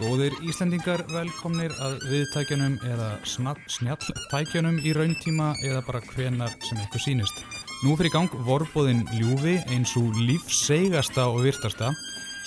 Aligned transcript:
Góðir 0.00 0.32
Íslendingar 0.48 1.02
velkomnir 1.12 1.74
að 1.84 1.98
viðtækjunum 2.08 2.78
eða 2.88 3.08
snjalltækjunum 3.28 4.78
í 4.80 4.94
rauntíma 4.96 5.50
eða 5.60 5.82
bara 5.84 6.00
hvenar 6.14 6.54
sem 6.64 6.80
eitthvað 6.80 7.02
sínist. 7.04 7.42
Nú 7.84 7.98
fyrir 7.98 8.14
gang 8.14 8.32
vorbóðin 8.46 9.02
ljúfi 9.18 9.58
eins 9.68 9.92
og 10.00 10.16
lífsseigasta 10.16 11.26
og 11.28 11.44
virtasta 11.44 11.90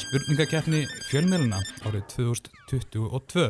spurningakeppni 0.02 0.82
fjölmjöluna 1.12 1.62
árið 1.86 2.08
2022. 2.16 3.46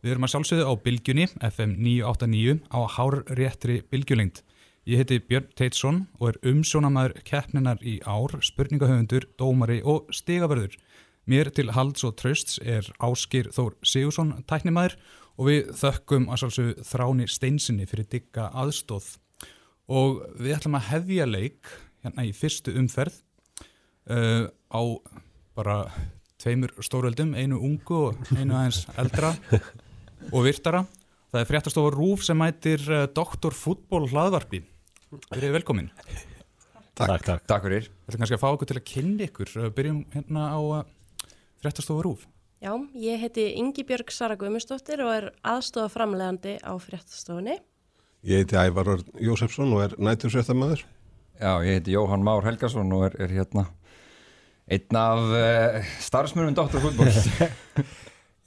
Við 0.00 0.14
erum 0.14 0.24
að 0.24 0.32
sjálfsögðu 0.32 0.64
á 0.64 0.72
Bilgjunni, 0.88 1.28
FM 1.44 1.76
989 1.84 2.58
á 2.72 2.80
hárréttri 2.96 3.82
Bilgjulengt. 3.92 4.40
Ég 4.88 5.00
heiti 5.00 5.20
Björn 5.20 5.52
Teitsson 5.56 6.02
og 6.16 6.32
er 6.32 6.40
umsjónamaður 6.48 7.20
keppninar 7.28 7.84
í 7.84 7.98
ár, 8.08 8.40
spurningahöfundur, 8.40 9.28
dómari 9.36 9.82
og 9.84 10.08
stigavörður. 10.12 10.80
Mér 11.24 11.48
til 11.56 11.70
halds 11.72 12.04
og 12.04 12.18
trösts 12.20 12.58
er 12.60 12.84
Áskir 13.00 13.48
Þór 13.54 13.78
Sigursson 13.86 14.34
tæknimaður 14.44 14.98
og 15.40 15.46
við 15.48 15.70
þökkum 15.80 16.26
að 16.28 16.42
sjálfsögðu 16.42 16.84
þráni 16.84 17.28
steinsinni 17.32 17.86
fyrir 17.88 18.08
digga 18.12 18.50
aðstóð. 18.52 19.06
Og 19.88 20.20
við 20.36 20.58
ætlum 20.58 20.76
að 20.76 20.90
hefja 20.90 21.28
leik 21.28 21.70
hérna 22.04 22.26
í 22.28 22.34
fyrstu 22.36 22.74
umferð 22.76 23.16
uh, 24.12 24.52
á 24.68 24.82
bara 25.56 25.78
tveimur 26.42 26.74
stóröldum, 26.84 27.32
einu 27.32 27.56
ungu 27.56 28.00
og 28.10 28.34
einu 28.36 28.58
aðeins 28.58 28.84
eldra 29.00 29.32
og 30.28 30.44
virtara. 30.44 30.84
Það 31.32 31.40
er 31.40 31.48
fréttastofa 31.48 31.94
Rúf 31.96 32.28
sem 32.28 32.38
mætir 32.38 32.84
uh, 32.90 33.06
Doktor 33.08 33.56
Fútból 33.56 34.04
hlaðvarpi. 34.12 34.60
Erum 35.32 35.56
velkomin. 35.56 35.88
Takk, 36.94 37.24
takk. 37.24 37.46
Takk 37.48 37.64
fyrir. 37.64 37.88
Við 37.88 38.12
ætlum 38.12 38.22
kannski 38.22 38.36
að 38.36 38.44
fá 38.44 38.50
okkur 38.52 38.70
til 38.70 38.78
að 38.78 38.86
kynna 38.92 39.26
ykkur. 39.26 39.54
Uh, 39.56 39.70
Byrjum 39.74 40.04
hérna 40.12 40.50
á 40.52 40.60
uh, 40.60 40.84
fréttastofa 41.64 42.04
Rúf. 42.04 42.26
Já, 42.64 42.72
ég 42.96 43.20
heiti 43.20 43.50
Ingi 43.58 43.84
Björg 43.84 44.12
Sara 44.14 44.36
Guðmustóttir 44.40 45.02
og 45.04 45.12
er 45.12 45.30
aðstofa 45.44 45.90
framlegandi 45.92 46.58
á 46.64 46.72
fréttastofunni. 46.80 47.58
Ég 48.24 48.44
heiti 48.44 48.56
Ævar 48.56 48.94
Jósefsson 49.20 49.72
og 49.76 49.82
er 49.84 49.96
nætursréttamæður. 50.00 50.84
Já, 51.40 51.50
ég 51.66 51.80
heiti 51.80 51.96
Jóhann 51.96 52.24
Már 52.24 52.46
Helgason 52.46 52.92
og 52.94 53.08
er, 53.08 53.18
er 53.26 53.34
hérna 53.34 53.66
einn 54.70 54.96
af 54.96 55.20
uh, 55.28 55.80
starfsmjörnum 56.00 56.54
Dr. 56.56 56.80
Fútból. 56.80 57.10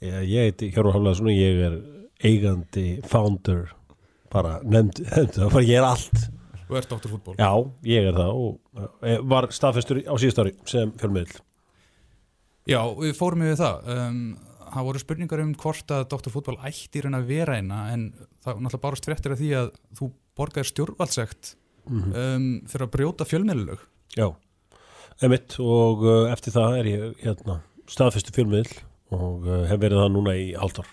Ég, 0.02 0.16
ég 0.34 0.48
heiti 0.48 0.72
Hjörður 0.72 0.96
Haflaðsson 0.96 1.30
og 1.30 1.36
ég 1.36 1.62
er 1.68 1.78
eigandi, 2.26 2.86
founder, 3.06 3.68
bara 4.32 4.58
nefnd, 4.64 5.04
nefnd 5.06 5.36
það, 5.36 5.52
bara 5.54 5.66
ég 5.68 5.78
er 5.78 5.86
allt. 5.86 6.24
Þú 6.68 6.80
ert 6.80 6.90
Doktor 6.90 7.12
Fútból. 7.14 7.36
Já, 7.38 7.52
ég 7.88 8.08
er 8.10 8.16
það 8.18 8.40
og 8.42 9.06
eh, 9.06 9.20
var 9.30 9.46
staðfestur 9.54 10.02
á 10.04 10.14
síðust 10.20 10.42
ári 10.42 10.56
sem 10.68 10.90
fjölmiðl. 11.00 11.38
Já, 12.68 12.82
við 12.98 13.14
fórum 13.16 13.44
við 13.46 13.56
það. 13.62 13.86
Um, 13.94 14.18
það 14.68 14.88
voru 14.88 15.00
spurningar 15.02 15.42
um 15.42 15.54
hvort 15.56 15.94
að 15.94 16.02
Dr. 16.12 16.32
Fútból 16.32 16.58
ætti 16.68 17.00
raun 17.04 17.16
að 17.16 17.30
vera 17.30 17.56
eina 17.56 17.86
en 17.94 18.10
það 18.44 18.60
náttúrulega 18.60 18.82
bárast 18.82 19.08
fréttir 19.08 19.34
af 19.34 19.40
því 19.40 19.48
að 19.56 19.70
þú 19.96 20.10
borgaði 20.38 20.70
stjórnvaldsegt 20.72 21.54
um, 21.88 22.50
fyrir 22.68 22.84
að 22.86 22.92
brjóta 22.92 23.26
fjölmiðlulög. 23.28 23.86
Já, 24.18 24.28
emitt 25.24 25.56
og 25.64 26.04
uh, 26.04 26.28
eftir 26.32 26.54
það 26.54 26.78
er 26.82 26.90
ég 26.92 27.24
hérna, 27.24 27.58
staðfestur 27.88 28.36
fjölmiðl 28.36 28.76
og 29.16 29.48
uh, 29.48 29.64
hef 29.70 29.80
verið 29.80 30.02
það 30.02 30.14
núna 30.18 30.36
í 30.36 30.50
haldar. 30.58 30.92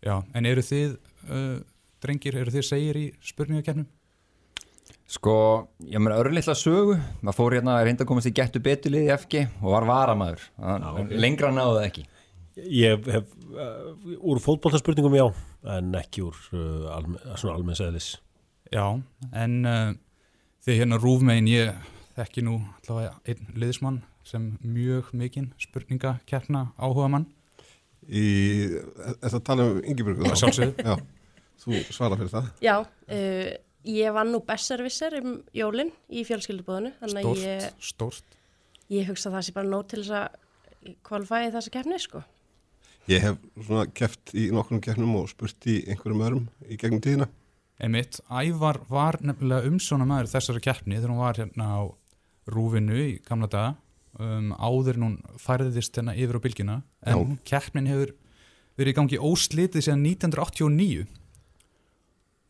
Já, 0.00 0.16
en 0.32 0.48
eru 0.48 0.64
þið, 0.64 0.96
uh, 1.28 1.56
drengir, 2.00 2.40
eru 2.40 2.56
þið 2.56 2.68
segir 2.70 3.00
í 3.00 3.06
spurningakernum? 3.28 3.88
Sko, 5.10 5.34
ég 5.90 5.98
meina 5.98 6.20
örlittla 6.22 6.54
sögu. 6.54 6.94
Það 7.18 7.34
fór 7.34 7.54
hérna 7.56 7.72
að 7.80 7.88
reynda 7.88 8.04
að 8.04 8.08
komast 8.12 8.28
í 8.30 8.34
gettu 8.36 8.60
betulið 8.62 9.08
í 9.08 9.14
FG 9.16 9.40
og 9.58 9.72
var 9.72 9.86
varamæður. 9.88 10.42
Okay. 10.62 11.06
Lengra 11.18 11.48
náðu 11.50 11.78
það 11.80 11.86
ekki. 11.88 12.04
Ég 12.70 13.08
hef 13.10 13.32
uh, 13.50 13.88
úr 14.30 14.38
fótballtarspurningum 14.42 15.16
já, 15.16 15.24
en 15.74 15.96
ekki 15.98 16.22
úr 16.22 16.36
uh, 16.54 16.84
alme, 16.94 17.18
svona 17.32 17.56
almenns 17.56 17.80
eðlis. 17.82 18.10
Já, 18.70 18.84
en 19.42 19.56
uh, 19.66 19.88
þið 20.66 20.78
hérna 20.78 20.98
rúfmegin, 21.02 21.48
ég 21.50 21.88
þekki 22.18 22.44
nú 22.46 22.60
allavega 22.76 23.16
einn 23.24 23.48
liðismann 23.58 23.96
sem 24.28 24.44
mjög 24.62 25.08
mikinn 25.16 25.48
spurningakerna 25.58 26.68
áhuga 26.78 27.08
mann. 27.16 27.26
Í, 28.06 28.22
er 28.76 29.26
það 29.26 29.40
að 29.40 29.48
tala 29.48 29.66
um 29.72 29.82
Ingeborgu? 29.82 30.28
Það 30.28 30.38
sjálfsögðu. 30.44 30.86
Já, 30.86 30.94
þú 31.64 31.82
svara 31.88 32.20
fyrir 32.20 32.32
það. 32.36 32.54
Já, 32.62 32.76
uh, 32.86 33.50
ég 33.88 34.12
vann 34.12 34.32
nú 34.34 34.42
besservisser 34.46 35.16
um 35.20 35.38
jólinn 35.56 35.92
í 36.08 36.24
fjölskyldubóðinu, 36.28 36.92
Stórt, 37.00 37.40
ég, 37.40 37.66
stórt. 37.80 38.38
ég 38.92 39.08
hugsa 39.08 39.30
að 39.30 39.38
það 39.38 39.46
sé 39.46 39.56
bara 39.56 39.72
nót 39.72 39.90
til 39.92 40.02
þess 40.02 40.16
að 40.20 40.94
kvalifæði 41.06 41.52
þessa 41.56 41.74
keppni, 41.74 42.00
sko. 42.00 42.22
Ég 43.10 43.24
hef 43.24 43.38
svona 43.66 43.86
keft 43.96 44.34
í 44.36 44.48
nokkrum 44.54 44.80
keppnum 44.84 45.16
og 45.22 45.30
spurt 45.32 45.66
í 45.66 45.80
einhverjum 45.88 46.24
öðrum 46.26 46.48
í 46.68 46.78
gegnum 46.80 47.02
tíðina. 47.04 47.30
Einmitt, 47.80 48.20
Ævar 48.28 48.82
var 48.90 49.16
nefnilega 49.24 49.68
umsóna 49.70 50.04
maður 50.08 50.28
þessari 50.34 50.60
keppni 50.64 50.98
þegar 50.98 51.14
hún 51.14 51.22
var 51.22 51.40
hérna 51.40 51.68
á 51.80 51.82
rúfinu 52.50 52.98
í 53.00 53.14
gamla 53.24 53.48
daga 53.50 53.70
um, 54.20 54.50
áður 54.60 54.98
en 54.98 55.06
hún 55.06 55.16
færðist 55.40 55.96
hérna 55.96 56.16
yfir 56.18 56.36
á 56.36 56.44
bylgina 56.44 56.76
en 57.08 57.38
keppnin 57.48 57.88
hefur 57.90 58.12
verið 58.78 58.92
í 58.92 58.96
gangi 58.98 59.20
óslitið 59.20 59.86
síðan 59.86 60.04
1989 60.06 61.06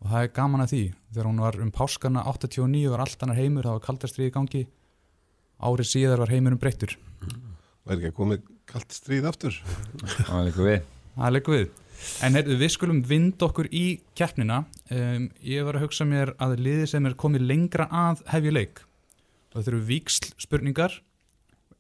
og 0.01 0.11
það 0.11 0.25
er 0.25 0.35
gaman 0.41 0.65
að 0.65 0.73
því 0.75 0.83
þegar 1.13 1.31
hún 1.31 1.45
var 1.45 1.61
um 1.61 1.73
páskana 1.75 2.25
89 2.31 2.91
var 2.93 3.05
allt 3.05 3.23
annar 3.25 3.41
heimur, 3.41 3.67
það 3.67 3.79
var 3.79 3.87
kaldastrið 3.89 4.31
í 4.31 4.35
gangi 4.35 4.65
árið 5.61 5.91
síðar 5.93 6.23
var 6.25 6.33
heimurum 6.33 6.61
breyttur 6.61 6.97
Það 7.91 7.93
er 7.93 8.01
ekki 8.01 8.11
að 8.11 8.19
komið 8.19 8.43
kallt 8.71 8.95
stríð 8.95 9.29
aftur. 9.31 9.57
Það 10.27 10.35
var 10.35 10.45
líka 10.47 10.67
við. 10.67 10.83
Það 11.15 11.25
er 11.27 11.35
leikur 11.35 11.57
við. 11.57 11.71
En 12.25 12.37
heyrðu, 12.39 12.57
við 12.61 12.73
skulum 12.73 13.01
vind 13.09 13.45
okkur 13.45 13.69
í 13.77 13.85
keppnina. 14.17 14.61
Um, 14.95 15.27
ég 15.45 15.67
var 15.67 15.77
að 15.77 15.87
hugsa 15.89 16.07
mér 16.09 16.33
að 16.41 16.55
liðið 16.65 16.87
sem 16.93 17.09
er 17.09 17.17
komið 17.21 17.47
lengra 17.49 17.89
að 17.91 18.23
hefja 18.31 18.55
leik. 18.55 18.83
Og 19.51 19.59
þetta 19.59 19.73
eru 19.73 19.83
víksl 19.89 20.31
spurningar. 20.41 20.97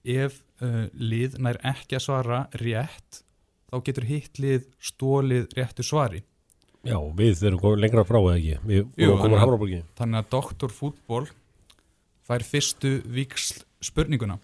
Ef 0.02 0.40
uh, 0.64 0.88
lið 0.96 1.38
nær 1.44 1.60
ekki 1.70 1.98
að 1.98 2.04
svara 2.08 2.42
rétt, 2.58 3.22
þá 3.70 3.76
getur 3.86 4.08
hitt 4.08 4.40
lið 4.42 4.66
stólið 4.90 5.50
réttu 5.60 5.86
svari. 5.86 6.24
Já, 6.86 6.96
við 7.16 7.42
erum 7.44 7.76
lengra 7.76 8.06
frá 8.08 8.18
eða 8.22 8.36
ekki. 8.38 8.58
Við 8.64 8.78
Jú, 9.02 9.16
þannig 9.20 9.36
að 9.36 9.42
Hafraborgi. 9.42 9.80
Þannig 10.00 10.22
að 10.22 10.30
Doktor 10.32 10.72
Fútból 10.72 11.24
fær 12.24 12.44
fyrstu 12.46 12.94
víksl 13.04 13.60
spurninguna. 13.84 14.38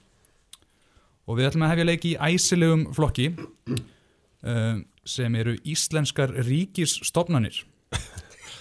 Og 1.27 1.39
við 1.39 1.49
ætlum 1.49 1.65
að 1.67 1.73
hefja 1.75 1.87
leik 1.89 2.05
í 2.07 2.13
æsilegum 2.21 2.85
flokki 2.95 3.31
um, 3.37 4.85
sem 5.07 5.39
eru 5.39 5.57
íslenskar 5.67 6.35
ríkisstofnanir. 6.47 7.63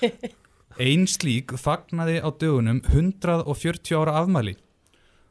Einn 0.85 1.05
slík 1.07 1.53
fagnaði 1.59 2.21
á 2.23 2.29
dögunum 2.31 2.81
140 2.87 3.99
ára 3.99 4.17
afmæli. 4.23 4.55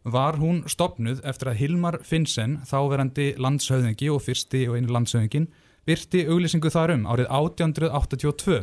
Var 0.04 0.36
hún 0.36 0.62
stopnuð 0.68 1.22
eftir 1.24 1.48
að 1.48 1.60
Hilmar 1.62 1.98
Finnsen, 2.04 2.58
þáverandi 2.68 3.34
landshöfðingi 3.40 4.10
og 4.12 4.20
fyrsti 4.24 4.66
og 4.68 4.76
einu 4.76 4.92
landshöfðingin, 4.92 5.48
byrti 5.88 6.24
auglýsingu 6.30 6.70
þarum 6.72 7.04
árið 7.10 7.28
1882. 7.28 8.62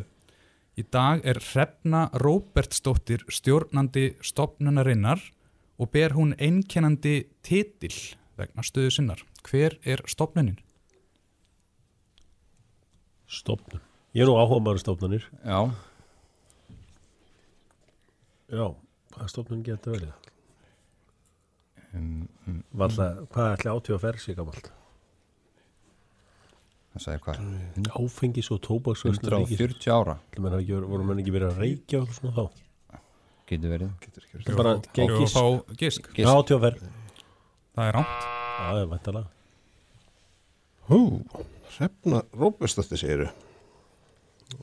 Í 0.79 0.83
dag 0.93 1.21
er 1.27 1.37
Hrefna 1.43 2.05
Róbertsdóttir 2.23 3.25
stjórnandi 3.29 4.15
stopnunarinnar 4.23 5.19
og 5.81 5.91
ber 5.91 6.15
hún 6.15 6.31
einkennandi 6.39 7.27
titil 7.45 7.93
vegna 8.39 8.63
stöðu 8.65 8.93
sinnar. 8.95 9.21
Hver 9.45 9.75
er 9.83 10.01
stopnunin? 10.09 10.57
Stofnun. 13.31 13.81
Ég 14.15 14.25
er 14.25 14.27
nú 14.27 14.35
áhuga 14.39 14.59
maður 14.63 14.81
stofnunir. 14.83 15.27
Já, 15.45 15.61
Já, 18.51 18.65
hvað 19.15 19.29
stofnun 19.31 19.61
getur 19.63 19.93
verið? 19.95 20.09
um, 21.95 22.25
um, 22.47 22.57
Valla, 22.75 23.05
hvað 23.31 23.53
ætli 23.55 23.71
átíð 23.71 23.95
að 23.95 24.01
ferð 24.03 24.19
sig 24.25 24.35
gammalt? 24.35 24.67
Það 26.91 27.05
sagði 27.05 27.23
hvað. 27.27 27.45
Áfengis 28.01 28.51
og 28.51 28.61
tóbaksvörslu 28.67 29.31
140 29.31 29.93
ára 29.95 30.17
voru 30.35 31.07
menn 31.07 31.23
ekki 31.23 31.33
verið 31.35 31.53
að 31.53 31.63
reykja 31.65 32.03
og 32.03 32.13
svona 32.17 32.35
þá? 32.35 32.61
getur 33.51 33.73
verið. 33.73 33.93
Getur 34.01 34.25
ekki 34.25 34.35
verið. 34.37 34.45
Þetta 34.45 34.53
er 34.53 34.59
bara 34.61 34.73
að 34.73 36.65
ferð. 36.65 36.83
Það 37.71 37.87
er 37.87 37.95
rámt. 37.97 38.25
Já, 38.25 38.65
það 38.65 38.81
er 38.81 38.91
væntalega. 38.91 39.29
Hú, 40.91 40.99
Hrefna 41.71 42.21
Róbestóttir 42.35 42.99
segiru. 42.99 43.29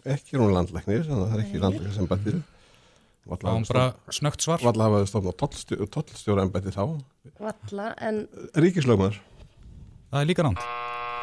Ekki 0.05 0.37
er 0.37 0.45
hún 0.45 0.53
landlæknir, 0.53 1.07
þannig 1.07 1.25
að 1.25 1.31
það 1.31 1.39
er 1.39 1.45
ekki 1.47 1.63
landlæknir 1.63 1.97
sem 1.97 2.11
bættir. 2.11 2.41
Það 3.29 3.47
var 3.47 3.69
bara 3.71 3.87
snögt 4.19 4.45
svar. 4.45 4.65
Valla 4.65 4.89
hafaði 4.89 5.09
stofnað 5.13 5.39
tollstjóra 5.97 6.45
embætti 6.49 6.75
þá. 6.77 6.85
Valla, 7.41 7.91
en 8.05 8.23
Ríkislögmaður. 8.57 9.23
Það 10.09 10.23
er 10.23 10.31
líka 10.33 10.49
rámt. 10.49 10.78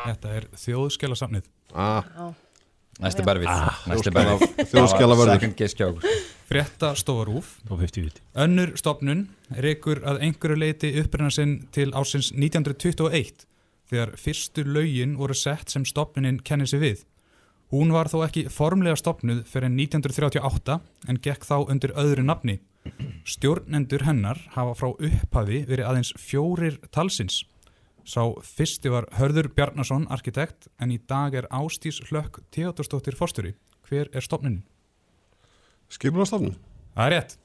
Þetta 0.05 0.33
er 0.37 0.49
þjóðskjálasamnið. 0.61 1.47
Ah, 1.73 2.05
já, 2.05 2.27
Næsti 3.03 3.25
berfið. 3.25 3.49
Frétta 6.45 6.93
stofurúf. 6.95 7.57
Og 7.69 7.81
50-50. 7.81 8.21
Önnur 8.45 8.71
stopnun 8.79 9.25
reykur 9.65 9.99
að 10.07 10.21
einhverju 10.27 10.59
leiti 10.61 10.93
upprinna 11.01 11.33
sinn 11.33 11.57
til 11.75 11.89
ásins 11.91 12.29
1921 12.31 13.43
þegar 13.89 14.13
fyrstu 14.17 14.63
lögin 14.65 15.17
voru 15.19 15.35
sett 15.37 15.73
sem 15.73 15.85
stopnunin 15.85 16.39
kennir 16.45 16.69
sig 16.69 16.81
við. 16.81 17.03
Hún 17.73 17.91
var 17.91 18.07
þó 18.07 18.21
ekki 18.27 18.45
formlega 18.53 18.95
stopnuð 18.99 19.43
fyrir 19.49 19.73
1938 19.73 20.79
en 21.09 21.19
gekk 21.21 21.43
þá 21.49 21.57
undir 21.65 21.95
öðru 21.97 22.23
nafni. 22.23 22.59
Stjórnendur 23.25 24.05
hennar 24.05 24.39
hafa 24.53 24.75
frá 24.77 24.91
upphafi 24.93 25.63
verið 25.67 25.89
aðeins 25.89 26.13
fjórir 26.21 26.77
talsins. 26.93 27.43
Sá 28.05 28.21
fyrsti 28.45 28.91
var 28.93 29.07
Hörður 29.17 29.47
Bjarnason, 29.57 30.03
arkitekt, 30.13 30.67
en 30.77 30.91
í 30.93 30.99
dag 31.09 31.33
er 31.33 31.47
Ástís 31.49 31.97
Hlökk 32.05 32.43
Teodorsdóttir 32.53 33.17
Fosturi. 33.17 33.55
Hver 33.89 34.11
er 34.13 34.21
stopnunin? 34.21 34.61
Skipulastofnun. 35.89 36.53
Það 36.93 37.07
er 37.07 37.15
rétt. 37.15 37.35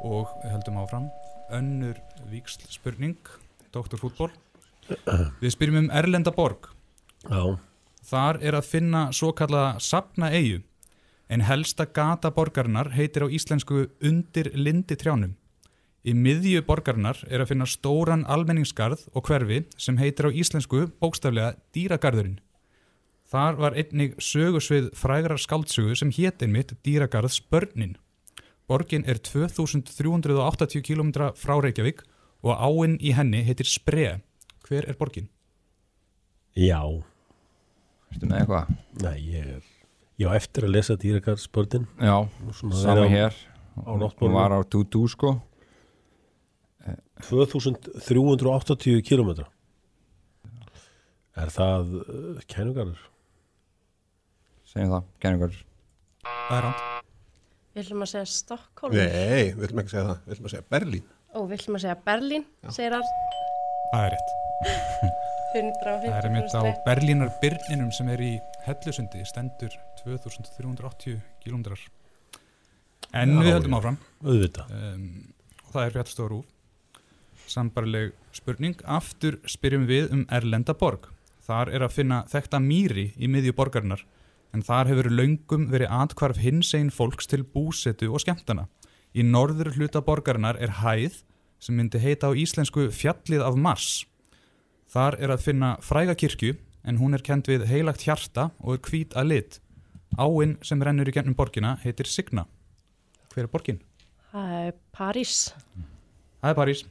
Og 0.00 0.32
heldum 0.48 0.80
áfram. 0.80 1.12
Önnur 1.52 2.00
víksl 2.32 2.64
spurning, 2.72 3.20
doktorfútból. 3.76 4.32
Við 5.42 5.52
spyrjum 5.52 5.84
um 5.84 5.92
Erlenda 5.92 6.32
borg. 6.32 6.72
Já, 7.28 7.58
Þar 8.06 8.38
er 8.40 8.54
að 8.54 8.68
finna 8.70 9.08
svo 9.12 9.32
kallaða 9.36 9.80
sapna 9.82 10.32
eigu. 10.32 10.62
En 11.28 11.42
helsta 11.42 11.84
gata 11.84 12.30
borgarinnar 12.30 12.94
heitir 12.94 13.26
á 13.26 13.28
íslensku 13.28 13.90
undir 14.00 14.54
lindi 14.54 14.96
trjánum. 14.96 15.34
Í 16.06 16.12
miðju 16.14 16.60
borgarinnar 16.68 17.18
er 17.26 17.42
að 17.42 17.48
finna 17.50 17.66
stóran 17.66 18.22
almenningsgarð 18.30 19.08
og 19.18 19.26
hverfi 19.26 19.64
sem 19.80 19.96
heitir 19.98 20.28
á 20.28 20.30
íslensku 20.30 20.84
bókstaflega 21.02 21.56
dýragarðurinn. 21.74 22.38
Þar 23.26 23.56
var 23.58 23.74
einnig 23.74 24.12
sögusvið 24.22 24.92
frægrar 24.94 25.40
skáldsögu 25.42 25.96
sem 25.98 26.12
hét 26.14 26.44
einmitt 26.46 26.76
dýragarðs 26.86 27.40
börnin. 27.50 27.96
Borgin 28.70 29.02
er 29.06 29.18
2380 29.18 30.82
km 30.86 31.10
frá 31.34 31.56
Reykjavík 31.62 32.04
og 32.46 32.54
áinn 32.54 32.96
í 33.02 33.10
henni 33.18 33.42
heitir 33.46 33.66
Spree. 33.66 34.20
Hver 34.66 34.86
er 34.90 34.94
borgin? 34.98 35.28
já, 36.56 36.80
Ertu 38.14 38.26
með 38.30 38.38
eitthvað? 38.40 38.70
nei, 39.02 39.18
ég 39.34 39.48
er 39.58 39.64
ég 40.22 40.30
á 40.30 40.38
eftir 40.38 40.64
að 40.64 40.72
lesa 40.72 40.94
dýragarðsportin 40.96 41.84
Já, 42.00 42.14
svona 42.56 42.78
sama 42.80 42.94
vera 42.94 43.04
á- 43.04 43.12
hér 43.12 43.34
á 43.76 43.90
Hún 43.90 44.00
náttborðinu. 44.00 44.32
var 44.38 44.54
á 44.56 44.60
22 44.64 45.08
sko 45.12 45.34
2380 47.24 49.02
kilometra 49.06 49.46
Er 51.36 51.52
það 51.52 51.94
uh, 52.00 52.42
kænugarður? 52.48 53.00
Segjum 54.68 54.92
það, 54.94 55.08
kenningar 55.24 55.56
Það 56.46 56.56
er 56.56 56.64
ránt. 56.66 56.84
Við 57.76 57.82
ætlum 57.82 58.04
að 58.06 58.10
segja 58.12 58.28
Stokkólm. 58.32 58.94
Nei, 58.96 59.52
við 59.52 59.60
viljum 59.60 59.80
ekki 59.82 59.92
segja 59.92 60.04
það. 60.06 60.18
Við 60.24 60.32
viljum 60.32 60.48
að 60.48 60.52
segja 60.54 60.66
Berlín. 60.72 61.04
Ó, 61.28 61.38
við 61.42 61.54
ætlum 61.58 61.76
að 61.76 61.82
segja 61.84 61.96
Berlín, 62.06 62.44
segir 62.72 62.96
Arn. 62.96 63.10
Það 63.92 64.06
er 64.06 64.14
rétt. 64.16 64.30
150 65.56 66.10
Það 66.10 66.18
er 66.18 66.32
mitt 66.34 66.56
á 66.56 66.62
Berlínar 66.86 67.30
byrninum 67.42 67.92
sem 67.94 68.08
er 68.12 68.22
í 68.24 68.32
Hellusundi, 68.66 69.22
stendur 69.28 69.72
2380 70.02 71.20
kilómetrar. 71.44 71.80
En 73.16 73.36
Já, 73.36 73.40
við 73.44 73.52
höldum 73.54 73.76
já. 73.76 73.78
áfram. 73.80 73.98
Auðvitað 74.24 74.74
Um, 74.76 75.06
og 75.66 75.72
það 75.74 75.82
er 75.84 75.94
fréttastofa 75.96 76.32
rúf. 76.32 76.48
Sambarleg 77.46 78.12
spurning. 78.34 78.76
Aftur 78.84 79.38
spyrjum 79.46 79.86
við 79.88 80.12
um 80.14 80.24
Erlenda 80.32 80.74
borg. 80.74 81.08
Þar 81.46 81.70
er 81.74 81.84
að 81.86 81.94
finna 81.94 82.24
þekta 82.30 82.58
mýri 82.62 83.12
í 83.16 83.30
miðju 83.30 83.54
borgarinnar. 83.54 84.02
En 84.54 84.64
þar 84.66 84.90
hefur 84.90 85.10
löngum 85.12 85.68
verið 85.70 85.92
atkvarf 85.92 86.40
hins 86.42 86.72
einn 86.74 86.90
fólks 86.90 87.28
til 87.30 87.44
búsetu 87.44 88.10
og 88.10 88.22
skemmtana. 88.24 88.66
Í 89.14 89.22
norður 89.22 89.72
hluta 89.76 90.02
borgarinnar 90.02 90.58
er 90.60 90.78
hæð 90.82 91.22
sem 91.62 91.76
myndi 91.78 92.00
heita 92.02 92.28
á 92.28 92.36
íslensku 92.36 92.88
fjallið 92.92 93.44
af 93.46 93.56
Mars. 93.56 94.04
Þar 94.92 95.18
er 95.22 95.32
að 95.34 95.44
finna 95.46 95.70
fræga 95.82 96.16
kirkju 96.18 96.56
en 96.86 97.00
hún 97.00 97.16
er 97.16 97.24
kent 97.24 97.48
við 97.50 97.66
heilagt 97.70 98.06
hjarta 98.06 98.50
og 98.60 98.76
er 98.76 98.84
hvít 98.90 99.16
að 99.18 99.32
lit. 99.32 99.58
Áinn 100.16 100.56
sem 100.64 100.82
rennur 100.82 101.08
í 101.08 101.14
gennum 101.14 101.36
borgina 101.36 101.76
heitir 101.82 102.08
Signa. 102.08 102.46
Hver 103.34 103.46
er 103.46 103.52
borgin? 103.52 103.82
Það 104.32 104.54
er 104.60 104.72
París. 104.94 105.36
Það 106.40 106.52
er 106.52 106.58
París. 106.62 106.86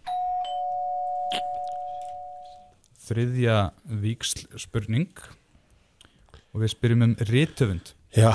Þriðja 3.06 3.57
víksl 4.02 4.48
spurning 4.57 5.12
og 6.56 6.63
við 6.63 6.72
spyrjum 6.74 7.06
um 7.06 7.18
Ritöfund. 7.30 7.94
Já, 8.16 8.31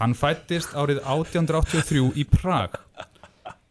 Hann 0.00 0.14
fættist 0.16 0.72
árið 0.72 1.02
1883 1.04 2.00
í 2.16 2.24
Prag. 2.24 2.78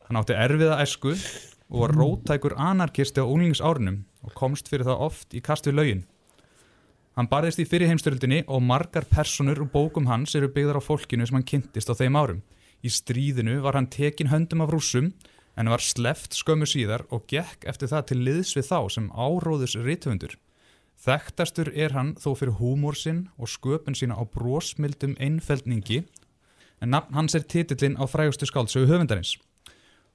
Hann 0.05 0.19
átti 0.19 0.35
erfiða 0.37 0.75
æsku 0.83 1.15
og 1.15 1.79
var 1.81 1.93
rótækur 1.97 2.53
anarkisti 2.53 3.17
á 3.17 3.25
unglingsárunum 3.25 4.03
og 4.21 4.35
komst 4.37 4.69
fyrir 4.69 4.85
það 4.85 5.01
oft 5.07 5.33
í 5.33 5.41
kast 5.41 5.65
við 5.65 5.79
lögin. 5.79 6.03
Hann 7.17 7.31
barðist 7.31 7.63
í 7.63 7.65
fyrir 7.65 7.89
heimstyrildinni 7.89 8.43
og 8.45 8.61
margar 8.61 9.09
personur 9.09 9.63
og 9.65 9.71
bókum 9.73 10.05
hans 10.11 10.37
eru 10.37 10.51
byggðar 10.53 10.77
á 10.77 10.85
fólkinu 10.85 11.25
sem 11.25 11.39
hann 11.39 11.49
kynntist 11.49 11.89
á 11.89 11.97
þeim 11.97 12.21
árum. 12.21 12.43
Í 12.85 12.93
stríðinu 12.93 13.57
var 13.65 13.79
hann 13.79 13.89
tekin 13.89 14.29
höndum 14.29 14.61
af 14.61 14.69
rússum 14.69 15.09
en 15.59 15.69
var 15.71 15.83
sleft 15.83 16.37
skömmu 16.37 16.67
síðar 16.69 17.03
og 17.11 17.25
gekk 17.27 17.65
eftir 17.67 17.91
það 17.91 18.05
til 18.09 18.19
liðs 18.23 18.53
við 18.55 18.69
þá 18.69 18.79
sem 18.95 19.09
áróðus 19.11 19.75
rithöfundur. 19.75 20.37
Þekktastur 20.99 21.71
er 21.75 21.93
hann 21.95 22.13
þó 22.19 22.31
fyrir 22.39 22.57
húmór 22.59 22.95
sinn 22.99 23.27
og 23.37 23.51
sköpun 23.51 23.95
sína 23.95 24.15
á 24.15 24.23
brósmildum 24.23 25.17
einfeldningi 25.19 26.01
en 26.79 26.95
nafn 26.95 27.15
hans 27.15 27.35
er 27.35 27.43
titillin 27.43 27.99
á 27.99 28.07
frægustu 28.07 28.47
skáldsögu 28.47 28.87
höfundarins. 28.87 29.35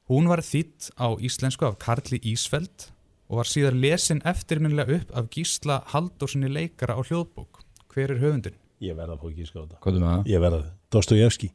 Hún 0.08 0.28
var 0.28 0.44
þýtt 0.44 0.90
á 1.00 1.12
íslensku 1.16 1.68
af 1.68 1.78
Karli 1.80 2.20
Ísfeld 2.24 2.90
og 3.28 3.40
var 3.40 3.48
síðar 3.48 3.76
lesin 3.76 4.24
eftirminnilega 4.24 5.00
upp 5.00 5.16
af 5.16 5.30
Gísla 5.32 5.80
Haldósinni 5.92 6.48
leikara 6.52 6.96
á 6.96 7.00
hljóðbók. 7.04 7.64
Hver 7.92 8.12
er 8.16 8.20
höfundin? 8.20 8.58
ég 8.84 8.96
verða 8.96 9.16
að 9.16 9.22
fá 9.22 9.28
ekki 9.30 9.46
skáta 9.48 9.78
Hvað 9.82 9.98
er 9.98 10.04
það? 10.04 10.30
Ég 10.30 10.42
verða 10.42 10.60
það, 10.60 10.72
Dostojevski 10.94 11.50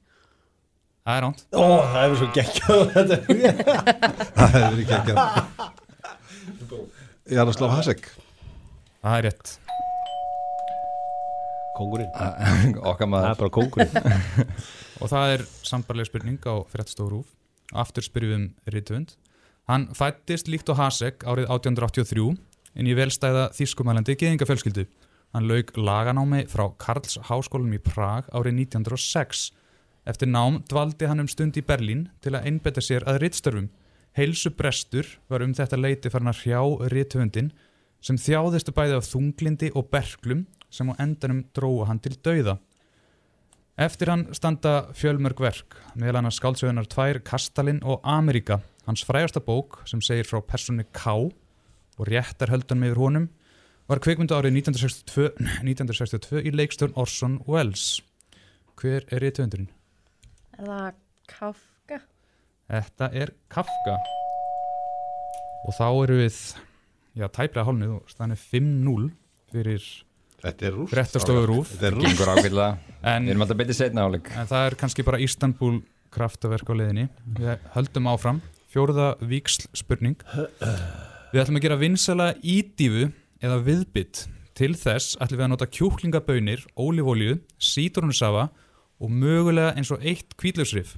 Það 1.09 1.17
er 1.17 1.23
ránt. 1.25 1.39
Ó, 1.57 1.65
það 1.89 2.03
hefur 2.03 2.17
svo 2.19 2.27
geggjað 2.35 2.81
Það 4.37 4.51
hefur 4.53 4.81
ekki 4.83 4.93
ekki. 4.99 5.13
Jaroslav 7.33 7.73
Hasek. 7.73 8.05
Það 9.01 9.15
er 9.15 9.25
rétt. 9.25 9.55
Kongurinn, 11.79 12.13
Okkar 12.91 13.07
það 13.07 13.11
maður 13.15 13.31
er 13.31 13.41
bara 13.41 13.53
kongurinn 13.57 13.93
Og 15.01 15.09
það 15.09 15.33
er 15.33 15.45
sambarleg 15.65 16.11
spurning 16.11 16.45
á 16.45 16.61
fréttstofurúf. 16.69 17.25
Aftur 17.73 18.05
spyrjum 18.05 18.29
við 18.29 18.37
um 18.45 18.45
Ritvund. 18.75 19.17
Hann 19.65 19.89
fættist 19.97 20.45
líkt 20.51 20.69
og 20.69 20.77
Hasek 20.77 21.25
árið 21.25 21.49
1883 21.49 22.37
en 22.77 22.85
í 22.85 22.93
velstæða 22.93 23.49
þýskumælandi 23.57 24.13
geðingafjölskyldu. 24.13 24.85
Hann 25.33 25.49
lauk 25.49 25.73
laganámi 25.73 26.45
frá 26.53 26.69
Karls 26.77 27.17
háskólum 27.31 27.73
í 27.73 27.81
Prag 27.81 28.29
árið 28.29 28.61
1906. 28.69 29.49
Eftir 30.09 30.29
nám 30.31 30.63
dvaldi 30.65 31.05
hann 31.05 31.21
um 31.21 31.27
stund 31.29 31.57
í 31.59 31.61
Berlín 31.61 32.07
til 32.23 32.33
að 32.33 32.47
einbetta 32.49 32.81
sér 32.81 33.03
að 33.05 33.19
rittstörfum. 33.23 33.67
Heilsu 34.17 34.49
brestur 34.57 35.05
var 35.29 35.43
um 35.45 35.53
þetta 35.53 35.77
leiti 35.77 36.09
farin 36.09 36.31
að 36.31 36.39
hrjá 36.41 36.61
Ritvundin 36.93 37.51
sem 38.01 38.17
þjáðistu 38.17 38.73
bæði 38.73 38.95
af 38.97 39.05
þunglindi 39.05 39.69
og 39.77 39.91
berklum 39.93 40.47
sem 40.73 40.89
á 40.89 40.97
endanum 41.03 41.43
dróa 41.53 41.85
hann 41.91 42.01
til 42.01 42.15
dauða. 42.25 42.57
Eftir 43.79 44.09
hann 44.11 44.25
standa 44.35 44.89
fjölmörg 44.97 45.39
verk, 45.39 45.77
meðal 45.93 46.19
hann 46.19 46.31
að 46.31 46.37
skáldsögunar 46.39 46.89
tvær 46.89 47.21
Kastalin 47.23 47.83
og 47.85 48.01
Ameríka, 48.03 48.59
hans 48.89 49.05
frægasta 49.07 49.43
bók 49.45 49.83
sem 49.87 50.01
segir 50.03 50.27
frá 50.27 50.41
persónu 50.41 50.87
K 50.91 51.15
og 51.21 52.09
réttar 52.09 52.51
höldan 52.51 52.81
með 52.81 52.97
honum, 52.99 53.29
var 53.87 54.01
kvikmyndu 54.03 54.35
árið 54.35 54.57
1962, 54.65 55.31
1962 55.63 56.43
í 56.49 56.55
leikstjórn 56.55 56.97
Orson 56.99 57.39
Welles. 57.47 57.99
Hver 58.79 59.05
er 59.07 59.23
rithöfundurinn? 59.23 59.69
Er 60.59 60.65
það 60.67 60.95
Kafka? 61.29 61.97
Þetta 62.67 63.07
er 63.15 63.29
Kafka. 63.47 63.93
Og 65.63 65.75
þá 65.77 65.85
eru 65.87 66.17
við, 66.19 66.39
já, 67.15 67.25
tæplega 67.31 67.63
hálfnið 67.63 67.93
og 67.95 68.11
er 68.25 68.41
5-0 68.41 69.05
fyrir 69.53 69.87
er. 70.43 70.75
Fréttastofu 70.91 71.45
RÚV. 71.47 71.71
Þetta 71.71 71.87
er 71.87 71.95
rúst. 71.95 72.59
En 72.99 73.23
Við 73.23 73.31
erum 73.31 73.47
alltaf 73.47 73.61
betið 73.61 73.79
setna 73.79 74.03
áleik 74.09 74.27
En 74.35 74.51
það 74.51 74.65
er 74.65 74.77
kannski 74.83 75.07
bara 75.07 75.23
Istanbul 75.23 75.79
kraftaverk 76.11 76.67
á 76.67 76.75
leiðinni. 76.75 77.07
Við 77.39 77.67
höldum 77.77 78.11
áfram. 78.11 78.43
Fjóruða 78.73 79.13
víksl 79.31 79.69
spurning. 79.79 80.19
Við 81.31 81.43
ætlum 81.45 81.61
að 81.61 81.69
gera 81.69 81.79
vinsala 81.79 82.33
ídífu 82.43 83.13
eða 83.39 83.63
viðbytt. 83.63 84.25
Til 84.59 84.75
þess 84.75 85.15
ætlum 85.23 85.39
við 85.39 85.47
að 85.47 85.53
nota 85.55 85.71
kjúklingabönir, 85.71 86.67
ólífólju, 86.75 87.39
sítrónusafa 87.63 88.49
og 88.99 89.11
mögulega 89.11 89.73
eins 89.77 89.91
og 89.95 90.03
eitt 90.03 90.35
kvíðlausrif. 90.39 90.97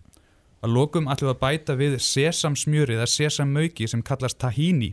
Að 0.62 0.76
lokum 0.76 1.10
ætlum 1.10 1.32
við 1.32 1.36
að 1.36 1.42
bæta 1.42 1.76
við 1.78 1.98
sesamsmjöri 2.06 2.98
eða 2.98 3.10
sesammauki 3.10 3.88
sem 3.90 4.04
kallast 4.06 4.40
tahini 4.42 4.92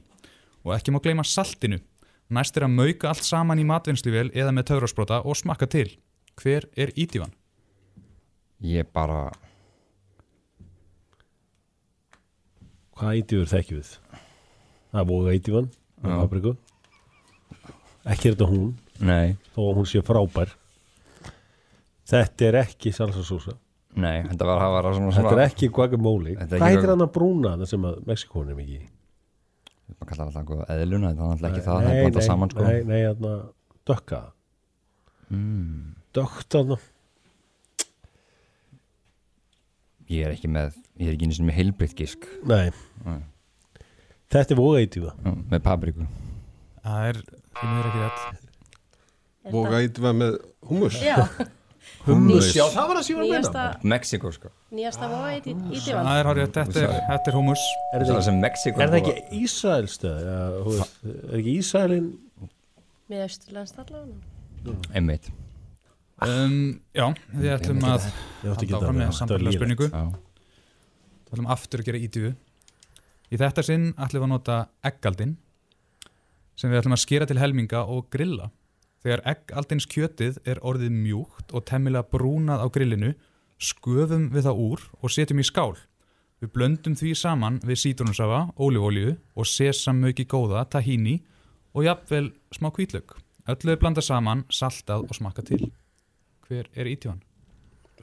og 0.65 0.75
ekki 0.77 0.93
má 0.93 1.01
gleyma 1.05 1.25
saltinu. 1.25 1.81
Næst 2.29 2.57
er 2.57 2.67
að 2.67 2.77
mauka 2.77 3.09
allt 3.11 3.25
saman 3.25 3.61
í 3.61 3.67
matvinnsluvél 3.69 4.31
eða 4.37 4.53
með 4.53 4.71
taurasprota 4.73 5.23
og 5.25 5.37
smakka 5.37 5.69
til. 5.73 5.91
Hver 6.41 6.69
er 6.77 6.93
ídífan? 6.97 7.33
Ég 8.65 8.89
bara 8.93 9.31
Hvaða 12.99 13.19
ídjúður 13.21 13.51
þekkjum 13.53 13.79
við? 13.79 13.91
Það 14.91 15.01
er 15.01 15.09
voga 15.09 15.35
ídjúvan 15.37 15.69
með 16.03 16.13
Já. 16.13 16.19
papriku 16.19 16.55
Ekki 18.09 18.31
er 18.31 18.35
þetta 18.35 18.49
hún 18.51 18.73
Nei, 18.99 19.37
þó 19.55 19.61
að 19.69 19.77
hún 19.79 19.87
sé 19.87 20.03
frábær 20.03 20.55
Þetta 22.09 22.47
er 22.49 22.61
ekki 22.63 22.93
salsa 22.97 23.25
sósa 23.27 23.57
nei, 23.99 24.23
þetta 24.29 24.47
var 24.49 24.61
að 24.61 24.63
hafa 24.65 24.93
svona 24.97 25.17
Þetta 25.17 25.35
er 25.35 25.43
ekki 25.47 25.71
guacamole 25.75 26.37
er 26.37 26.53
Hvað 26.53 26.71
heitir 26.71 26.93
hann 26.93 27.05
að 27.05 27.13
brúna 27.17 27.57
það 27.57 27.73
sem 27.73 27.89
að 27.89 27.99
Mexikóin 28.09 28.53
er 28.53 28.59
mikið 28.59 28.79
í? 28.79 28.89
maður 29.89 30.11
kallar 30.11 30.29
alltaf 30.29 30.43
eitthvað 30.43 30.73
eðluna, 30.75 31.11
þetta 31.11 31.25
er 31.25 31.33
alltaf 31.33 31.49
ekki 31.49 31.65
það, 31.65 31.79
það 31.79 31.91
er 31.91 32.03
blandað 32.05 32.27
saman 32.27 32.53
sko 32.53 32.67
nei, 32.67 32.79
nei, 32.85 32.99
hérna 33.07 33.33
dökka 33.89 34.21
mm. 35.33 35.83
Dökkt 36.19 36.57
þarna 36.57 36.79
Ég 40.09 40.25
er 40.25 40.33
ekki 40.33 40.49
með, 40.53 40.77
ég 41.01 41.11
er 41.11 41.17
ekki 41.17 41.29
einu 41.29 41.37
sinni 41.37 41.51
með 41.51 41.61
heilbritt 41.63 41.97
gisk 41.99 42.29
Nei 42.49 42.69
Nei. 43.05 43.21
Þetta 44.29 44.57
er 44.57 44.61
Já, 44.61 45.13
með 45.49 45.63
papriku 45.65 46.09
Það 46.89 47.07
er, 47.09 47.19
því 47.59 47.69
miður 47.69 47.89
ekki 47.89 48.03
rétt. 48.03 48.45
Voga 49.53 49.81
eitthvað 49.83 50.19
með 50.19 50.37
hummus. 50.69 50.99
Já, 51.03 51.17
Hummus. 52.07 52.53
Já, 52.57 52.63
það 52.73 52.87
var 52.91 53.01
að 53.01 53.05
síðan 53.09 53.27
nýjasta, 53.27 53.65
Mexiko 53.93 54.31
sko 54.33 54.53
nýjasta 54.73 55.09
voga 55.11 55.33
í, 55.35 55.41
í 55.43 55.81
divan. 55.83 56.07
Það 56.07 56.21
er 56.21 56.31
hárið, 56.31 56.53
þetta 56.55 56.85
er, 57.19 57.35
hummus. 57.37 57.65
Er 57.93 58.05
Það 58.05 58.13
það 58.15 58.23
sem 58.29 58.39
það 58.79 58.97
ekki 59.01 59.17
veist, 60.69 60.97
er 61.19 61.37
ekki 61.41 61.59
Ísraelin 61.59 62.09
Með 63.09 63.27
austurlandst 63.27 63.83
allavega. 63.85 64.79
Einmitt 64.95 65.31
Um, 66.19 66.81
já, 66.91 67.05
við 67.31 67.53
ætlum 67.55 67.85
að 67.87 68.09
Ég 68.09 68.51
átti 68.51 68.67
ekki 68.67 68.75
halda 68.75 68.89
áfram 68.89 68.97
með 68.99 69.11
sambarlega 69.15 69.55
spurningu. 69.55 69.87
Við 69.93 71.37
ætlum 71.37 71.51
aftur 71.55 71.83
að 71.83 71.87
gera 71.87 72.01
ítífu. 72.03 72.31
Í 73.31 73.39
þetta 73.39 73.63
sinn 73.63 73.85
ætlum 73.95 74.25
við 74.25 74.27
að 74.27 74.33
nota 74.33 74.57
eggaldin 74.91 75.37
sem 76.59 76.73
við 76.73 76.81
ætlum 76.81 76.97
að 76.97 77.03
skera 77.05 77.29
til 77.31 77.39
helminga 77.39 77.85
og 77.87 78.09
grilla. 78.11 78.49
Þegar 79.05 79.23
eggaldins 79.33 79.87
kjötið 79.87 80.41
er 80.49 80.61
orðið 80.67 80.95
mjúkt 80.95 81.53
og 81.55 81.67
temmilega 81.69 82.09
brúnað 82.11 82.65
á 82.65 82.67
grillinu, 82.75 83.13
sköfum 83.59 84.29
við 84.35 84.49
það 84.49 84.63
úr 84.65 84.85
og 84.99 85.15
setjum 85.15 85.43
í 85.43 85.47
skál. 85.47 85.77
Við 86.39 86.53
blöndum 86.55 86.95
því 86.99 87.13
saman 87.19 87.59
við 87.67 87.81
sítrónusafa, 87.83 88.45
ólífólíu 88.59 89.17
og 89.35 89.49
sesamauki 89.51 90.27
góða, 90.31 90.65
tahini 90.71 91.17
og 91.75 91.87
jafnvel 91.87 92.29
smá 92.55 92.71
hvítlaug. 92.75 93.17
Öllu 93.49 93.73
er 93.73 93.81
blanda 93.81 94.05
saman, 94.05 94.45
saltað 94.53 95.07
og 95.09 95.19
smakka 95.19 95.43
til. 95.47 95.71
Hver 96.47 96.69
er 96.75 96.91
ítífan? 96.91 97.23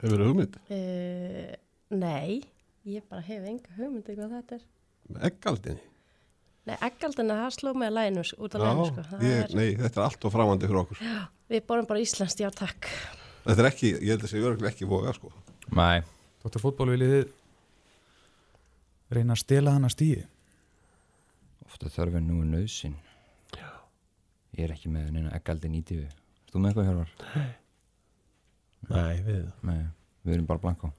Hefur 0.00 0.20
það 0.20 0.30
hugmynd? 0.30 0.56
Uh, 0.68 1.52
nei, 1.96 2.40
ég 2.88 3.04
bara 3.08 3.24
hef 3.24 3.44
enga 3.48 3.76
hugmyndi 3.78 4.16
hvað 4.18 4.34
þetta 4.36 4.58
er. 4.58 4.66
Eggaldinni? 5.30 5.84
Nei, 6.66 6.76
eggaldina, 6.82 7.38
það 7.44 7.54
sló 7.54 7.72
mig 7.78 7.88
að 7.90 7.96
læginu 8.00 8.26
út 8.42 8.56
af 8.56 8.64
læginu, 8.64 8.86
sko. 8.90 9.06
Ég, 9.22 9.36
er, 9.44 9.54
nei, 9.54 9.68
þetta 9.78 10.00
er 10.00 10.06
allt 10.08 10.26
og 10.26 10.34
framandi 10.34 10.66
fyrir 10.66 10.82
okkur. 10.82 11.02
við 11.54 11.66
borum 11.68 11.86
bara 11.86 12.02
íslenskt, 12.02 12.42
já 12.42 12.50
takk. 12.54 12.88
Þetta 13.46 13.62
er 13.62 13.68
ekki, 13.70 13.92
ég 14.00 14.10
held 14.10 14.20
að 14.20 14.26
það 14.26 14.32
sé 14.32 14.42
örgulega 14.42 14.72
ekki 14.72 14.88
voga, 14.90 15.14
sko. 15.14 15.30
Nei, 15.78 16.00
Dóttar 16.42 16.62
fótból 16.62 16.90
viljið 16.92 17.12
þið 17.16 17.28
reyna 19.16 19.36
að 19.36 19.42
stela 19.44 19.76
hana 19.76 19.90
stíði? 19.90 20.24
ofta 21.76 21.90
þörfin 21.92 22.24
nú 22.24 22.40
er 22.40 22.50
nöðsin 22.54 22.96
Ég 24.56 24.64
er 24.64 24.72
ekki 24.72 24.88
með 24.88 25.10
neina 25.12 25.34
eggaldin 25.36 25.74
í 25.76 25.82
tífi 25.84 26.06
þú 26.48 26.62
með 26.62 26.70
eitthvað 26.70 26.86
hjálpar? 26.88 27.50
Nei, 28.88 29.16
við 29.26 29.42
Nei, 29.66 29.80
við 30.24 30.36
erum 30.38 30.48
bara 30.48 30.62
blanko 30.62 30.92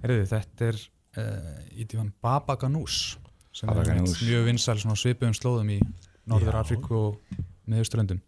Herðu, 0.00 0.24
þetta 0.30 0.70
er 0.70 0.78
uh, 0.80 1.58
ítífan 1.76 2.12
Baba 2.24 2.56
Ganús 2.60 3.18
sem 3.58 3.70
er 3.74 4.02
mjög 4.06 4.50
á 4.54 4.94
svipuðum 4.94 5.36
slóðum 5.36 5.70
í 5.74 5.78
Norður 6.28 6.54
Já. 6.54 6.60
Afríku 6.60 6.98
og 6.98 7.38
meðuströndum. 7.68 8.20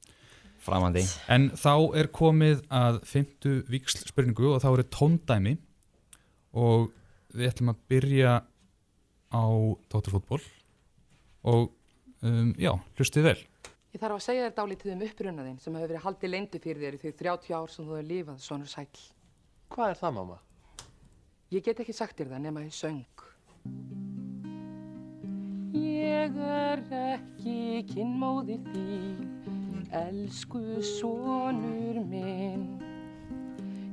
Framandi 0.61 1.05
En 1.33 1.49
þá 1.57 1.75
er 1.97 2.11
komið 2.13 2.65
að 2.69 3.01
fymtu 3.09 3.53
víksl 3.71 4.03
spurningu 4.11 4.51
og 4.55 4.63
þá 4.65 4.71
er 4.73 4.89
tóndæmi 4.93 5.55
og 6.61 6.91
við 7.33 7.53
ætlum 7.53 7.73
að 7.73 7.85
byrja 7.93 8.35
á 9.31 9.45
Dóttarfútból 9.93 10.43
og 11.47 11.71
um, 12.27 12.53
já, 12.59 12.75
hlustið 12.99 13.31
vel. 13.31 13.39
Ég 13.95 14.03
þarf 14.03 14.19
að 14.19 14.25
segja 14.27 14.47
þér 14.49 14.57
dálítið 14.59 14.95
um 14.95 15.05
uppruna 15.07 15.47
þinn 15.47 15.59
sem 15.63 15.79
hefur 15.79 15.93
verið 15.95 16.05
haldið 16.05 16.35
leyndu 16.35 16.63
fyrir 16.63 16.85
þér 16.85 16.99
í 16.99 17.03
þau 17.03 17.17
30 17.23 17.57
ár 17.57 17.73
sem 17.73 17.87
þú 17.87 17.97
hefur 17.97 18.11
lifað 18.11 18.45
sonur 18.45 18.71
sæll. 18.71 19.05
Hvað 19.71 19.95
er 19.95 20.01
það, 20.03 20.17
mamma? 20.19 20.41
Ég 21.51 21.67
get 21.67 21.83
ekki 21.83 21.97
sagt 21.97 22.19
þér 22.21 22.35
það 22.35 22.47
nema 22.47 22.67
í 22.67 22.73
söng. 22.75 24.20
Ég 25.71 26.35
er 26.35 26.81
ekki 26.91 27.85
kynmóðir 27.93 28.59
þín, 28.73 29.85
elsku 29.95 30.59
sonur 30.83 32.01
minn. 32.11 32.65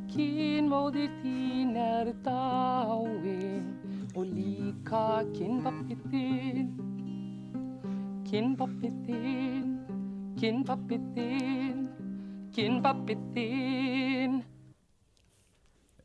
Kynmóðir 0.10 1.14
þín 1.22 1.76
er 1.78 2.10
dáin 2.26 3.70
og 4.18 4.26
líka 4.26 5.22
kynpappið 5.36 6.02
þinn. 6.16 6.74
Kynpappið 8.26 8.98
þinn, 9.06 9.72
kynpappið 10.42 11.08
þinn, 11.14 11.88
kynpappið 12.58 13.26
þinn. 13.38 14.42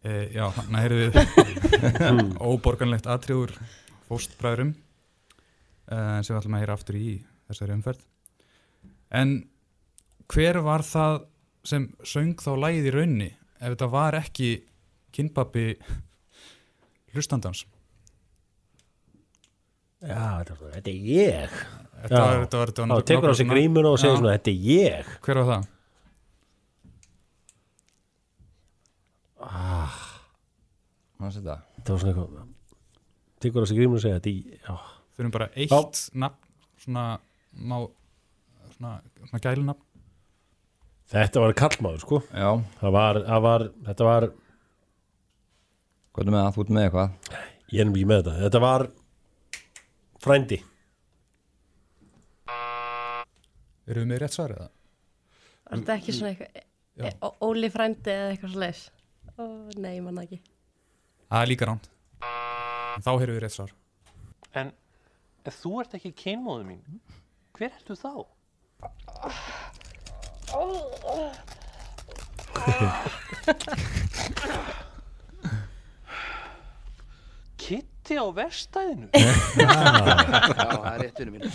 E, 0.04 0.14
já, 0.36 0.46
hann 0.52 0.80
heyrðu 0.82 1.04
við 1.08 2.32
óborganlegt 2.52 3.08
atriður 3.08 3.56
fóstbræðurum 4.10 4.76
e, 5.88 5.96
sem 6.22 6.34
við 6.34 6.40
ætlum 6.40 6.56
að 6.58 6.62
heyra 6.64 6.76
aftur 6.78 6.98
í 7.00 7.10
þessari 7.50 7.76
umferð. 7.76 8.04
En 9.12 9.34
hver 10.32 10.60
var 10.64 10.84
það 10.86 11.18
sem 11.68 11.88
söng 12.08 12.34
þá 12.42 12.52
lægið 12.58 12.88
í 12.90 12.94
raunni 12.96 13.30
ef 13.62 13.68
þetta 13.74 13.88
var 13.92 14.16
ekki 14.18 14.50
kynpappi 15.14 15.66
hlustandans? 17.14 17.64
Já, 20.02 20.42
þetta, 20.42 20.56
er- 20.90 21.04
ég 21.06 21.52
Þá 22.90 23.04
tekur 23.06 23.30
á 23.30 23.34
sig 23.38 23.46
grímuna 23.46 23.92
og 23.94 24.00
segir 24.02 24.16
svona, 24.18 24.32
þetta 24.34 24.50
er 24.50 24.64
ég 24.66 25.12
Hver 25.22 25.38
var 25.38 25.46
það? 25.52 25.68
Þetta? 31.22 31.54
Þetta 31.76 31.92
var 31.94 32.02
svona 32.02 32.12
eitthvað 32.16 32.48
Tekur 33.42 33.62
á 33.62 33.66
sig 33.70 33.78
grímuna 33.78 34.00
og 34.00 34.02
segir, 34.02 34.18
þetta 34.18 34.32
er 34.32 34.40
ég 34.40 34.90
Já, 35.12 35.16
Fyrir 35.18 35.32
bara 35.34 35.48
eitt 35.60 35.72
nafn 36.16 36.38
svona, 36.80 37.02
má, 37.52 37.76
svona, 38.76 38.92
svona 39.28 39.40
gælunafn 39.44 39.82
Þetta 41.12 41.42
var 41.44 41.52
kallmaður, 41.58 42.00
sko 42.00 42.20
Já, 42.32 42.48
Það 42.80 42.94
var, 42.96 43.18
það 43.28 43.42
var, 43.44 43.64
þetta 43.88 44.06
var 44.08 44.26
hvað 46.12 46.22
er 46.26 46.32
með 46.32 46.40
það? 46.42 46.52
Þú 46.56 46.62
ert 46.64 46.72
með 46.76 46.86
eitthvað? 46.86 47.16
Ég 47.72 47.80
er 47.82 47.88
nefnilega 47.88 48.02
ekki 48.02 48.08
með 48.12 48.22
þetta 48.22 48.36
Þetta 48.46 48.62
var 48.64 48.86
frændi 50.22 50.58
Erum 53.92 54.04
við 54.04 54.10
með 54.12 54.20
rétt 54.22 54.36
svarið 54.36 54.60
það? 54.62 54.70
Var 55.72 55.78
þetta 55.82 55.96
ekki 55.98 56.14
svona 56.16 56.32
Já. 56.32 56.36
eitthvað, 56.38 57.16
Ó- 57.24 57.36
Óli 57.48 57.70
frændi 57.72 58.12
eða 58.12 58.30
eitthvað 58.34 58.52
svo 58.52 58.60
leis? 58.62 58.82
Ó, 59.40 59.42
nei, 59.80 59.94
ég 59.96 60.02
manna 60.04 60.22
ekki. 60.26 60.38
Það 61.32 61.42
er 61.44 61.48
líka 61.50 61.68
ránt 61.68 61.86
Þá 63.02 63.10
heyrðum 63.16 63.36
við 63.38 63.42
rétt 63.46 63.54
svar 63.56 63.72
En 64.60 64.72
ef 65.48 65.58
þú 65.62 65.72
ert 65.82 65.96
ekki 65.98 66.12
kynmóðu 66.24 66.66
mín, 66.68 67.00
hver 67.56 67.72
ertu 67.72 67.96
þá? 67.98 68.12
Kitty 77.62 78.18
á 78.18 78.26
verstæðinu? 78.34 79.08
Já, 79.14 79.70
það 79.70 80.88
er 80.92 81.00
rétt 81.04 81.20
fyrir 81.20 81.32
mín. 81.36 81.46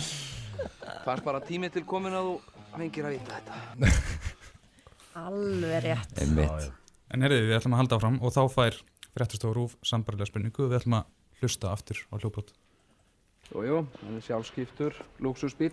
Fannst 1.04 1.24
bara 1.26 1.40
tími 1.44 1.70
til 1.72 1.84
komin 1.88 2.16
að 2.16 2.30
þú 2.30 2.34
fengir 2.74 3.08
að 3.08 3.16
vita 3.18 3.38
þetta. 3.38 3.94
Alveg 5.18 5.80
rétt. 5.84 6.20
Einmitt 6.22 6.74
En 7.08 7.24
heyrðu, 7.24 7.44
við 7.48 7.56
ætlum 7.56 7.74
að 7.74 7.80
halda 7.82 7.96
áfram 7.96 8.16
og 8.20 8.32
þá 8.34 8.42
fær 8.52 8.74
fréttastofa 9.16 9.56
rúf 9.56 9.76
sambarilega 9.86 10.28
spurningu 10.28 10.66
og 10.66 10.72
við 10.72 10.80
ætlum 10.82 10.98
að 10.98 11.06
hlusta 11.40 11.70
aftur 11.72 12.02
á 12.12 12.14
hljóbrot. 12.20 12.50
Jú, 13.48 13.62
jú, 13.64 13.78
hann 14.02 14.16
er 14.18 14.24
sjálfskiptur, 14.26 14.96
luxusbíl, 15.24 15.72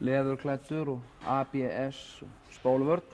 leðurklættur 0.00 0.94
og 0.94 1.26
ABS 1.28 1.98
og 2.24 2.54
spóluvörn. 2.56 3.04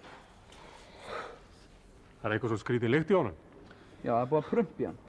Það 2.18 2.28
er 2.28 2.34
eitthvað 2.36 2.52
svo 2.52 2.58
skrítið 2.62 2.92
lykt 2.94 3.10
í 3.10 3.16
honum. 3.18 3.34
Já, 4.04 4.12
það 4.12 4.20
er 4.22 4.30
búið 4.30 4.40
að 4.44 4.50
prumpi 4.52 4.86
hann. 4.86 5.00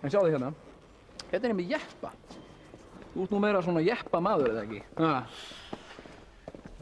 En 0.00 0.12
sjáðu 0.12 0.32
hérna, 0.32 0.50
hérna 1.30 1.42
er 1.42 1.52
ég 1.52 1.58
með 1.60 1.74
jeppa. 1.74 2.14
Þú 3.12 3.26
ert 3.26 3.34
nú 3.36 3.42
meira 3.44 3.62
svona 3.64 3.84
jeppa 3.84 4.20
maður, 4.24 4.54
eða 4.54 4.64
ekki? 4.64 4.80
Ha, 4.98 5.12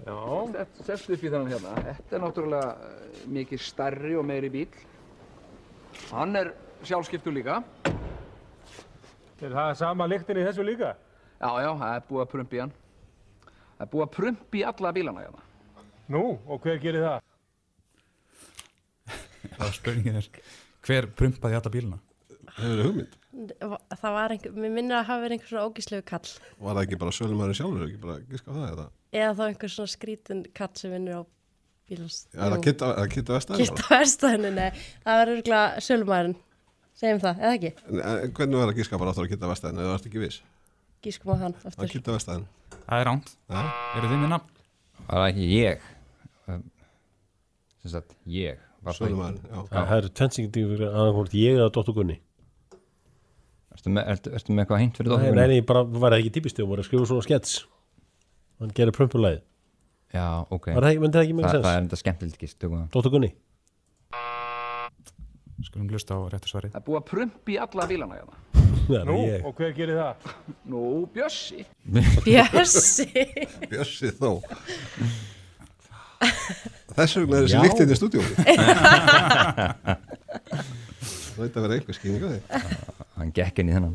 Já. 0.02 0.16
sest, 0.54 0.80
sest 0.86 1.10
upp 1.14 1.26
í 1.26 1.30
þennan 1.30 1.52
hérna. 1.52 1.74
Þetta 1.88 2.16
er 2.16 2.22
náttúrulega 2.22 2.70
eh, 2.86 3.20
mikið 3.34 3.66
stærri 3.66 4.14
og 4.18 4.26
meiri 4.30 4.50
bíl. 4.54 4.68
Hann 6.14 6.38
er 6.38 6.54
sjálfskiptur 6.86 7.34
líka. 7.34 7.60
Er 9.42 9.50
það 9.50 9.72
sama 9.80 10.06
lyktin 10.06 10.38
í 10.38 10.44
þessu 10.46 10.62
líka? 10.62 10.92
Já, 11.42 11.48
já, 11.64 11.70
það 11.80 11.94
er 11.96 12.04
búið 12.06 12.22
að 12.22 12.28
prumpi 12.30 12.60
hann. 12.62 12.72
Það 13.78 13.84
er 13.84 13.88
búið 13.94 14.04
að 14.04 14.12
prumpi 14.16 14.60
alla 14.68 14.92
bílana 14.94 15.24
hérna. 15.24 15.42
Nú, 16.14 16.22
og 16.46 16.62
hver 16.62 16.78
gerir 16.82 17.02
það? 17.02 17.24
Það 19.56 19.64
er 19.66 19.74
spurningin 19.74 20.20
er, 20.20 20.28
hver 20.86 21.08
prumpaði 21.18 21.58
alla 21.58 21.72
bíluna? 21.74 21.98
Hefur 22.52 22.76
þið 22.78 22.86
hugmynd? 22.86 23.18
Það 23.96 24.14
var 24.14 24.34
einhver, 24.36 24.54
mér 24.62 24.72
minnir 24.76 24.98
að 25.00 25.06
hafa 25.08 25.24
verið 25.24 25.36
einhver 25.38 25.50
svona 25.50 25.66
ógíslegu 25.72 26.06
kall. 26.12 26.32
Var 26.62 26.76
það 26.76 26.82
ekki 26.84 27.00
bara 27.02 27.16
sölumæri 27.16 27.58
sjálfur, 27.58 27.84
ekki 27.88 28.00
bara 28.04 28.16
giska 28.30 28.52
á 28.52 28.54
það 28.54 28.68
eða? 28.68 28.86
Eða 29.22 29.34
þá 29.38 29.44
einhver 29.48 29.74
svona 29.74 29.94
skrítin 29.96 30.44
kall 30.54 30.72
sem 30.78 30.94
vinnur 30.94 31.18
á 31.18 31.22
bílans. 31.90 32.22
Já, 32.30 32.38
er 32.38 32.54
það 32.54 32.64
kitta, 32.68 32.94
það 33.00 33.12
kitta 33.16 33.38
vestæðin? 33.38 33.64
Kitta 33.64 33.90
verstaðinu, 33.96 34.54
nei. 34.60 34.82
Það 35.02 35.22
var 35.22 35.34
örgulega 35.34 35.84
sölumærin. 35.88 36.38
Segjum 37.02 37.18
það, 37.22 37.40
eða 37.42 37.54
ekki? 37.58 37.70
Hvernig 38.38 38.58
var 38.60 38.68
það 38.70 38.76
giska 38.78 38.98
bara 39.02 39.10
áttur 39.12 39.26
að 39.26 39.30
kitta 39.32 39.48
vestæðin 39.50 39.80
eða 39.82 39.92
varst 39.96 40.04
ekki 40.06 40.20
viss? 40.22 40.36
Gískum 41.02 41.32
á 41.34 41.36
hann 41.40 41.54
Það 41.58 41.70
aftur. 41.72 41.88
kitta 41.96 42.14
vestæðin. 42.14 42.44
Það 42.86 43.00
er 43.02 43.08
ránt. 43.08 43.32
Eru 43.50 44.10
þið 44.12 44.20
með 44.22 44.30
nafn? 44.36 44.60
Var 45.08 45.16
það 45.18 45.30
ekki 45.32 45.48
ég? 45.50 45.88
Um, 46.52 46.62
Sem 47.82 47.94
sagt, 47.96 48.14
ég. 48.30 48.60
Það? 48.86 48.96
Sölumærin, 49.00 49.40
já. 49.50 49.58
Það 49.72 49.96
eru 49.96 50.12
tvennsingin 50.20 50.52
fyrir 50.54 50.88
annarkvort 50.92 51.34
ég 51.38 51.58
eða 51.58 51.72
Dóttur 51.74 51.96
Gunni. 51.98 52.16
Ertu 53.74 53.90
með, 53.96 54.08
ertu, 54.14 54.32
ertu 54.38 54.54
með 54.54 54.62
eitthvað 54.64 54.82
hint 54.84 54.98
fyrir 55.00 55.10
dóttur? 55.14 55.36
nei, 55.38 55.46
nei, 55.56 55.60
bara 55.66 55.82
var 55.86 56.12
það 56.14 56.20
ekki 56.22 56.32
típist 56.38 56.58
þegar 56.58 56.70
voru 56.70 56.84
að 56.84 56.88
skrifa 56.90 57.08
svona 57.10 57.26
skets. 57.26 57.54
Hann 58.62 58.74
gerir 58.78 58.94
prumpulæði. 58.94 59.40
Já, 60.14 60.26
ok. 60.54 60.66
Var 60.76 60.84
það 60.86 60.90
ekki, 60.92 61.02
myndi 61.02 61.18
það 61.18 61.24
ekki 61.26 61.32
það, 61.34 61.38
mjög 61.40 61.48
það 61.50 61.56
sens? 61.58 61.70
er 61.72 61.82
enda 61.82 61.98
skemmtilegt 62.02 62.42
gist, 62.42 62.58
tökum 62.62 62.82
það. 62.82 62.90
Dóttur 62.94 63.14
Gunni. 63.16 63.32
Skulum 65.62 65.88
hlusta 65.92 66.16
á 66.18 66.20
réttu 66.32 66.50
svarið. 66.50 66.72
Það 66.74 66.80
er 66.80 66.86
búið 66.86 66.98
að 66.98 67.04
prumpi 67.10 67.58
alla 67.62 67.86
bílana 67.90 68.18
hérna. 68.18 68.40
Nú, 69.06 69.18
ég. 69.28 69.44
og 69.46 69.54
hver 69.58 69.74
gerir 69.76 69.98
það? 70.00 70.32
Nú, 70.72 70.80
Bjössi. 71.14 71.62
Bjössi. 72.26 73.06
Bjössi 73.70 74.10
þó. 74.18 74.42
Þess 76.92 77.16
vegna 77.18 77.38
er 77.38 77.46
þessi 77.46 77.60
líktinn 77.62 77.92
í 77.94 77.98
stúdíónu. 77.98 78.32
Það 81.32 81.38
veit 81.38 81.54
að 81.56 81.64
vera 81.64 81.76
einhver 81.78 81.96
skýning 81.96 82.26
á 82.26 82.28
því. 82.32 82.40
Hann 83.16 83.32
gekk 83.38 83.62
inn 83.62 83.70
í 83.70 83.76
þennan. 83.76 83.94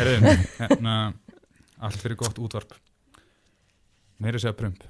Herðu, 0.00 0.34
hérna, 0.58 0.96
allt 1.86 2.02
fyrir 2.02 2.18
gott 2.20 2.42
útvarp. 2.42 2.76
Meiri 4.22 4.42
segja 4.42 4.56
prump. 4.58 4.84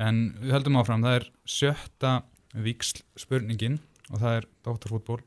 En 0.00 0.20
við 0.40 0.54
höldum 0.56 0.78
áfram, 0.80 1.04
það 1.06 1.18
er 1.20 1.26
sjötta 1.48 2.12
víksl 2.66 3.02
spurningin 3.20 3.78
og 4.10 4.20
það 4.22 4.38
er 4.40 4.48
Dóttarfútból. 4.66 5.20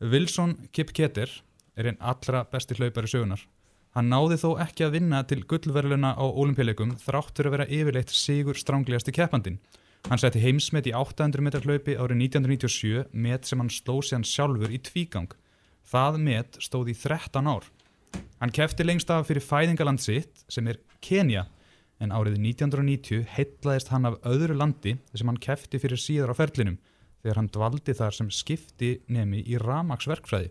Wilson 0.00 0.54
Kipketer 0.72 1.28
er 1.76 1.88
einn 1.90 1.98
allra 2.00 2.46
besti 2.48 2.72
hlaupari 2.78 3.08
sögunar. 3.10 3.42
Hann 3.92 4.08
náði 4.08 4.38
þó 4.40 4.54
ekki 4.62 4.86
að 4.86 4.94
vinna 4.94 5.18
til 5.28 5.42
gullverluna 5.44 6.14
á 6.16 6.24
olimpíuleikum 6.24 6.94
þráttur 7.02 7.50
að 7.50 7.54
vera 7.56 7.66
yfirleitt 7.68 8.14
sigur 8.14 8.56
stránglegasti 8.56 9.12
keppandinn. 9.12 9.58
Hann 10.08 10.22
setti 10.22 10.40
heimsmet 10.40 10.88
í 10.88 10.94
800 10.96 11.44
metrar 11.44 11.68
hlaupi 11.68 11.98
árið 12.00 12.16
1997 12.30 13.12
met 13.12 13.44
sem 13.44 13.60
hann 13.60 13.68
sló 13.68 13.98
síðan 14.00 14.24
sjálfur 14.24 14.72
í 14.72 14.80
tvígang. 14.88 15.28
Það 15.84 16.20
met 16.24 16.56
stóð 16.64 16.94
í 16.94 16.96
13 16.96 17.50
ár. 17.52 17.68
Hann 18.40 18.56
kefti 18.56 18.86
lengst 18.86 19.12
af 19.12 19.28
fyrir 19.28 19.44
fæðingaland 19.44 20.00
sitt 20.00 20.46
sem 20.48 20.70
er 20.72 20.80
Kenya 21.04 21.44
en 22.00 22.16
árið 22.16 22.40
1990 22.40 23.28
heitlaðist 23.36 23.92
hann 23.92 24.08
af 24.08 24.16
öðru 24.24 24.56
landi 24.56 24.96
sem 25.12 25.28
hann 25.28 25.44
kefti 25.44 25.82
fyrir 25.82 26.00
síðar 26.00 26.32
á 26.32 26.40
ferlinum 26.40 26.80
þegar 27.22 27.40
hann 27.40 27.50
dvaldi 27.52 27.94
þar 27.96 28.16
sem 28.16 28.30
skipti 28.32 28.90
nemi 29.12 29.42
í 29.44 29.58
ramaksverkfræði. 29.60 30.50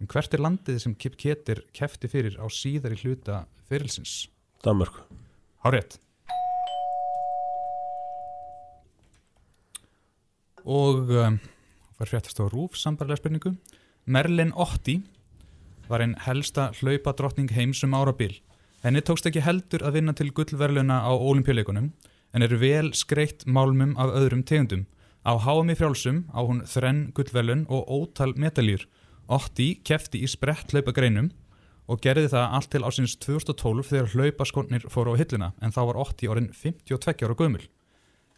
En 0.00 0.08
hvert 0.08 0.34
er 0.34 0.40
landið 0.40 0.78
sem 0.80 0.96
Kip 0.96 1.16
Keter 1.20 1.62
kefti 1.76 2.08
fyrir 2.08 2.38
á 2.40 2.46
síðari 2.48 2.96
hluta 3.02 3.44
fyrirlsins? 3.68 4.30
Danmörk. 4.64 5.02
Hárétt. 5.64 5.98
Og 10.64 11.08
um, 11.08 11.40
var 12.00 12.08
fréttast 12.08 12.40
á 12.40 12.48
rúf 12.48 12.76
sambarlega 12.80 13.20
spurningu. 13.20 13.54
Merlin 14.08 14.52
Otti 14.56 15.00
var 15.88 16.04
einn 16.04 16.16
helsta 16.24 16.70
hlaupadrottning 16.80 17.50
heims 17.52 17.82
um 17.84 17.96
árabil. 17.96 18.38
Henni 18.80 19.02
tókst 19.04 19.28
ekki 19.28 19.42
heldur 19.44 19.84
að 19.84 19.98
vinna 19.98 20.14
til 20.16 20.30
gullverluna 20.32 21.02
á 21.04 21.12
olimpíuleikunum 21.12 21.90
en 22.32 22.46
er 22.46 22.54
vel 22.56 22.92
skreitt 22.96 23.44
málmum 23.44 23.96
af 24.00 24.14
öðrum 24.16 24.44
tegundum. 24.46 24.86
Á 25.20 25.36
í 25.36 25.76
frjálsum 25.76 26.22
á 26.32 26.40
hún 26.40 26.62
þrenn 26.64 27.10
gullverlun 27.12 27.66
og 27.68 27.88
ótal 27.92 28.32
metaljur. 28.40 28.86
Otti 29.28 29.74
kefti 29.84 30.22
í 30.24 30.28
sprett 30.28 30.72
hlaupagreinum 30.72 31.28
og 31.90 32.00
gerði 32.00 32.30
það 32.32 32.54
allt 32.56 32.70
til 32.72 32.80
ásins 32.86 33.16
2012 33.20 33.90
þegar 33.90 34.14
hlaupaskonnir 34.14 34.86
fóru 34.88 35.12
á 35.12 35.20
hilluna 35.20 35.50
en 35.60 35.74
þá 35.76 35.80
var 35.90 36.00
Otti 36.00 36.30
orðin 36.30 36.52
52 36.56 37.26
ára 37.26 37.36
gömul. 37.36 37.66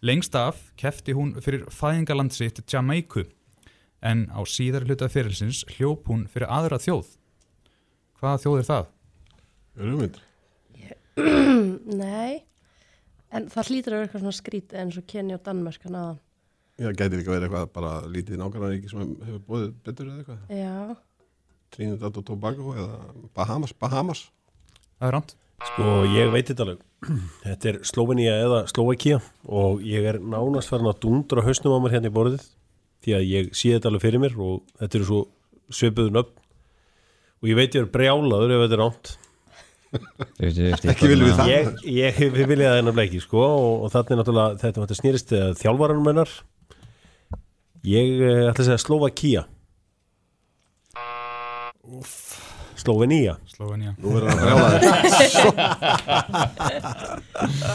Lengst 0.03 0.35
af 0.35 0.73
kefti 0.75 1.15
hún 1.15 1.37
fyrir 1.39 1.69
fæðingaland 1.71 2.35
sitt 2.35 2.59
Jamaiku 2.67 3.29
en 4.03 4.27
á 4.35 4.43
síðar 4.43 4.89
hluta 4.89 5.07
fyrirlsins 5.07 5.63
hljóp 5.77 6.11
hún 6.11 6.27
fyrir 6.27 6.51
aðra 6.51 6.81
þjóð. 6.83 7.15
Hvaða 8.19 8.43
þjóð 8.43 8.59
er 8.59 8.69
það? 8.73 8.91
Hugmynd? 9.79 10.21
Nei. 12.03 12.43
En 13.33 13.47
það 13.53 13.71
hlýtur 13.71 13.95
að 13.95 13.97
vera 14.01 14.09
eitthvað 14.09 14.25
svona 14.27 14.37
skrít 14.37 14.75
eins 14.77 14.99
og 14.99 15.07
Kenya 15.07 15.39
og 15.39 15.47
Danmörk 15.47 15.87
hann 15.87 16.01
aðan. 16.03 16.21
Já, 16.83 16.89
gæti 16.91 17.19
líka 17.21 17.31
verið 17.31 17.47
eitthvað 17.47 17.69
bara 17.77 17.93
lítið 18.11 18.41
nákvæmlega 18.41 18.91
sem 18.91 19.13
hefur 19.27 19.43
búið 19.47 19.67
betur 19.87 20.09
eða 20.09 20.23
eitthvað. 20.23 20.41
Já. 20.59 20.97
Trinidad 21.73 22.19
og 22.19 22.27
Tobago 22.27 22.75
eða 22.75 22.99
Bahamas, 23.37 23.73
Bahamas. 23.79 24.25
Það 24.99 25.09
er 25.09 25.17
ránt. 25.17 25.37
Sko, 25.63 25.87
ég 26.11 26.33
veit 26.35 26.49
þetta 26.51 26.67
alveg. 26.67 26.83
Þetta 27.45 27.71
er 27.71 27.79
Slovenia 27.87 28.35
eða 28.43 28.61
Slovakia 28.71 29.21
og 29.47 29.83
ég 29.87 30.07
er 30.11 30.19
nánast 30.19 30.71
farin 30.71 30.91
að 30.91 31.01
dundra 31.05 31.45
hausnum 31.47 31.79
á 31.79 31.83
mér 31.85 31.97
hérna 31.97 32.11
í 32.11 32.15
borðið 32.15 32.45
því 33.03 33.17
að 33.19 33.27
ég 33.31 33.51
sé 33.59 33.73
þetta 33.77 33.91
alveg 33.91 34.05
fyrir 34.05 34.23
mér 34.23 34.39
og 34.43 34.61
þetta 34.79 34.99
eru 34.99 35.09
svo 35.09 35.21
svipuðu 35.73 36.15
nöfn 36.15 36.39
og 37.43 37.51
ég 37.51 37.59
veit 37.59 37.75
ég 37.75 37.83
er 37.83 37.91
brjálaður 37.95 38.55
ef 38.57 38.65
þetta 38.65 38.79
er 38.79 38.83
ránt. 38.83 39.13
Ekki 39.93 41.11
viljum 41.11 41.29
við 41.29 41.39
það. 41.39 41.51
Ég, 41.53 41.83
ég 41.99 42.21
við 42.23 42.47
vilja 42.55 42.71
það 42.73 42.83
ennabla 42.83 43.07
ekki, 43.07 43.21
sko 43.23 43.43
og, 43.45 43.73
og 43.85 43.93
þannig 43.93 44.21
náttúrulega 44.21 44.61
þetta, 44.63 44.85
þetta 44.85 44.99
snýrist 44.99 45.35
þjálfaranum 45.61 46.07
mennar. 46.09 46.33
Ég 47.83 48.21
uh, 48.23 48.51
ætla 48.51 48.63
að 48.63 48.67
segja 48.69 48.79
Slovakia. 48.83 49.43
Slovenia. 52.83 53.35
Slovenia. 53.53 53.93
Nú 54.03 54.09
verður 54.15 54.31
það 54.31 54.39
brjálaður. 54.43 54.83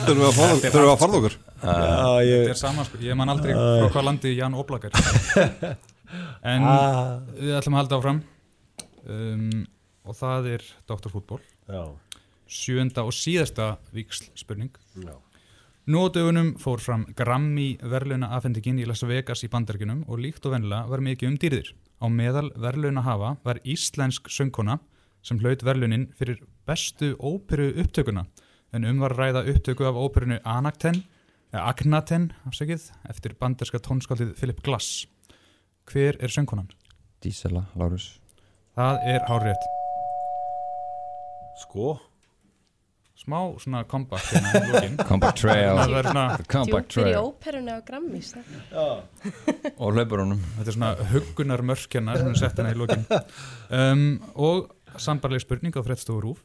Þurfum 0.07 0.21
við 0.21 0.29
að 0.29 0.37
forða- 0.37 0.61
þurfum 0.63 0.85
við 0.85 0.91
að 0.93 1.01
forða 1.03 1.17
okkur? 1.21 1.35
Þetta 1.61 2.49
er 2.53 2.59
sama, 2.59 2.81
sko. 2.87 2.95
ég 3.03 3.13
man 3.19 3.31
aldrei 3.33 3.53
frá 3.55 3.87
hvað 3.93 4.07
landi 4.09 4.29
Jan 4.37 4.55
Oblakar. 4.57 4.91
En 6.47 6.61
Ah. 6.63 7.19
við 7.35 7.51
ætlum 7.57 7.75
að 7.75 7.81
halda 7.81 7.97
áfram 7.99 8.19
um, 9.11 9.65
og 10.07 10.13
það 10.15 10.45
er 10.53 10.61
Dr. 10.87 11.11
já, 11.67 11.83
Sjönda 12.47 13.03
og 13.03 13.11
síðasta 13.11 13.75
víksl 13.91 14.31
spurning. 14.39 14.71
já. 14.95 15.11
Nú 15.87 16.01
á 16.03 16.11
dögunum 16.11 16.49
fór 16.59 16.81
fram 16.83 17.05
Grammy 17.15 17.77
verðlauna 17.79 18.27
afhendingin 18.35 18.81
í 18.83 18.85
Las 18.89 19.05
Vegas 19.07 19.45
í 19.45 19.47
bandarginum 19.47 20.01
og 20.11 20.19
líkt 20.19 20.43
og 20.43 20.51
vennilega 20.51 20.89
var 20.91 20.99
mikið 20.99 21.29
um 21.29 21.37
dýrðir. 21.39 21.69
Á 22.03 22.05
meðal 22.11 22.49
verðlauna 22.59 23.05
hafa 23.05 23.29
var 23.45 23.61
íslensk 23.63 24.27
söngkona 24.27 24.81
sem 25.23 25.39
hlaut 25.39 25.63
verðlunin 25.63 26.09
fyrir 26.19 26.41
bestu 26.67 27.13
óperu 27.23 27.69
upptökuna 27.79 28.25
en 28.75 28.83
um 28.83 28.99
var 28.99 29.15
að 29.15 29.21
ræða 29.21 29.45
upptöku 29.53 29.87
af 29.87 29.95
óperunu 29.95 30.41
Anakten, 30.43 31.05
eða 31.55 31.69
Agnaten 31.71 32.27
afsakið, 32.51 32.89
eftir 33.07 33.37
banderska 33.39 33.79
tónskaldið 33.79 34.35
Philip 34.41 34.59
Glass. 34.67 35.05
Hver 35.87 36.19
er 36.19 36.35
söngkonan? 36.35 36.67
Dísela, 37.23 37.63
Lárus. 37.79 38.17
Það 38.75 39.07
er 39.13 39.23
hárrétt. 39.31 39.71
Sko, 41.63 41.95
Smá 43.27 43.41
svona 43.59 43.81
comeback 43.91 44.23
hérna 44.31 44.51
í 44.55 44.67
lokin. 44.71 44.93
Compact 45.09 45.41
Trail. 45.41 45.75
Það 45.75 45.95
er 45.99 46.05
svona 46.07 46.25
Compact 46.47 46.93
Djúpir 46.93 47.09
í 47.09 47.11
Trail. 47.11 47.15
óperunni 47.27 47.73
á 47.75 47.79
Grammys. 47.83 48.29
það. 48.71 49.01
Og 49.75 49.97
hlaupurunum. 49.97 50.43
Þetta 50.55 50.71
er 50.71 50.75
svona 50.77 50.91
huggunar 51.09 51.63
mörkjana 51.67 52.13
sem 52.21 52.29
er 52.31 52.37
sett 52.39 52.61
hérna 52.61 52.71
í 52.71 52.77
lokin. 52.79 53.01
Um, 53.67 54.05
og 54.39 54.69
sambarleg 54.95 55.43
spurning 55.43 55.75
á 55.75 55.83
fréttstofu 55.83 56.23
rúf. 56.23 56.39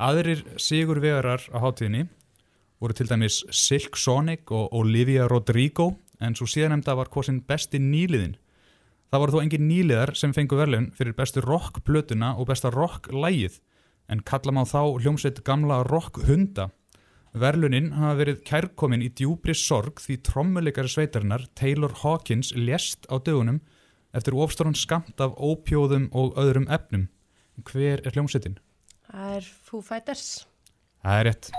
Aðrir 0.00 0.40
sigur 0.56 0.96
vegarar 1.04 1.44
á 1.52 1.60
hátíðinni 1.60 2.06
voru 2.80 2.96
til 2.96 3.10
dæmis 3.10 3.42
Silk 3.52 3.98
Sonic 4.00 4.48
og 4.48 4.72
Olivia 4.74 5.26
Rodrigo 5.28 5.90
en 6.24 6.32
svo 6.38 6.48
síðanemda 6.48 6.96
var 6.96 7.12
kosin 7.12 7.42
besti 7.44 7.76
nýliðin. 7.76 8.38
Það 9.12 9.22
voru 9.26 9.36
þó 9.36 9.44
engin 9.44 9.68
nýliðar 9.68 10.14
sem 10.16 10.32
fengu 10.32 10.56
verðlaun 10.56 10.88
fyrir 10.96 11.12
bestu 11.20 11.44
rock-plötuna 11.44 12.32
og 12.40 12.48
besta 12.48 12.72
rock-lægið 12.72 13.60
en 14.08 14.22
kalla 14.26 14.54
má 14.54 14.62
þá 14.68 14.98
hljómsveit 15.02 15.42
gamla 15.46 15.82
rock-hunda. 15.88 16.70
Verlunin 17.32 17.92
hafa 17.96 18.18
verið 18.18 18.42
kærkomin 18.48 19.04
í 19.04 19.08
djúbri 19.08 19.54
sorg 19.56 20.02
því 20.04 20.18
trommuleikari 20.28 20.90
sveitarinnar 20.92 21.46
Taylor 21.56 21.94
Hawkins 22.02 22.52
lést 22.56 23.08
á 23.08 23.16
dögunum 23.16 23.62
eftir 24.12 24.36
ofstóran 24.36 24.76
skamt 24.76 25.20
af 25.24 25.38
ópjóðum 25.40 26.10
og 26.12 26.36
öðrum 26.40 26.68
efnum. 26.68 27.08
Hver 27.64 28.04
er 28.04 28.12
hljómsveitin? 28.12 28.58
Það 29.08 29.36
er 29.38 29.48
Foo 29.64 29.80
Fighters. 29.84 30.26
Það 31.02 31.18
er 31.18 31.28
rétt. 31.30 31.50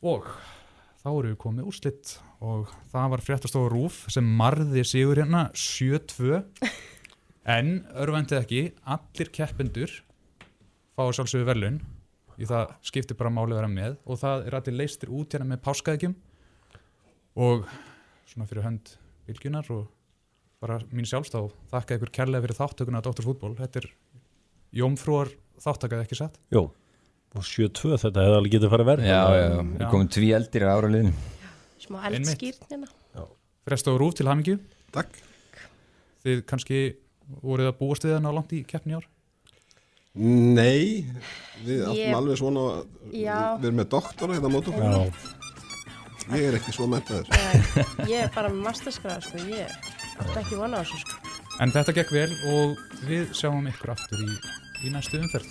Og 0.00 0.30
þá 1.02 1.10
eru 1.10 1.32
við 1.32 1.38
komið 1.42 1.68
úrslitt 1.68 2.14
og 2.40 2.70
það 2.92 3.10
var 3.12 3.22
fréttastofa 3.24 3.72
Rúf 3.72 4.04
sem 4.12 4.24
marði 4.24 4.84
sigur 4.86 5.20
hérna 5.20 5.48
7-2 5.52 6.40
en 7.50 7.72
örvendið 7.98 8.40
ekki, 8.40 8.62
allir 8.84 9.30
keppendur 9.34 9.94
fá 10.96 11.06
sjálfsögur 11.10 11.48
verðlun 11.48 11.80
því 12.40 12.48
það 12.48 12.74
skiptir 12.88 13.18
bara 13.20 13.32
máli 13.32 13.54
að 13.54 13.60
vera 13.60 13.70
með. 13.70 13.96
Og 14.08 14.20
það 14.20 14.46
er 14.48 14.56
allir 14.58 14.76
leistir 14.80 15.12
út 15.12 15.34
hérna 15.34 15.50
með 15.52 15.62
páskaðgjum 15.66 16.14
og 17.40 17.66
svona 18.30 18.48
fyrir 18.48 18.66
hönd 18.66 18.94
bylgjunar 19.28 19.68
og 19.74 19.88
bara 20.60 20.78
mín 20.92 21.08
sjálfstáð. 21.08 21.50
Þakka 21.72 21.98
ykkur 21.98 22.12
kærlega 22.16 22.44
fyrir 22.46 22.58
þáttökuna 22.58 23.00
að 23.00 23.10
Dr. 23.10 23.26
Fútból, 23.28 23.52
þetta 23.58 23.82
er 23.82 23.90
jómfrúar 24.80 25.32
þáttakað 25.60 26.04
ekki 26.04 26.18
satt? 26.20 26.40
Jó, 26.52 26.66
og 27.36 27.44
7-2 27.46 27.98
þetta 28.00 28.24
hefði 28.24 28.38
alveg 28.40 28.56
getið 28.56 28.72
farið 28.72 28.90
verð 28.90 29.08
Já, 29.08 29.20
já, 29.20 29.44
já, 29.44 29.60
við 29.74 29.86
komum 29.92 30.10
tví 30.16 30.32
eldir 30.36 30.66
á 30.68 30.70
ára 30.72 30.92
liðinu. 30.92 31.14
Smá 31.80 32.00
eldskýrnina. 32.10 32.90
Fresta 33.68 33.92
og 33.92 34.00
rúf 34.00 34.16
til 34.16 34.28
hamingju. 34.30 34.56
Takk. 34.94 35.20
Þið 36.24 36.42
kannski 36.48 36.80
voruð 37.42 37.70
að 37.70 37.78
búast 37.80 38.04
við 38.06 38.18
ná 38.24 38.30
langt 38.34 38.52
í 38.56 38.64
keppni 38.66 38.96
ár 38.98 39.06
Nei, 40.14 41.06
við 41.62 41.84
áttum 41.86 41.98
Ég- 42.00 42.14
alveg 42.18 42.38
svona, 42.40 42.64
Já. 43.14 43.36
við 43.60 43.68
erum 43.68 43.76
með 43.78 43.88
doktora 43.92 44.34
hérna 44.34 44.50
mót 44.50 44.66
okkur. 44.66 44.82
Já, 44.82 45.36
Ég 46.30 46.46
er 46.48 46.56
ekki 46.58 46.72
svo 46.74 46.86
mentaður. 46.90 47.26
Nei, 47.30 48.10
ég 48.10 48.24
er 48.24 48.30
bara 48.34 48.48
með 48.50 48.60
masterskráð, 48.66 49.22
sko, 49.22 49.38
ég 49.50 49.70
átti 50.20 50.36
ekki 50.42 50.58
vona 50.58 50.78
á 50.78 50.82
þessu, 50.82 50.98
sko. 51.04 51.16
En 51.62 51.70
þetta 51.74 51.94
gekk 51.94 52.10
vel 52.14 52.30
og 52.50 52.76
við 53.08 53.30
sjáum 53.38 53.66
ykkur 53.70 53.90
aftur 53.94 54.18
í, 54.26 54.36
í 54.86 54.92
næstu 54.94 55.18
umferð 55.22 55.46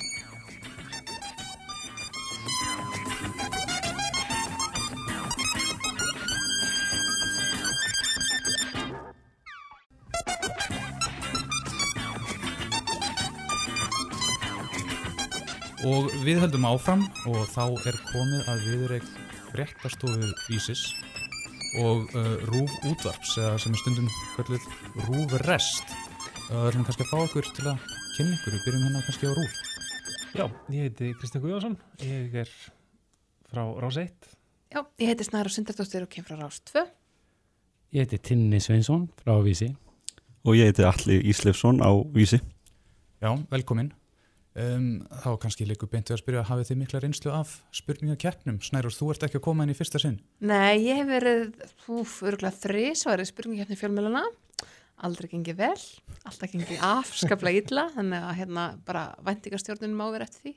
Og 15.89 16.12
við 16.21 16.38
höldum 16.43 16.67
áfram 16.69 17.06
og 17.30 17.39
þá 17.49 17.63
er 17.89 17.95
komið 18.12 18.49
að 18.52 18.65
viðreik 18.67 19.06
fréttastofu 19.49 20.28
Ísis 20.54 20.84
og 21.82 22.12
uh, 22.13 22.36
Rúf 22.49 22.75
útvarps 22.86 23.32
eða 23.41 23.56
sem 23.62 23.73
er 23.73 23.82
stundum 23.82 24.12
kallið 24.36 24.67
Rúf 25.08 25.34
rest. 25.47 25.95
Það 26.45 26.67
er 26.67 26.78
kannski 26.78 27.06
að 27.06 27.10
fá 27.10 27.17
okkur 27.23 27.49
til 27.58 27.65
að 27.71 27.88
kynna 28.17 28.38
ykkur, 28.38 28.56
við 28.56 28.67
byrjum 28.67 28.86
hérna 28.86 29.04
kannski 29.08 29.30
á 29.30 29.34
Rúf. 29.34 29.58
Já, 30.36 30.45
ég 30.75 30.86
heiti 30.86 31.12
Kristján 31.17 31.45
Guðjónsson, 31.45 31.78
ég 32.06 32.39
er 32.43 32.54
frá 33.49 33.63
Rás 33.82 33.97
1. 34.04 34.34
Já, 34.69 34.84
ég 35.02 35.10
heiti 35.10 35.25
Snæra 35.25 35.54
Sindardóttir 35.54 36.06
og 36.06 36.13
kem 36.13 36.28
frá 36.28 36.38
Rás 36.38 36.62
2. 36.69 36.86
Ég 37.97 38.06
heiti 38.06 38.21
Tinni 38.30 38.62
Sveinsson 38.62 39.08
frá 39.23 39.39
Vísi. 39.41 39.71
Og 40.45 40.60
ég 40.60 40.69
heiti 40.69 40.86
Alli 40.86 41.17
Íslefsson 41.34 41.82
á 41.82 41.89
Vísi. 42.13 42.38
Já, 43.19 43.34
velkomin. 43.49 43.89
Um, 44.60 44.88
þá 45.24 45.30
kannski 45.39 45.63
líku 45.67 45.88
beint 45.88 46.10
við 46.10 46.17
að 46.17 46.22
spyrja, 46.24 46.41
hafið 46.50 46.69
þið 46.69 46.80
mikla 46.82 47.00
reynslu 47.04 47.32
af 47.32 47.52
spurningakeppnum? 47.80 48.58
Snærós, 48.65 48.98
þú 49.00 49.13
ert 49.13 49.26
ekki 49.30 49.39
að 49.39 49.45
koma 49.45 49.63
inn 49.63 49.72
í 49.72 49.78
fyrsta 49.78 50.02
sinn. 50.04 50.17
Nei, 50.43 50.82
ég 50.84 51.00
hef 51.00 51.08
verið, 51.08 51.45
úf, 51.95 52.17
örgulega 52.28 52.58
þrís 52.58 53.06
og 53.06 53.13
verið 53.13 53.30
spurningkeppni 53.30 53.78
fjölmjöluna. 53.80 54.26
Aldrei 55.08 55.30
gengið 55.32 55.62
vel, 55.62 55.78
alltaf 56.28 56.52
gengið 56.52 56.84
afskaplega 56.84 57.62
illa, 57.63 57.86
þannig 57.93 58.26
að 58.28 58.36
hérna 58.41 58.65
bara 58.89 59.06
væntingastjórnun 59.30 59.95
má 59.95 60.06
vera 60.12 60.28
eftir 60.28 60.50
því. 60.50 60.56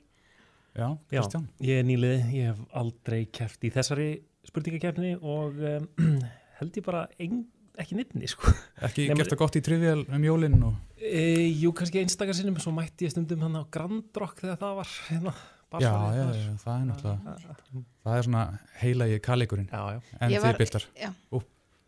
Já, 0.73 0.87
Já, 0.89 1.21
Kristján. 1.21 1.47
ég 1.63 1.79
er 1.79 1.87
nýlið, 1.87 2.29
ég 2.33 2.51
hef 2.51 2.63
aldrei 2.81 3.21
keft 3.31 3.63
í 3.63 3.71
þessari 3.71 4.09
spurningakeppni 4.49 5.13
og 5.21 5.61
um, 5.63 5.87
held 6.59 6.79
ég 6.81 6.83
bara 6.89 7.05
ein, 7.21 7.45
ekki 7.79 7.95
nýttni, 8.01 8.27
sko. 8.27 8.51
Ekki 8.83 9.07
gert 9.13 9.31
það 9.31 9.43
gott 9.45 9.59
í 9.61 9.63
trivial 9.63 10.01
um 10.09 10.27
jólinn 10.27 10.59
og... 10.59 10.75
E, 11.03 11.23
jú, 11.59 11.73
kannski 11.75 11.99
einstakar 11.99 12.37
sinnum, 12.37 12.55
svo 12.63 12.71
mætti 12.75 13.07
ég 13.07 13.11
stundum 13.11 13.41
hann 13.43 13.57
á 13.59 13.63
Grand 13.73 14.19
Rock 14.21 14.39
þegar 14.39 14.59
það 14.61 14.77
var 14.79 14.93
hérna. 15.09 15.33
Já, 15.81 15.89
já, 15.89 16.25
já, 16.37 16.49
það 16.61 16.73
er 16.73 16.83
náttúrulega, 16.85 17.33
það 18.05 18.17
er 18.17 18.25
svona 18.27 18.43
heilagi 18.77 19.15
kalleikurinn. 19.25 19.69
Já, 19.73 19.95
já. 19.95 20.17
En 20.21 20.33
Ég 20.35 20.43
þið. 20.45 20.85
Ú. 21.33 21.41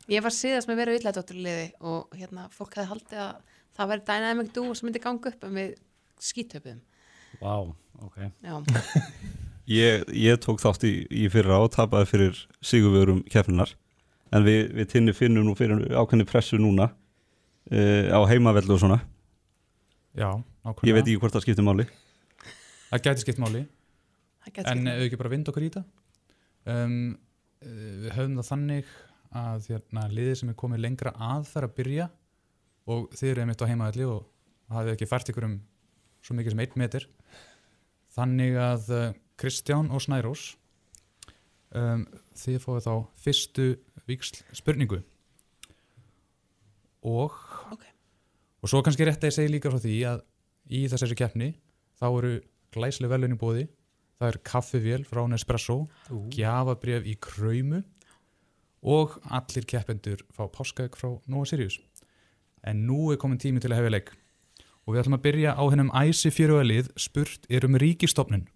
Ég 0.09 0.25
var 0.25 0.33
síðast 0.33 0.69
með 0.69 0.79
verið 0.81 0.97
villadótturliði 0.97 1.67
og 1.85 2.17
hérna 2.17 2.47
fólk 2.53 2.79
hefði 2.79 2.89
haldið 2.91 3.21
að 3.21 3.53
það 3.77 3.91
væri 3.91 4.05
dynamic 4.09 4.51
duo 4.57 4.73
sem 4.73 4.89
myndi 4.89 5.03
ganga 5.03 5.31
upp 5.31 5.45
en 5.45 5.55
við 5.59 5.71
skítöpum. 6.21 6.81
Vá, 7.41 7.55
ok. 8.07 8.19
Já. 8.41 8.57
Ég, 9.65 10.03
ég 10.13 10.37
tók 10.43 10.59
þátt 10.61 10.83
í, 10.85 10.91
í 11.09 11.25
fyrra 11.33 11.55
og 11.63 11.71
tapaði 11.73 12.05
fyrir 12.11 12.41
sigurvörum 12.61 13.23
keppninar. 13.33 13.71
En 14.29 14.45
við, 14.45 14.67
við 14.77 14.91
tinni 14.91 15.13
finnum 15.17 15.47
nú 15.47 15.55
fyrir 15.57 15.87
ákveðni 15.89 16.27
pressu 16.29 16.59
núna 16.61 16.91
á 17.71 18.19
heimavellu 18.29 18.75
og 18.75 18.81
svona. 18.81 18.99
Já, 20.15 20.29
nákvæmlega. 20.63 20.87
Ég 20.87 20.95
veit 20.95 21.07
ekki 21.07 21.19
hvort 21.19 21.35
það 21.35 21.45
skiptir 21.45 21.65
máli. 21.65 21.85
Það 22.91 23.01
gæti 23.07 23.23
skipt 23.25 23.41
máli. 23.41 23.63
Það 24.45 24.53
gæti 24.55 24.71
En 24.71 24.83
við 24.87 25.05
ekki 25.07 25.19
bara 25.19 25.31
vind 25.33 25.49
okkur 25.51 25.65
í 25.65 25.71
þetta. 25.71 25.83
Um, 26.65 27.17
uh, 27.65 27.95
við 28.05 28.11
höfum 28.15 28.37
það 28.39 28.49
þannig 28.51 28.93
að 29.35 29.67
hérna, 29.73 30.05
liðið 30.13 30.37
sem 30.39 30.51
er 30.53 30.59
komið 30.61 30.83
lengra 30.85 31.11
að 31.19 31.49
þar 31.49 31.67
að 31.67 31.75
byrja 31.79 32.05
og 32.85 33.09
þið 33.17 33.31
eru 33.31 33.43
einmitt 33.43 33.63
á 33.65 33.69
heimaðalli 33.69 34.07
og 34.07 34.21
hafið 34.71 34.93
ekki 34.93 35.09
fært 35.09 35.31
ykkur 35.33 35.47
um 35.49 35.57
svo 36.23 36.37
mikið 36.37 36.55
sem 36.55 36.63
einn 36.63 36.79
metir. 36.79 37.07
Þannig 38.15 38.59
að 38.61 38.93
uh, 38.95 39.09
Kristján 39.41 39.91
og 39.91 40.05
Snærós 40.05 40.45
um, 41.75 42.05
þið 42.39 42.61
fóðu 42.63 42.85
þá 42.85 42.93
fyrstu 43.25 43.67
víksl 44.07 44.45
spurningu 44.55 45.01
og 47.05 47.35
Ok. 47.71 47.83
og 48.63 48.69
svo 48.71 48.81
kannski 48.85 49.05
rétt 49.05 49.21
að 49.21 49.29
ég 49.29 49.35
segi 49.37 49.53
líka 49.53 49.71
frá 49.71 49.79
því 49.83 49.95
að 50.09 50.21
í 50.73 50.83
þessari 50.89 51.17
keppni 51.19 51.49
þá 52.01 52.05
eru 52.09 52.31
glæslega 52.73 53.13
velun 53.15 53.35
í 53.37 53.39
bóði 53.41 53.67
það 54.19 54.31
er 54.31 54.39
kaffivél 54.49 55.03
frá 55.05 55.21
Nespresso 55.29 55.77
Ú. 56.09 56.25
gjafabref 56.33 57.05
í 57.05 57.15
kröymu 57.21 57.83
og 58.85 59.15
allir 59.33 59.65
keppendur 59.69 60.21
fá 60.33 60.45
páskaegg 60.49 60.97
frá 60.97 61.09
Nova 61.27 61.45
Sirius 61.49 61.79
en 62.65 62.85
nú 62.87 63.11
er 63.13 63.17
komin 63.21 63.37
tími 63.41 63.61
til 63.61 63.71
að 63.73 63.81
hefja 63.83 63.93
leik 63.95 64.11
og 64.85 64.93
við 64.93 65.01
ætlum 65.03 65.17
að 65.19 65.25
byrja 65.25 65.55
á 65.57 65.63
hennum 65.73 65.93
æsi 65.97 66.31
fjöruðalið 66.33 66.91
spurt 67.01 67.45
er 67.49 67.65
um 67.65 67.77
ríkistofnun 67.81 68.47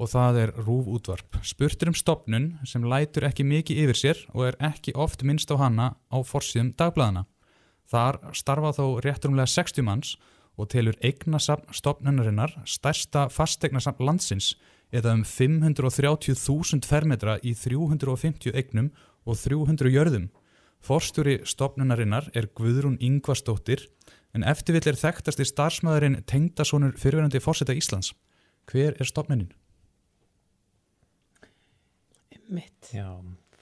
og 0.00 0.08
það 0.08 0.38
er 0.40 0.52
rúf 0.64 0.88
útvarp 0.88 1.36
spurt 1.44 1.82
er 1.82 1.92
um 1.92 1.98
stofnun 1.98 2.48
sem 2.64 2.86
lætur 2.88 3.28
ekki 3.28 3.44
mikið 3.44 3.82
yfir 3.84 4.00
sér 4.00 4.24
og 4.32 4.46
er 4.48 4.58
ekki 4.70 4.96
oft 4.96 5.22
minnst 5.26 5.52
á 5.52 5.60
hana 5.60 5.92
á 6.08 6.18
forsíðum 6.24 6.72
dagbladana 6.80 7.26
þar 7.90 8.20
starfa 8.36 8.72
þó 8.78 8.84
rétturumlega 9.04 9.50
60 9.50 9.84
manns 9.84 10.14
og 10.60 10.70
telur 10.72 10.96
eignasafn 11.04 11.74
stofnunarinnar 11.76 12.54
stærsta 12.68 13.28
fastegnasafn 13.32 14.04
landsins 14.06 14.54
eða 14.92 15.14
um 15.18 15.24
530.000 15.26 16.86
fermetra 16.88 17.38
í 17.46 17.54
350 17.54 18.56
eignum 18.58 18.90
og 19.24 19.38
300 19.38 19.92
jörðum. 19.94 20.28
Forstjóri 20.80 21.40
stofnunarinnar 21.46 22.30
er 22.34 22.48
Guðrún 22.56 22.98
Ingvarsdóttir 23.04 23.86
en 24.34 24.46
eftirvill 24.46 24.88
er 24.90 24.98
þekktasti 24.98 25.46
starfsmæðurinn 25.46 26.22
tengdasonur 26.26 26.96
fyrirverandi 26.98 27.42
fórseta 27.44 27.76
Íslands. 27.76 28.14
Hver 28.70 28.96
er 28.98 29.08
stofnunin? 29.08 29.50
Mitt. 32.50 32.90
Já, 32.94 33.06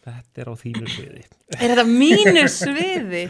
þetta 0.05 0.43
er 0.45 0.51
á 0.51 0.55
þínu 0.59 0.91
sviði. 0.93 1.25
Er 1.59 1.73
þetta 1.75 1.87
mínu 1.89 2.45
sviði? 2.53 3.25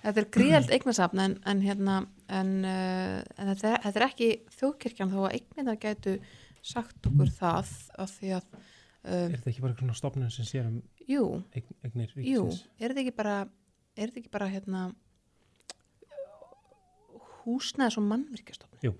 Þetta 0.00 0.22
er 0.22 0.28
gríðald 0.32 0.70
eignasafn 0.72 1.20
en, 1.20 1.34
en, 1.50 1.58
hérna, 1.60 1.96
en, 2.32 2.52
uh, 2.64 3.18
en 3.36 3.50
þetta, 3.52 3.74
er, 3.74 3.82
þetta 3.84 4.00
er 4.00 4.06
ekki 4.06 4.28
þjóðkirkjan 4.56 5.10
þó 5.12 5.18
að 5.26 5.34
eignina 5.36 5.74
gætu 5.82 6.14
sagt 6.64 7.08
okkur 7.10 7.28
það 7.36 7.74
af 8.00 8.14
því 8.16 8.30
að 8.38 8.46
um, 8.54 8.62
Er 9.10 9.34
þetta 9.34 9.50
ekki 9.52 9.64
bara 9.66 9.74
einhvern 9.74 9.98
stofnun 9.98 10.32
sem 10.32 10.48
sér 10.48 10.70
um 10.70 10.78
jú, 11.08 11.26
eign, 11.56 11.68
eignir 11.84 12.14
jú, 12.16 12.46
ríkisins? 12.46 12.64
er 12.80 12.92
þetta 12.94 13.04
ekki 13.04 13.14
bara 13.20 13.36
er 13.44 14.08
þetta 14.10 14.22
ekki 14.22 14.32
bara 14.32 14.48
hérna 14.52 14.82
húsnæðis 17.44 17.98
og 18.00 18.06
mannvirkjastofnun 18.08 18.84
Jú. 18.88 18.94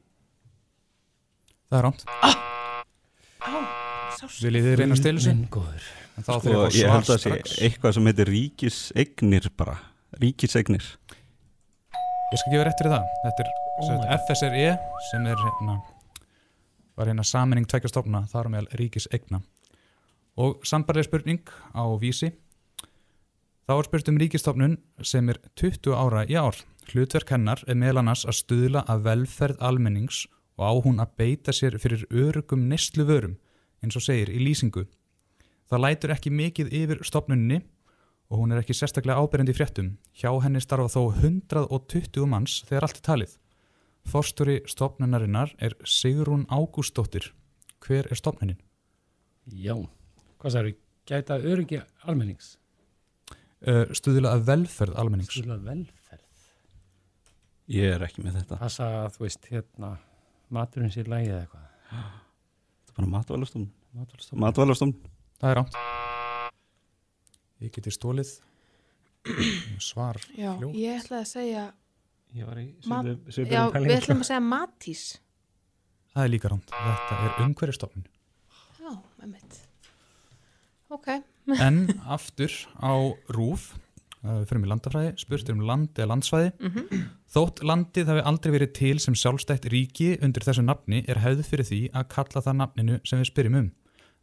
Það 1.71 1.79
er 1.79 1.85
rámt. 1.87 2.05
Á, 2.11 3.57
sást 4.19 4.41
Viljið 4.43 4.65
þið 4.67 4.79
reyna 4.81 4.97
að 4.97 5.03
stila 5.05 5.23
sér? 5.23 5.37
Minn 5.39 5.51
góður. 5.55 5.85
Sko, 6.25 6.41
þurfum 6.41 6.67
við 6.67 6.81
ég 6.81 6.91
að 6.91 6.97
held 6.97 7.01
að 7.01 7.07
svar 7.07 7.23
sé 7.23 7.31
strax. 7.31 7.57
eitthvað 7.67 7.97
sem 7.97 8.11
heitir 8.11 8.33
ríkisegnir 8.35 9.49
bara. 9.57 9.79
Ríkisegnir. 10.21 10.91
Ég 12.31 12.43
skal 12.43 12.53
gefa 12.55 12.67
rétt 12.69 12.83
fyrir 12.83 12.95
það. 12.97 13.17
Þetta 13.25 13.47
er 13.47 13.57
Oh 13.81 14.03
FSRE 14.13 14.77
sem 15.09 15.25
er 15.31 15.41
hérna 15.41 15.79
var 17.01 17.09
hérna 17.09 17.25
saminning 17.25 17.65
tveikja 17.69 17.89
stofna 17.89 18.27
þar 18.29 18.51
á 18.51 18.53
meðal 18.53 18.77
ríkis 18.77 19.09
egna. 19.15 19.41
Og 20.37 20.61
sambarlega 20.69 21.09
spurning 21.09 21.49
á 21.73 21.85
vísi. 22.01 22.35
Þá 23.65 23.73
er 23.77 23.89
spurt 23.89 24.11
um 24.11 24.19
ríkistofnun 24.21 24.77
sem 25.07 25.29
er 25.33 25.41
20 25.57 25.97
ára 25.97 26.27
í 26.29 26.37
ár. 26.37 26.59
Hlutverk 26.91 27.33
hennar 27.33 27.63
er 27.67 27.79
meðal 27.79 28.03
annars 28.03 28.27
að 28.29 28.41
stuðla 28.43 28.85
að 28.91 29.07
velferð 29.07 29.65
almennings 29.65 30.27
og 30.59 30.65
á 30.67 30.73
hún 30.85 31.01
að 31.01 31.15
beita 31.23 31.55
sér 31.57 31.79
fyrir 31.81 32.05
örugum 32.11 32.67
neslu 32.69 33.07
vörum, 33.09 33.39
eins 33.81 33.97
og 33.97 34.05
segir 34.05 34.29
í 34.29 34.43
lýsingu. 34.43 34.85
Það 35.71 35.85
lætur 35.85 36.11
ekki 36.17 36.31
mikið 36.35 36.73
yfir 36.75 37.05
stofnunni 37.07 37.61
og 38.31 38.41
hún 38.41 38.55
er 38.55 38.59
ekki 38.63 38.75
sérstaklega 38.75 39.23
ábyrjandi 39.23 39.53
í 39.55 39.59
fréttum. 39.59 39.91
Hjá 40.19 40.33
henni 40.43 40.63
starfa 40.63 40.91
þó 40.91 41.13
120 41.21 42.27
manns 42.31 42.57
þegar 42.67 42.87
allt 42.87 42.99
er 42.99 43.05
talið. 43.07 43.37
Forstjóri 44.11 44.57
stofnunarinnar 44.71 45.53
er 45.63 45.77
Sigrún 45.87 46.43
Ágústóttir. 46.51 47.29
Hver 47.85 48.09
er 48.11 48.19
stofnunin? 48.19 48.59
Já, 49.51 49.77
hvað 50.43 50.57
sagður, 50.57 50.75
gæta 51.07 51.39
öryggi 51.39 51.81
almennings? 52.03 52.57
Uh, 53.61 53.87
stuðla 53.95 54.35
að 54.35 54.47
velferð 54.51 54.99
almennings. 54.99 55.31
Stuðla 55.37 55.61
að 55.61 55.71
velferð. 55.71 56.51
Ég 57.71 57.95
er 57.95 58.07
ekki 58.09 58.25
með 58.27 58.41
þetta. 58.41 58.59
Passa 58.59 58.91
að 59.05 59.15
þú 59.15 59.27
veist, 59.29 59.49
hérna, 59.53 59.95
maturinn 60.51 60.91
sér 60.91 61.11
lægið 61.13 61.37
eða 61.37 61.41
eitthvað. 61.45 61.71
Það 62.91 62.93
er 62.93 63.01
bara 63.01 63.15
matvælastofn. 63.15 63.71
Matvælastofnun. 64.43 65.19
Það 65.41 65.51
er 65.55 65.61
átt. 65.63 65.77
Ég 67.61 67.73
geti 67.77 67.93
stólið 67.93 68.31
svar 69.85 70.17
Já, 70.33 70.55
fljótt. 70.57 70.77
ég 70.81 70.97
ætlaði 71.03 71.21
að 71.21 71.29
segja 71.29 71.65
Ég 72.33 72.47
var 72.47 72.61
í 72.63 72.67
Ma- 72.89 73.01
svipuðum- 73.03 73.35
svipuðum 73.35 73.53
Já, 73.53 73.65
við 73.75 73.97
ætlum 73.97 74.21
sko. 74.21 74.25
að 74.25 74.29
segja 74.31 74.45
Matís 74.47 75.03
Það 76.11 76.25
er 76.25 76.31
líka 76.33 76.49
rámt. 76.51 76.71
Þetta 76.75 77.19
er 77.23 77.45
umhverjastofnun. 77.45 78.07
Já, 78.81 78.93
með 79.21 79.29
mitt 79.35 79.59
Ok 80.91 81.09
En 81.67 81.77
aftur 82.11 82.51
á 82.83 82.93
rúf, 83.31 83.69
uh, 84.25 84.41
fyrir 84.47 84.61
mig 84.63 84.71
landafræði, 84.73 85.13
spurt 85.19 85.49
um 85.53 85.61
land 85.67 85.95
eða 85.99 86.09
landsvæði. 86.15 86.53
Mhm. 86.61 87.05
Þótt 87.31 87.63
landið 87.67 88.07
hafi 88.11 88.23
aldrei 88.27 88.53
verið 88.57 88.73
til 88.75 88.99
sem 89.03 89.15
sjálfstætt 89.15 89.69
ríki 89.71 90.17
undir 90.23 90.43
þessu 90.47 90.65
nafni 90.67 91.05
er 91.09 91.21
hefð 91.23 91.45
fyrir 91.47 91.67
því 91.69 91.81
að 91.95 92.09
kalla 92.09 92.43
það 92.43 92.57
nafninu 92.63 93.01
sem 93.07 93.19
við 93.23 93.31
spyrjum 93.31 93.59
um. 93.61 93.71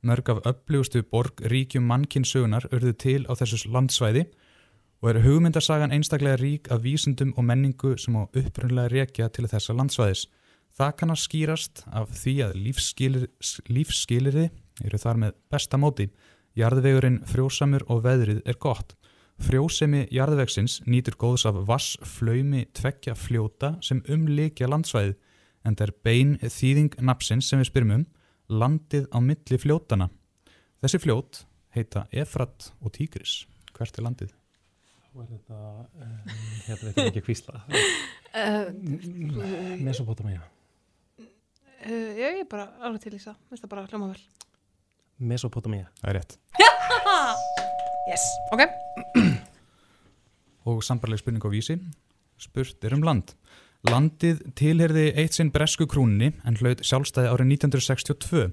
Mörg 0.06 0.30
af 0.30 0.44
öflugustu 0.46 1.02
borg 1.04 1.42
ríkjum 1.42 1.88
mannkinsögunar 1.90 2.68
urðu 2.70 2.94
til 2.94 3.22
á 3.26 3.34
þessu 3.34 3.72
landsvæði 3.74 4.28
og 5.02 5.10
er 5.12 5.22
hugmyndasagan 5.26 5.94
einstaklega 5.94 6.38
rík 6.42 6.70
af 6.74 6.84
vísindum 6.84 7.34
og 7.38 7.46
menningu 7.46 7.96
sem 7.98 8.18
á 8.18 8.26
upprunlega 8.26 8.92
rekja 8.94 9.30
til 9.30 9.48
þessa 9.50 9.74
landsvæðis. 9.78 10.28
Það 10.78 10.94
kann 11.00 11.14
að 11.14 11.24
skýrast 11.24 11.84
af 11.90 12.10
því 12.14 12.36
að 12.46 12.58
lífsskilir, 12.66 13.28
lífsskilirði 13.70 14.50
eru 14.86 15.02
þar 15.02 15.22
með 15.24 15.38
besta 15.50 15.78
móti. 15.82 16.10
Jarðvegurinn 16.58 17.24
frjósamur 17.30 17.86
og 17.90 18.04
veðrið 18.06 18.42
er 18.46 18.58
gott. 18.62 18.94
Frjósemi 19.38 20.08
jarðvegsins 20.14 20.80
nýtur 20.90 21.18
góðs 21.18 21.46
af 21.46 21.58
vass, 21.70 21.98
flaumi, 22.02 22.66
tvekja 22.74 23.14
fljóta 23.18 23.76
sem 23.86 24.02
umlikja 24.10 24.70
landsvæðið 24.70 25.18
en 25.66 25.76
það 25.78 25.88
er 25.88 25.94
bein 26.06 26.38
þýðing 26.42 26.98
napsins 27.06 27.50
sem 27.50 27.62
við 27.62 27.70
spyrjum 27.70 27.94
um, 28.00 28.06
landið 28.50 29.08
á 29.12 29.18
milli 29.24 29.58
fljótana. 29.60 30.10
Þessi 30.84 31.00
fljót 31.04 31.42
heita 31.76 32.06
Efrat 32.12 32.72
og 32.82 32.94
Tígris. 32.96 33.46
Hvert 33.78 33.98
er 34.00 34.06
landið? 34.08 34.34
Nú 35.14 35.24
er 35.24 35.30
þetta, 35.34 35.58
um, 35.98 36.18
hérna 36.68 36.92
veit 36.92 36.98
ég 37.02 37.08
ekki 37.10 37.22
að 37.24 37.28
kvísla. 37.28 37.62
Mesopotamía. 39.88 40.42
uh, 41.18 42.12
Já, 42.18 42.28
ég 42.34 42.42
er 42.44 42.50
bara 42.50 42.68
alveg 42.84 43.02
til 43.06 43.16
í 43.16 43.22
það 43.22 43.36
Mér 43.38 43.50
finnst 43.54 43.64
það 43.66 43.72
bara 43.74 43.86
hljóma 43.90 44.10
vel 44.12 44.24
Mesopotamía. 45.32 45.88
Það 46.02 46.10
er 46.12 46.20
rétt. 46.20 46.38
Yes, 48.08 48.24
ok 48.56 48.62
og 50.68 50.78
sambarleg 50.84 51.20
spurning 51.20 51.44
á 51.44 51.52
vísi 51.52 51.76
spurt 52.40 52.84
er 52.88 52.94
um 52.96 53.04
land 53.04 53.34
landið 53.88 54.42
tilherði 54.58 55.12
eitt 55.16 55.38
sinn 55.38 55.52
bresku 55.54 55.88
krúnni 55.90 56.34
en 56.48 56.58
hlaut 56.60 56.84
sjálfstæði 56.86 57.30
árið 57.32 57.52
1962 57.56 58.48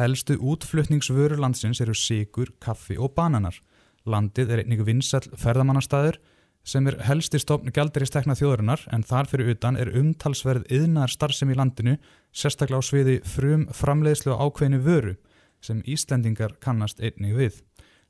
helstu 0.00 0.36
útflutningsvöru 0.42 1.38
landsins 1.38 1.80
eru 1.80 1.94
sigur, 1.94 2.50
kaffi 2.60 2.96
og 2.98 3.14
bananar. 3.14 3.56
Landið 4.04 4.50
er 4.52 4.62
einnig 4.64 4.82
vinsall 4.84 5.24
ferðamannastæður 5.40 6.18
sem 6.64 6.86
er 6.88 6.98
helsti 7.04 7.40
stofn 7.40 7.72
gjaldiristekna 7.76 8.36
þjóðurinnar 8.38 8.86
en 8.92 9.04
þar 9.06 9.28
fyrir 9.30 9.54
utan 9.54 9.78
er 9.80 9.92
umtalsverð 9.96 10.66
yðnar 10.72 11.12
starfsemi 11.12 11.54
í 11.54 11.60
landinu 11.60 11.96
sérstaklega 12.32 12.80
á 12.80 12.88
sviði 12.88 13.18
frum 13.28 13.68
framleiðslu 13.72 14.36
á 14.36 14.42
ákveðinu 14.42 14.80
vöru 14.84 15.16
sem 15.64 15.84
Íslendingar 15.88 16.58
kannast 16.60 17.00
einnig 17.00 17.36
við. 17.36 17.60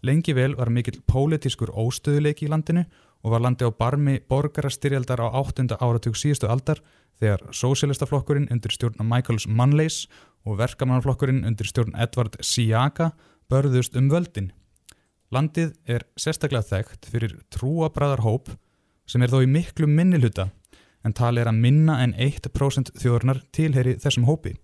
Lengi 0.04 0.34
vel 0.36 0.54
var 0.58 0.70
mikill 0.74 1.00
pólitískur 1.06 1.70
óstöðuleiki 1.70 2.48
í 2.48 2.52
landinu 2.52 2.84
og 2.84 3.03
var 3.32 3.40
landi 3.40 3.64
á 3.64 3.72
barmi 3.72 4.18
borgarastyrjaldar 4.28 5.22
á 5.24 5.28
8. 5.32 5.78
áratug 5.80 6.16
síðustu 6.18 6.48
aldar 6.50 6.82
þegar 7.20 7.46
sósélistaflokkurinn 7.56 8.50
undir 8.52 8.74
stjórn 8.74 9.00
Michaels 9.00 9.46
Manleys 9.48 10.04
og 10.44 10.58
verkamannaflokkurinn 10.60 11.44
undir 11.48 11.68
stjórn 11.70 11.96
Edvard 11.96 12.36
Siaka 12.44 13.12
börðust 13.48 13.96
um 13.96 14.10
völdin. 14.12 14.50
Landið 15.32 15.72
er 15.88 16.04
sérstaklega 16.20 16.68
þekkt 16.68 17.08
fyrir 17.10 17.38
trúabræðarhóp 17.54 18.52
sem 19.08 19.24
er 19.24 19.32
þó 19.32 19.40
í 19.44 19.48
miklu 19.50 19.88
minniluta 19.88 20.50
en 21.04 21.16
tali 21.16 21.40
er 21.40 21.50
að 21.50 21.60
minna 21.64 21.98
en 22.04 22.14
1% 22.16 22.92
þjóðurnar 23.00 23.42
tilheri 23.52 23.96
þessum 24.00 24.28
hópi. 24.28 24.54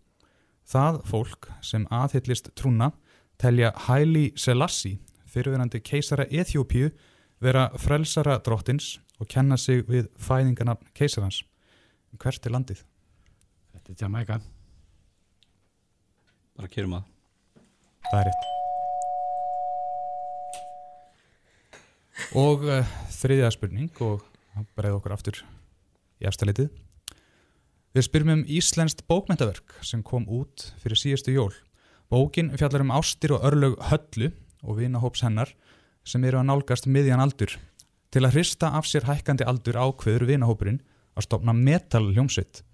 Það 0.68 1.00
fólk 1.08 1.48
sem 1.64 1.86
aðhyllist 1.90 2.52
trúna 2.56 2.92
telja 3.40 3.72
Haile 3.86 4.30
Selassie 4.36 5.00
fyrirverandi 5.30 5.80
keisara 5.84 6.26
Eþjópíu 6.28 6.90
vera 7.40 7.70
frelsara 7.80 8.38
drottins 8.44 8.98
og 9.20 9.28
kenna 9.28 9.56
sig 9.56 9.84
við 9.88 10.08
fæðingarnafn 10.20 10.90
keisarans. 10.96 11.42
Hvert 12.20 12.46
er 12.46 12.52
landið? 12.52 12.82
Þetta 13.72 13.92
er 13.92 13.96
Jamaica. 14.02 14.40
Bara 16.58 16.68
kýrum 16.68 16.98
að. 16.98 17.04
Það 18.10 18.20
er 18.20 18.26
rétt. 18.28 18.48
Og 22.36 22.66
uh, 22.68 22.92
þriðja 23.16 23.50
spurning 23.54 24.02
og 24.04 24.20
breiða 24.76 24.98
okkur 24.98 25.14
aftur 25.16 25.40
í 26.20 26.28
efstalitið. 26.28 26.68
Við 27.96 28.06
spyrjum 28.06 28.34
um 28.36 28.44
Íslenskt 28.46 29.06
bókmentaverk 29.10 29.80
sem 29.86 30.02
kom 30.06 30.28
út 30.30 30.68
fyrir 30.82 31.00
síðustu 31.00 31.32
jól. 31.34 31.54
Bókin 32.12 32.52
fjallar 32.58 32.84
um 32.84 32.92
ástir 32.94 33.32
og 33.34 33.42
örlög 33.48 33.78
höllu 33.88 34.28
og 34.60 34.76
vinahóps 34.78 35.24
hennar 35.24 35.54
sem 36.10 36.24
eru 36.26 36.40
að 36.40 36.48
nálgast 36.50 36.88
miðjan 36.90 37.22
aldur. 37.22 37.54
Til 38.10 38.24
að 38.26 38.34
hrista 38.34 38.72
af 38.74 38.88
sér 38.90 39.06
hækkandi 39.06 39.46
aldur 39.46 39.78
ákveður 39.78 40.26
vinahópurinn 40.32 40.80
að 41.14 41.26
stopna 41.28 41.54
metal 41.54 42.08
hljómsveit. 42.10 42.64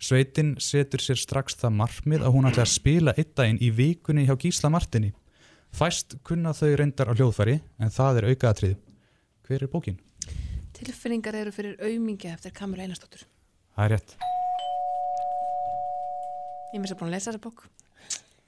Sveitin 0.00 0.54
setur 0.58 1.02
sér 1.04 1.20
strax 1.20 1.58
það 1.60 1.76
markmið 1.82 2.24
að 2.24 2.34
hún 2.34 2.48
ætla 2.50 2.64
að 2.64 2.72
spila 2.72 3.14
eitt 3.20 3.34
daginn 3.38 3.60
í 3.62 3.68
vikunni 3.76 4.24
hjá 4.26 4.34
Gísla 4.40 4.72
Martini. 4.72 5.12
Fæst 5.70 6.16
kunna 6.26 6.54
þau 6.56 6.72
reyndar 6.80 7.12
á 7.12 7.14
hljóðfæri 7.14 7.60
en 7.78 7.92
það 7.94 8.22
er 8.22 8.30
aukaðatrið. 8.32 8.78
Hver 9.46 9.66
er 9.66 9.70
bókin? 9.70 10.00
Tilfinningar 10.74 11.36
eru 11.36 11.52
fyrir 11.54 11.76
aumingja 11.84 12.32
eftir 12.34 12.54
Kamil 12.56 12.80
Einarsdóttur 12.80 13.26
Það 13.76 13.84
er 13.84 13.92
rétt. 13.94 14.16
Ég 16.72 16.80
mér 16.80 16.90
sér 16.90 16.98
búin 16.98 17.10
að 17.10 17.16
lesa 17.18 17.30
þessa 17.30 17.44
bók 17.44 17.68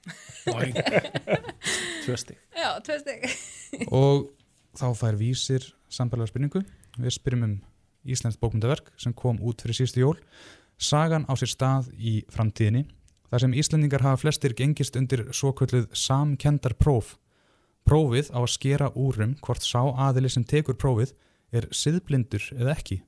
Tvö 2.03 2.15
stig. 2.19 2.39
Já, 2.51 2.75
tvö 2.83 2.97
stig 2.99 3.21
Og 4.01 4.27
þá 4.75 4.87
fær 4.99 5.19
vísir 5.19 5.69
sambarlega 5.91 6.31
spurningu. 6.31 6.63
Við 6.99 7.15
spyrjum 7.15 7.45
um 7.47 7.55
Íslands 8.03 8.37
bókmyndaverk 8.41 8.91
sem 8.99 9.15
kom 9.15 9.39
út 9.39 9.63
fyrir 9.63 9.77
síðustu 9.77 10.03
jól. 10.03 10.17
Sagan 10.77 11.25
á 11.29 11.33
sér 11.39 11.53
stað 11.53 11.89
í 11.95 12.21
framtíðinni 12.33 12.85
þar 13.31 13.45
sem 13.45 13.55
Íslandingar 13.57 14.03
hafa 14.05 14.21
flestir 14.25 14.55
gengist 14.57 14.97
undir 14.99 15.25
svokvölduð 15.33 15.87
samkendar 15.97 16.75
próf. 16.77 17.15
Prófið 17.87 18.31
á 18.35 18.39
að 18.43 18.53
skera 18.53 18.91
úrum 18.95 19.37
hvort 19.43 19.63
sá 19.65 19.81
aðili 19.81 20.31
sem 20.31 20.43
tekur 20.43 20.77
prófið 20.79 21.15
er 21.53 21.69
siðblindur 21.71 22.45
eða 22.57 22.75
ekki. 22.75 23.01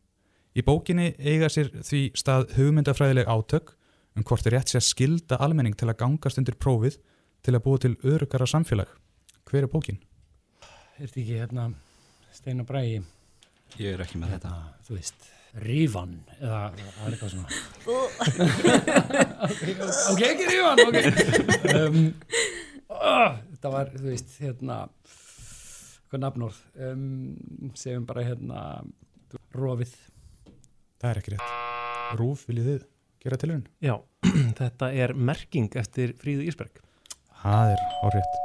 Í 0.55 0.63
bókinni 0.63 1.12
eiga 1.19 1.49
sér 1.51 1.71
því 1.84 2.01
stað 2.15 2.53
hugmyndafræðileg 2.55 3.27
átök 3.27 3.75
um 4.15 4.23
hvort 4.23 4.47
er 4.47 4.56
rétt 4.56 4.71
sér 4.71 4.84
skilda 4.84 5.38
almenning 5.43 5.75
til 5.75 5.89
að 5.91 5.99
gangast 5.99 6.39
undir 6.39 6.56
prófið 6.56 6.97
til 7.45 7.54
að 7.56 7.63
búa 7.65 7.82
til 7.82 7.95
örugara 8.08 8.47
samfélag. 8.47 8.89
Hver 9.45 9.67
er 9.67 9.71
bókin? 9.71 9.99
Er 10.95 11.10
þetta 11.10 11.19
ekki 11.21 11.39
hérna 11.41 11.65
Steinar 12.34 12.67
Bræði? 12.67 13.01
Ég 13.82 13.95
er 13.95 14.04
ekki 14.06 14.21
með 14.21 14.38
þetta. 14.38 14.54
Þú 14.88 14.95
veist, 14.95 15.28
Rífan 15.65 16.15
eða 16.38 16.62
er 16.71 17.12
eitthvað 17.12 17.34
svona. 17.34 17.49
ok, 20.13 20.23
ekki 20.30 20.47
Rífan, 20.54 20.84
ok. 20.88 20.97
um, 21.75 21.99
oh, 22.95 23.38
þetta 23.51 23.73
var, 23.75 23.93
þú 23.99 24.08
veist, 24.08 24.34
hérna, 24.39 24.80
hvað 26.08 26.23
nafnórð, 26.23 26.63
um, 26.88 27.06
segjum 27.75 28.08
bara 28.08 28.25
hérna, 28.32 28.65
Rófið. 29.56 29.95
Það 31.04 31.10
er 31.12 31.21
ekki 31.21 31.36
rétt. 31.36 31.56
Rúf, 32.15 32.47
viljið 32.47 32.67
þið 32.71 32.84
gera 33.26 33.40
tilhörun? 33.42 33.66
Já, 33.84 33.96
þetta 34.60 34.92
er 34.94 35.14
merking 35.18 35.74
eftir 35.82 36.14
Fríðu 36.22 36.46
Ísberg. 36.50 36.82
Það 37.42 37.76
er 37.76 37.86
árétt. 38.06 38.42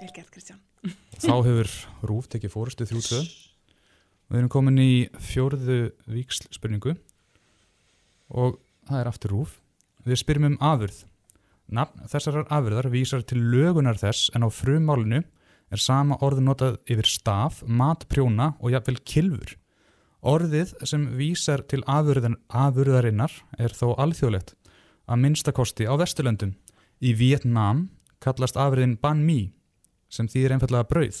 Vel 0.00 0.10
gert 0.12 0.30
Kristján 0.34 0.60
Þá 1.22 1.34
hefur 1.46 1.70
Rúf 2.10 2.28
tekið 2.32 2.52
fórustu 2.52 2.86
þrjú 2.88 3.02
tvö. 3.06 3.20
Við 4.32 4.40
erum 4.40 4.52
komin 4.52 4.80
í 4.82 5.06
fjórðu 5.22 5.78
víksl 6.10 6.48
spurningu 6.52 6.96
og 8.34 8.58
það 8.88 9.00
er 9.00 9.10
aftur 9.10 9.34
Rúf. 9.34 9.58
Við 10.04 10.20
spyrjum 10.20 10.50
um 10.52 10.58
afurð. 10.64 11.04
Nafn 11.74 12.08
þessarar 12.12 12.48
afurðar 12.52 12.90
vísar 12.92 13.24
til 13.24 13.40
lögunar 13.52 13.96
þess 14.00 14.32
en 14.36 14.44
á 14.44 14.48
frumálinu 14.52 15.22
er 15.72 15.80
sama 15.80 16.18
orð 16.24 16.42
notað 16.44 16.76
yfir 16.92 17.08
staf, 17.08 17.62
matprjóna 17.64 18.52
og 18.60 18.74
jafnvel 18.74 19.00
kilfur. 19.08 19.54
Orðið 20.24 20.70
sem 20.88 21.02
vísar 21.18 21.60
til 21.68 21.82
afurðan, 21.84 22.38
afurðarinnar 22.48 23.32
er 23.60 23.74
þó 23.76 23.90
alþjóðlegt, 24.00 24.54
að 25.04 25.20
minnstakosti 25.20 25.84
á 25.84 25.92
Vesturlöndum. 26.00 26.54
Í 27.04 27.12
Vietnam 27.18 27.90
kallast 28.24 28.56
afurðin 28.56 28.96
banh 29.02 29.20
mi, 29.20 29.52
sem 30.08 30.24
þýðir 30.32 30.54
einfallega 30.56 30.88
brauð. 30.88 31.18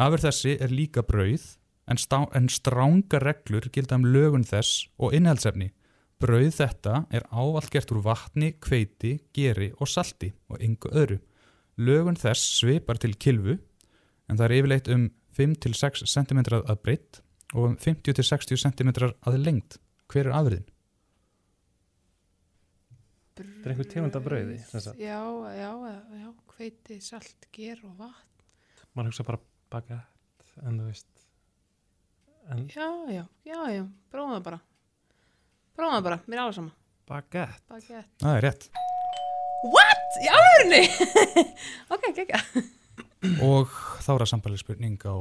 Afurð 0.00 0.24
þessi 0.30 0.54
er 0.56 0.72
líka 0.72 1.04
brauð, 1.04 1.44
en, 1.84 2.00
stá, 2.00 2.22
en 2.32 2.48
stránga 2.48 3.20
reglur 3.20 3.68
gilda 3.74 3.98
um 4.00 4.06
lögun 4.08 4.46
þess 4.48 4.86
og 4.96 5.12
innhaldsefni. 5.12 5.74
Brauð 6.16 6.56
þetta 6.56 7.02
er 7.12 7.28
ávallt 7.28 7.68
gert 7.74 7.92
úr 7.92 8.00
vatni, 8.06 8.54
kveiti, 8.56 9.18
geri 9.36 9.68
og 9.76 9.90
salti 9.90 10.32
og 10.48 10.64
yngu 10.64 10.94
öðru. 10.96 11.20
Lögun 11.76 12.16
þess 12.16 12.56
svipar 12.56 12.96
til 13.02 13.18
kilvu, 13.20 13.58
en 14.30 14.40
það 14.40 14.46
er 14.48 14.56
yfirleitt 14.62 14.90
um 14.96 15.06
5-6 15.36 16.08
cm 16.08 16.40
að 16.62 16.80
breytt 16.80 17.20
og 17.54 17.70
um 17.70 17.74
50-60 17.78 18.58
cm 18.66 18.90
að 18.98 19.40
lengt. 19.40 19.78
Hver 20.10 20.28
er 20.28 20.36
afurðin? 20.36 20.66
Það 23.34 23.64
er 23.64 23.72
einhver 23.72 23.88
tegund 23.90 24.16
af 24.18 24.22
brauði. 24.26 24.56
Já, 25.00 25.20
já, 25.56 25.70
já, 26.20 26.28
hveiti, 26.54 27.00
salt, 27.02 27.48
ger 27.54 27.80
og 27.86 27.96
vatn. 27.98 28.44
Man 28.94 29.08
hugsa 29.10 29.26
bara 29.26 29.40
baguette, 29.74 30.52
en 30.62 30.78
þú 30.78 30.86
veist. 30.86 31.10
En 32.52 32.66
Já, 32.68 32.86
já, 33.10 33.24
já, 33.48 33.60
já, 33.74 33.82
prófum 34.12 34.36
það 34.36 34.46
bara. 34.46 34.60
Prófum 35.74 35.96
það 35.96 36.06
bara, 36.06 36.20
mér 36.28 36.38
er 36.38 36.44
alveg 36.44 36.58
sama. 36.60 36.74
Baguette. 37.10 37.80
Það 38.22 38.36
er 38.36 38.46
rétt. 38.46 38.68
What? 39.64 40.18
Í 40.22 40.30
alvörunni? 40.30 40.82
ok, 41.96 42.08
gekka. 42.20 42.42
Og 43.42 43.72
þá 44.04 44.10
er 44.12 44.22
það 44.22 44.30
sambalið 44.34 44.62
spurning 44.62 45.08
á 45.08 45.16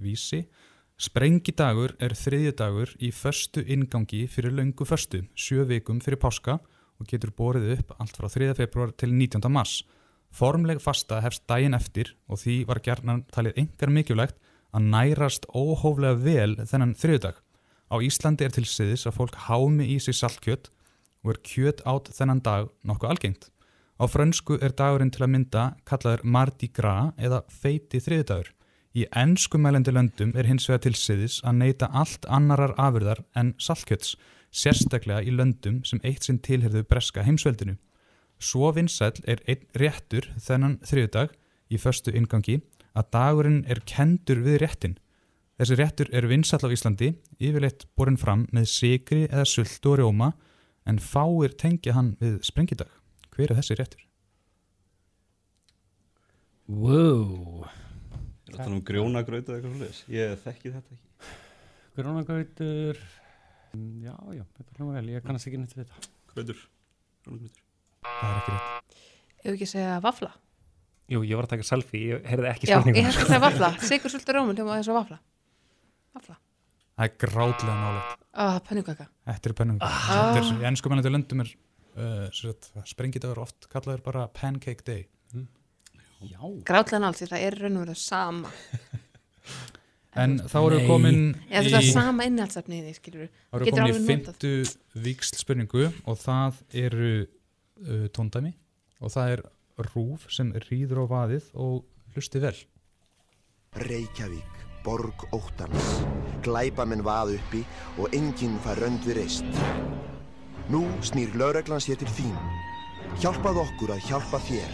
vísi. 0.00 0.46
Sprengidagur 0.94 1.96
er 1.98 2.12
þriðji 2.14 2.52
dagur 2.54 2.90
í 3.02 3.08
föstu 3.10 3.64
ingangi 3.66 4.28
fyrir 4.30 4.52
löngu 4.54 4.86
föstu, 4.86 5.24
sjö 5.34 5.64
vikum 5.66 5.98
fyrir 5.98 6.20
páska 6.22 6.60
og 7.02 7.08
getur 7.10 7.32
borið 7.34 7.72
upp 7.74 7.90
allt 7.98 8.14
frá 8.14 8.28
3. 8.30 8.52
februar 8.54 8.92
til 8.94 9.10
19. 9.10 9.42
mars. 9.50 9.80
Formleg 10.30 10.78
fasta 10.78 11.18
hefst 11.24 11.48
daginn 11.50 11.74
eftir 11.74 12.14
og 12.30 12.38
því 12.44 12.60
var 12.70 12.82
gerðnan 12.86 13.24
talið 13.34 13.58
engar 13.64 13.90
mikilvægt 13.90 14.38
að 14.70 14.86
nærast 14.94 15.50
óhóflega 15.50 16.14
vel 16.22 16.54
þennan 16.62 16.94
þriðdag. 16.94 17.42
Á 17.90 17.96
Íslandi 17.98 18.46
er 18.46 18.54
til 18.54 18.66
siðis 18.66 19.08
að 19.10 19.18
fólk 19.18 19.38
hámi 19.48 19.90
í 19.90 19.98
sig 19.98 20.14
saltkjött 20.14 20.70
og 21.26 21.34
er 21.34 21.42
kjöt 21.42 21.82
átt 21.90 22.14
þennan 22.14 22.42
dag 22.46 22.70
nokkuð 22.86 23.10
algengt. 23.10 23.50
Á 23.98 24.06
frönsku 24.06 24.62
er 24.62 24.70
dagurinn 24.70 25.10
til 25.10 25.26
að 25.26 25.34
mynda 25.34 25.72
kallaður 25.86 26.22
Mardi 26.22 26.70
Gras 26.70 27.14
eða 27.18 27.42
feiti 27.50 27.98
þriðdagur. 27.98 28.54
Í 28.94 29.08
enskumælandi 29.10 29.90
löndum 29.90 30.36
er 30.38 30.46
hins 30.46 30.68
vegar 30.68 30.84
til 30.84 30.94
siðis 30.94 31.40
að 31.42 31.56
neyta 31.64 31.88
allt 31.90 32.28
annarar 32.30 32.76
afurðar 32.78 33.24
en 33.34 33.50
saltkjöts, 33.58 34.14
sérstaklega 34.54 35.24
í 35.26 35.34
löndum 35.34 35.80
sem 35.82 35.98
eitt 36.06 36.28
sinn 36.28 36.38
tilherðu 36.38 36.84
breska 36.86 37.24
heimsveldinu. 37.26 37.74
Svo 38.38 38.70
vinsæll 38.76 39.18
er 39.26 39.42
einn 39.50 39.66
réttur 39.82 40.30
þennan 40.38 40.78
þriðdag 40.86 41.34
í 41.74 41.80
förstu 41.82 42.14
ingangi 42.14 42.60
að 42.94 43.10
dagurinn 43.16 43.64
er 43.66 43.82
kendur 43.82 44.44
við 44.46 44.60
réttin. 44.62 44.96
Þessi 45.58 45.78
réttur 45.78 46.10
er 46.14 46.30
vinsæll 46.30 46.62
á 46.62 46.70
Íslandi, 46.70 47.12
yfirleitt 47.42 47.88
borin 47.98 48.18
fram 48.18 48.46
með 48.54 48.70
sigri 48.70 49.24
eða 49.26 49.46
sultu 49.46 49.94
og 49.94 50.00
rjóma 50.00 50.32
en 50.86 51.02
fáir 51.02 51.54
tengja 51.58 51.94
hann 51.98 52.14
við 52.22 52.40
sprengidag. 52.46 52.90
Hver 53.34 53.50
er 53.50 53.58
þessi 53.58 53.78
réttur? 53.78 54.02
Wow. 56.70 57.66
Það 58.58 58.70
nú 58.72 58.80
grjónagraut 58.88 59.48
eða 59.48 59.56
eitthvað 59.58 59.74
svolítið? 59.74 59.98
Ég 60.14 60.38
þekki 60.44 60.72
þetta 60.74 60.94
ekki. 60.94 61.32
Grónagautur. 61.98 63.02
Já, 64.04 64.14
já, 64.34 64.44
þetta 64.58 64.78
hljóma 64.78 64.94
vel. 64.98 65.08
Ég 65.14 65.26
kannast 65.26 65.48
ekki 65.50 65.60
neitt 65.60 65.74
við 65.74 65.84
þetta. 65.84 66.10
Grautur. 66.32 66.62
Grjónagrautur. 67.24 67.60
Það 68.04 68.30
er 68.30 68.38
ekki 68.40 68.54
rétt. 68.54 68.98
Ef 69.44 69.50
ekki 69.52 69.68
segja 69.68 70.00
vafla. 70.04 70.30
Jú, 71.12 71.20
ég 71.28 71.36
var 71.36 71.44
að 71.44 71.52
taka 71.56 71.66
selfie, 71.68 72.00
ég 72.14 72.24
heyrði 72.30 72.48
ekki 72.48 72.68
Já, 72.70 72.78
spurningum. 72.78 72.96
ég 72.96 73.04
hef 73.10 73.18
að 73.20 73.26
segja 73.28 73.42
vafla. 73.44 73.68
Sigur 73.84 74.12
sultur 74.12 74.38
rómun, 74.38 74.56
hljóma 74.56 74.78
þess 74.78 74.92
að 74.92 74.98
vafla. 75.02 75.18
Vafla. 76.14 76.36
Það 76.94 77.04
er 77.04 77.12
grátlega 77.24 77.74
nálægt. 77.74 78.24
Ah, 78.34 78.56
pennugaka. 78.64 79.06
Þetta 79.28 79.50
er 79.50 79.54
pennum. 79.58 79.78
Ah. 79.82 80.00
Þetta 80.08 80.40
er, 80.40 80.46
í 80.54 80.68
ennskumælandi 80.70 81.12
löndum 81.12 81.44
er 81.44 81.50
uh, 81.98 82.26
sprengidagur 82.88 83.42
Grátlega 86.68 87.02
nált 87.04 87.20
því 87.20 87.30
það 87.32 87.46
er 87.48 87.58
raun 87.62 87.78
og 87.78 87.86
verið 87.86 88.02
sama. 88.02 88.52
En 90.14 90.36
þá 90.46 90.58
erum 90.60 90.78
við 90.78 90.84
komin 90.86 91.16
Eða 91.50 91.70
það 91.72 91.80
er 91.80 91.88
sama 91.90 92.26
innhaldsefni 92.28 92.76
í 92.78 92.82
því, 92.84 92.92
skilur 93.00 93.24
Þá 93.26 93.56
erum 93.56 93.64
við 93.64 93.78
komin 93.80 93.96
í 93.96 94.04
fymtu 94.06 94.52
víksl 95.06 95.40
spurningu 95.40 95.88
og 96.06 96.20
það 96.22 96.60
eru 96.84 97.08
uh, 97.24 98.04
tóndæmi 98.14 98.52
og 99.02 99.10
það 99.10 99.32
er 99.32 99.42
rúf 99.90 100.28
sem 100.32 100.52
rýður 100.68 101.02
á 101.02 101.04
vaðið 101.10 101.48
og 101.58 101.82
hlusti 102.14 102.40
vel. 102.42 102.54
Reykjavík, 103.82 104.60
borg 104.86 105.26
óttans, 105.34 105.88
glæpamenn 106.46 107.02
vað 107.02 107.34
uppi 107.34 107.64
og 107.98 108.14
enginn 108.14 108.54
fær 108.62 108.84
rönd 108.84 109.02
við 109.08 109.18
reist. 109.18 109.58
Nú 110.70 110.86
snýr 111.04 111.34
lögreglan 111.36 111.82
sér 111.82 111.98
til 112.00 112.12
þín. 112.14 112.38
Hjálpað 113.22 113.60
okkur 113.62 113.92
að 113.94 114.06
hjálpa 114.08 114.38
þér. 114.42 114.72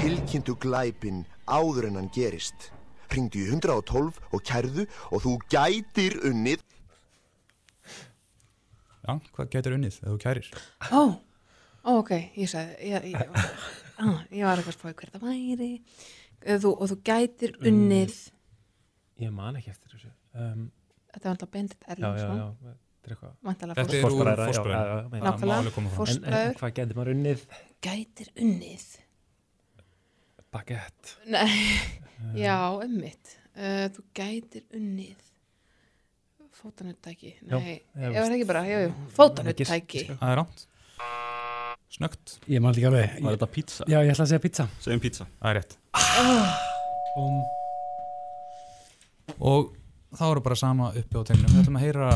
Tilkynntu 0.00 0.54
glæpin 0.60 1.22
áður 1.48 1.88
en 1.88 1.98
hann 2.00 2.10
gerist. 2.14 2.68
Ringdu 3.10 3.40
í 3.42 3.46
112 3.50 4.18
og 4.30 4.42
kærðu 4.46 4.84
og 5.10 5.24
þú 5.24 5.32
gætir 5.50 6.18
unnið. 6.28 6.62
Já, 9.00 9.14
hvað 9.34 9.52
getur 9.54 9.76
unnið 9.78 9.96
ef 9.96 10.04
þú 10.06 10.18
kærir? 10.22 10.50
Ó, 10.92 11.00
ó, 11.82 11.92
ok, 11.96 12.12
ég 12.36 12.50
sagði, 12.52 12.90
ég, 12.92 13.08
ég, 13.14 13.40
á, 13.96 14.06
ég 14.28 14.44
var 14.46 14.60
eitthvað 14.60 14.76
spáði 14.76 14.98
hver 15.00 15.14
það 15.14 15.24
væri 15.30 15.70
þú, 16.60 16.74
og 16.76 16.84
þú 16.92 16.98
gætir 17.08 17.56
unnið, 17.64 18.18
Ég 19.20 19.32
man 19.36 19.56
ekki 19.58 19.68
eftir 19.72 19.92
þessu. 19.92 20.10
Um, 20.32 20.68
þetta 21.12 21.26
var 21.26 21.34
alltaf 21.34 21.50
Bendit 21.52 21.82
já, 21.82 21.88
já, 21.88 21.92
Erlingsson. 21.92 22.38
já, 22.38 22.46
þetta 22.70 23.10
er 23.10 23.12
eitthvað. 23.14 23.34
Væntanlega 23.48 23.82
Þetta 23.82 23.98
er 23.98 24.06
úr 24.06 24.30
já, 24.30 24.30
já, 24.30 24.70
já, 24.70 24.92
alveg 25.00 25.26
Nákvæmlega, 25.26 25.72
fram. 25.74 25.90
En, 26.30 26.54
hvað 26.60 26.72
getur 26.78 27.00
maður 27.00 27.12
unnið? 27.16 27.44
Gætir 27.84 28.30
unnið. 28.36 28.86
Baguette. 30.50 31.16
Nei, 31.30 31.78
já, 32.44 32.56
ummitt. 32.84 33.36
Uh, 33.54 33.86
þú 33.94 34.06
gætir 34.16 34.64
unnið 34.76 35.26
fótanuttæki. 36.60 37.36
Nei, 37.48 37.78
já, 37.96 38.10
ég 38.10 38.18
var 38.20 38.34
ekki 38.36 38.48
bara, 38.48 38.64
fótanuttæki. 39.16 40.04
Það 40.10 40.32
er 40.32 40.40
ránt. 40.42 40.66
Snögt. 41.90 42.36
Ég 42.46 42.60
man 42.62 42.74
ekki 42.76 42.86
alveg. 42.86 43.16
Var 43.24 43.34
þetta 43.38 43.48
pizza? 43.50 43.86
Já, 43.90 43.98
ég 44.04 44.12
ætla 44.12 44.26
að 44.26 44.30
segja 44.30 44.42
pizza. 44.44 44.66
Segjum 44.84 45.00
pizza. 45.02 45.26
Það 45.40 45.50
er 45.50 45.58
rétt. 45.58 45.72
Um, 47.18 47.40
Og 49.40 49.72
þá 50.18 50.24
eru 50.30 50.42
bara 50.44 50.58
sama 50.58 50.90
uppi 50.96 51.16
á 51.16 51.22
tennum. 51.26 51.50
Við 51.50 51.62
ætlum 51.62 51.78
að 51.80 51.84
heyra 51.86 52.08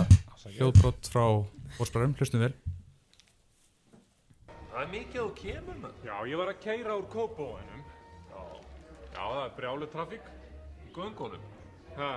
hljóðbrott 0.45 1.11
frá 1.11 1.25
fórspræðum, 1.79 2.15
hlustum 2.19 2.43
vel. 2.45 2.53
Það 4.75 4.83
er 4.83 4.89
mikið 4.91 5.21
að 5.21 5.27
þú 5.29 5.35
kemur 5.39 5.77
með. 5.85 5.99
Já, 6.03 6.15
ég 6.27 6.41
var 6.41 6.49
að 6.51 6.57
keira 6.65 6.95
úr 6.99 7.05
kópóinum. 7.13 7.83
Já. 8.31 8.41
Já, 9.15 9.21
það 9.21 9.43
er 9.43 9.53
brjálu 9.59 9.87
trafík 9.93 10.25
í 10.83 10.89
göngunum. 10.97 11.45
Hæ? 11.95 12.09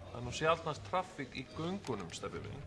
Það 0.00 0.16
er 0.18 0.24
nú 0.26 0.32
sjálfnast 0.34 0.88
trafík 0.88 1.38
í 1.38 1.44
göngunum, 1.54 2.10
stefið 2.18 2.48
minn. 2.48 2.66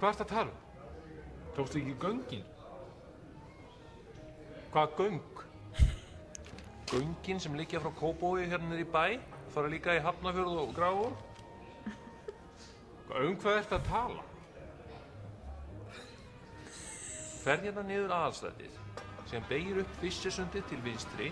Hvað 0.00 0.08
ert 0.14 0.24
að 0.24 0.32
tala 0.32 0.48
um? 0.48 0.64
Tókstu 1.58 1.82
ekki 1.82 1.98
göngin? 2.06 2.48
Hvað 4.72 4.98
göng? 5.02 5.46
Göngin 6.88 7.44
sem 7.44 7.60
liggja 7.60 7.84
frá 7.84 7.92
Kópói 8.00 8.48
hérna 8.48 8.80
í 8.80 8.88
bæ, 8.88 9.18
fara 9.52 9.68
líka 9.68 10.00
í 10.00 10.04
Hafnafjörð 10.08 10.64
og 10.64 10.76
Gráur. 10.80 11.14
Um 13.12 13.36
hvað 13.36 13.58
ert 13.60 13.76
að 13.76 13.90
tala? 13.92 14.31
Fer 17.42 17.58
hérna 17.62 17.82
niður 17.86 18.12
aðalstættið 18.14 18.80
sem 19.30 19.44
beigir 19.48 19.80
upp 19.82 19.94
Fissesundið 20.02 20.66
til 20.70 20.80
vinstri 20.84 21.30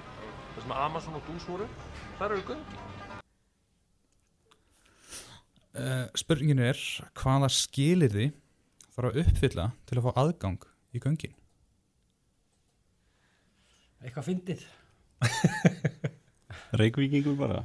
þar 0.55 0.65
sem 0.65 0.73
Amazon 0.75 1.19
og 1.19 1.27
Dús 1.29 1.47
voru 1.49 1.69
þar 2.19 2.37
eru 2.37 2.47
göngin 2.53 2.87
Uh, 5.71 6.09
spurningin 6.19 6.59
er 6.67 6.79
hvaða 7.15 7.47
skilirði 7.55 8.25
þarf 8.91 9.13
að 9.13 9.19
uppfylla 9.23 9.67
til 9.87 10.01
að 10.01 10.09
fá 10.09 10.17
aðgang 10.19 10.65
í 10.91 10.99
göngin? 10.99 11.37
eitthvað 14.01 14.27
fyndið. 14.31 14.65
Reykvíkingur 16.81 17.37
bara 17.39 17.63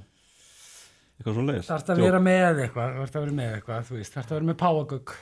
eitthvað 1.15 1.37
svo 1.37 1.47
leiðis 1.47 1.71
Þarf 1.71 1.91
að 1.95 2.03
vera 2.03 2.21
með 2.21 2.61
eitthvað, 2.65 2.95
þarf 2.99 3.17
að 3.17 3.25
vera 3.25 3.37
með 3.39 3.57
eitthvað, 3.57 3.89
þú 3.89 3.99
veist, 3.99 4.15
þarf 4.19 4.31
að 4.31 4.37
vera 4.37 4.49
með 4.51 4.61
páagögg. 4.61 5.17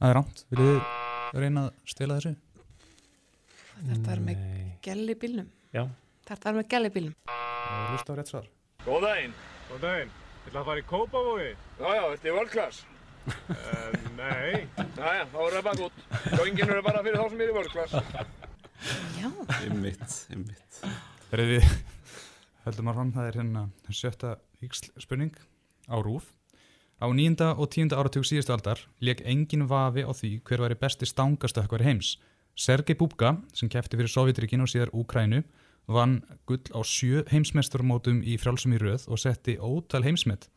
Það 0.00 0.10
er 0.10 0.20
rámt, 0.20 0.44
viljið 0.54 0.74
þið 0.74 0.99
reyna 1.38 1.66
að 1.68 1.82
stela 1.92 2.16
þessu? 2.18 2.32
Þetta 3.80 4.14
er 4.14 4.22
með 4.24 4.40
gæl 4.84 5.02
í 5.06 5.16
bílnum. 5.22 5.50
Já. 5.72 5.84
Þetta 6.28 6.50
er 6.50 6.56
með 6.58 6.66
gæl 6.72 6.82
í 6.88 6.92
bílnum. 6.96 7.14
Það 7.30 7.76
er 7.80 7.92
hlust 7.94 8.10
á 8.10 8.14
rétt 8.18 8.32
svar. 8.32 8.48
Góð 8.84 9.06
daginn. 9.06 9.36
Góð 9.70 9.84
daginn. 9.84 10.10
Vil 10.44 10.54
það 10.56 10.66
fara 10.70 10.82
í 10.82 10.86
Kópavogi? 10.90 11.50
Já, 11.78 11.86
já, 11.94 12.02
þetta 12.10 12.30
er 12.30 12.36
world 12.36 12.52
class. 12.54 12.82
Uh, 13.30 13.92
nei. 14.16 14.66
Næja, 14.96 15.26
þá 15.30 15.38
er 15.44 15.54
það 15.54 15.64
bara 15.68 15.78
gott. 15.78 16.02
Göngin 16.40 16.74
eru 16.74 16.84
bara 16.86 17.04
fyrir 17.04 17.20
þá 17.20 17.26
sem 17.30 17.44
er 17.44 17.52
í 17.52 17.56
world 17.56 17.72
class. 17.74 17.92
Já. 19.20 19.28
Einmitt, 19.60 20.16
einmitt. 20.32 20.82
Þegar 21.30 21.50
við 21.52 21.66
höldum 22.64 22.90
að 22.90 23.00
fram, 23.00 23.12
það 23.16 23.30
er 23.30 23.40
hérna 23.40 23.64
sjötta 23.92 24.34
víksl 24.64 24.90
spurning 25.00 25.36
á 25.86 25.96
rúf. 26.00 26.32
Á 27.00 27.08
nýjunda 27.08 27.54
og 27.56 27.70
tíunda 27.72 27.96
áratug 27.96 28.26
síðustu 28.28 28.52
aldar 28.52 28.82
leik 29.00 29.22
engin 29.24 29.64
vafi 29.64 30.04
á 30.04 30.12
því 30.12 30.30
hver 30.44 30.60
væri 30.66 30.76
besti 30.76 31.06
stangastökkvari 31.08 31.86
heims. 31.86 32.18
Sergei 32.52 32.92
Bubka, 32.92 33.38
sem 33.56 33.70
kefti 33.72 33.96
fyrir 33.96 34.12
Sovjetríkin 34.12 34.60
og 34.60 34.68
síðar 34.68 34.92
Úkrænu, 34.92 35.40
vann 35.88 36.18
gull 36.44 36.60
á 36.76 36.84
sjö 36.84 37.22
heimsmeisturmótum 37.32 38.20
í 38.20 38.36
frjálsum 38.36 38.76
í 38.76 38.82
röð 38.82 39.08
og 39.08 39.22
setti 39.22 39.56
ótal 39.56 40.04
heimsmet. 40.04 40.50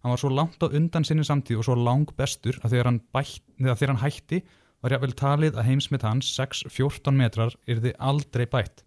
Hann 0.00 0.14
var 0.14 0.22
svo 0.22 0.32
langt 0.32 0.64
á 0.64 0.72
undan 0.72 1.04
sinni 1.04 1.26
samtíð 1.28 1.60
og 1.60 1.68
svo 1.68 1.76
lang 1.76 2.08
bestur 2.16 2.56
að 2.64 2.72
þegar 2.72 2.88
hann, 2.88 3.02
bætt, 3.12 3.44
eða 3.60 3.76
þegar 3.76 3.92
hann 3.92 4.04
hætti 4.06 4.42
var 4.80 4.96
jáfnvel 4.96 5.16
talið 5.20 5.60
að 5.60 5.68
heimsmet 5.68 6.08
hans 6.08 6.32
6-14 6.32 7.12
metrar 7.12 7.56
yrði 7.68 7.92
aldrei 8.00 8.46
bætt. 8.48 8.86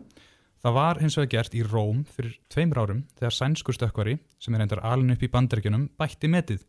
Það 0.66 0.78
var 0.80 0.98
hins 1.04 1.20
vegar 1.20 1.34
gert 1.36 1.54
í 1.54 1.62
Róm 1.62 2.06
fyrir 2.10 2.40
tveimur 2.50 2.82
árum 2.82 3.06
þegar 3.20 3.38
sænskur 3.38 3.78
stökkvari, 3.78 4.18
sem 4.42 4.56
er 4.56 4.66
endar 4.66 4.82
alin 4.82 5.14
upp 5.14 5.22
í 5.22 5.30
bandaríkjunum, 5.30 5.92
bætti 6.00 6.32
metið. 6.32 6.64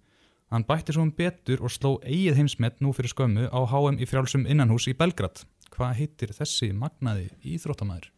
Hann 0.52 0.64
bætti 0.68 0.92
svo 0.94 1.02
um 1.06 1.12
betur 1.16 1.62
og 1.64 1.72
sló 1.72 1.94
eigið 2.04 2.36
heimsmet 2.42 2.80
nú 2.84 2.92
fyrir 2.94 3.10
skömmu 3.14 3.46
á 3.48 3.58
HM 3.70 3.96
í 4.02 4.06
frjálsum 4.08 4.44
innanhús 4.50 4.86
í 4.90 4.94
Belgrad. 4.98 5.42
Hvað 5.74 5.96
heitir 5.98 6.34
þessi 6.36 6.68
magnaði 6.76 7.30
íþróttamæður? 7.54 8.10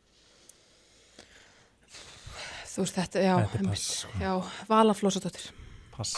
Þú 2.77 2.83
veist 2.85 2.99
þetta, 2.99 3.23
já, 3.25 3.35
pass, 3.55 3.85
sko. 4.03 4.19
já, 4.21 4.33
Vala 4.69 4.93
Flósadóttir. 4.97 5.47
Pass, 5.95 6.13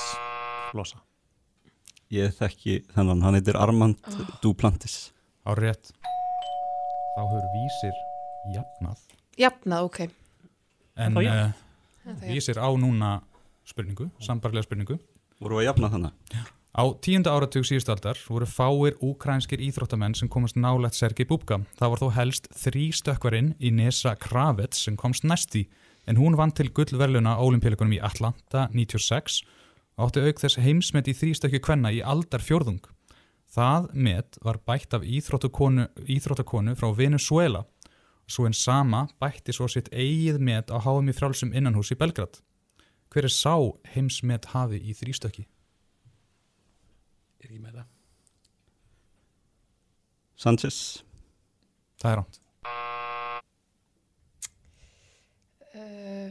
flosa. 0.73 0.99
Ég 2.11 2.33
þekki 2.35 2.81
þennan, 2.97 3.23
hann 3.23 3.37
heitir 3.39 3.59
Armand 3.61 4.01
Oh. 4.09 4.33
Duplantis. 4.43 5.13
Á 5.47 5.55
rétt. 5.55 5.93
Þá 7.15 7.21
höfur 7.21 7.47
vísir 7.55 7.95
jafnað. 8.57 9.05
Jafnað, 9.39 9.87
ok. 9.87 10.01
En 10.99 11.15
uh, 11.21 11.23
er 12.09 12.25
vísir 12.27 12.59
á 12.59 12.67
núna 12.75 13.21
spurningu, 13.69 14.09
sambarlega 14.19 14.67
spurningu. 14.67 14.99
Voru 15.39 15.61
að 15.61 15.69
jafna 15.69 15.91
þannig? 15.93 16.15
Á 16.79 16.85
tíunda 17.03 17.33
áratug 17.35 17.67
síðustaldar 17.67 18.19
voru 18.27 18.47
fáir 18.47 18.97
úkrænskir 19.03 19.63
íþróttamenn 19.63 20.17
sem 20.19 20.31
komast 20.31 20.59
nálægt 20.59 20.99
Sergei 20.99 21.27
Bubka. 21.27 21.61
Það 21.79 21.93
var 21.93 22.03
þó 22.03 22.09
helst 22.17 22.49
þrý 22.59 22.89
stökkvarinn 22.95 23.53
í 23.59 23.71
Nesa 23.75 24.17
Kravets 24.19 24.83
sem 24.87 24.99
komst 24.99 25.27
næsti 25.27 25.69
en 26.11 26.19
hún 26.19 26.39
vann 26.39 26.55
til 26.55 26.73
gullverluna 26.75 27.37
á 27.39 27.43
olimpíuleikunum 27.43 27.95
í 27.95 28.03
Atlanta 28.03 28.67
96 28.75 29.41
og 29.99 30.09
átti 30.09 30.27
auk 30.27 30.43
þess 30.43 30.61
heimsmet 30.63 31.11
í 31.11 31.15
þrýstökju 31.19 31.63
kvenna 31.63 31.95
í 31.95 32.03
aldar 32.03 32.43
fjórðung. 32.43 32.83
Það 33.49 33.89
met 33.95 34.39
var 34.45 34.59
bætt 34.67 34.95
af 34.95 35.07
íþróttakonu 35.07 36.75
frá 36.79 36.89
Venezuela 36.99 37.65
svo 38.29 38.47
en 38.47 38.55
sama 38.55 39.07
bætti 39.23 39.55
svo 39.55 39.71
sitt 39.71 39.89
eigið 39.95 40.43
met 40.43 40.75
á 40.75 40.77
háum 40.83 41.09
í 41.09 41.17
frálsum 41.17 41.55
innanhús 41.55 41.95
í 41.95 41.99
Belgrad. 41.99 42.43
Hver 43.09 43.25
er 43.29 43.33
sá 43.33 43.55
heimsmet 43.95 44.51
hafi 44.53 44.81
í 44.85 44.95
þrýstökki? 44.97 45.47
Er 47.45 47.55
ég 47.55 47.63
með 47.63 47.79
það? 47.81 47.87
Sanchez. 50.39 50.81
Það 51.99 52.11
er 52.13 52.21
rámt. 52.21 52.41
Uh, 55.79 56.31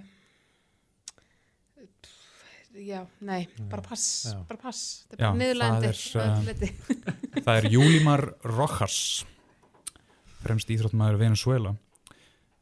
já, 2.77 3.01
nei, 3.23 3.47
bara 3.71 3.81
pass, 3.83 4.05
Já. 4.27 4.37
bara 4.47 4.59
pass. 4.61 4.83
Þetta 5.09 5.17
er 5.17 5.23
Já, 5.23 5.29
bara 5.31 5.39
niðurlegandi. 5.41 5.91
það 6.13 6.23
er, 6.23 6.31
uh, 6.37 6.45
leiti. 6.47 7.41
það 7.41 7.53
er 7.57 7.69
Júlimar 7.73 8.25
Rojas 8.45 8.99
fremst 10.43 10.71
íþróttmaður 10.71 11.19
Venezuela 11.21 11.73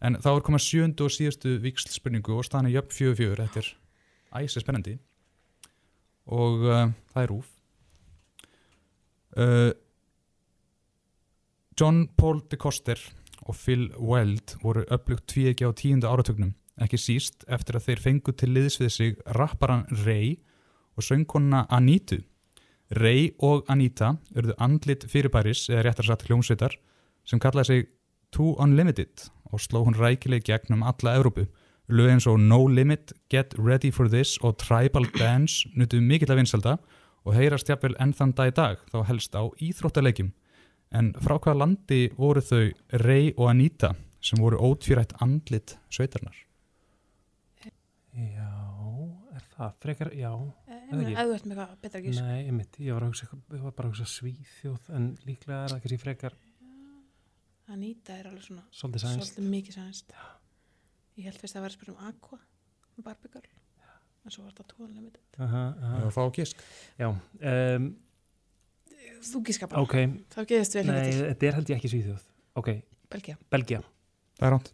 en 0.06 0.18
þá 0.22 0.30
er 0.36 0.44
komað 0.46 0.64
sjöndu 0.66 1.08
og 1.08 1.14
síðustu 1.14 1.56
vikslspurningu 1.64 2.38
og 2.38 2.46
staðan 2.48 2.70
er 2.70 2.78
jöfn 2.80 2.96
fjögur 2.96 3.20
fjögur 3.20 3.42
þetta 3.44 3.64
er 4.34 4.46
æsi 4.46 4.64
spennandi. 4.64 4.98
Og 6.26 6.66
uh, 6.66 6.90
það 7.14 7.22
er 7.22 7.32
rúf 7.32 7.50
uh, 9.38 9.72
John 11.80 12.08
Paul 12.18 12.42
de 12.52 12.58
Koster 12.58 13.00
og 13.46 13.56
Phil 13.56 13.92
Weld 14.00 14.56
voru 14.64 14.86
upplugt 14.90 15.28
tvíegi 15.30 15.68
á 15.68 15.72
tíunda 15.78 16.10
áratugnum 16.10 16.56
ekki 16.82 16.98
síst 17.00 17.46
eftir 17.48 17.78
að 17.78 17.90
þeir 17.90 18.02
fengu 18.04 18.34
til 18.34 18.56
liðs 18.56 18.80
við 18.82 18.92
sig 18.96 19.20
rapparan 19.38 19.86
Ray 20.06 20.40
og 20.98 21.06
söngkonna 21.06 21.68
Anitu 21.70 22.24
Ray 22.94 23.32
og 23.42 23.66
Anita 23.72 24.16
urðu 24.38 24.56
andlit 24.62 25.06
fyrirbæris 25.10 25.68
eða 25.72 25.88
réttar 25.88 26.10
satt 26.10 26.26
hljómsveitar 26.28 26.76
sem 27.26 27.42
kallaði 27.42 27.68
sig 27.70 27.88
Too 28.36 28.56
Unlimited 28.62 29.30
og 29.52 29.62
sló 29.64 29.86
hún 29.86 29.98
rækileg 29.98 30.44
gegnum 30.46 30.84
alla 30.84 31.16
Evrópu. 31.18 31.48
Lög 31.86 32.10
eins 32.10 32.26
og 32.26 32.40
No 32.42 32.64
Limit, 32.66 33.14
Get 33.30 33.54
Ready 33.60 33.92
for 33.94 34.10
This 34.10 34.40
og 34.42 34.56
Tribal 34.58 35.06
Dance 35.20 35.70
nutu 35.78 36.00
mikill 36.02 36.32
að 36.34 36.40
vinsalda 36.40 36.80
og 37.26 37.36
heyrast 37.38 37.70
jafnvel 37.70 37.94
enn 38.02 38.14
þann 38.18 38.34
dag 38.38 38.50
í 38.50 38.56
dag 38.58 38.82
þá 38.90 38.98
helst 39.10 39.38
á 39.38 39.46
íþróttaleikjum. 39.62 40.32
En 40.96 41.12
frá 41.22 41.36
hvaða 41.38 41.60
landi 41.62 42.00
voru 42.18 42.42
þau 42.42 42.72
Ray 43.04 43.34
og 43.36 43.52
Anita 43.52 43.92
sem 44.26 44.42
voru 44.42 44.58
ótvírætt 44.66 45.14
andlit 45.22 45.76
sveitarnar? 45.94 46.38
Já, 48.16 48.50
er 49.36 49.46
það 49.54 49.78
frekar, 49.84 50.10
já. 50.16 50.32
Eh, 50.66 50.82
eða 50.90 51.04
ekki? 51.04 51.16
þú 51.20 51.36
ert 51.36 51.46
með 51.46 51.60
eitthvað 51.60 51.76
betra 51.84 52.02
gís. 52.06 52.22
Nei, 52.24 52.40
einmitt, 52.48 52.80
ég 52.80 52.96
var, 52.96 53.06
að 53.06 53.14
hugsa, 53.14 53.30
ég 53.36 53.66
var 53.68 53.76
bara 53.76 53.92
að 53.92 53.94
hugsa 53.94 54.08
svíþjóð, 54.14 54.90
en 54.96 55.08
líklega 55.28 55.60
er 55.66 55.76
það 55.76 55.84
kannski 55.84 56.02
frekar, 56.02 56.38
Anita 57.66 58.14
er 58.14 58.28
alveg 58.30 58.46
svona 58.46 58.64
Svolítið 58.70 59.48
mikið 59.50 59.78
sænst. 59.80 60.12
Ég 61.16 61.30
held 61.30 61.38
fyrst 61.40 61.56
að 61.56 61.60
það 61.60 61.66
var 61.66 61.72
að 61.72 61.78
spyrja 61.78 61.94
um 61.96 62.08
Aqua, 62.10 62.40
um 62.98 63.06
Barbie 63.06 63.32
Girl. 63.32 63.52
En 64.26 64.34
svo 64.34 64.44
var 64.44 64.56
þetta. 64.58 64.74
Já, 65.38 66.10
fá 66.16 66.24
gisk. 66.34 66.64
Já, 67.00 67.08
um, 67.12 67.92
Þú 69.26 69.42
gíska 69.48 69.68
bara. 69.70 69.82
ok. 69.82 69.96
Þá 70.34 70.40
geðist 70.50 70.76
vel 70.78 70.86
Nei, 70.90 71.12
þetta 71.14 71.48
er 71.48 71.56
held 71.60 71.70
ég 71.72 71.80
ekki 71.80 71.92
svíþjóð. 71.94 72.24
Ok. 72.60 72.70
Belgía. 73.14 73.38
Belgia. 73.54 73.80
Það 74.40 74.48
er 74.48 74.54
ránt. 74.56 74.72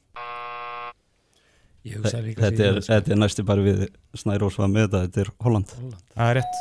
Líka 1.82 2.12
Þetta 2.14 2.66
er, 2.68 2.80
þetta 2.86 3.14
er 3.16 3.18
næstu 3.18 3.46
bara 3.46 3.64
við 3.66 3.84
Snærós 4.18 4.58
var 4.62 4.70
með 4.70 4.88
þetta, 4.88 5.00
þetta 5.08 5.24
er 5.24 5.32
Holland. 5.46 5.72
Það 6.14 6.28
er 6.28 6.40
rétt. 6.40 6.56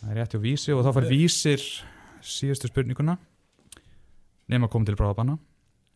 Það 0.00 0.12
er 0.12 0.16
rétt 0.16 0.34
hjá 0.34 0.40
vísi 0.40 0.72
og 0.72 0.80
þá 0.86 0.90
fær 0.96 1.08
vísir 1.10 1.64
síðustu 2.24 2.70
spurninguna 2.70 3.18
nema 4.50 4.66
að 4.68 4.72
koma 4.72 4.88
til 4.88 4.96
bráðabanna 4.96 5.36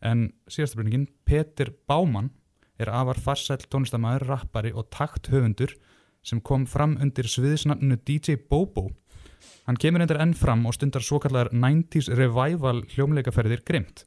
en 0.05 0.27
síðustu 0.45 0.77
spurningin 0.77 1.07
Peter 1.25 1.71
Báman 1.89 2.29
er 2.77 2.91
afar 2.91 3.17
farsæll 3.17 3.65
tónlistamæður, 3.65 4.27
rappari 4.29 4.73
og 4.75 4.91
takthöfundur 4.93 5.73
sem 6.25 6.41
kom 6.41 6.65
fram 6.69 6.97
undir 7.01 7.27
sviðisnafninu 7.29 7.97
DJ 8.05 8.37
Bobo 8.49 8.89
Hann 9.65 9.79
kemur 9.81 10.03
endur 10.03 10.19
enn 10.21 10.35
fram 10.37 10.65
og 10.69 10.75
stundar 10.77 11.01
svo 11.05 11.17
kallar 11.21 11.49
90s 11.49 12.11
revival 12.13 12.83
hljómleikaferðir 12.93 13.63
grimt. 13.65 14.03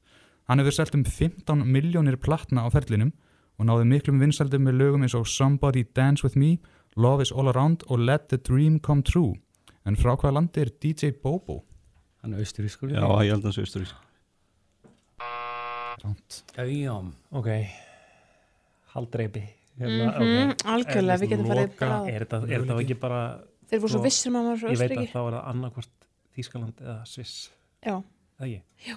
Hann 0.47 0.63
hefur 0.63 0.77
selt 0.77 0.95
um 0.95 1.03
15 1.05 1.65
miljónir 1.67 2.19
platna 2.23 2.63
á 2.63 2.69
ferlinum 2.71 3.11
og 3.59 3.67
náði 3.67 3.89
miklum 3.91 4.23
vinsaldum 4.23 4.65
með 4.69 4.79
lögum 4.79 5.05
eins 5.05 5.17
og 5.19 5.27
Somebody 5.27 5.83
Dance 5.99 6.23
With 6.23 6.39
Me, 6.39 6.57
Love 6.97 7.27
Is 7.27 7.35
All 7.35 7.51
Around 7.51 7.89
og 7.89 8.05
Let 8.07 8.31
The 8.31 8.39
Dream 8.39 8.79
Come 8.79 9.03
True. 9.03 9.35
En 9.85 9.99
frá 9.99 10.15
hvaða 10.15 10.37
landi 10.39 10.63
er 10.63 10.71
DJ 10.71 11.11
Bobo? 11.23 11.65
Hann 12.23 12.35
er 12.35 12.45
austurískur. 12.45 12.95
Já, 12.95 13.03
ég 13.03 13.35
held 13.35 13.43
að 13.43 13.51
hann 13.51 13.59
sé 13.59 13.67
austurískur. 13.67 14.08
Ránt. 16.03 16.41
Já, 16.57 16.97
ok. 17.41 17.49
Haldreipi. 18.95 19.45
Mhm, 19.79 20.57
algjörlega, 20.67 21.21
við 21.23 21.33
getum 21.33 21.49
farið 21.53 21.75
bara 21.79 21.99
Er 22.11 22.25
þetta, 22.25 22.41
er 22.49 22.65
þetta 22.65 22.79
ekki 22.83 22.97
bara... 22.99 23.21
Þeir 23.69 23.83
voru 23.85 23.93
svo 23.93 24.01
sko, 24.01 24.07
vissir 24.09 24.31
um 24.33 24.39
að 24.39 24.47
maður 24.49 24.57
var 24.57 24.61
frá 24.63 24.73
Ég 24.73 24.81
veit 24.81 24.95
að 24.97 25.11
þá 25.13 25.21
er 25.21 25.37
það 25.37 25.45
annarkvort 25.53 26.07
Þískaland 26.39 26.83
eða 26.83 26.97
Sviss. 27.11 27.37
Já. 27.85 27.95
Það 28.39 28.47
ekki? 28.49 28.89
Já. 28.89 28.97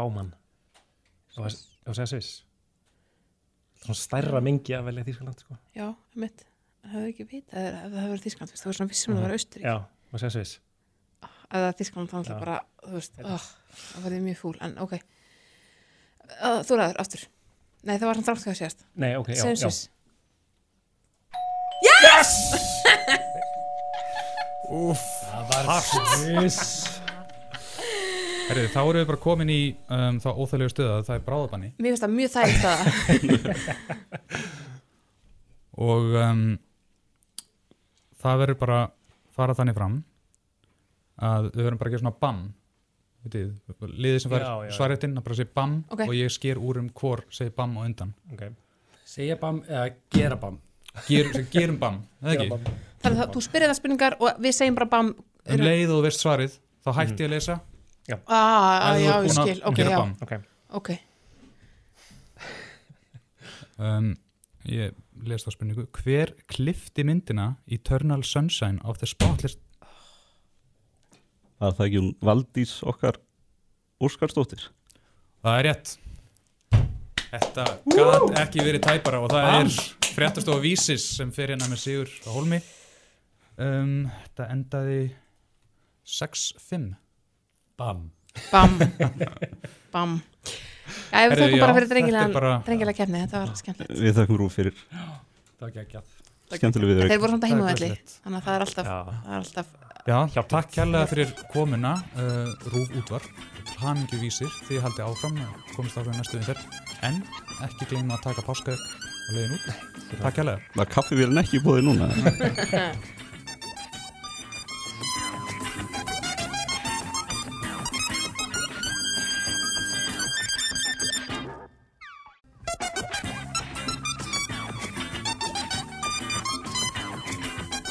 Bámann. 0.00 0.30
Og 1.36 1.50
segja 1.96 2.08
Sviss. 2.10 2.30
Svona 3.80 3.96
stærra 3.96 4.42
mengi 4.44 4.76
að 4.76 4.90
velja 4.90 5.06
Þískaland, 5.08 5.44
sko. 5.44 5.56
Já, 5.76 5.86
mitt. 6.20 6.44
Það 6.80 6.96
hefur 6.96 7.12
ekki 7.12 7.26
vitað 7.30 7.68
ef 7.70 7.78
það 7.78 7.96
hefur 8.00 8.12
verið 8.14 8.24
þú 8.24 8.30
veist, 8.30 8.60
það 8.60 8.70
var 8.70 8.78
svona 8.78 8.92
vissum 8.92 9.12
að 9.12 9.18
það 9.18 9.26
var 9.26 9.34
Austuríki. 9.36 9.64
Já, 9.68 9.76
og 10.10 10.22
segja 10.22 10.32
Sviss. 10.36 10.58
Eða 11.50 11.72
Þískland, 11.80 12.12
þannig 12.12 12.30
Já. 12.30 12.38
bara, 12.40 12.58
þú 12.84 12.92
veist, 12.96 13.20
oh, 13.24 13.48
það 13.80 14.06
verði 14.06 14.20
mjög 14.26 14.38
fúl, 14.40 14.54
en 14.64 14.76
ok. 14.84 14.94
Uh, 16.38 16.60
þú 16.66 16.78
ræður, 16.80 16.98
aftur 17.02 17.26
Nei, 17.80 17.94
það 17.96 18.06
var 18.10 18.18
hann 18.18 18.26
þrátt 18.28 18.46
hjá 18.46 18.54
sérst 18.58 18.84
Nei, 19.00 19.12
ok, 19.16 19.30
já, 19.32 19.44
já. 19.48 19.70
sís. 19.70 19.88
Yes! 21.80 22.32
Úf, 24.70 25.00
Það 25.30 25.48
var 25.50 25.80
sviss. 25.82 27.00
Herri, 28.50 28.66
þá 28.70 28.80
erum 28.82 28.98
við 28.98 29.08
bara 29.08 29.20
komin 29.22 29.50
í 29.52 29.58
um, 29.94 30.16
þá 30.22 30.28
óþæglega 30.34 30.72
stöða 30.72 30.94
að 30.98 31.04
það 31.06 31.16
er 31.16 31.24
bráðabanni 31.26 31.68
Mér 31.78 31.92
finnst 31.92 32.04
það 32.04 32.14
mjög 32.16 32.30
þægt 32.34 32.60
það 32.64 32.78
og 35.90 36.16
um, 36.18 36.40
það 38.20 38.40
verður 38.42 38.58
bara 38.64 38.80
fara 39.38 39.54
þannig 39.56 39.78
fram 39.78 39.94
að 41.20 41.50
við 41.54 41.62
verðum 41.62 41.80
bara 41.80 41.90
að 41.90 41.94
gera 41.94 42.02
svona 42.04 42.18
Vitið, 42.20 42.40
liðið 43.28 44.18
sem 44.24 44.32
já. 44.32 44.70
svarréttin 44.76 45.16
að 45.18 45.24
bara 45.26 45.36
segja 45.36 45.52
bam 45.54 45.74
Ok. 45.90 46.00
og 46.08 46.14
ég 46.16 46.32
sker 46.32 46.56
úr 46.58 46.78
um 46.80 46.88
hvor 46.96 47.22
segja 47.30 47.52
bam 47.56 47.76
og 47.76 47.84
undan 47.84 48.14
okay. 48.32 48.50
Segja 49.04 49.36
bam 49.40 49.62
eða 49.68 49.90
gera 50.10 50.36
bam 50.40 50.58
Ger, 51.06 51.28
gerum 51.52 51.76
bam, 51.78 52.00
eða 52.22 52.32
Gera 52.32 52.42
ekki? 52.42 52.50
bam. 52.50 52.78
Þannig 53.02 53.20
að 53.22 53.34
þú 53.36 53.42
spyrir 53.46 53.70
það 53.70 53.76
spurningar 53.78 54.16
og 54.18 54.40
við 54.42 54.56
segjum 54.56 54.74
bara 54.80 54.90
bam 54.90 55.12
Um 55.50 55.60
leið 55.64 55.90
og 55.90 56.00
þú 56.00 56.02
veist 56.08 56.24
svarið 56.24 56.56
þá 56.84 56.90
hætti 56.96 57.22
ég 57.24 57.28
að 57.28 57.34
lesa 57.36 57.60
Já. 58.10 58.16
Ah, 58.26 58.90
Ef 58.90 58.96
þú 58.96 59.04
já, 59.04 59.10
ég 59.10 59.20
búin 59.20 59.30
að 59.30 59.46
skil, 59.46 59.62
ok, 59.68 59.76
gera 59.76 59.90
já 59.90 59.98
bam. 60.00 60.42
Ok. 60.80 60.90
Um, 63.80 64.10
Ég 64.68 64.92
les 65.24 65.44
þá 65.44 65.50
spurningu 65.54 65.86
Hver 65.96 66.34
klifti 66.50 67.04
myndina 67.06 67.54
Eternal 67.70 68.24
Sunshine 68.24 68.80
of 68.84 68.98
the 69.00 69.08
Spotless 69.08 69.56
Er 71.60 71.74
það 71.76 71.86
ekki 71.86 71.98
hún 72.00 72.12
Valdís 72.24 72.70
okkar 72.88 73.18
Óskarsdóttir? 74.00 74.62
Það 75.44 75.58
er 75.58 75.66
rétt. 75.68 75.90
Þetta 77.30 77.64
gat 77.92 78.38
ekki 78.40 78.64
verið 78.64 78.84
tæpara 78.86 79.20
og 79.20 79.28
það 79.30 79.56
er 79.58 79.74
fréttastofa 80.10 80.62
Vísis 80.64 81.04
sem 81.18 81.28
fer 81.36 81.52
hérna 81.52 81.68
með 81.68 81.82
Sigur 81.82 82.14
á 82.24 82.30
Hólmi. 82.32 82.60
Um, 83.60 83.92
Þetta 84.24 84.46
endaði 84.54 85.02
6-5 86.08 86.88
Bam. 87.80 88.08
Bam. 88.48 88.80
Bam. 89.94 90.16
Já, 91.10 91.28
við 91.28 91.44
já, 91.44 91.60
bara 91.60 91.76
fyrir 91.76 91.90
drengilega 91.92 92.96
kefni, 92.96 93.20
þetta 93.20 93.42
var 93.44 93.52
skemmtilegt. 93.58 94.00
Við 94.00 94.16
þakkum 94.16 94.40
rúf 94.40 94.56
fyrir. 94.56 94.80
Það 94.90 95.66
var 95.66 95.76
geggjað. 95.76 96.16
Skemmtileg 96.56 96.90
við 96.90 97.02
Þeir 97.04 97.22
voru 97.22 97.36
samt 97.36 97.44
að 97.44 97.52
Það 97.52 97.52
er 97.52 97.54
heimavelli 97.54 97.90
glæsilegt. 97.90 98.16
Þannig 98.24 98.40
að 98.40 98.48
það 98.48 98.56
er 98.56 98.64
alltaf, 98.64 99.70
Já, 100.10 100.42
takk 100.42 100.72
kærlega 100.74 101.06
fyrir 101.06 101.28
komuna 101.52 101.92
uh, 102.18 102.48
Rúf 102.72 102.88
útvar. 102.98 103.22
Hamingju 103.78 104.18
vísir 104.18 104.50
ég 104.74 104.82
haldi 104.82 105.04
áfram 105.06 105.36
komist 105.76 106.00
áfram 106.00 106.16
næstu 106.18 106.40
við 106.40 106.58
en 107.06 107.20
ekki 107.62 107.86
gleyma 107.92 108.16
að 108.16 108.24
taka 108.24 108.42
páskaðeg 108.42 108.80
og 108.80 109.36
leiðin 109.36 109.54
út. 109.54 109.70
Takk 110.16 110.34
kærlega. 110.40 110.58
Var 110.74 110.90
kaffivélin 110.90 111.38
ekki 111.44 111.62
búið 111.62 111.86
núna? 111.86 112.10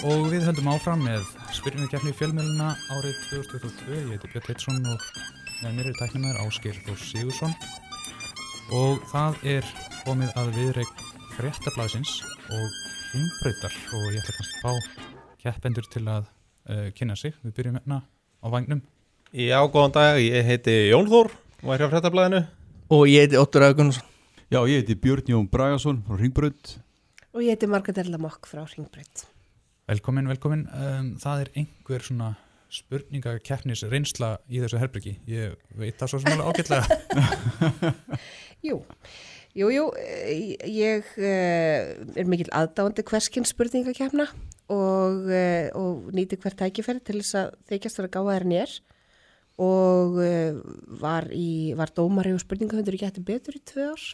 Og 0.04 0.32
við 0.34 0.50
höldum 0.52 0.74
áfram 0.76 1.08
með 1.08 1.39
spyrjumkeppni 1.60 2.14
fjölmjöluna 2.16 2.70
árið 2.94 3.16
2022. 3.28 3.92
Ég 3.92 4.12
heiti 4.14 4.30
Björn 4.32 4.46
Teitsson 4.46 4.86
og 4.88 5.02
með 5.60 5.74
mér 5.76 5.88
er 5.90 5.96
tæknumæður 5.98 6.38
Áskir 6.46 6.78
Þór 6.86 7.00
Sigursson. 7.04 7.56
Og 8.76 9.02
það 9.10 9.40
er 9.56 9.72
komið 10.06 10.38
að 10.40 10.52
viðreik 10.56 11.02
fréttablaðsins 11.36 12.14
og 12.56 12.78
hringbrautar 13.10 13.76
og 13.98 14.06
ég 14.14 14.22
ætla 14.22 14.36
kannski 14.38 14.56
að 14.56 14.64
fá 14.64 15.42
keppendur 15.44 15.90
til 15.92 16.04
að 16.06 16.30
uh, 16.30 16.86
kynna 16.96 17.18
sig. 17.20 17.36
Við 17.44 17.56
byrjum 17.58 17.80
hérna 17.82 17.98
á 18.08 18.48
vagnum. 18.54 18.80
Já, 19.36 19.60
góðan 19.68 19.98
dag, 19.98 20.20
ég 20.24 20.48
heiti 20.48 20.78
Jón 20.94 21.10
Þór 21.12 21.34
og 21.66 21.74
er 21.76 21.84
hjá 21.84 21.90
fréttablaðinu. 21.96 22.46
Og 22.96 23.04
ég 23.12 23.28
heiti 23.28 23.42
Ottur 23.42 23.68
Augunsson. 23.68 24.08
Já, 24.48 24.62
ég 24.64 24.80
heiti 24.80 24.96
Björn 24.96 25.36
Jón 25.36 25.52
Bragason 25.52 26.00
frá 26.08 26.24
Ringbraut. 26.24 26.78
Og 27.36 27.44
ég 27.44 27.52
heiti 27.58 27.68
Margrét 27.68 28.00
Erla 28.06 28.22
Mokk 28.22 28.48
frá 28.48 28.64
Ringbraut. 28.64 29.28
Velkomin, 29.90 30.28
velkomin. 30.30 30.68
Um, 30.70 31.08
það 31.18 31.40
er 31.42 31.50
einhver 31.58 32.04
svona 32.06 32.28
spurningakeppnis 32.70 33.82
reynsla 33.90 34.36
í 34.46 34.60
þessu 34.62 34.78
herbyggi. 34.78 35.16
Ég 35.26 35.56
veit 35.82 35.98
það 35.98 36.12
svo 36.12 36.20
sem 36.22 36.36
alveg 36.36 36.50
ágætlega. 36.52 36.98
Jú, 38.68 38.78
jú, 39.58 39.72
jú, 39.74 39.88
eh, 39.98 40.54
ég 40.70 41.10
uh, 41.18 42.14
er 42.14 42.30
mikil 42.30 42.52
aðdáandi 42.54 43.02
hverskinn 43.10 43.50
spurningakefna 43.50 44.28
og, 44.70 45.26
uh, 45.26 45.72
og 45.80 46.12
nýti 46.14 46.38
hvert 46.38 46.60
tækifæri 46.60 47.02
til 47.02 47.24
þess 47.24 47.40
að 47.42 47.56
þykjast 47.72 48.04
vera 48.04 48.38
ég 48.54 48.68
er 48.68 48.76
og 49.60 50.20
var, 51.02 51.26
í, 51.36 51.74
var 51.76 51.90
dómari 51.92 52.32
og 52.32 52.40
spurningahundur 52.40 52.96
í 52.96 53.02
gæti 53.02 53.26
betur 53.26 53.58
í 53.58 53.64
tvö 53.66 53.90
ár. 53.90 54.06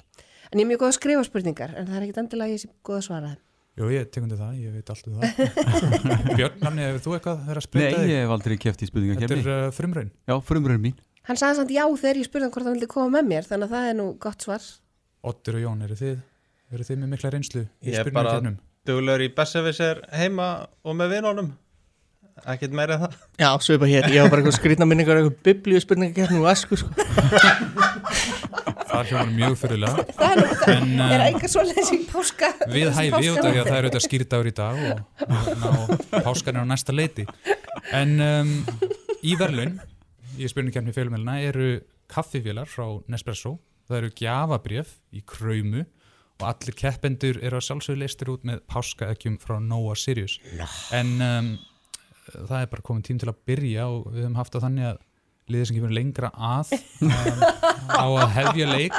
En 0.49 0.57
ég 0.57 0.63
er 0.63 0.71
mjög 0.71 0.85
góð 0.85 0.93
að 0.93 0.95
skrifa 1.01 1.27
spurningar 1.27 1.75
en 1.75 1.91
það 1.91 1.99
er 1.99 2.07
ekkit 2.07 2.21
endilega 2.23 2.55
ég 2.55 2.63
sem 2.63 2.71
góð 2.79 3.01
að 3.01 3.05
svara 3.09 3.33
þeim. 3.33 3.43
Jú, 3.75 3.89
ég 3.91 4.05
tekundi 4.07 4.37
það, 4.39 4.51
ég 4.63 4.71
veit 4.71 4.89
allt 4.93 5.07
um 5.09 5.17
það. 5.19 5.39
Björn, 6.39 6.61
namni, 6.63 6.83
hefur 6.85 7.01
þú 7.03 7.15
eitthvað 7.17 7.41
verið 7.43 7.49
að 7.49 7.57
Nei, 7.57 7.65
spreita 7.65 7.97
þig? 7.97 8.11
ég 8.13 8.21
hef 8.23 8.31
aldrei 8.35 8.55
keft 8.63 8.83
í 8.85 8.87
spurningakefni. 8.87 9.39
Þetta 9.41 9.55
er 9.57 9.65
uh, 9.65 9.73
frumraun. 9.75 10.11
Já, 10.31 10.35
frumraun 10.47 10.79
mín. 10.85 10.95
Hann 11.27 11.39
sagði 11.41 11.57
samt 11.59 11.73
já 11.75 11.83
þegar 11.83 12.19
ég 12.21 12.29
spurði 12.29 12.45
hann 12.45 12.53
hvort 12.55 12.69
hann 12.69 12.77
vildi 12.77 12.89
koma 12.93 13.11
með 13.17 13.27
mér 13.33 13.49
þannig 13.49 13.67
að 13.67 13.75
það 13.75 13.89
er 13.89 13.97
nú 13.99 14.05
gott 14.23 14.45
svar. 14.47 14.69
Ottur 15.27 15.57
og 15.59 15.65
Jón, 15.65 15.83
eru 15.89 15.97
þið, 15.99 16.15
eru 16.77 16.87
þið 16.87 17.01
með 17.01 17.11
mikla 17.15 17.33
reynslu 17.35 17.65
í 17.65 17.91
Ég 17.91 17.99
er 17.99 18.11
bara 18.15 18.37
duglegur 18.85 19.25
í 19.25 19.29
Bessevisser 19.35 20.03
heima 20.13 20.49
og 20.85 20.95
með 20.95 21.17
vinónum. 21.17 21.51
Ekkert 22.45 22.75
meira 22.75 22.95
en 22.95 23.03
það. 23.07 23.19
Já, 23.41 23.49
svipa 23.63 23.87
hér, 23.89 24.07
ég 24.11 24.23
var 24.23 24.31
bara 24.31 24.43
eitthvað 24.43 24.57
skrýtna 24.61 24.87
minningar 24.87 25.17
eitthvað 25.19 25.41
biblíu 25.49 25.83
spurningakefni 25.83 26.39
og 26.39 26.49
esku 26.53 26.79
sko. 26.79 26.91
Það 28.95 29.09
hljóðan 29.11 29.33
mjög 29.35 29.55
fyrirlega. 29.61 30.05
Það 30.15 30.31
er, 30.31 30.53
En, 30.75 30.91
er 30.95 31.15
um, 31.15 31.23
eitthvað 31.25 31.51
svoleiðis 31.53 31.91
í 31.91 31.97
páska. 32.09 32.51
Við 32.71 32.91
hæfi 32.95 33.31
út 33.33 33.41
af 33.41 33.49
því 33.49 33.59
að 33.61 33.67
það 33.67 33.75
er 33.77 33.87
auðvitað 33.87 34.05
skýrdagur 34.05 34.49
í 34.49 34.53
dag 34.59 34.79
og, 34.89 35.01
og 35.69 36.23
páskan 36.25 36.59
er 36.59 36.63
á 36.63 36.71
næsta 36.71 36.95
leiti. 36.95 37.25
En 37.95 38.15
um, 38.23 38.53
í 39.25 39.35
verðlun, 39.39 39.75
í 40.39 40.49
spurningkefni 40.51 40.95
fjölumæluna, 40.95 41.37
eru 41.49 41.69
kaffifélar 42.11 42.69
frá 42.71 42.87
Nespresso. 43.11 43.57
Það 43.85 43.99
eru 43.99 44.13
gjafabrjöf 44.17 44.95
í 45.13 45.21
kröymu 45.29 45.83
og 46.35 46.47
allir 46.49 46.75
keppendur 46.75 47.37
eru 47.45 47.59
að 47.59 47.67
sjálfsögðu 47.69 48.01
leistir 48.01 48.31
út 48.33 48.43
með 48.47 48.63
páskaekjum 48.71 49.37
frá 49.43 49.59
Noah 49.63 49.95
Sirius. 49.99 50.39
En 50.95 51.13
um, 51.23 51.51
það 52.33 52.57
er 52.63 52.71
bara 52.71 52.85
komin 52.85 53.05
tím 53.05 53.19
til 53.21 53.29
að 53.31 53.43
byrja 53.47 53.85
og 53.91 54.09
við 54.11 54.25
höfum 54.25 54.39
haft 54.39 54.55
það 54.55 54.65
þannig 54.67 54.89
að 54.89 55.03
liðið 55.51 55.67
sem 55.69 55.75
kemur 55.77 55.91
lengra 55.93 56.29
að 56.33 56.71
um, 57.05 57.11
á 57.91 58.05
að 58.05 58.31
hefja 58.35 58.67
leik 58.71 58.95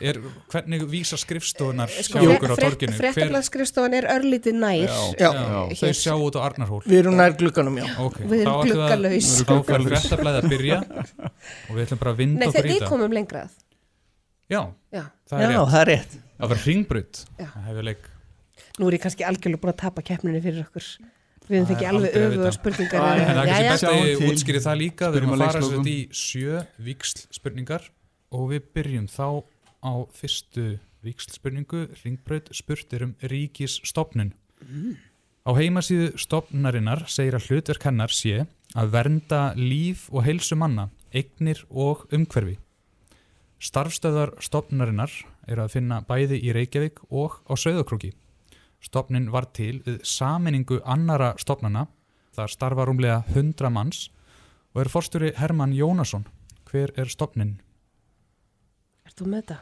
er 0.00 0.18
hvernig 0.52 0.84
vísa 0.90 1.18
skrifstofunar 1.20 1.90
Sko, 1.92 2.22
hjá 2.22 2.30
okkur 2.36 2.54
á 2.54 2.56
torginu 2.60 2.94
Fréttablaðskrifstofan 2.98 3.96
er 3.98 4.06
örlítið 4.14 4.56
nær. 4.62 4.94
já, 5.18 5.28
já, 5.30 5.58
þau 5.80 5.90
sjá 6.00 6.14
út 6.16 6.38
á 6.38 6.40
Arnarhól 6.46 6.80
Við 6.86 7.00
erum 7.02 7.18
nær 7.18 7.34
glugganum, 7.38 7.76
já. 7.82 7.88
okay, 8.06 8.26
Við 8.30 8.44
erum 8.46 8.62
gluggalaus. 8.70 9.30
þá 9.42 9.54
fyrir 9.68 9.88
fréttablaðið 9.90 10.40
að 10.40 10.54
byrja 10.54 10.78
og 10.80 11.74
við 11.76 11.82
ætlum 11.84 12.02
bara 12.04 12.14
að 12.14 12.22
vinda 12.22 12.40
Nei, 12.40 12.46
okkur 12.48 12.60
þegar 12.60 12.70
í 12.70 12.78
við 12.78 12.88
komum 12.94 13.16
lengra 13.18 13.44
að. 13.46 13.58
já, 14.50 14.62
Já. 14.94 15.04
það 15.30 15.44
er 15.44 15.50
Já, 15.50 15.60
rétt 15.60 15.70
það 15.74 15.80
er 15.84 15.90
rétt. 15.94 16.18
það 16.40 16.52
var 16.54 16.62
hringbrut 16.64 17.22
Já. 17.42 17.48
að 17.50 17.68
hefja 17.70 17.86
leik 17.90 18.08
Nú 18.80 18.86
er 18.88 18.94
ég 18.96 19.02
kannski 19.02 19.24
algjörlega 19.28 19.60
búin 19.60 19.72
að 19.74 19.80
tapa 19.82 20.02
keppninu 20.06 20.38
fyrir 20.40 20.62
okkur. 20.64 20.84
Við 21.50 21.64
fengið 21.66 21.86
er 21.86 21.90
alveg 21.90 22.34
vita. 22.34 22.52
spurningar. 22.54 23.00
en 23.00 23.24
það 23.26 23.40
er 23.40 23.48
kannski 23.50 23.64
Jæja. 23.64 23.72
best 23.72 23.88
að 23.88 23.96
ég 24.00 24.22
útskýri 24.28 24.62
það 24.66 24.78
líka 24.80 25.10
við 25.10 25.20
erum 25.20 25.34
að 25.34 25.40
að 25.40 25.50
fara 25.50 25.62
sér 25.66 25.90
í 25.90 25.98
sjö 26.14 26.62
víksl 26.86 27.24
spurningar 27.34 27.90
og 28.30 28.46
við 28.52 28.70
byrjum 28.76 29.08
þá 29.10 29.26
á 29.82 29.92
fyrstu 30.14 30.66
víksl 31.02 31.34
spurningu 31.34 31.82
ringbraut 32.04 32.50
spurtir 32.54 33.06
um 33.08 33.14
ríkisstofnun 33.20 34.32
á 35.42 35.50
heimasíðu 35.56 36.14
stofnarinnar 36.20 37.06
segir 37.08 37.34
að 37.34 37.50
hlutverk 37.50 37.86
hennar 37.88 38.12
sé 38.14 38.46
að 38.76 38.90
vernda 38.94 39.54
líf 39.56 40.06
og 40.12 40.22
heilsu 40.28 40.54
manna 40.54 40.90
eignir 41.10 41.64
og 41.70 42.06
umhverfi 42.14 42.60
Starfstöðar 43.60 44.38
stofnarinnar 44.40 45.12
er 45.50 45.60
að 45.60 45.74
finna 45.74 46.00
bæði 46.08 46.38
í 46.40 46.52
Reykjavík 46.56 47.02
og 47.12 47.42
á 47.44 47.52
Sauðakrúki. 47.60 48.14
Stofnin 48.80 49.28
var 49.32 49.46
til 49.56 49.80
við 49.84 50.00
saminningu 50.08 50.80
annara 50.88 51.34
stofnana, 51.40 51.86
þar 52.36 52.52
starfa 52.52 52.86
rúmlega 52.88 53.18
100 53.34 53.70
manns 53.74 54.06
og 54.74 54.84
er 54.84 54.90
forstjóri 54.92 55.32
Hermann 55.36 55.74
Jónasson. 55.76 56.24
Hver 56.70 56.92
er 56.96 57.10
stofnin? 57.10 57.58
Ert 59.04 59.18
þú 59.18 59.26
með 59.32 59.42
þetta? 59.42 59.58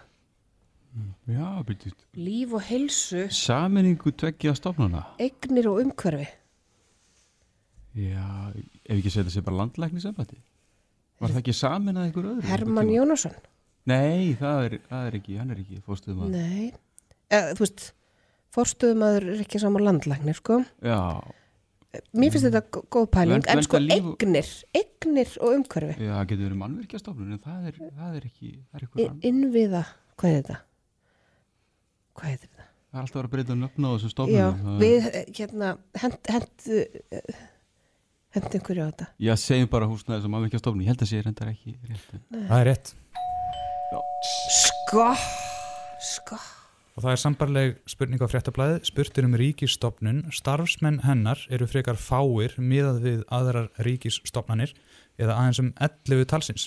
Já, 1.28 1.48
byrju. 1.68 1.92
Líf 2.18 2.52
og 2.56 2.62
heilsu, 2.68 3.26
Saminningu 3.34 4.12
tveggja 4.18 4.54
stofnana. 4.56 5.04
eignir 5.20 5.68
og 5.70 5.80
umhverfi. 5.84 6.26
Já, 7.98 8.52
ef 8.86 8.98
ekki 8.98 9.10
setja 9.10 9.32
sér 9.32 9.44
bara 9.46 9.64
landlæknisembætti. 9.64 10.38
Var 11.18 11.32
það 11.34 11.40
ekki 11.42 11.54
samin 11.56 11.96
að 11.98 12.08
einhver 12.08 12.28
öðru? 12.32 12.46
Hermann 12.46 12.90
Jónasson. 12.94 13.34
Nei, 13.88 14.34
það 14.38 14.64
er, 14.66 14.74
það 14.90 15.06
er 15.08 15.16
ekki, 15.18 15.36
hann 15.40 15.50
er 15.54 15.62
ekki 15.62 15.78
fórstuðum 15.86 16.28
Nei, 16.30 16.68
eða, 17.32 17.54
þú 17.56 17.64
veist 17.64 17.86
fórstuðumadur 18.54 19.26
er 19.34 19.42
ekki 19.44 19.60
saman 19.62 19.84
landlæknir 19.88 20.38
sko 20.38 20.62
Já, 20.84 20.98
Mér 22.12 22.30
finnst 22.34 22.44
þetta 22.44 22.60
gó- 22.68 22.84
góð 22.92 23.06
pæling, 23.14 23.46
en 23.48 23.62
sko 23.64 23.78
líf 23.80 24.08
eignir, 24.20 24.48
eignir 24.76 25.30
og 25.40 25.54
umhverfi 25.56 25.94
já, 26.04 26.12
það 26.18 26.26
getur 26.30 26.44
verið 26.44 26.58
mannvirkjastofnun 26.62 27.32
en 27.36 27.40
það 27.46 27.68
er, 27.70 27.78
það 27.96 28.18
er 28.18 28.26
ekki, 28.28 28.50
það 28.68 28.76
er 28.80 28.84
eitthvað 28.84 29.04
In, 29.04 29.14
innviða, 29.30 29.80
hvað 30.20 30.30
er 30.30 30.36
þetta? 30.42 30.58
Hvað 32.18 32.34
er 32.34 32.42
þetta? 32.44 32.66
Það 32.88 32.98
er 32.98 33.04
alltaf 33.04 33.16
að 33.16 33.20
vera 33.22 33.28
að 33.28 33.34
breyta 33.36 33.56
nöfn 33.62 33.88
á 33.88 33.90
þessu 33.94 34.10
stofnun 34.12 34.36
Já, 34.36 34.46
við 34.82 35.08
eh, 35.08 35.24
hérna 35.38 35.72
hend, 36.02 36.18
hend, 36.28 36.68
hend 38.36 38.52
einhverju 38.58 38.84
á 38.84 38.88
þetta 38.92 39.08
Já, 39.28 39.32
segjum 39.48 39.72
bara 39.72 39.88
húsnæði 39.90 40.24
sem 40.26 40.36
mannvirkjastofnun 40.36 40.84
Ég 40.84 40.92
held 40.92 41.04
að 41.04 41.10
sé 41.14 41.24
reyndar 41.24 41.50
ekki 41.54 41.74
rétt. 41.88 42.14
Það 42.36 42.56
er 42.60 42.70
rétt. 42.72 42.94
Sko, 44.60 45.08
sko 46.04 46.40
Og 46.98 47.04
það 47.04 47.12
er 47.12 47.20
sambarleg 47.22 47.76
spurning 47.86 48.18
á 48.18 48.26
fréttablaði, 48.26 48.78
spurtur 48.88 49.26
um 49.28 49.36
ríkisstofnun, 49.38 50.16
starfsmenn 50.34 51.04
hennar 51.04 51.44
eru 51.46 51.68
frekar 51.70 51.94
fáir 51.94 52.56
miðað 52.58 52.98
við 53.04 53.20
aðrar 53.30 53.68
ríkisstofnanir 53.86 54.72
eða 55.14 55.36
aðeins 55.36 55.60
um 55.62 55.68
11 55.78 56.26
talsins. 56.32 56.64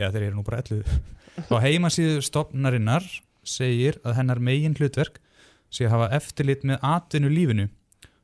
Já, 0.00 0.08
þeir 0.08 0.30
eru 0.30 0.38
nú 0.38 0.46
bara 0.46 0.62
11. 0.62 0.88
Á 1.52 1.56
heimasíðu 1.60 2.24
stofnarinnar 2.24 3.04
segir 3.44 4.00
að 4.08 4.16
hennar 4.22 4.40
megin 4.40 4.78
hlutverk 4.80 5.20
sé 5.68 5.84
að 5.84 5.98
hafa 5.98 6.08
eftirlit 6.16 6.64
með 6.64 6.88
atvinnu 6.94 7.34
lífinu. 7.36 7.68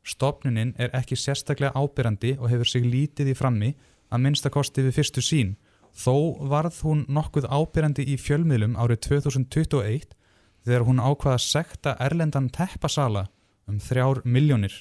Stofnunin 0.01 0.73
er 0.81 0.97
ekki 0.97 1.21
sérstaklega 1.21 1.77
ábyrrandi 1.77 2.39
og 2.39 2.49
hefur 2.55 2.73
sig 2.73 2.89
lítið 2.89 3.35
í 3.35 3.37
frammi 3.37 3.75
að 4.09 4.25
minnstakosti 4.31 4.89
við 4.89 4.97
fyrstu 4.97 5.21
sín. 5.21 5.57
Þó 5.93 6.41
varð 6.49 6.81
hún 6.89 7.05
nokkuð 7.05 7.53
ábyrrandi 7.53 8.09
í 8.09 8.17
fjölmiðlum 8.17 8.81
árið 8.81 9.11
2021 9.13 10.23
þegar 10.65 10.87
hún 10.89 11.03
ákvaða 11.03 11.37
að 11.39 11.47
sekta 11.47 11.97
erlendan 12.01 12.51
teppasala 12.53 13.27
um 13.71 13.81
þrjár 13.81 14.23
miljónir. 14.25 14.75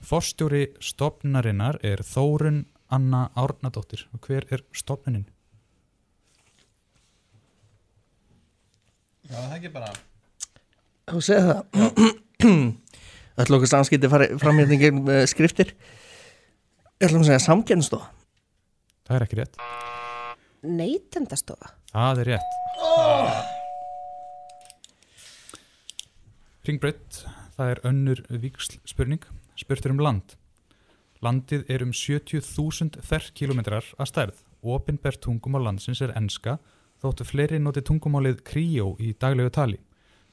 Forstjóri 0.00 0.70
stopnarinnar 0.80 1.78
er 1.84 2.00
Þórun 2.04 2.64
Anna 2.90 3.28
Árnadóttir. 3.38 4.06
Og 4.16 4.24
hver 4.26 4.46
er 4.50 4.64
stopnunin? 4.72 5.26
Já, 9.30 9.36
það 9.36 9.50
er 9.50 9.58
ekki 9.60 9.70
bara 9.74 9.90
Þú 11.10 11.20
segir 11.22 11.44
það 11.46 11.60
ætlum 13.40 13.56
okkur 13.58 13.70
samskipti 13.70 14.10
fara 14.10 14.26
fram 14.42 14.58
hérna 14.58 14.74
í 14.74 14.80
gegnum 14.80 15.10
uh, 15.10 15.22
skriftir 15.30 15.70
ætlum 16.98 17.22
að 17.22 17.30
segja 17.30 17.44
samkennstof 17.46 18.08
Það 19.06 19.16
er 19.16 19.24
ekki 19.26 19.38
rétt. 19.40 19.62
Neytendastofa 20.66 21.72
Það 21.90 22.24
er 22.24 22.30
rétt. 22.34 22.60
oh. 22.78 23.49
Ringbraut, 26.68 27.22
það 27.56 27.70
er 27.72 27.78
önnur 27.88 28.18
viksl 28.28 28.74
spurning. 28.84 29.22
Spurtur 29.56 29.94
um 29.94 30.00
land. 30.04 30.34
Landið 31.24 31.70
er 31.72 31.84
um 31.84 31.92
70.000 31.96 33.00
ferkilometrar 33.04 33.86
að 33.96 34.10
stærð. 34.10 34.42
Opinbert 34.60 35.22
tungumál 35.24 35.64
landsins 35.64 36.02
er 36.04 36.12
enska, 36.16 36.58
þóttu 37.00 37.24
fleiri 37.24 37.60
noti 37.60 37.80
tungumálið 37.80 38.42
kríó 38.44 38.92
í 39.00 39.14
daglegu 39.16 39.52
tali. 39.56 39.80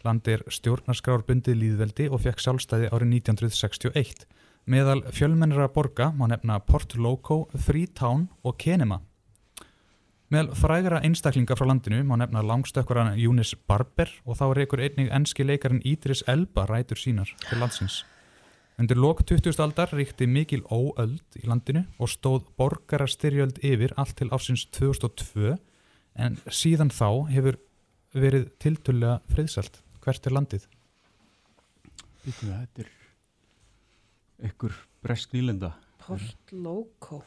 Landið 0.03 0.35
er 0.35 0.43
stjórnarskrárbundið 0.51 1.59
líðveldi 1.61 2.09
og 2.11 2.25
fekk 2.25 2.43
sjálfstæði 2.43 2.91
árið 2.91 3.13
1961. 3.21 4.27
Meðal 4.67 5.05
fjölmennara 5.15 5.69
borga 5.71 6.09
má 6.11 6.27
nefna 6.27 6.59
Port 6.59 6.97
Loco, 6.99 7.45
Freetown 7.55 8.27
og 8.43 8.59
Kenema. 8.59 8.99
Meðal 10.27 10.57
frægara 10.59 10.97
einstaklinga 11.07 11.55
frá 11.55 11.69
landinu 11.69 12.01
má 12.03 12.17
nefna 12.19 12.41
langstökkuran 12.43 13.13
Júnis 13.15 13.53
Barber 13.55 14.09
og 14.27 14.35
þá 14.35 14.49
reykur 14.57 14.81
einnig 14.83 15.07
enski 15.15 15.45
leikarin 15.47 15.79
Ídris 15.87 16.19
Elba 16.27 16.65
rætur 16.67 16.99
sínar 16.99 17.31
til 17.45 17.61
landsins. 17.63 18.01
Undir 18.75 18.99
lok 18.99 19.23
20. 19.23 19.55
aldar 19.63 19.93
ríkti 19.95 20.27
mikil 20.27 20.65
óöld 20.67 21.39
í 21.39 21.45
landinu 21.47 21.85
og 21.95 22.11
stóð 22.11 22.43
borgarastyrjöld 22.59 23.61
yfir 23.63 23.95
allt 23.95 24.17
til 24.19 24.27
ásins 24.35 24.65
2002 24.75 25.55
en 26.19 26.35
síðan 26.51 26.91
þá 26.91 27.07
hefur 27.31 27.59
verið 28.11 28.51
tiltölulega 28.59 29.21
friðsælt. 29.31 29.79
Hvert 30.03 30.27
er 30.27 30.35
landið? 30.35 30.67
Þetta 32.27 32.83
er 32.83 32.91
ykkur 34.51 34.75
bresk 34.99 35.31
nýlenda 35.31 35.71
Port 36.03 36.51
Loco 36.51 37.23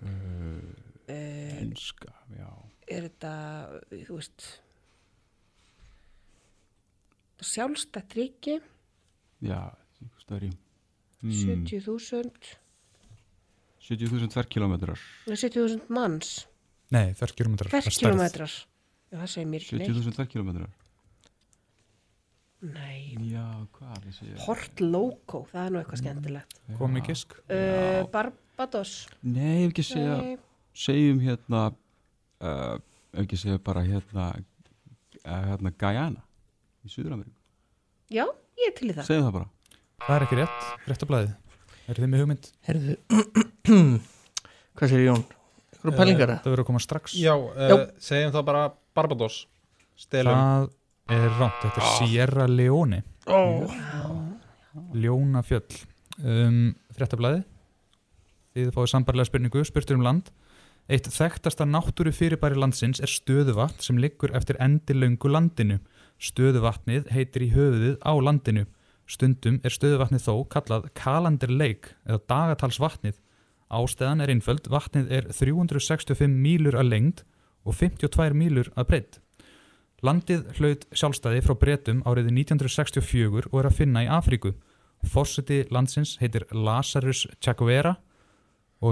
uh, 0.00 0.06
Eh, 0.06 0.85
Enska, 1.12 2.12
já. 2.34 2.48
Er 2.86 3.08
þetta, 3.08 3.32
þú 3.92 4.18
veist 4.18 4.46
sjálfstætt 7.46 8.16
ríki. 8.16 8.60
Já, 9.44 9.60
í 10.00 10.06
mm, 11.26 11.66
70.000 11.66 12.56
70.000 13.86 14.32
ferkilometrar 14.34 14.98
70.000 15.28 15.92
manns. 15.92 16.46
Nei, 16.94 17.12
ferkilometrar. 17.18 17.70
ferkilometrar 17.70 18.50
Já, 18.50 19.20
það 19.20 19.30
segir 19.30 19.48
mér 19.52 19.62
ekki 19.66 19.78
neitt. 19.78 19.92
70.000 19.92 20.18
ferkilometrar 20.18 20.74
Nei, 22.66 23.14
Já, 23.28 23.44
hvað 23.76 23.92
er 23.92 24.04
þessi 24.08 24.30
Port 24.40 24.80
Loco, 24.82 25.42
það 25.52 25.60
er 25.62 25.72
nú 25.74 25.80
eitthvað 25.82 26.00
skemmtilegt. 26.00 26.56
Kom 26.80 26.96
í 26.96 27.02
gisk. 27.04 27.36
uh, 27.52 28.00
Barbados. 28.10 28.94
Nei, 29.22 29.66
ekki 29.68 29.84
segja 29.86 30.16
Nei. 30.22 30.36
Segjum 30.76 31.20
hérna 31.24 31.66
uh, 31.72 32.76
ekki 33.22 33.38
segja 33.40 33.58
bara 33.64 33.84
hérna 33.86 34.30
uh, 34.36 35.42
hérna 35.50 35.72
Guyana 35.80 36.22
í 36.84 36.92
Suður-Ameríku 36.92 37.36
Já, 38.12 38.26
ég 38.60 38.70
er 38.70 38.76
til 38.76 38.90
í 38.92 38.96
það 38.96 39.08
segjum 39.08 39.28
það 39.28 39.38
bara 39.40 39.52
Það 39.96 40.12
er 40.12 40.24
ekki 40.26 40.36
rétt, 40.36 40.64
réttablaðið. 40.90 41.30
Er 41.86 41.98
þið 41.98 42.10
með 42.12 42.20
hugmynd? 42.22 42.48
Herðu, 42.66 42.96
hvað 44.76 44.90
sér 44.92 45.04
Jón? 45.06 45.22
Eitthvað 45.72 45.96
pælingar 45.96 46.32
Það 46.34 46.50
verður 46.50 46.62
að 46.62 46.68
koma 46.68 46.82
strax. 46.84 47.14
Já, 47.16 47.32
uh, 47.32 47.70
Já. 47.70 47.76
segjum 48.04 48.34
þá 48.34 48.40
bara 48.46 48.64
Barbados 48.96 49.38
Stelum 49.96 50.68
Það 51.06 51.16
er 51.16 51.36
rámt, 51.38 51.60
þetta 51.62 51.80
er 51.80 51.90
Sierra 51.96 52.46
Leone. 52.50 53.00
Ó. 53.30 53.40
Ljónafjöll. 55.00 55.78
Um, 56.20 56.74
Fréttablaði. 56.96 57.44
Þið 58.56 58.72
fáið 58.74 58.90
sambarlega 58.92 59.30
spurningu, 59.30 59.62
spurtur 59.68 59.96
um 59.98 60.04
land. 60.04 60.28
Eitt 60.86 61.08
þekktasta 61.10 61.64
náttúru 61.66 62.12
fyrirbæri 62.14 62.54
landsins 62.54 63.00
er 63.02 63.10
stöðuvatn 63.10 63.82
sem 63.82 63.96
liggur 63.98 64.30
eftir 64.38 64.54
endilöngu 64.62 65.26
landinu. 65.26 65.80
Stöðuvatnið 66.22 67.08
heitir 67.10 67.42
í 67.42 67.48
höfuðið 67.56 67.96
á 68.06 68.12
landinu. 68.22 68.68
Stundum 69.10 69.58
er 69.66 69.74
stöðuvatnið 69.74 70.22
þó 70.28 70.46
kallað 70.54 70.86
Calendar 70.94 71.50
Lake 71.50 71.96
eða 72.06 72.22
dagatalsvatnið. 72.30 73.18
Ástæðan 73.66 74.22
er 74.22 74.30
einföld, 74.30 74.70
vatnið 74.70 75.10
er 75.10 75.28
365 75.34 76.30
mílur 76.30 76.78
að 76.78 76.92
lengd 76.92 77.26
og 77.66 77.74
52 77.74 78.38
mílur 78.38 78.70
að 78.78 78.90
breytt. 78.92 79.20
Landið 80.06 80.46
hlaut 80.60 80.86
sjálfstæði 80.94 81.42
frá 81.42 81.56
Bretum 81.58 82.02
árið 82.06 82.30
1964 82.30 83.50
og 83.50 83.58
er 83.58 83.66
að 83.72 83.78
finna 83.80 84.06
í 84.06 84.10
Afríku. 84.12 84.54
Fórseti 85.02 85.64
landsins 85.74 86.14
heitir 86.22 86.46
Lazarus 86.54 87.26
Chakwera 87.42 87.96
og 87.96 88.15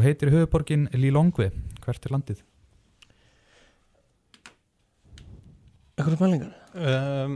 heitir 0.05 0.31
höfuborgin 0.33 0.89
Lilongwe. 0.97 1.51
Hvert 1.85 2.07
er 2.09 2.15
landið? 2.15 2.43
Eitthvað 5.95 6.19
pælingar? 6.19 6.55
um, 6.75 7.35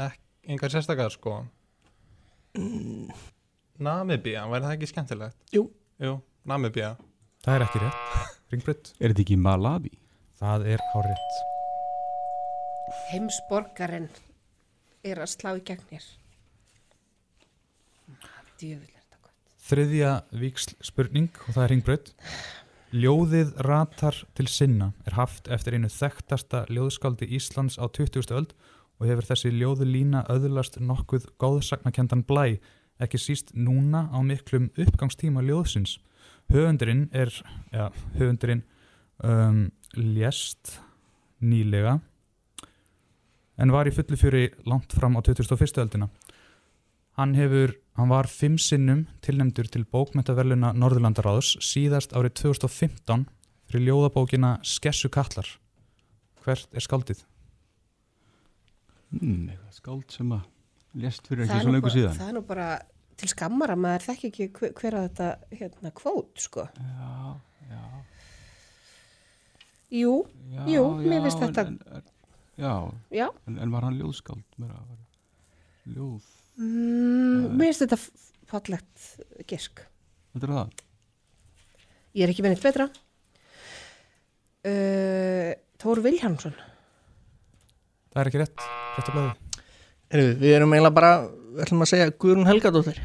ek, 0.00 0.18
Engar 0.50 0.72
sérstakar 0.72 1.10
sko 1.12 1.40
Mm. 2.58 3.06
Namibía, 3.78 4.40
væri 4.50 4.64
það 4.64 4.72
ekki 4.74 4.86
skemmtilegt? 4.90 5.36
Jú. 5.54 5.60
Jú, 6.02 6.16
Namibía 6.44 6.96
Það 7.44 7.54
er 7.54 7.62
ekki 7.62 7.78
rétt. 7.84 8.00
Ringbrut. 8.50 8.90
Er 9.00 9.12
þetta 9.12 9.22
ekki 9.22 9.36
Malawi? 9.38 9.92
Það 10.40 10.64
er 10.72 10.82
hárétt. 10.90 11.36
Heimsborgarinn 13.12 14.08
er 15.06 15.20
að 15.22 15.30
slá 15.30 15.52
í 15.54 15.62
gegn 15.62 15.86
hér 15.92 16.08
Djöfull 18.58 18.90
er 18.90 18.98
þetta 18.98 19.20
gott 19.22 19.59
Þriðja 19.70 20.12
víksl 20.34 20.72
spurning 20.82 21.28
og 21.44 21.54
það 21.54 21.62
er 21.62 21.70
ringbraut. 21.70 22.08
Ljóðið 22.90 23.52
ratar 23.62 24.16
til 24.34 24.48
sinna 24.50 24.88
er 25.06 25.14
haft 25.14 25.46
eftir 25.46 25.76
einu 25.76 25.86
þekktasta 25.94 26.64
ljóðskáldi 26.74 27.28
Íslands 27.38 27.76
á 27.78 27.86
20. 27.86 28.32
öld 28.34 28.56
og 28.98 29.06
hefur 29.06 29.28
þessi 29.28 29.52
ljóðulína 29.54 30.24
öðlast 30.32 30.80
nokkuð 30.82 31.28
góðsagnakendan 31.38 32.24
blæ, 32.26 32.58
ekki 32.98 33.20
síst 33.22 33.54
núna 33.54 34.08
á 34.10 34.18
miklum 34.26 34.72
uppgangstíma 34.74 35.44
ljóðsins. 35.46 36.00
Höfundurinn 36.50 37.06
er, 37.14 37.30
ja, 37.70 37.92
höfundurinn 38.18 38.64
um, 39.22 39.68
lést 39.94 40.80
nýlega 41.38 42.00
en 43.60 43.70
var 43.70 43.86
í 43.86 43.94
fullu 43.94 44.18
fjöri 44.18 44.48
langt 44.66 44.98
fram 44.98 45.14
á 45.14 45.22
2001. 45.22 45.78
öldina. 45.78 46.10
Hann 47.20 47.34
hefur, 47.36 47.76
hann 48.00 48.10
var 48.12 48.26
fimm 48.30 48.56
sinnum 48.60 49.06
tilnefndur 49.24 49.68
til 49.70 49.84
bókmentaverluna 49.84 50.72
Norðurlandaráðs 50.76 51.54
síðast 51.64 52.12
árið 52.16 52.34
2015 52.42 53.26
fyrir 53.70 53.86
ljóðabókina 53.90 54.56
Skessu 54.66 55.10
kallar. 55.12 55.46
Hvert 56.44 56.68
er 56.74 56.80
skáldið? 56.84 57.24
Hmm, 59.10 59.48
eitthvað 59.50 59.74
skáld 59.80 60.14
sem 60.14 60.32
að 60.36 60.46
lést 61.02 61.26
fyrir 61.28 61.44
ekki 61.46 61.60
svo 61.64 61.72
lengur 61.74 61.88
bara- 61.90 61.96
síðan. 61.98 62.18
Það 62.20 62.28
er 62.28 62.36
nú 62.38 62.42
bara 62.46 62.68
til 63.20 63.28
skammar 63.28 63.72
að 63.74 63.80
maður 63.84 64.06
þekki 64.08 64.28
ekki 64.30 64.48
hver, 64.58 64.72
hver 64.80 64.94
að 65.00 65.08
þetta 65.08 65.58
hérna 65.60 65.92
kvót, 65.92 66.38
sko. 66.40 66.68
Já, 66.78 67.40
já. 67.70 67.82
Jú, 69.90 70.14
Já, 70.54 70.64
jú, 70.70 70.82
já, 71.02 71.08
mér 71.10 71.22
finnst 71.26 71.42
en- 71.42 71.48
þetta. 71.54 71.66
en- 71.66 71.80
en- 71.96 72.02
Já, 72.60 72.92
Já. 73.10 73.28
En, 73.48 73.58
en 73.58 73.70
var 73.70 73.82
hann 73.82 73.98
ljóðskáld? 73.98 74.42
Meira, 74.58 74.74
var, 74.74 74.98
ljóð? 75.88 76.22
Mm, 76.60 77.54
mér 77.56 77.70
finnst 77.70 77.84
þetta 77.86 77.98
fallegt 78.50 79.06
gisk. 79.48 79.80
Þetta 80.34 80.46
er 80.48 80.54
það? 80.56 80.82
Ég 82.18 82.26
er 82.26 82.32
ekki 82.32 82.44
með 82.44 82.54
neitt 82.54 82.66
betra. 82.66 82.88
Uh, 84.60 85.52
Tór 85.80 86.02
Viljámsson. 86.04 86.56
Það 88.10 88.20
er 88.20 88.28
ekki 88.30 88.42
rétt, 88.42 88.66
rétt 88.98 89.08
að 89.08 89.16
blæði. 89.16 89.62
Heyrðu, 90.10 90.34
Við 90.42 90.56
erum 90.56 90.74
eiginlega 90.74 90.96
bara, 90.98 91.12
við 91.54 91.64
ætlum 91.64 91.84
að 91.86 91.90
segja 91.94 92.12
Guðrún 92.18 92.50
Helgadóttir 92.50 93.00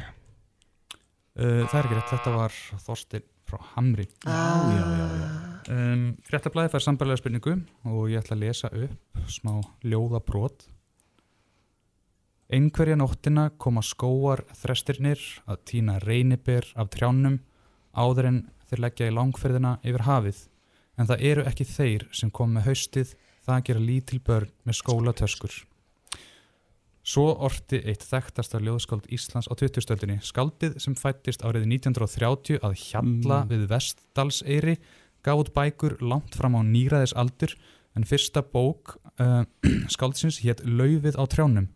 Uh, 1.36 1.66
það 1.68 1.74
er 1.76 1.84
ekki 1.84 1.96
rétt, 1.98 2.12
þetta 2.14 2.30
var 2.32 2.54
Þorstin 2.80 3.24
frá 3.44 3.58
Hamri. 3.74 4.06
Ah. 4.24 4.62
Já, 4.72 4.78
já, 4.80 5.08
já, 5.20 5.26
Um, 5.66 6.12
Fréttablaði 6.22 6.70
fær 6.70 6.82
sambarlega 6.84 7.18
spurningu 7.18 7.56
og 7.90 8.04
ég 8.12 8.20
ætla 8.20 8.36
að 8.36 8.42
lesa 8.44 8.68
upp 8.70 9.22
smá 9.34 9.56
ljóðabrot. 9.82 10.68
Einhverja 12.46 12.94
nóttina 12.94 13.48
koma 13.58 13.82
skóar 13.82 14.44
þrestirnir 14.54 15.18
að 15.50 15.62
týna 15.66 15.96
reyniber 15.98 16.68
af 16.78 16.92
trjánum 16.94 17.40
áður 17.90 18.28
en 18.28 18.36
þeir 18.70 18.82
leggja 18.84 19.08
í 19.10 19.14
langferðina 19.16 19.72
yfir 19.82 20.04
hafið. 20.06 20.42
En 20.96 21.08
það 21.10 21.24
eru 21.30 21.46
ekki 21.50 21.66
þeir 21.66 22.04
sem 22.14 22.30
kom 22.30 22.54
með 22.54 22.68
haustið, 22.68 23.16
það 23.42 23.64
gera 23.66 23.82
lítil 23.82 24.20
börn 24.22 24.52
með 24.62 24.78
skólatöskur. 24.78 25.56
Svo 27.06 27.26
orti 27.48 27.80
eitt 27.82 28.06
þekktasta 28.06 28.58
ljóðskáld 28.62 29.10
Íslands 29.14 29.50
á 29.50 29.54
20-stöldinni, 29.54 30.20
skaldið 30.26 30.78
sem 30.82 30.94
fættist 30.98 31.42
árið 31.46 31.66
1930 31.66 32.62
að 32.62 32.78
Hjalla 32.82 33.42
Mm. 33.42 33.50
við 33.50 33.68
Vestdalseyri, 33.70 34.76
gaf 35.22 35.42
út 35.42 35.54
bækur 35.54 35.98
langt 36.00 36.34
fram 36.34 36.54
á 36.54 36.62
nýraðis 36.62 37.14
aldur 37.14 37.54
en 37.96 38.06
fyrsta 38.06 38.42
bók 38.42 38.98
uh, 39.18 39.42
skáldsins 39.94 40.42
hétt 40.46 40.62
Laufið 40.62 41.18
á 41.18 41.26
trjánum 41.26 41.68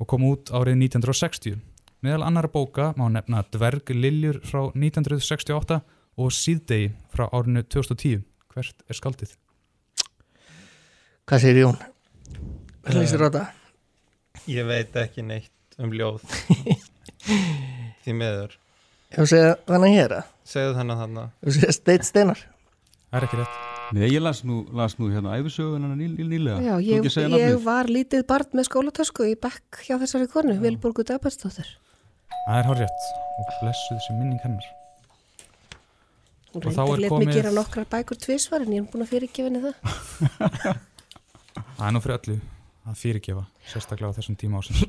og 0.00 0.08
kom 0.10 0.26
út 0.28 0.52
árið 0.54 0.78
1960. 0.88 1.58
Meðal 2.04 2.26
annara 2.26 2.50
bóka 2.52 2.92
má 2.98 3.06
nefna 3.12 3.44
Dverg 3.54 3.94
Liljur 3.96 4.40
frá 4.44 4.66
1968 4.74 5.80
og 6.20 6.32
Síðdegi 6.34 6.92
frá 7.14 7.26
árinu 7.32 7.64
2010. 7.64 8.24
Hvert 8.54 8.84
er 8.88 8.98
skaldið? 8.98 9.34
Hvað 11.24 11.44
segir 11.46 11.62
Jón? 11.64 11.78
Hvað 12.84 13.00
leysir 13.00 13.24
á 13.24 13.26
þetta? 13.26 13.44
Ég 14.50 14.66
veit 14.68 14.96
ekki 15.00 15.24
neitt 15.24 15.78
um 15.80 15.92
ljóð 15.94 16.24
Því 18.04 18.16
miður 18.18 18.58
Ef 19.14 19.22
þú 19.22 19.28
segja 19.30 19.54
þannig 19.70 19.96
hér 19.98 20.18
að 20.20 20.32
Segðu 20.54 20.74
þennan 20.80 21.00
þarna 21.04 21.28
Ef 21.30 21.46
þú 21.48 21.56
segja 21.58 21.78
Steit 21.78 22.10
Steinar 22.10 22.44
Það 22.44 23.20
er 23.20 23.28
ekki 23.28 23.40
rétt 23.40 23.73
Nei, 23.92 24.06
ég 24.08 24.22
las 24.22 24.40
nú, 24.48 24.62
las 24.72 24.96
nú 24.98 25.10
hérna 25.12 25.34
æfisögun 25.36 25.84
ný, 25.92 26.06
ný, 26.08 26.24
nýlega. 26.24 26.60
Já, 26.62 26.74
ég, 26.80 27.04
ég 27.36 27.58
var 27.64 27.90
lítið 27.90 28.24
barn 28.28 28.56
með 28.56 28.68
skólatösku 28.70 29.26
í 29.28 29.34
bekk 29.36 29.82
hjá 29.84 29.98
þessari 30.00 30.30
konu, 30.32 30.56
Vilborgu 30.62 31.04
Dagbærsdóttir. 31.04 31.68
Það 32.46 32.60
er 32.60 32.80
rétt 32.80 33.04
og 33.40 33.52
blessuð 33.60 34.00
sem 34.06 34.18
minning 34.20 34.40
hennar. 34.44 34.66
Hún 36.54 36.62
Og 36.62 36.70
þá 36.70 36.82
reyndar 36.84 36.94
er 36.94 37.02
let 37.02 37.14
mig 37.18 37.34
gera 37.34 37.52
nokkrar 37.54 37.86
bækur 37.90 38.20
tvisvar 38.20 38.64
en 38.64 38.74
ég 38.76 38.84
er 38.84 38.90
búin 38.90 39.04
að 39.04 39.12
fyrirgefa 39.12 39.48
henni 39.50 39.62
það. 39.64 40.82
Það 41.74 41.86
er 41.86 41.94
nú 41.94 42.00
fyrir 42.02 42.18
öllu 42.18 42.36
að 42.84 42.96
fyrirgefa, 43.00 43.42
sérstaklega 43.70 44.12
á 44.12 44.16
þessum 44.18 44.36
tíma 44.38 44.60
ásins. 44.60 44.80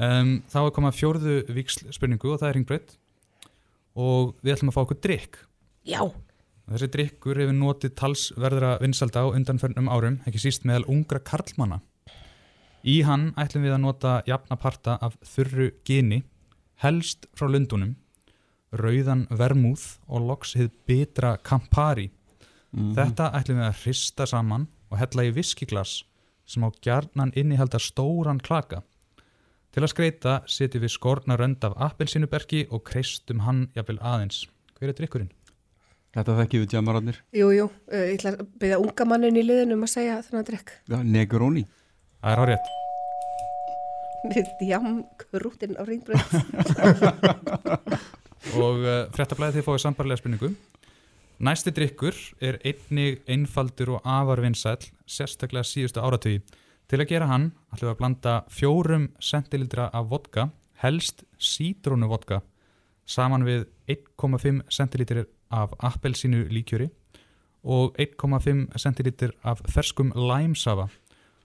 um, 0.00 0.32
þá 0.52 0.58
er 0.62 0.72
komað 0.76 0.96
fjórðu 0.96 1.36
víksl 1.52 1.90
spurningu 1.92 2.32
og 2.32 2.40
það 2.40 2.48
er 2.48 2.58
ringbreytt 2.58 2.96
og 3.98 4.34
við 4.40 4.54
ætlum 4.54 4.72
að 4.72 4.76
fá 4.78 4.82
okkur 4.84 5.00
drikk. 5.02 5.40
Já. 5.88 6.00
Þessi 6.70 6.86
drikkur 6.94 7.38
hefur 7.40 7.56
notið 7.56 7.94
talsverðra 7.98 8.76
vinsalda 8.78 9.24
á 9.26 9.34
undanförnum 9.34 9.88
árum, 9.90 10.20
ekki 10.28 10.38
síst 10.38 10.66
meðal 10.68 10.84
ungra 10.92 11.18
karlmanna. 11.18 11.80
Í 12.86 13.00
hann 13.02 13.32
ætlum 13.34 13.64
við 13.66 13.74
að 13.74 13.82
nota 13.82 14.12
jafna 14.28 14.56
parta 14.56 14.94
af 15.02 15.16
þurru 15.26 15.72
gini, 15.84 16.20
helst 16.84 17.26
frá 17.34 17.50
lundunum, 17.50 17.96
rauðan 18.70 19.26
vermúð 19.34 19.82
og 20.06 20.28
loks 20.28 20.54
hið 20.54 20.70
bitra 20.86 21.34
Campari. 21.42 22.10
Mhm. 22.70 22.94
Þetta 22.94 23.32
ætlum 23.34 23.58
við 23.58 23.66
að 23.66 23.80
hrista 23.82 24.26
saman 24.26 24.68
og 24.92 24.98
hella 24.98 25.26
í 25.26 25.34
viskiglas 25.34 26.04
sem 26.46 26.62
á 26.62 26.70
gjarnan 26.70 27.34
innihalda 27.34 27.78
stóran 27.82 28.38
klaka. 28.38 28.84
Til 29.72 29.82
að 29.82 29.90
skreita 29.90 30.42
setjum 30.46 30.82
við 30.82 30.94
skorna 30.94 31.36
rönd 31.36 31.64
af 31.66 31.74
appelsinuberki 31.76 32.68
og 32.70 32.84
kreistum 32.84 33.40
hann 33.40 33.68
jafnvel 33.74 33.98
aðeins. 33.98 34.46
Hver 34.78 34.88
er 34.88 34.94
drikkurinn? 34.94 35.30
Þetta 36.10 36.34
þekkjum 36.40 36.62
við 36.64 36.70
djamararnir. 36.72 37.18
Jú, 37.38 37.48
jú, 37.54 37.66
uh, 37.70 38.00
ég 38.02 38.16
ætla 38.16 38.32
að 38.34 38.46
byrja 38.58 38.78
unga 38.82 39.04
mannin 39.06 39.36
í 39.38 39.44
liðinu 39.46 39.76
um 39.76 39.84
að 39.86 39.92
segja 39.92 40.16
þennan 40.26 40.48
drekk. 40.48 40.72
Já, 40.90 40.96
Negroni. 41.06 41.62
Það 42.18 42.32
er 42.32 42.42
hárétt. 42.42 42.72
Við 44.34 44.64
jam 44.66 44.88
krútin 45.22 45.78
á 45.78 45.82
ringbröð. 45.86 46.34
og 48.66 48.82
uh, 48.82 49.06
fréttablaðið 49.14 49.60
þið 49.60 49.68
fáið 49.68 49.80
sambarlega 49.86 50.20
spurningu. 50.24 50.52
Næsti 51.40 51.72
drikkur 51.72 52.18
er 52.42 52.58
einnig 52.66 53.22
einfaldur 53.30 53.94
og 53.94 54.02
afar 54.04 54.42
vinsæll, 54.42 54.90
sérstaklega 55.08 55.64
síðustu 55.64 56.02
áratugi. 56.02 56.42
Til 56.90 56.98
að 56.98 57.12
gera 57.14 57.30
hann 57.30 57.52
ætlum 57.70 57.86
við 57.86 57.94
að 57.94 58.00
blanda 58.02 58.38
fjórum 58.50 59.10
centilitra 59.22 59.86
af 59.94 60.10
vodka, 60.10 60.50
helst 60.82 61.22
sítrónu 61.38 62.10
vodka, 62.10 62.42
saman 63.06 63.46
við 63.46 63.68
1,5 63.88 64.66
centilitrir 64.74 65.30
af 65.50 65.74
appelsínu 65.78 66.46
líkjöri 66.48 66.88
og 67.62 67.96
1,5 67.98 68.78
centilitrir 68.78 69.32
af 69.44 69.60
ferskum 69.68 70.12
læmsafa. 70.16 70.88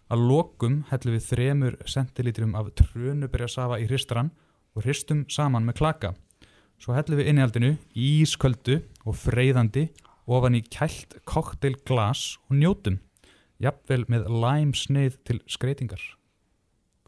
Að 0.10 0.22
lokum 0.30 0.84
hellum 0.92 1.16
við 1.18 1.28
þremur 1.32 1.78
centilitrum 1.90 2.56
af 2.56 2.70
trönuberjasafa 2.78 3.80
í 3.82 3.88
hristaran 3.90 4.32
og 4.76 4.86
hristum 4.86 5.26
saman 5.30 5.66
með 5.66 5.80
klaka. 5.82 6.14
Svo 6.78 6.94
hellum 6.94 7.20
við 7.20 7.32
innihaldinu 7.32 7.72
ísköldu 7.96 8.82
og 9.06 9.18
freyðandi 9.18 9.88
ofan 10.26 10.58
í 10.58 10.62
kælt 10.62 11.18
kokteilglas 11.26 12.36
og 12.50 12.60
njótum, 12.60 13.00
jafnvel 13.62 14.06
með 14.12 14.30
læmsneið 14.30 15.18
til 15.26 15.42
skreitingar. 15.50 16.02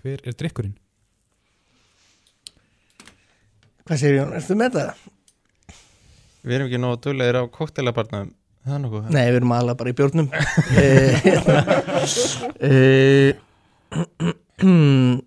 Hver 0.02 0.22
er 0.24 0.38
drikkurinn? 0.38 0.78
Hvað 3.88 4.02
segir 4.02 4.20
Jón? 4.20 4.34
Ertu 4.38 4.58
með 4.60 4.78
það? 4.78 5.06
Við 6.48 6.56
erum 6.58 6.68
ekki 6.70 6.80
nógu 6.82 7.00
duglegir 7.04 7.40
á 7.40 7.44
koktelabarnum 7.52 8.30
Það 8.68 8.76
er 8.76 8.82
Nei, 9.16 9.26
við 9.32 9.38
erum 9.40 9.54
alveg 9.56 9.80
bara 9.80 9.92
í 9.92 9.98
bjórnum 9.98 10.28
Eh, 10.82 11.14
hérna. 11.24 11.58
Eh, 12.60 13.30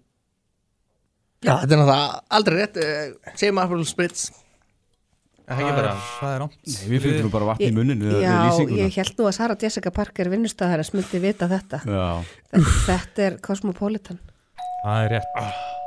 Já, 1.41 1.55
þetta 1.63 1.73
er 1.73 1.81
náttúrulega 1.81 2.21
aldrei 2.37 2.57
rétt 2.61 2.77
eh, 2.83 3.33
Segjum 3.33 3.61
Apple 3.63 3.87
Spritz 3.89 4.29
Ekki 5.51 5.71
bara. 5.75 5.95
Það 6.21 6.31
er 6.33 6.39
rámt. 6.45 6.59
Nei, 6.63 6.83
við 6.87 7.03
fengum 7.05 7.25
nú 7.27 7.31
bara 7.33 7.49
vatn 7.49 7.65
í 7.65 7.71
við 8.05 8.13
Já, 8.23 8.37
ég 8.85 8.99
held 9.01 9.19
nú 9.19 9.27
að 9.27 9.35
Sara 9.35 9.57
Jessica 9.59 9.91
Parker 9.97 10.31
vinnustæðar 10.31 10.85
að 10.85 10.91
smulti 10.93 11.23
vita 11.25 11.51
þetta. 11.51 11.83
Já. 11.91 12.07
Þetta, 12.53 12.77
þetta 12.87 13.27
er 13.27 13.41
Cosmopolitan. 13.43 14.23
Það 14.85 15.09
er 15.09 15.15
rétt. 15.17 15.79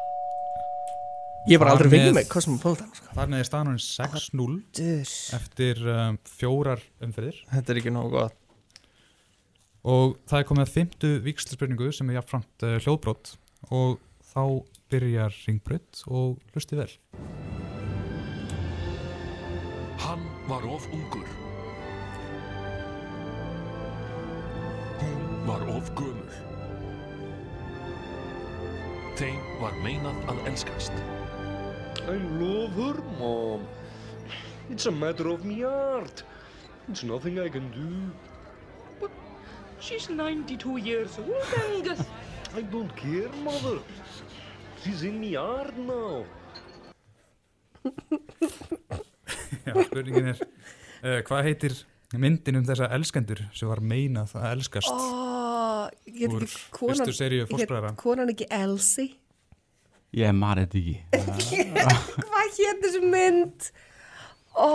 Ég 1.52 1.60
bara 1.60 1.74
aldrei 1.76 1.90
fengið 1.92 2.14
með- 2.16 2.30
Cosmopolitan, 2.32 2.92
sko. 2.96 3.10
Þar 3.18 3.28
með 3.34 3.42
er 3.44 3.48
staðan 3.50 3.80
6-0 3.84 4.54
eftir 5.36 5.82
um, 5.92 6.18
fjórar 6.24 6.80
umferðir. 7.04 7.42
Þetta 7.52 7.74
er 7.74 7.80
ekki 7.82 7.92
nógu 7.92 8.14
gott. 8.16 8.38
Og 9.84 10.14
það 10.32 10.40
er 10.40 10.48
komið 10.48 10.64
að 10.64 10.72
fymtu 10.78 11.10
víkslisspurningu 11.26 11.90
sem 11.92 12.10
er 12.14 12.22
jafnframt 12.22 12.64
uh, 12.64 12.78
hljóðbrott 12.86 13.34
og 13.76 13.98
þá 14.32 14.44
byrjar 14.94 15.36
ringbrödd 15.44 16.06
og 16.08 16.38
hlusti 16.54 16.80
vel. 16.80 16.88
Hann 20.04 20.24
var 20.48 20.64
of 20.72 20.88
ungur. 20.96 21.28
Hún 25.04 25.44
var 25.48 25.68
of 25.76 25.92
gömul. 26.00 26.32
Þeim 29.20 29.44
var 29.62 29.76
meinað 29.84 30.24
að 30.32 30.40
elskast. 30.54 30.96
I 32.08 32.18
love 32.40 32.74
her, 32.76 33.02
Mom. 33.20 33.62
It's 34.70 34.86
a 34.86 34.92
matter 34.92 35.28
of 35.30 35.46
my 35.46 35.62
heart. 35.62 36.24
It's 36.90 37.04
nothing 37.04 37.40
I 37.40 37.50
can 37.50 37.72
do. 37.72 38.12
But 39.00 39.12
she's 39.80 40.10
92 40.10 40.78
years 40.78 41.18
old, 41.18 41.48
Angus. 41.70 42.02
I 42.56 42.62
don't 42.62 42.94
care, 42.96 43.30
Mother. 43.44 43.80
She's 44.84 45.04
in 45.04 45.22
my 45.22 45.34
heart 45.40 45.78
now. 45.78 46.26
Já, 49.64 49.74
spurningin 49.88 50.28
er, 50.34 50.40
uh, 51.04 51.20
hvað 51.28 51.48
heitir 51.48 51.76
myndin 52.20 52.60
um 52.60 52.66
þessa 52.68 52.90
elskendur 52.96 53.42
sem 53.56 53.70
var 53.70 53.82
meinað 53.84 54.36
að 54.40 54.48
elskast 54.54 54.92
Ó, 54.92 55.90
ég 56.08 56.32
get 56.32 56.46
ekki 56.46 56.62
konan 56.76 57.08
hét 57.08 57.52
Fóstbræðra. 57.52 57.94
konan 58.00 58.32
ekki 58.34 58.48
Elsie 58.52 59.16
Ég 60.14 60.36
man 60.38 60.60
þetta 60.62 60.78
ekki? 60.78 60.98
Hvað 62.28 62.60
hétt 62.60 62.84
þessi 62.86 63.02
mynd? 63.10 63.72
Ó 64.54 64.70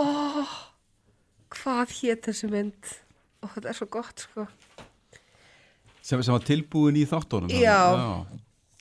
hvað 1.55 1.93
hétt 2.01 2.27
þessi 2.27 2.49
mynd? 2.51 2.91
Ó 3.39 3.47
þetta 3.53 3.71
er 3.71 3.77
svo 3.77 3.87
gott 3.91 4.25
sko. 4.25 4.45
Sem, 6.03 6.19
sem 6.19 6.33
var 6.33 6.43
tilbúin 6.45 6.97
í 6.99 7.05
þáttunum 7.07 7.51
já, 7.53 7.77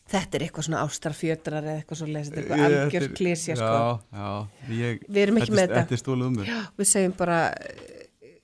þetta 0.08 0.38
er 0.38 0.44
eitthvað 0.46 0.66
svona 0.68 0.82
ástarfjötrar 0.86 1.66
eða 1.66 1.80
eitthvað 1.82 2.00
svo 2.00 2.08
lesið 2.08 2.38
þetta 2.38 2.44
er 2.44 2.62
eitthvað 2.64 2.84
algjör 2.84 3.08
klísja 3.18 3.56
sko. 3.58 3.72
Já, 3.72 4.20
já. 4.20 4.76
Ég, 4.78 5.02
við 5.06 5.22
erum 5.24 5.40
ekki 5.40 5.50
þetta, 5.50 5.58
með 5.58 5.66
þetta. 5.66 5.82
Þetta 5.82 5.98
er 5.98 6.02
stólið 6.02 6.28
um 6.28 6.38
mér 6.38 6.52
Já, 6.52 6.60
við 6.80 6.90
segjum 6.92 7.16
bara 7.18 7.40
eh, 7.54 8.38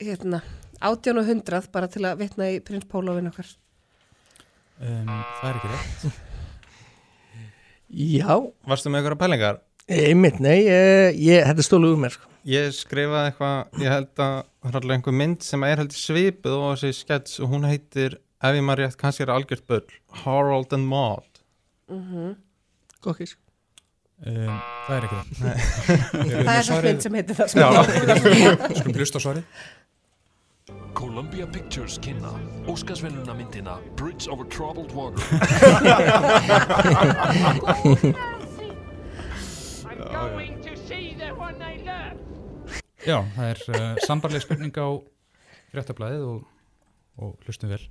hérna, 0.00 0.44
átján 0.90 1.20
og 1.20 1.32
hundrað 1.32 1.72
bara 1.74 1.90
til 1.90 2.04
að 2.06 2.22
vitna 2.22 2.52
í 2.54 2.60
prins 2.64 2.86
Pólófin 2.88 3.32
okkar. 3.32 3.50
Um, 4.80 5.10
Það 5.10 5.50
er 5.50 5.58
ekki 5.60 5.74
rétt 5.74 6.32
Já 7.94 8.34
Varstu 8.66 8.90
með 8.90 9.00
einhverja 9.00 9.20
pælingar? 9.20 9.60
Einmitt, 9.84 10.38
nei, 10.40 10.64
ég, 10.64 11.18
ég, 11.20 11.42
þetta 11.44 11.60
er 11.60 11.66
stólu 11.66 11.90
um 11.92 12.00
mér 12.00 12.14
sko. 12.14 12.30
Ég 12.48 12.70
skrifaði 12.72 13.30
eitthvað, 13.30 13.82
ég 13.84 13.92
held 13.92 14.22
að 14.24 14.38
það 14.40 14.70
er 14.70 14.78
alveg 14.80 14.96
einhver 14.96 15.16
mynd 15.20 15.44
sem 15.44 15.66
er 15.68 15.80
heldur 15.82 16.00
svipuð 16.00 16.56
og 16.56 16.72
þessi 16.72 17.02
skets 17.02 17.38
og 17.44 17.52
hún 17.52 17.66
heitir, 17.68 18.16
ef 18.40 18.56
ég 18.56 18.64
maður 18.64 18.84
rétt, 18.84 18.98
kannski 19.00 19.26
er 19.26 19.32
algjört 19.34 19.66
bull, 19.68 19.84
Harold 20.24 20.72
and 20.76 20.88
Maude. 20.88 21.44
mm 21.92 22.02
-hmm. 22.08 22.34
Gokkis 23.04 23.36
um, 24.26 24.60
Það 24.86 24.96
er 24.96 25.04
ekki 25.04 25.16
Nei. 25.44 25.56
Það 26.44 26.56
er 26.56 26.64
það 26.68 26.84
mynd 26.88 27.02
sem 27.02 27.14
heitir 27.14 27.36
það, 27.36 27.48
sko. 27.48 27.60
Já. 27.60 28.78
Skulum 28.80 28.96
hlusta 28.96 29.18
á 29.20 29.24
svarið 29.24 29.44
Columbia 30.94 31.46
Pictures 31.46 31.98
kynna 31.98 32.40
Óskarsvennuna 32.66 33.34
myndina 33.34 33.78
Bridge 33.96 34.30
over 34.30 34.44
Troubled 34.44 34.92
Water. 34.92 35.20
Já, 43.04 43.20
það 43.36 43.50
er 43.50 43.58
uh, 43.68 43.98
sambarleg 44.06 44.40
spurning 44.40 44.72
á 44.80 44.88
fréttablaðið 45.74 46.22
og, 46.30 46.46
og 47.20 47.34
hlustum 47.44 47.68
vel. 47.68 47.84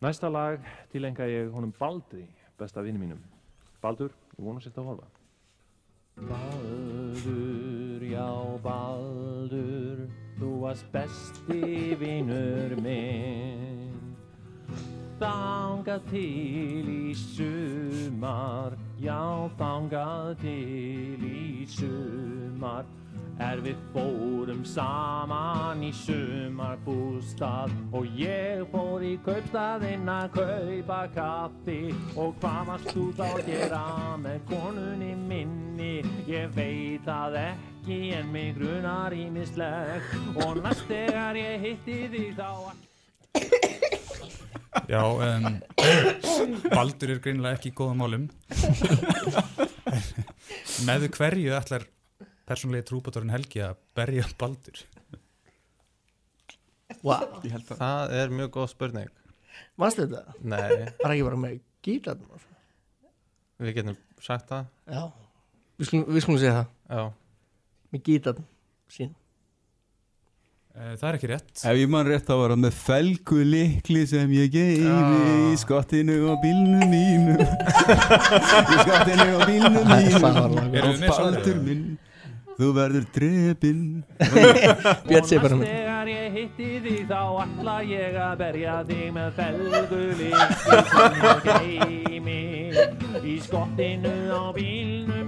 Næsta 0.00 0.32
lag 0.32 0.64
tilenga 0.94 1.28
ég 1.28 1.52
honum 1.52 1.74
Baldri, 1.76 2.24
besta 2.56 2.80
vinni 2.80 2.96
mínum. 3.02 3.20
Baldur, 3.84 4.16
ég 4.38 4.44
vona 4.48 4.64
sér 4.64 4.72
þetta 4.72 4.80
að 4.80 4.88
horfa. 4.94 5.08
Baldur, 6.32 8.00
já 8.08 8.32
Baldur, 8.64 10.08
þú 10.40 10.50
varst 10.62 10.86
besti 10.92 11.96
vinur 12.00 12.72
minn. 12.80 13.98
Þangað 15.20 16.06
til 16.08 16.86
í 16.88 17.12
sumar, 17.12 18.78
já 18.96 19.20
þangað 19.60 20.30
til 20.40 21.26
í 21.28 21.66
sumar. 21.68 22.88
Er 23.40 23.60
við 23.64 23.76
fórum 23.92 24.60
saman 24.68 25.80
í 25.84 25.90
sumarbústað 25.96 27.72
og 27.96 28.18
ég 28.20 28.66
fór 28.72 29.04
í 29.04 29.14
kaupstaðinn 29.24 30.08
að 30.12 30.34
kaupa 30.36 31.00
kaffi 31.14 31.78
og 32.20 32.36
hvað 32.42 32.60
varst 32.68 32.92
þú 32.92 33.06
þá 33.16 33.24
að 33.30 33.42
gera 33.48 33.82
með 34.20 34.44
konunni 34.52 35.14
minni? 35.24 35.92
Ég 36.28 36.52
veit 36.56 37.08
það 37.08 37.40
ekki 37.46 37.69
en 37.88 38.32
mig 38.32 38.54
grunar 38.54 39.12
ímislegt 39.14 40.12
og 40.44 40.58
næst 40.60 40.84
þegar 40.88 41.36
ég 41.38 41.62
hitti 41.64 41.96
þig 42.12 42.34
þá 42.36 42.50
Já, 44.90 45.02
um, 45.02 45.56
Baldur 46.70 47.14
er 47.14 47.22
greinilega 47.22 47.56
ekki 47.56 47.72
í 47.72 47.74
góðum 47.74 48.02
málum 48.02 48.26
Með 50.86 51.08
hverju 51.16 51.54
ætlar 51.56 51.86
persónulegi 52.48 52.88
trúbátorinn 52.90 53.32
Helgi 53.32 53.62
að 53.64 53.78
berja 53.96 54.26
Baldur? 54.38 54.82
Wow. 57.06 57.40
Það 57.70 58.12
er 58.18 58.32
mjög 58.34 58.50
góð 58.56 58.66
spurning. 58.72 59.10
Manstu 59.78 60.04
þetta? 60.04 60.34
Nei. 60.42 60.90
Var 60.98 61.14
ekki 61.14 61.26
bara 61.28 61.38
með 61.38 61.60
gítarnum? 61.86 62.42
Við 63.62 63.76
getum 63.78 63.96
sagt 64.20 64.50
það. 64.50 64.66
Já, 64.90 65.04
við 65.78 65.90
skulum, 65.90 66.06
við 66.10 66.24
skulum 66.24 66.40
segja 66.42 66.56
það 66.58 66.66
Já. 66.90 67.04
Með 67.90 68.02
gítarnum 68.06 68.46
sín. 68.90 69.14
Eh, 70.76 70.92
Það 70.96 71.08
er 71.08 71.16
ekki 71.18 71.30
rétt. 71.32 71.50
Ef 71.66 71.78
ég 71.80 71.88
man 71.90 72.06
rétt 72.06 72.28
þá 72.28 72.34
var 72.38 72.52
það 72.54 72.60
með 72.64 72.76
felgu 72.84 73.40
likli 73.54 74.04
sem 74.06 74.30
ég 74.36 74.52
geymi 74.54 75.50
í 75.50 75.56
skottinu 75.58 76.20
og 76.30 76.38
bílnum 76.44 76.84
mínum. 76.92 77.42
Í 77.42 78.78
skottinu 78.84 79.26
og 79.34 79.42
Erum 80.70 80.94
við 80.94 81.10
og 81.10 81.18
baldur 81.18 81.58
minn 81.66 81.84
þú 82.60 82.68
verður 82.76 83.04
drepinn. 83.14 83.82
Björn 85.08 85.26
Næst 85.26 85.32
þegar 85.64 86.10
ég 86.12 86.34
hitti 86.36 86.68
þig 86.84 87.02
þá 87.08 87.20
ætla 87.44 87.76
ég 87.88 88.18
að 88.20 88.34
berja 88.42 88.74
þig 88.88 89.06
með 89.16 89.28
felgulíki 89.40 90.30
sem 90.62 91.20
ég 91.24 91.38
geymi 91.48 92.40
í 93.26 93.36
skottinu 93.44 94.14
bílnum 94.38 94.42
mínum 94.60 95.19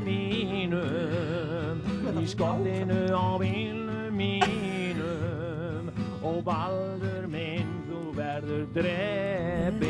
í 2.22 2.26
skottinu 2.30 3.10
á 3.10 3.34
bílnum 3.40 4.14
mínum. 4.14 5.88
Og 6.22 6.42
baldur 6.46 7.26
minn 7.30 7.70
þú 7.88 8.02
verður 8.14 8.66
drepinn. 8.76 9.88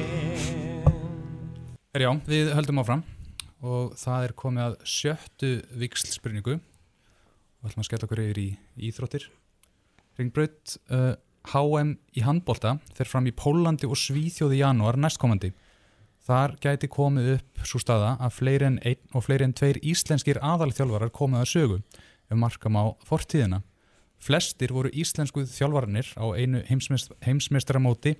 Er 1.92 2.06
já, 2.06 2.10
við 2.24 2.54
höldum 2.56 2.80
áfram. 2.80 3.02
Og 3.62 3.92
það 4.00 4.24
er 4.26 4.32
komið 4.38 4.62
að 4.64 4.78
sjöttu 4.88 5.50
vikslspurningu 5.82 6.56
og 6.56 7.68
ætlum 7.68 7.82
að 7.84 7.88
skella 7.90 8.08
okkur 8.08 8.22
yfir 8.24 8.40
í 8.40 8.48
íþróttir. 8.88 9.28
Ringbraut 10.18 10.78
uh, 10.88 11.14
HM 11.52 11.92
í 12.16 12.24
handbolta 12.24 12.78
fer 12.96 13.10
fram 13.10 13.28
í 13.28 13.34
Pólandi 13.36 13.86
og 13.86 14.00
Svíþjóði 14.00 14.62
janúar 14.62 14.96
næstkomandi. 14.98 15.52
Þar 16.22 16.56
gæti 16.62 16.88
komið 16.90 17.34
upp 17.36 17.66
svo 17.66 17.80
staða 17.82 18.16
að 18.22 18.34
fleiri 18.38 18.66
en 18.70 18.80
einn 18.86 19.02
og 19.12 19.26
fleiri 19.26 19.44
en 19.48 19.54
tveir 19.58 19.78
íslenskir 19.82 20.38
aðalþjálfarar 20.40 21.12
komið 21.14 21.42
að 21.42 21.50
sögu 21.50 21.78
ef 22.32 22.40
markam 22.40 22.78
á 22.80 22.84
fortíðina. 23.06 23.60
Flestir 24.22 24.72
voru 24.72 24.90
íslensku 24.94 25.44
þjálfararnir 25.50 26.08
á 26.16 26.24
einu 26.38 26.62
heimsmeist, 26.68 27.12
heimsmeistaramóti 27.26 28.16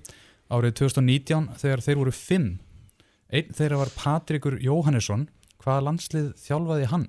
árið 0.53 0.75
2019 0.83 1.49
þegar 1.61 1.83
þeir 1.85 1.99
voru 2.01 2.13
fimm. 2.15 2.49
Einn 3.33 3.53
þeirra 3.55 3.79
var 3.81 3.91
Patrikur 3.97 4.59
Jóhannesson. 4.61 5.27
Hvaða 5.63 5.85
landslið 5.87 6.33
þjálfaði 6.43 6.89
hann? 6.91 7.05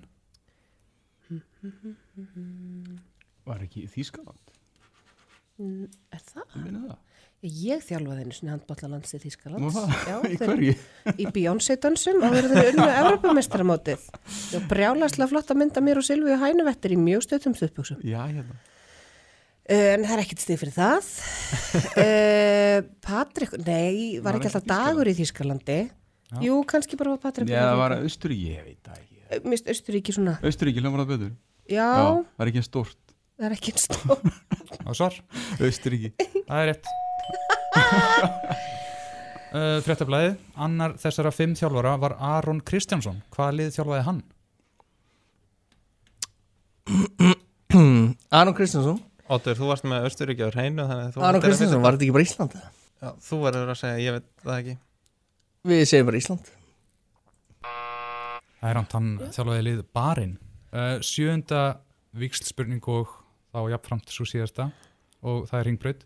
Var 3.44 3.64
ekki 3.66 3.88
Þýskaland? 3.90 4.52
Mm, 5.60 5.88
Er 6.14 6.22
það? 6.22 6.46
Ég 6.54 6.62
meina 6.64 6.84
það. 6.86 7.00
Ég 7.44 7.82
þjálfaði 7.84 8.22
Nú, 8.24 8.36
Þýskalands. 9.20 9.74
það? 9.76 9.96
Já, 10.08 10.14
Í 10.24 10.36
hverju? 10.40 10.74
Í 11.20 11.24
Beyoncé-dansum 11.34 12.22
og 12.24 12.32
verður 12.32 12.70
unnu 12.70 12.86
Evropamestaramótið. 12.88 14.06
Og 14.56 14.64
brjálaslega 14.70 15.28
flott 15.28 15.52
að 15.52 15.60
mynda 15.60 15.82
mér 15.84 16.00
og 16.00 16.06
Silvíu 16.06 16.38
Hænuvettir 16.40 16.94
í 16.94 16.98
mjög 17.00 17.26
stöðum 17.26 17.56
stuðbuksum. 17.58 18.00
Já, 18.00 18.22
hérna. 18.24 18.56
En 19.68 20.06
það 20.06 20.14
er 20.16 20.22
ekkert 20.24 20.44
stig 20.44 20.60
fyrir 20.62 20.74
það. 20.76 21.12
uh, 22.00 22.78
Patrik, 23.04 23.54
nei, 23.60 24.20
var 24.24 24.40
ekki 24.40 24.48
alltaf 24.48 24.66
dagur 24.72 25.12
í 25.12 25.16
Þýskalandi? 25.20 25.78
Já. 26.32 26.40
Jú, 26.48 26.58
kannski 26.68 26.96
bara 27.00 27.12
var 27.12 27.22
Patrik. 27.28 27.52
Já, 27.52 27.60
það 27.68 27.80
var 27.84 27.98
Austuríki, 28.00 28.50
ég 28.56 28.68
veit 28.70 28.88
það 28.88 29.00
ekki 29.04 29.48
Mist 29.52 29.68
Austuríki 29.68 30.16
svona. 30.16 30.38
Austuríki 30.44 30.80
hljómar 30.80 31.04
það 31.04 31.12
betur 31.14 31.32
Já. 31.68 31.92
Það 31.92 32.44
er 32.44 32.52
ekki 32.52 32.64
stórt 32.64 33.00
Það 33.34 33.48
er 33.48 33.56
ekki 33.56 33.72
einn. 33.74 34.12
Og? 34.14 34.28
Austuríki 35.64 36.14
Það 36.44 36.60
er 36.60 36.70
rétt. 36.72 36.94
Uh, 39.54 39.78
Fréttablaðið, 39.86 40.36
annar 40.66 40.96
þessara 41.00 41.32
fimm 41.34 41.54
þjálfara 41.58 41.96
var 42.02 42.16
Aron 42.34 42.60
Kristjánsson. 42.66 43.22
Hvaða 43.34 43.56
lið 43.60 43.74
þjálfaði 43.78 44.04
hann? 44.08 44.22
Aron 48.38 48.54
Kristjánsson 48.56 49.00
Óttur, 49.24 49.56
þú 49.56 49.70
varst 49.70 49.86
með 49.88 50.04
Östuríki 50.10 50.44
á 50.44 50.52
hreinu 50.52 50.84
þannig 50.84 51.06
að 51.06 51.14
þú 51.14 51.22
Aron 51.24 51.42
Kristjánsson, 51.44 51.80
var 51.84 51.96
þetta 51.96 52.04
ekki 52.04 52.16
bara 52.16 52.26
Ísland? 52.26 52.58
Já, 53.00 53.08
þú 53.24 53.38
verður 53.40 53.72
að 53.72 53.78
segja, 53.80 54.02
ég 54.04 54.16
veit 54.18 54.26
það 54.44 54.58
ekki. 54.58 54.74
Við 55.70 55.82
segjum 55.88 56.08
bara 56.10 56.20
Ísland 56.20 56.50
Það 58.64 58.68
er 58.70 58.78
hann, 58.80 58.90
hann 58.92 59.08
þjálfaði 59.36 59.64
lið 59.64 59.80
Barinn. 59.96 60.34
Uh, 60.74 60.96
sjöunda 61.04 61.62
vikslspurning 62.16 62.84
og 62.92 63.10
þá 63.52 63.58
jafnframt 63.74 64.12
svo 64.12 64.24
síðasta 64.28 64.68
og 65.24 65.48
það 65.50 65.58
er 65.58 65.68
ringbraut. 65.70 66.04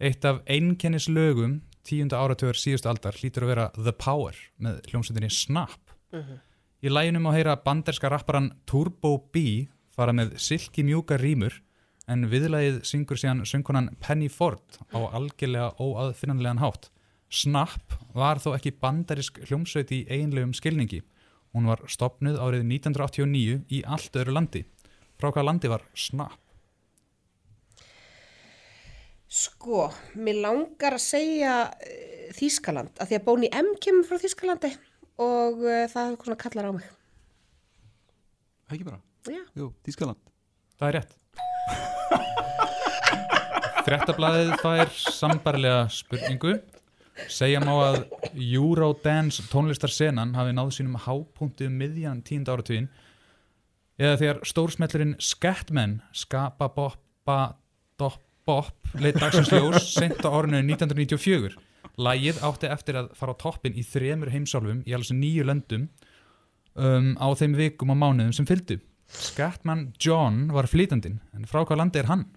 Eitt 0.00 0.24
af 0.24 0.38
einkennis 0.48 1.10
lögum 1.12 1.58
tíunda 1.84 2.16
áratugur 2.16 2.56
síðustu 2.56 2.88
aldar 2.88 3.16
hlýtur 3.20 3.44
að 3.44 3.50
vera 3.52 3.66
The 3.76 3.92
Power 3.92 4.36
með 4.56 4.78
hljómsveitinni 4.88 5.28
Snap. 5.28 5.92
Mhm. 6.12 6.38
Í 6.80 6.88
læginum 6.88 7.28
á 7.28 7.36
heyra 7.36 7.56
banderska 7.60 8.08
rapparan 8.08 8.54
Turbo 8.64 9.18
B 9.32 9.68
fara 9.92 10.12
með 10.12 10.38
silki 10.40 10.82
mjúka 10.82 11.18
rýmur 11.20 11.60
en 12.08 12.24
viðlagið 12.30 12.80
syngur 12.88 13.20
síðan 13.20 13.44
söngkonan 13.44 13.90
Penny 14.00 14.28
Ford 14.28 14.80
á 14.88 14.98
algjörlega 15.12 15.76
óaðfinnanlegan 15.76 16.62
hátt. 16.64 16.88
Snap 17.28 17.92
var 18.14 18.40
þó 18.40 18.54
ekki 18.56 18.72
bandarisk 18.80 19.38
hljómsveit 19.44 19.92
í 19.92 20.06
einlegum 20.08 20.54
skilningi. 20.56 21.02
Hún 21.52 21.68
var 21.68 21.84
stopnuð 21.86 22.40
árið 22.40 22.64
1989 22.64 23.66
í 23.68 23.82
allt 23.84 24.16
öðru 24.16 24.32
landi. 24.32 24.64
Frá 25.20 25.28
hvað 25.28 25.44
landi 25.44 25.68
var 25.68 25.84
Snap? 25.94 26.40
Sko, 29.30 29.84
mér 30.18 30.40
langar 30.42 30.96
að 30.96 31.04
segja 31.04 31.52
uh, 31.70 32.30
Þískaland, 32.34 32.96
af 32.98 33.06
því 33.06 33.18
að 33.20 33.26
Bóni 33.28 33.50
M 33.54 33.68
kemur 33.78 34.08
frá 34.08 34.18
Þískalandi 34.18 34.72
og 35.22 35.60
uh, 35.62 35.84
það 35.92 36.16
svona 36.24 36.38
kallar 36.40 36.66
á 36.66 36.72
mig. 36.74 36.88
Ekki 38.74 38.86
bara? 38.88 38.98
Já. 39.30 39.44
Jú, 39.54 39.68
Þískaland. 39.86 40.18
Það 40.80 40.88
er 40.88 40.96
rétt. 40.98 41.14
Frettablaðið 43.86 44.50
fær 44.64 44.90
sambarlega 44.98 45.84
spurningu. 45.94 46.56
Segja 47.30 47.60
má 47.62 47.70
að 47.84 48.00
Eurodance 48.34 49.44
tónlistarsenan 49.52 50.34
hafi 50.34 50.56
náð 50.56 50.72
sínum 50.74 50.98
hápunkti 51.04 51.68
um 51.68 51.76
miðjan 51.78 52.24
tíund 52.26 52.50
áratugin 52.50 52.88
eða 54.00 54.18
þegar 54.22 54.42
stórsmellurinn 54.48 55.14
Scatman 55.22 55.98
skapa 56.16 56.70
boppa 56.74 57.38
dopp 58.00 58.24
bop 58.50 59.00
leitt 59.00 59.18
dagsins 59.22 59.50
ljós 59.54 59.90
sent 59.94 60.20
á 60.26 60.28
árinu 60.28 60.58
1994. 60.66 61.56
Lægið 62.00 62.38
átti 62.46 62.68
eftir 62.70 62.98
að 63.00 63.10
fara 63.18 63.34
á 63.36 63.40
toppin 63.40 63.76
í 63.78 63.82
þremur 63.86 64.30
heimsálfum 64.34 64.82
í 64.88 64.94
alls 64.96 65.10
nýju 65.14 65.46
löndum 65.46 65.88
um, 66.74 67.12
á 67.20 67.28
þeim 67.38 67.56
vikum 67.58 67.92
og 67.94 67.98
mánuðum 68.00 68.34
sem 68.36 68.48
fylgdu. 68.48 68.78
Scatman 69.10 69.88
John 69.98 70.48
var 70.54 70.68
flýtandinn, 70.70 71.18
en 71.34 71.46
frá 71.50 71.64
hvað 71.64 71.80
landi 71.82 71.98
er 71.98 72.10
hann? 72.10 72.28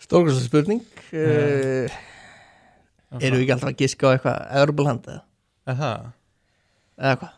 Stórkvæmsta 0.00 0.46
spurning 0.46 0.80
Eh, 1.12 1.90
uh, 1.90 3.18
Eru 3.20 3.36
við 3.36 3.44
ekki 3.44 3.54
alltaf 3.56 3.72
að 3.72 3.80
giska 3.82 4.08
á 4.08 4.12
eitthvað? 4.14 4.38
Er 5.68 5.76
það? 5.80 6.08
Eða 7.00 7.16
hvað? 7.20 7.36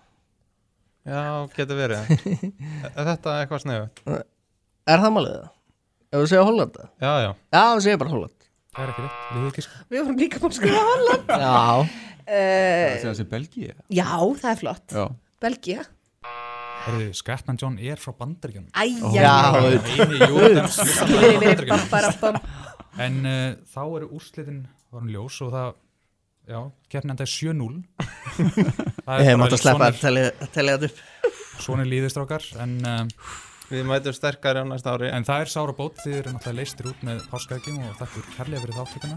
Já, 1.03 1.23
getur 1.57 1.81
verið. 1.81 2.13
er 2.95 3.09
þetta 3.09 3.35
eitthvað 3.41 3.65
sniðut? 3.65 4.03
Er 4.13 5.03
það 5.03 5.15
málið 5.17 5.35
það? 5.39 5.49
Ef 6.13 6.21
við 6.23 6.29
segja 6.33 6.45
Holland 6.45 6.77
eða? 6.77 6.89
Já, 7.01 7.13
já. 7.25 7.31
Já, 7.57 7.63
við 7.73 7.83
segja 7.87 8.01
bara 8.03 8.13
Holland 8.13 8.39
Það 8.73 8.83
er 8.87 8.91
ekki 8.93 9.03
rétt, 9.05 9.25
við 9.37 9.47
ekki 9.51 9.63
sko. 9.67 9.81
Við 9.93 10.01
vorum 10.03 10.21
líka 10.23 10.39
búin 10.41 10.53
að 10.53 10.59
skrifa 10.59 10.83
Holland. 10.89 11.33
Já. 11.43 11.57
Uh, 12.23 12.29
Það 12.33 12.95
segja 13.03 13.11
þessi 13.11 13.27
Belgía. 13.33 13.75
já, 13.93 14.07
það 14.41 14.49
er 14.53 14.59
flott. 14.63 14.95
Já. 14.97 15.05
Belgia. 15.43 15.83
Herðu, 16.87 17.09
Scatman 17.19 17.59
John 17.61 17.77
er 17.83 18.01
frá 18.01 18.15
Bandaríkjum. 18.19 18.65
Æ, 18.73 18.85
Ó. 19.05 19.11
já, 19.13 19.23
já. 19.23 19.35
Eini 19.99 20.21
Eurodance 20.29 20.87
Skilur 20.89 21.21
við, 21.21 21.37
Bandaríkjunum. 21.43 21.69
bam, 21.75 21.85
bara, 21.93 22.15
bam. 22.23 22.41
En 23.07 23.21
uh, 23.29 23.37
þá 23.75 23.81
eru 23.99 24.09
úrslitin 24.17 24.63
varum 24.93 25.13
ljós 25.13 25.37
og 25.45 25.53
það, 25.53 25.77
já, 26.55 26.61
keppni 26.95 27.15
enda 27.15 27.27
er 27.29 27.33
7-0. 27.35 27.79
Það 29.07 29.21
Ég 29.21 29.29
hef 29.29 29.33
bara 29.37 29.41
mátt 29.45 29.57
að 29.59 29.63
sleppa 29.67 29.91
að 29.93 30.01
telja- 30.03 30.35
þetta 30.57 30.89
upp. 30.89 31.07
Svona 31.63 31.85
er 31.85 31.93
líðist 31.93 32.19
okkar, 32.25 32.49
en... 32.65 32.79
Uh, 32.87 33.49
Við 33.73 33.87
mætum 33.89 34.13
sterkari 34.13 34.61
á 34.61 34.65
næsta 34.69 34.93
ári. 34.93 35.09
En 35.09 35.25
það 35.25 35.47
er 35.47 35.51
sára 35.55 35.73
bót, 35.77 35.97
þið 36.03 36.17
eru 36.19 36.33
náttúrulega 36.35 36.59
leistir 36.59 36.89
út 36.91 37.05
með 37.09 37.23
páskaækjum 37.31 37.79
og 37.81 37.95
þakk 38.03 38.13
fyrir 38.17 38.35
kærlega 38.37 38.65
fyrir 38.67 38.77
þáttökuna. 38.77 39.17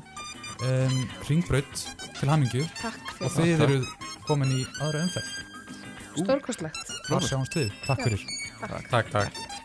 Um, 0.70 0.96
Ringbraut 1.28 1.84
til 2.22 2.32
hamingju. 2.32 2.64
Takk 2.80 3.12
fyrir. 3.18 3.28
Og 3.28 3.36
þið 3.36 3.66
eru 3.68 3.82
komin 4.30 4.56
í 4.56 4.64
aðra 4.80 5.04
umferð. 5.10 5.36
Stórkostlegt. 6.16 6.96
Þar 7.10 7.28
sjáumst 7.28 7.60
við. 7.60 7.76
Takk 7.84 8.00
Já. 8.00 8.08
fyrir. 8.08 8.26
Takk. 8.64 8.90
Takk, 8.96 9.14
takk. 9.18 9.65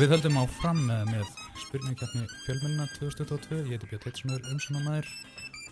Og 0.00 0.06
við 0.06 0.14
höldum 0.14 0.36
áfram 0.40 0.78
með, 0.88 1.10
með 1.12 1.32
spurningkeppni 1.60 2.22
fjölmjöluna 2.46 2.86
2022. 2.94 3.56
Ég 3.68 3.74
heiti 3.74 3.88
Björn 3.90 4.00
Teitsson, 4.00 4.46
umsjónamæður. 4.48 5.08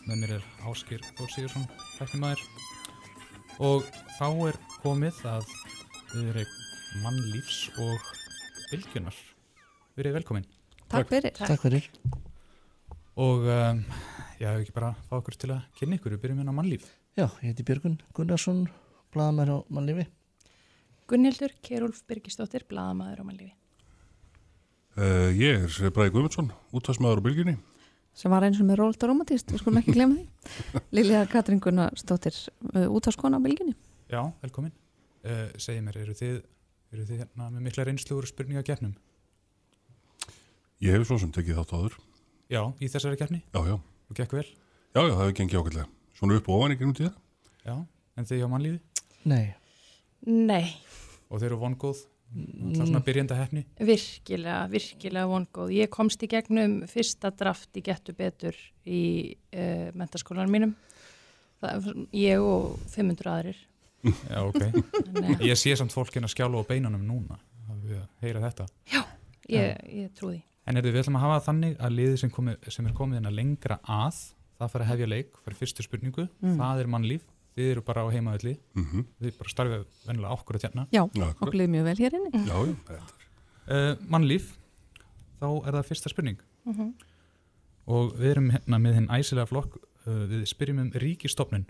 Með 0.05 0.19
mér 0.21 0.33
er 0.35 0.43
Áskir 0.69 1.07
Þór 1.17 1.31
Sigursson, 1.33 1.63
tæknimæður. 1.95 2.43
Og 3.65 3.87
þá 4.19 4.27
er 4.51 4.59
komið 4.83 5.23
að 5.31 5.47
við 6.11 6.29
erum 6.35 6.51
mannlífs 7.07 7.63
og 7.81 8.11
bylgjunar. 8.69 9.17
Við 9.97 10.03
erum 10.05 10.17
velkomin. 10.19 10.45
Takk 10.93 11.09
fyrir. 11.15 11.33
Takk 11.39 11.63
fyrir. 11.65 11.89
Og 13.17 13.49
um, 13.49 13.81
já, 14.43 14.51
ekki 14.51 14.75
bara 14.77 14.91
fá 15.07 15.15
okkur 15.23 15.39
til 15.41 15.55
að 15.55 15.63
kynna 15.81 15.97
ykkur. 15.97 16.19
Við 16.19 16.27
byrjum 16.27 16.43
hérna 16.43 16.53
á 16.53 16.59
mannlíf. 16.59 16.85
Já, 17.17 17.31
ég 17.31 17.47
heiti 17.47 17.65
Björgun 17.65 17.97
Gunnarsson, 18.13 18.67
blaðamæður 19.17 19.55
á 19.57 19.59
mannlífi. 19.79 20.05
Gunnhildur 21.09 21.57
Kjærúlf 21.65 22.05
Birgisdóttir, 22.05 22.69
blaðamaður 22.69 23.25
á 23.25 23.29
mannlífi. 23.31 23.58
Uh, 24.97 25.29
ég 25.37 25.67
er 25.69 25.93
Bræði 25.95 26.11
Guðmundsson, 26.15 26.49
útvarsmaður 26.75 27.21
á 27.23 27.27
bylginni. 27.29 27.57
sem 28.19 28.31
var 28.33 28.43
eins 28.43 28.59
og 28.59 28.67
með 28.67 28.81
rólt 28.81 29.03
og 29.05 29.11
romantíst, 29.13 29.51
við 29.53 29.61
skulum 29.61 29.79
ekki 29.79 29.93
glemja 29.95 30.25
því 30.25 30.81
Lilja 30.97 31.21
Katrín 31.31 31.61
Gunnarsdóttir 31.63 32.35
uh, 32.75 32.89
útvarskona 32.91 33.39
á 33.39 33.45
bylginni 33.45 33.77
Já, 34.11 34.23
velkomin. 34.43 34.73
Uh, 35.23 35.53
Segji 35.61 35.83
mér, 35.85 35.99
eru 36.01 36.15
þið, 36.17 36.39
eru 36.97 37.05
þið 37.05 37.21
hérna 37.23 37.51
með 37.53 37.67
mikla 37.69 37.85
reynslu 37.85 38.17
úr 38.17 38.27
spurningakeppnum? 38.31 38.95
Ég 40.81 40.95
hef 40.97 41.05
svo 41.11 41.19
sem 41.21 41.31
tekið 41.35 41.59
þátt 41.61 41.75
áður. 41.77 41.97
Já, 42.49 42.63
í 42.81 42.89
þessari 42.89 43.19
keppni? 43.21 43.43
Já, 43.53 43.61
já. 43.69 43.75
Og 44.09 44.17
gekk 44.17 44.33
vel? 44.39 44.47
Já, 44.97 45.03
já, 45.05 45.13
það 45.13 45.21
hefur 45.27 45.37
gengið 45.43 45.61
ákveðlega. 45.61 45.87
Svona 46.17 46.39
upp 46.41 46.49
og 46.49 46.57
ofan 46.63 46.73
í 46.73 46.79
gegnum 46.81 46.97
tíða. 46.97 47.11
Já, 47.69 47.75
en 48.17 48.29
þið 48.31 48.41
hjá 48.41 48.49
mannlífi? 48.55 48.81
Nei. 49.29 49.45
Nei, 50.27 50.65
Og 51.29 51.37
þeir 51.43 51.51
eru 51.53 51.59
vongóð? 51.61 52.01
Er 52.37 52.85
svona 52.85 53.01
byrjanda 53.05 53.35
hefni? 53.39 53.63
virkilega, 53.81 54.67
virkilega 54.69 55.27
vongóð. 55.31 55.71
Ég 55.73 55.89
komst 55.91 56.23
í 56.23 56.29
gegnum 56.29 56.83
fyrsta 56.91 57.31
draft 57.33 57.77
í 57.81 57.83
Gettu 57.87 58.13
betur 58.19 58.57
í 58.85 59.01
uh, 59.57 59.89
mentaskólanum 59.97 60.53
mínum. 60.53 60.75
Það, 61.63 61.89
ég 62.15 62.39
og 62.45 62.77
500 62.93 63.33
aðrir. 63.33 63.63
Já, 64.05 64.43
ok. 64.45 64.61
Nei. 65.23 65.33
Ég 65.49 65.57
sé 65.59 65.73
samt 65.81 65.95
fólkin 65.97 66.23
að 66.29 66.35
skjála 66.37 66.61
á 66.61 66.69
beinunum 66.69 67.03
núna 67.09 67.41
að 67.73 67.97
heyra 68.23 68.45
þetta. 68.45 68.69
Já, 68.93 69.01
ég, 69.51 69.81
ég 70.05 70.13
trú 70.15 70.31
því. 70.35 70.43
En 70.69 70.77
er 70.77 70.85
við 70.85 71.01
ætlum 71.01 71.17
að 71.19 71.25
hafa 71.25 71.41
þannig 71.49 71.79
að 71.81 71.95
liðið 71.97 72.19
sem, 72.21 72.31
komi, 72.31 72.55
sem 72.69 72.87
er 72.87 72.95
komið 72.95 73.23
inn 73.23 73.31
að 73.31 73.39
lengra 73.41 73.79
að, 73.89 74.21
það 74.61 74.73
fara 74.75 74.85
að 74.85 74.91
hefja 74.93 75.09
leik, 75.09 75.39
í 75.49 75.57
fyrstu 75.63 75.87
spurningu, 75.87 76.29
Mm. 76.45 76.59
það 76.61 76.83
er 76.85 76.91
mannlíf, 76.93 77.25
þið 77.59 77.71
eru 77.75 77.83
bara 77.83 78.05
á 78.07 78.09
heimaðalli, 78.15 78.55
Mhm. 78.79 79.05
þið 79.21 79.39
bara 79.39 79.53
starfið 79.53 79.85
vennilega 80.07 80.37
okkur 80.39 80.57
að 80.59 80.65
tjena. 80.65 80.87
Já, 80.95 81.03
okkur 81.11 81.55
liði 81.59 81.73
mjög 81.75 81.85
vel 81.89 81.97
hér 81.99 82.13
Já, 82.47 82.55
já, 82.55 82.77
er. 82.95 83.03
Uh, 83.69 83.97
mannlíf, 84.09 84.53
þá 85.41 85.49
er 85.67 85.73
það 85.77 85.89
fyrsta 85.91 86.09
spurning. 86.13 86.39
Mhm. 86.67 86.95
Og 87.89 88.13
við 88.17 88.31
erum 88.35 88.51
hérna 88.53 88.79
með 88.81 88.95
hinn 88.95 89.09
æsilega 89.09 89.49
flokk, 89.49 89.77
uh, 90.07 90.25
við 90.31 90.47
spyrjum 90.47 90.79
um 90.81 90.91
ríkistofnun. 90.93 91.67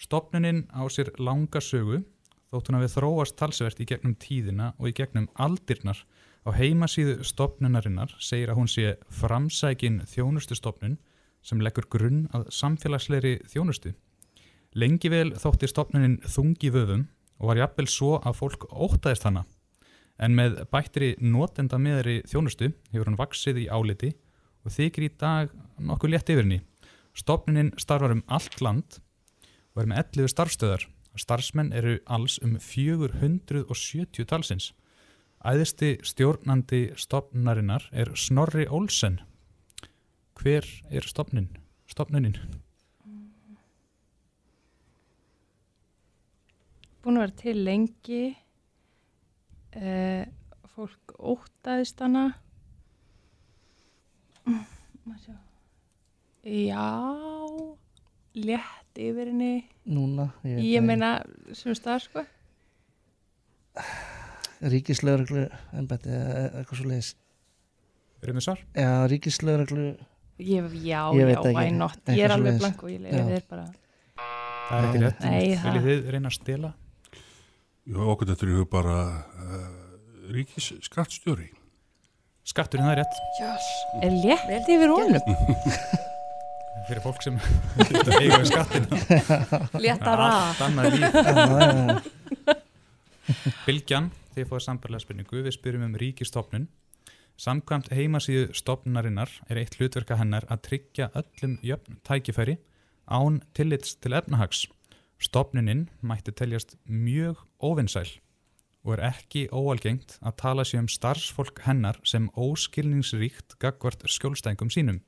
Stofnunin 0.00 0.64
á 0.72 0.80
sér 0.88 1.10
langa 1.20 1.60
sögu, 1.60 2.04
þótt 2.50 2.70
hún 2.70 2.78
að 2.78 2.86
við 2.86 2.94
þróast 2.96 3.36
talsvert 3.36 3.80
í 3.80 3.86
gegnum 3.86 4.14
tíðina 4.16 4.72
og 4.78 4.88
í 4.88 4.94
gegnum 4.96 5.28
aldirnar. 5.36 6.00
Á 6.46 6.50
heimasíðu 6.56 7.20
stofnunarinnar 7.24 8.14
segir 8.18 8.48
að 8.48 8.56
hún 8.62 8.70
sé 8.72 8.96
framsækin 9.12 10.00
þjónustustofnun 10.08 10.96
sem 11.42 11.60
leggur 11.60 11.84
grunn 11.92 12.28
að 12.32 12.48
samfélagsleiri 12.52 13.42
þjónustu. 13.48 13.92
Lengi 14.78 15.10
vel 15.10 15.32
þótti 15.34 15.66
stofnunin 15.66 16.20
þungi 16.22 16.68
vöfum 16.70 17.08
og 17.40 17.48
var 17.50 17.58
jafnvel 17.58 17.88
svo 17.90 18.10
að 18.22 18.36
fólk 18.38 18.66
óttaðist 18.70 19.24
hana. 19.26 19.42
En 20.20 20.36
með 20.36 20.60
bættri 20.70 21.14
notenda 21.18 21.80
meðri 21.80 22.20
þjónustu 22.30 22.68
hefur 22.92 23.08
hann 23.08 23.18
vaksið 23.18 23.64
í 23.64 23.66
áliti 23.66 24.12
og 24.62 24.74
þykir 24.76 25.06
í 25.08 25.10
dag 25.18 25.50
nokkuð 25.80 26.14
létt 26.14 26.30
yfir 26.30 26.44
henni. 26.44 26.60
Stofnunin 27.18 27.72
starfar 27.82 28.14
um 28.14 28.22
allt 28.28 28.60
land 28.62 29.00
og 29.74 29.82
er 29.82 29.90
með 29.90 30.04
11 30.20 30.34
starfstöðar. 30.36 30.86
Starfsmenn 31.18 31.74
eru 31.74 31.98
alls 32.06 32.38
um 32.44 32.54
470 32.62 34.28
talsins. 34.30 34.70
Æðisti 35.42 35.96
stjórnandi 36.06 36.92
stofnunarinnar 36.94 37.88
er 37.90 38.14
Snorri 38.14 38.68
Olsen. 38.70 39.18
Hver 40.38 40.68
er 40.92 41.10
stofnin? 41.10 41.56
stofnunin? 41.90 42.36
Búin 47.00 47.16
að 47.16 47.24
vera 47.26 47.36
til 47.40 47.56
lengi. 47.64 48.22
Uh, 49.70 50.24
fólk 50.74 51.14
óttaðist 51.18 52.00
hana. 52.04 52.26
Já, 56.40 56.86
létt 58.34 59.00
yfir 59.00 59.28
henni. 59.30 59.54
Núna, 59.90 60.30
ég 60.44 60.62
Ég 60.64 60.84
meina, 60.84 61.18
sem 61.56 61.74
stað, 61.76 62.06
sko. 62.08 62.24
Ríkislaureglu 64.60 65.46
embætti 65.76 66.12
eða 66.12 66.46
eitthvað 66.60 66.80
svo 66.80 66.88
leiðis 66.90 67.14
svar? 68.44 68.64
Já, 68.76 69.06
ríkislögreglu 69.08 69.84
Ég, 70.40 70.72
já, 70.84 71.12
já, 71.12 71.26
ekki. 71.28 71.52
why 71.52 71.70
not? 71.72 72.00
Ég 72.08 72.24
er 72.24 72.34
alveg 72.34 72.58
blank 72.60 72.82
og 72.84 72.90
ég 72.92 73.00
þér 73.04 73.46
bara 73.48 73.66
Það 74.70 74.78
er 74.78 74.86
ekki 74.86 75.00
rétt. 75.02 75.24
Nei, 75.24 75.46
Viljið 75.64 75.86
þið 75.86 76.10
reyna 76.14 76.30
að 76.30 76.36
stela? 76.36 76.72
Já, 77.90 77.98
okkur 78.06 78.28
þetta 78.28 78.46
er 78.46 78.50
í 78.52 78.54
hug 78.54 78.68
bara 78.70 78.98
uh, 79.18 79.64
ríkis 80.30 80.68
skattstjóri. 80.86 81.48
Skatturinn, 82.46 82.86
það 82.86 82.92
er 82.94 83.00
rétt. 83.00 83.16
Yes. 83.42 83.66
Er 84.06 84.14
létt 84.14 84.70
yfir 84.70 84.92
honum? 84.92 85.18
Fyrir 86.86 87.02
fólk 87.02 87.22
sem 87.22 87.36
eiga 88.14 88.38
skattin. 88.46 88.86
Léttara. 89.84 90.30
Allt 90.30 90.62
annað 90.68 90.96
líf. 90.96 91.18
Já, 91.20 91.34
já, 92.50 92.56
Bilgjan, 93.62 94.08
þið 94.34 94.46
fóðu 94.50 94.64
sambarlega 94.64 95.04
spurningu, 95.04 95.42
við 95.44 95.54
spyrjum 95.54 95.84
um 95.86 95.98
ríkistofnun. 96.00 96.64
Samkvæmt 97.38 97.92
heimasíðu 97.94 98.48
stofnunarinnar 98.58 99.30
er 99.46 99.60
eitt 99.62 99.78
hlutverka 99.78 100.18
hennar 100.18 100.46
að 100.50 100.64
tryggja 100.66 101.10
öllum 101.18 101.58
jöfn 101.62 102.00
tækifæri 102.06 102.56
án 103.06 103.38
tillits 103.54 103.94
til 104.02 104.16
efnahags. 104.18 104.64
Stofnunin 105.20 105.88
mætti 106.00 106.32
teljast 106.32 106.76
mjög 106.88 107.36
óvinnsæl 107.60 108.08
og 108.84 108.94
er 108.96 109.02
ekki 109.10 109.42
óalgengt 109.52 110.16
að 110.24 110.36
tala 110.40 110.64
sér 110.64 110.80
um 110.80 110.88
starfsfólk 110.88 111.60
hennar 111.66 111.98
sem 112.08 112.30
óskilningsríkt 112.32 113.58
gagvart 113.60 114.06
skjólstængum 114.08 114.72
sínum. 114.72 115.02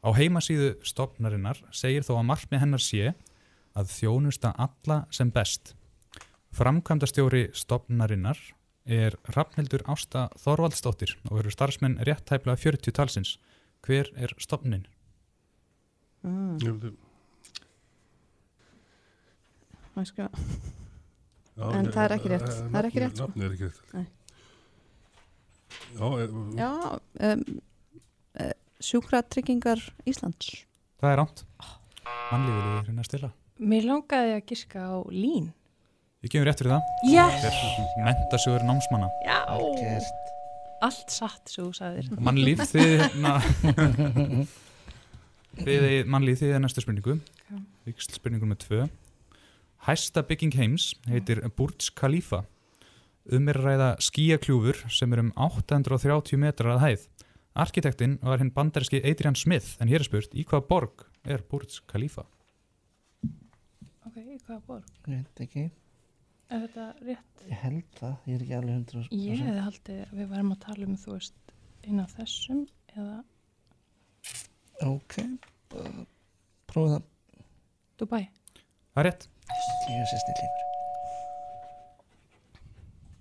Á 0.00 0.08
heimasíðu 0.16 0.74
stofnarinnar 0.84 1.60
segir 1.72 2.06
þó 2.08 2.16
að 2.16 2.28
markmið 2.30 2.64
hennar 2.64 2.84
sé 2.84 3.12
að 3.76 3.92
þjónusta 3.92 4.54
alla 4.56 5.02
sem 5.12 5.32
best. 5.34 5.74
Framkvæmdastjóri 6.56 7.50
stofnarinnar 7.52 8.40
er 8.84 9.16
Rafnildur 9.36 9.84
Ásta 9.84 10.28
Þorvaldsdóttir 10.40 11.16
og 11.28 11.42
eru 11.42 11.52
starfsmenn 11.52 12.00
rétt 12.08 12.24
tæplega 12.28 12.56
40 12.60 12.96
talsins. 12.96 13.38
Hver 13.84 14.08
er 14.16 14.32
stofnin? 14.40 14.86
Mm. 16.24 16.56
Ég 16.56 16.70
skrifa? 16.80 17.03
Já, 21.54 21.66
en 21.70 21.86
það 21.94 22.04
er 22.04 22.12
ekki 22.16 22.30
rétt 22.32 22.48
eh, 22.50 22.60
það 22.66 22.78
er 22.80 22.86
ekki 22.88 23.02
rétt 23.04 23.20
sko. 23.20 23.26
er 23.38 23.52
ekki 23.54 23.68
rétt. 23.68 23.80
Nei. 23.94 24.06
Já, 25.94 26.06
eh, 26.18 26.32
Já, 26.58 26.70
um, 27.28 27.44
uh, 28.42 28.54
sjúkratryggingar 28.82 29.82
Íslands 30.10 30.64
Það 30.98 31.12
er 31.12 31.20
rámt. 31.20 31.44
Mannlífið 32.32 32.64
við 32.64 32.88
reyna 32.88 33.04
að 33.04 33.08
stila. 33.10 33.30
Mér 33.62 33.86
langaði 33.86 34.34
að 34.34 34.42
giska 34.50 34.82
á 34.82 34.98
lín 35.14 35.52
Ég 36.24 36.32
gefur 36.32 36.48
rétt 36.48 36.60
fyrir 36.62 36.72
það. 36.72 36.92
Yes! 37.04 37.44
Er 37.44 38.06
mentasjóður 38.06 38.62
námsmanna. 38.64 39.10
Já 39.26 39.38
Allt 40.84 41.12
satt, 41.12 41.48
svo 41.48 41.68
þú 41.68 41.76
sagðir 41.78 42.08
Mannlíf, 42.18 42.60
þið 42.72 42.90
hérna 43.04 43.38
mannlíf, 46.10 46.40
þið 46.42 46.56
er 46.56 46.62
næstu 46.64 46.82
spurningu 46.82 47.14
Já. 47.20 47.56
Víksl 47.86 48.16
spurningu 48.18 48.48
með 48.50 48.64
tvö 48.64 48.80
Hæsta 49.84 50.22
bygging 50.24 50.54
heims 50.56 50.94
heitir 51.04 51.42
Burj 51.56 51.90
Khalifa 51.92 52.46
Um 53.32 53.48
er 53.52 53.58
að 53.60 53.66
ræða 53.66 53.88
skíakljúfur 54.04 54.78
sem 54.92 55.12
er 55.12 55.20
um 55.20 55.30
830 55.36 56.40
metrar 56.40 56.78
að 56.78 56.84
hæð 56.84 57.02
Arkitektinn 57.64 58.14
var 58.24 58.40
hinn 58.40 58.52
bandaríski 58.56 59.02
Adrian 59.04 59.36
Smith 59.36 59.76
en 59.84 59.90
hér 59.92 60.00
er 60.00 60.06
spurt, 60.08 60.32
í 60.32 60.44
hvaða 60.48 60.64
borg 60.70 61.04
er 61.28 61.44
Burj 61.50 61.82
Khalifa? 61.92 62.24
Ok, 64.08 64.16
hvaða 64.46 64.60
borg? 64.70 64.88
Ég 65.04 65.20
veit 65.20 65.44
ekki 65.44 65.66
Er 66.48 66.64
þetta 66.64 66.88
rétt? 67.04 67.44
Ég 67.44 67.60
held 67.66 68.00
það, 68.00 68.16
ég 68.24 68.38
er 68.38 68.46
ekki 68.46 68.56
alveg 68.60 68.78
hundra 68.78 69.04
Ég 69.20 69.44
hefði 69.44 69.66
haldið 69.66 70.00
að 70.06 70.16
við 70.22 70.32
varum 70.32 70.56
að 70.56 70.62
tala 70.64 70.88
um, 70.88 70.96
þú 71.04 71.18
veist, 71.18 71.54
eina 71.84 72.08
af 72.08 72.16
þessum 72.22 72.64
eða 72.96 73.20
Ok, 74.88 75.20
prófa 76.72 76.96
það 76.96 77.06
Dubai. 78.00 78.24
Það 78.94 79.04
er 79.04 79.10
rétt 79.12 79.30
Ég 79.52 80.06
sé 80.08 80.20
snillíkur 80.22 80.62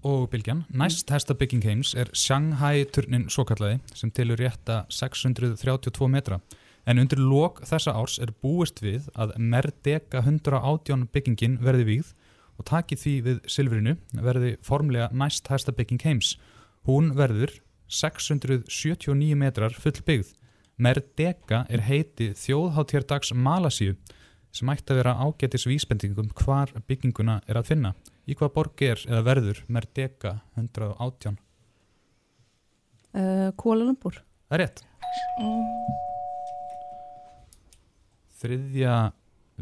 Og 0.03 0.29
Bilgjan, 0.29 0.65
næst 0.69 1.07
hæsta 1.11 1.33
bygging 1.33 1.63
heims 1.63 1.93
er 1.95 2.09
Shanghai-turnin 2.11 3.29
svokallaði 3.31 3.77
sem 3.95 4.11
tilur 4.11 4.35
rétta 4.35 4.81
632 4.91 6.09
metra. 6.11 6.41
En 6.83 6.99
undir 6.99 7.21
lok 7.23 7.61
þessa 7.63 7.93
árs 7.95 8.17
er 8.19 8.33
búist 8.43 8.81
við 8.83 9.07
að 9.15 9.31
Merdeka 9.39 10.19
118 10.25 11.05
byggingin 11.15 11.55
verði 11.63 11.87
vígð 11.87 12.09
og 12.59 12.67
taki 12.67 12.97
því 12.99 13.13
við 13.29 13.39
Silfrinu 13.55 13.95
verði 14.27 14.57
formlega 14.59 15.07
næst 15.15 15.47
hæsta 15.47 15.71
bygging 15.71 16.03
heims. 16.03 16.35
Hún 16.83 17.13
verður 17.15 17.55
679 17.87 19.39
metrar 19.39 19.71
full 19.71 20.03
byggð. 20.03 20.35
Merdeka 20.75 21.63
er 21.71 21.87
heiti 21.87 22.33
þjóðháttjardags 22.43 23.31
Malasíu 23.31 23.95
sem 24.53 24.69
ætti 24.69 24.93
að 24.93 24.99
vera 25.01 25.15
ágætis 25.25 25.65
vísbendingum 25.69 26.29
hvar 26.43 26.71
bygginguna 26.87 27.39
er 27.49 27.57
að 27.59 27.71
finna. 27.71 27.93
Í 28.29 28.35
hvað 28.37 28.53
borg 28.55 28.83
er 28.85 29.01
eða 29.09 29.23
verður 29.25 29.63
Merdeka 29.67 30.37
118? 30.55 31.39
uh, 33.13 33.49
Kuala 33.57 33.89
Lumpur 33.89 34.21
Það 34.49 34.59
er 34.59 34.61
rétt. 34.61 34.81
Þriðja 38.43 38.95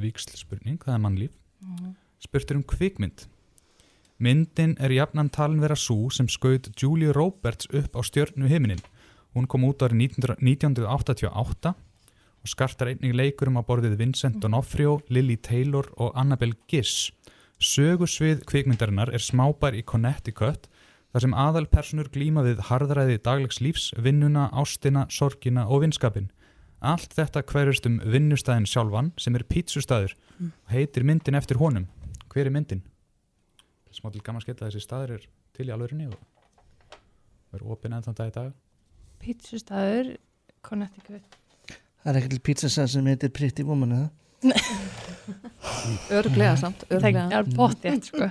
vikslspurning, 0.02 0.80
það 0.82 0.96
er 0.96 1.04
mannlíf. 1.06 1.36
Mhm. 1.62 1.94
Spurtur 2.22 2.58
um 2.60 2.64
kvikmynd. 2.68 3.26
Myndin 4.22 4.76
er 4.78 4.92
jafnan 4.94 5.32
talin 5.34 5.62
vera 5.62 5.76
svo 5.76 6.10
sem 6.14 6.28
skaut 6.30 6.70
Julie 6.78 7.14
Roberts 7.16 7.70
upp 7.74 7.96
á 7.98 8.02
stjörnu 8.06 8.50
himinin. 8.52 8.82
Hún 9.34 9.48
kom 9.48 9.64
út 9.64 9.82
árið 9.82 10.12
19- 10.20 10.36
1988 10.44 11.74
og 12.42 12.50
skartar 12.50 12.90
einnig 12.92 13.14
leikurum 13.16 13.60
á 13.62 13.64
borðið 13.66 14.00
Vincent 14.00 14.40
D'Onofrio, 14.42 15.00
Lily 15.14 15.38
Taylor 15.38 15.88
og 16.02 16.16
Annabelle 16.18 16.58
Gish. 16.68 17.12
Sögusvið 17.62 18.42
kvikmyndarinnar 18.50 19.12
er 19.14 19.22
smábær 19.22 19.78
í 19.78 19.84
Connecticut 19.86 20.66
þar 21.12 21.26
sem 21.26 21.36
aðalpersonur 21.38 22.10
glíma 22.14 22.42
við 22.46 22.64
harðræði 22.72 23.20
daglegs 23.22 23.60
lífs, 23.62 23.92
vinnuna, 23.94 24.48
ástina, 24.50 25.06
sorgina 25.14 25.68
og 25.70 25.84
vinskapin. 25.86 26.32
Allt 26.82 27.14
þetta 27.14 27.44
hverjast 27.46 27.86
um 27.86 28.00
vinnustæðin 28.02 28.66
sjálfan 28.66 29.12
sem 29.22 29.38
er 29.38 29.46
pítsustæður 29.46 30.16
og 30.42 30.72
heitir 30.74 31.06
myndin 31.06 31.38
eftir 31.38 31.62
honum. 31.62 31.86
Hver 32.32 32.50
er 32.50 32.56
myndin? 32.56 32.82
Smá 33.94 34.10
til 34.10 34.24
gaman 34.26 34.42
skella 34.42 34.70
þessi 34.70 34.82
staður 34.82 35.18
er 35.20 35.28
til 35.54 35.68
í 35.68 35.76
alvörinni 35.76 36.08
og 36.10 36.18
er 37.54 37.68
opinn 37.68 37.94
ennþann 37.94 38.18
dag 38.18 38.32
í 38.32 38.36
dag. 38.40 38.58
Pítsustæður, 39.22 40.16
Connecticut. 40.66 41.41
Það 42.02 42.12
er 42.12 42.20
ekki 42.20 42.32
til 42.34 42.42
pizza 42.50 42.70
sem 42.74 43.10
heitir 43.12 43.32
Pretty 43.34 43.66
Woman, 43.68 43.92
eða? 43.98 44.10
Örugglega 46.18 46.56
samt, 46.58 46.86
örugglega. 46.90 47.28
Það 47.30 47.38
er 47.40 47.52
pottið, 47.58 47.98
sko. 48.10 48.30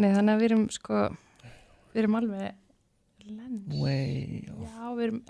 Nei, 0.00 0.10
þannig 0.14 0.32
að 0.34 0.42
við 0.42 0.48
erum, 0.50 0.64
sko, 0.74 1.04
við 1.94 2.02
erum 2.02 2.18
alveg 2.20 2.50
lens. 3.30 3.78
Way 3.80 4.50
off. 4.52 4.66
Já, 4.66 4.90
við 4.98 5.06
erum, 5.08 5.22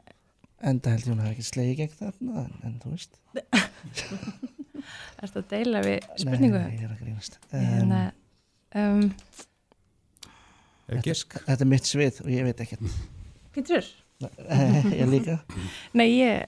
Enda 0.71 0.91
held 0.93 1.07
ég 1.07 1.13
hún 1.15 1.21
hafi 1.23 1.33
ekki 1.39 1.47
slegið 1.47 1.79
gegn 1.79 1.95
þarna, 1.97 2.43
en, 2.69 2.75
þú 2.83 2.91
veist. 2.93 3.15
ertu 5.23 5.41
að 5.41 5.47
deila 5.55 5.81
við 5.87 6.11
spurningu? 6.21 6.59
Nei, 6.61 6.75
ég 6.75 6.83
er 6.85 6.91
að 6.93 7.01
grínast. 7.01 7.39
En, 7.57 7.95
um, 8.83 9.07
Er 10.91 11.01
gisk? 11.07 11.33
Þetta, 11.39 11.47
þetta 11.47 11.65
er 11.65 11.71
mitt 11.71 11.89
svið 11.89 12.21
og 12.25 12.31
ég 12.35 12.47
veit 12.51 12.63
ekkert. 12.67 13.01
Pítur? 13.55 13.89
Ég 15.01 15.07
líka. 15.09 15.39
Nei, 15.97 16.11
ég, 16.19 16.45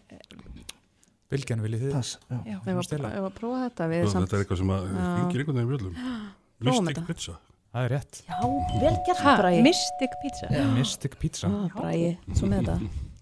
Bilgjan 1.32 1.62
viljið 1.64 1.86
þið? 1.86 1.94
Pass, 1.96 2.16
já. 2.28 2.40
Já, 2.46 2.58
að, 2.62 3.06
ef 3.08 3.28
að 3.28 3.32
prófa 3.38 3.62
þetta 3.66 3.88
við 3.92 4.02
Svo 4.04 4.12
samt 4.12 4.26
Þetta 4.26 4.36
er 4.36 4.44
eitthvað 4.44 4.60
sem 4.62 4.74
að 4.74 4.90
hringir 4.92 5.44
einhvern 5.44 5.62
veginn. 5.62 6.02
Prófum 6.62 6.84
Mystic 6.84 6.98
þetta. 6.98 7.06
pizza. 7.08 7.38
Það 7.72 7.86
er 7.86 7.94
rétt. 7.96 8.18
Já, 8.28 8.36
vel 8.82 8.98
gert 9.06 9.22
Ha, 9.24 9.32
Bragi 9.40 9.62
Mystic 9.64 10.18
pizza? 10.22 10.50
Já. 10.52 10.66
Mystic 10.76 11.16
pizza. 11.22 11.48
Ó, 11.48 11.64
Bragi, 11.72 12.12
svo 12.36 12.50
með 12.52 12.68
þetta 12.68 13.08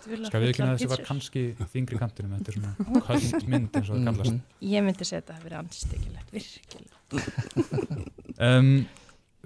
Skal 0.00 0.40
við 0.40 0.52
ekki 0.54 0.62
að 0.64 0.70
þessi 0.72 0.88
var 0.90 1.02
kannski 1.06 1.42
þingri 1.74 1.98
kantinum 2.00 2.36
þetta 2.38 2.52
er 2.52 2.56
svona 2.56 2.72
köld 3.08 3.48
mynd 3.52 3.76
eins 3.76 3.90
og 3.90 3.98
það 3.98 4.06
kallast 4.08 4.64
ég 4.72 4.86
myndi 4.86 5.06
segja 5.08 5.20
þetta 5.20 5.36
að 5.36 5.44
vera 5.46 5.60
anstekilegt, 5.60 6.32
virkilega. 6.34 6.96
um, 8.48 8.70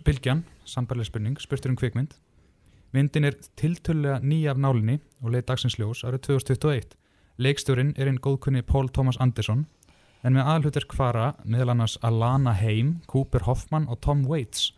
Bilgjan, 0.06 0.44
sambarlega 0.68 1.10
spurning 1.10 1.40
spurtur 1.42 1.74
um 1.74 1.78
kvikmynd 1.80 2.14
myndin 2.94 3.26
er 3.26 3.38
tiltölulega 3.58 4.20
ný 4.22 4.44
af 4.50 4.60
nálinni 4.62 5.00
og 5.24 5.34
leið 5.34 5.48
dagsins 5.50 5.78
ljós 5.80 6.04
árið 6.06 6.28
2021 6.30 6.94
leikstjórin 7.38 7.94
er 7.96 8.10
einn 8.10 8.22
góðkunni 8.22 8.62
Paul 8.62 8.88
Thomas 8.88 9.18
Anderson 9.20 9.66
en 10.22 10.36
með 10.36 10.46
aðalhutur 10.46 10.88
kvara 10.88 11.34
meðal 11.44 11.74
annars 11.74 11.98
Alana 12.02 12.54
Haim, 12.56 13.00
Cooper 13.06 13.44
Hoffman 13.48 13.88
og 13.88 14.00
Tom 14.00 14.24
Waits 14.28 14.72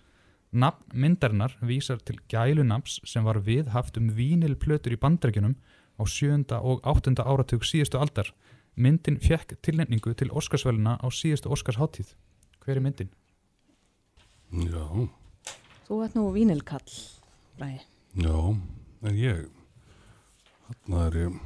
Nafn 0.56 0.94
myndarinnar 0.94 1.56
vísar 1.60 1.98
til 2.00 2.16
gælunafns 2.32 3.00
sem 3.04 3.24
var 3.26 3.42
viðhaft 3.44 3.98
um 4.00 4.06
vínilplötur 4.16 4.94
í 4.94 5.00
bandrækjunum 5.00 5.56
á 6.00 6.02
sjönda 6.08 6.60
og 6.62 6.80
áttunda 6.86 7.26
áratug 7.26 7.66
síðustu 7.66 7.98
aldar. 8.00 8.30
Myndin 8.76 9.18
fekk 9.20 9.56
tilnefningu 9.60 10.14
til 10.14 10.30
Óskarsvöluna 10.30 10.96
á 10.96 11.06
síðustu 11.12 11.52
Óskarsháttíð. 11.52 12.14
Hver 12.64 12.78
er 12.78 12.84
myndin? 12.84 13.10
Já, 14.48 15.08
Þú 15.86 16.00
ert 16.04 16.16
nú 16.16 16.30
vínilkall 16.34 16.94
Bragi 17.58 17.82
já, 18.16 18.36
en 19.02 19.18
ég, 19.18 19.44
Þarna 20.66 21.02
er 21.06 21.18
ég, 21.20 21.36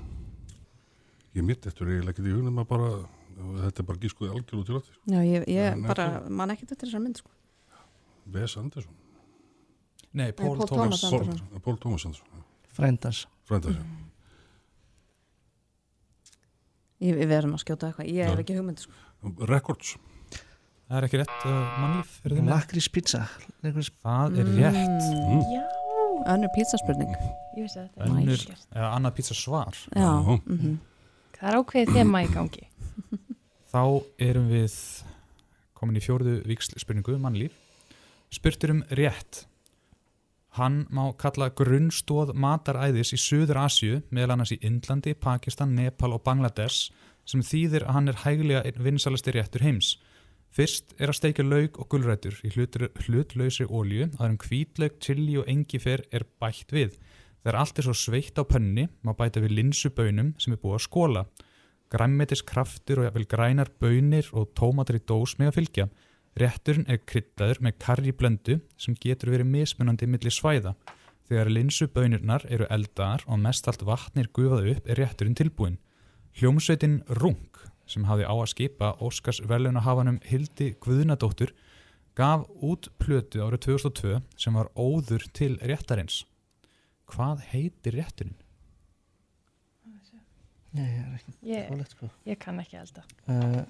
ég 1.39 1.47
mitt 1.47 1.67
eftir 1.67 1.87
eiginlega 1.91 2.15
ekki 2.17 2.27
í 2.27 2.35
hugnum 2.35 2.59
að 2.63 2.69
bara, 2.73 2.91
þetta 3.67 3.83
er 3.83 3.89
bara 3.91 4.03
gískuði 4.03 4.33
algjör 4.35 4.61
út 4.63 4.71
í 4.73 4.77
lótti. 4.77 4.97
Já, 5.13 5.21
ég, 5.27 5.47
ég 5.49 5.73
En 5.73 5.83
bara, 5.87 6.07
ekki- 6.21 6.37
man 6.41 6.51
ekki 6.55 6.67
þetta 6.67 6.87
þessar 6.87 7.05
mynd, 7.05 7.21
sko. 7.23 7.31
Wes 8.35 8.57
Anderson. 8.57 8.97
Nei, 10.13 10.33
Paul 10.33 10.57
Paul 10.59 10.67
Thomas 10.67 11.01
Thomas 11.01 11.29
Anderson. 11.29 11.79
Thomas 11.81 12.07
Anderson. 12.07 12.27
já. 12.35 12.43
Frændans. 12.75 13.27
Frændans, 13.47 13.77
já. 13.77 13.85
Ég, 17.01 17.17
við 17.17 17.31
verðum 17.31 17.55
að 17.57 17.63
skjóta 17.65 17.89
eitthvað. 17.89 18.09
Ég 18.13 18.29
er 18.29 18.41
ekki 18.43 18.57
hugmynd, 18.59 18.83
sko. 18.83 18.93
Records. 19.49 19.95
Það 20.91 20.97
er 20.99 21.07
ekki 21.07 21.19
rétt 21.21 21.45
uh, 21.47 21.77
með. 21.85 22.49
Lakrís 22.51 22.89
pizza. 22.93 23.23
Lakrís... 23.65 23.91
Það 24.03 24.41
er 24.43 24.51
rétt. 24.59 25.05
Mm. 25.07 25.45
Já. 25.55 25.63
Önnur 26.35 26.51
pizzaspurning. 26.53 27.13
Ég 27.57 27.65
vissi 27.65 27.79
að 27.81 27.87
þetta 27.87 28.03
er 28.03 28.09
Önnur, 28.11 28.27
nægilegt. 28.27 28.67
eða 28.75 28.89
annað 28.99 29.15
pizza 29.21 29.37
svar. 29.39 29.79
Já. 29.95 30.11
mhm. 30.45 30.75
Það 31.41 31.49
er 31.49 31.57
ákveðið 31.57 31.95
þema 31.97 32.21
í 32.21 32.27
gangi. 32.35 32.67
Þá 33.71 33.83
erum 34.21 34.49
við 34.51 34.75
komin 35.79 35.97
í 35.97 36.03
fjórðu 36.05 36.35
vikslspurningu, 36.45 37.15
mannlíf. 37.23 37.55
Spurtur 38.29 38.75
um 38.75 38.83
rétt. 38.99 39.47
Hann 40.59 40.83
má 40.93 41.07
kalla 41.17 41.49
grunnstóð 41.57 42.35
mataræðis 42.37 43.15
í 43.17 43.21
Suður 43.23 43.63
Asju, 43.63 44.03
meðal 44.13 44.35
annars 44.35 44.53
í 44.53 44.59
Indlandi, 44.67 45.15
Pakistan, 45.17 45.73
Nepal 45.79 46.13
og 46.13 46.25
Bangladesh, 46.27 46.91
sem 47.25 47.41
þýðir 47.41 47.87
að 47.87 47.97
hann 47.97 48.13
er 48.13 48.21
hæglega 48.27 48.75
vinsalasti 48.77 49.33
réttur 49.39 49.65
heims. 49.65 49.95
Fyrst 50.53 50.93
er 50.99 51.09
að 51.09 51.21
steikja 51.23 51.47
lauk 51.47 51.79
og 51.81 51.89
gulrætur 51.95 52.37
í 52.45 52.53
hlutlausri 52.53 53.65
ólju, 53.65 54.11
að 54.19 54.35
um 54.35 54.39
hvítlauk, 54.45 55.01
chili 55.01 55.39
og 55.41 55.49
engifer 55.49 56.05
er 56.13 56.27
bætt 56.43 56.75
við. 56.75 57.01
Þegar 57.41 57.57
allt 57.57 57.79
er 57.81 57.87
svo 57.87 57.95
sveitt 57.97 58.37
á 58.37 58.45
pönni, 58.45 58.89
má 59.01 59.15
bæta 59.17 59.41
við 59.41 59.57
linsubönum 59.57 60.35
sem 60.41 60.53
er 60.53 60.61
búið 60.61 60.77
að 60.77 60.87
skóla. 60.87 61.25
Græmmetis 61.91 62.45
kraftur 62.47 63.01
og 63.01 63.09
jafnvel 63.09 63.27
grænar 63.31 63.71
bönir 63.81 64.29
og 64.37 64.53
tómatar 64.59 65.01
í 65.01 65.05
dós 65.09 65.39
með 65.41 65.51
að 65.51 65.57
fylgja. 65.59 65.87
Rétturinn 66.39 66.87
er 66.87 67.01
kryddaður 67.03 67.63
með 67.65 67.79
karriblöndu 67.83 68.59
sem 68.79 68.95
getur 69.01 69.33
verið 69.33 69.51
mismunandi 69.51 70.07
milli 70.07 70.31
svæða. 70.31 70.77
Þegar 71.31 71.51
linsubönirnar 71.57 72.47
eru 72.53 72.69
eldar 72.71 73.25
og 73.27 73.41
mest 73.43 73.67
allt 73.71 73.83
vatnir 73.89 74.31
gufað 74.37 74.71
upp 74.75 74.89
er 74.91 75.01
rétturinn 75.01 75.39
tilbúin. 75.39 75.81
Hljómsveitin 76.39 77.01
Rung 77.19 77.61
sem 77.91 78.07
hafði 78.07 78.29
á 78.29 78.35
að 78.37 78.51
skipa 78.53 78.93
Óskars 79.03 79.41
verðlunahafanum 79.49 80.21
Hildi 80.29 80.75
Guðnadóttur 80.83 81.55
gaf 82.19 82.45
út 82.63 82.91
plötu 83.03 83.43
árið 83.43 83.65
2002 83.73 84.21
sem 84.39 84.59
var 84.59 84.71
óður 84.79 85.25
til 85.35 85.57
réttarins. 85.63 86.25
Hvað 87.11 87.41
heitir 87.51 87.97
rétturinn? 87.99 88.37
Nei, 90.71 90.85
ég 90.87 91.01
er 91.03 91.15
ekki 91.17 91.33
Ég, 91.51 91.89
sko. 91.91 92.07
ég 92.31 92.39
kann 92.39 92.61
ekki 92.63 92.77
elda. 92.79 93.03
Uh, 93.27 93.65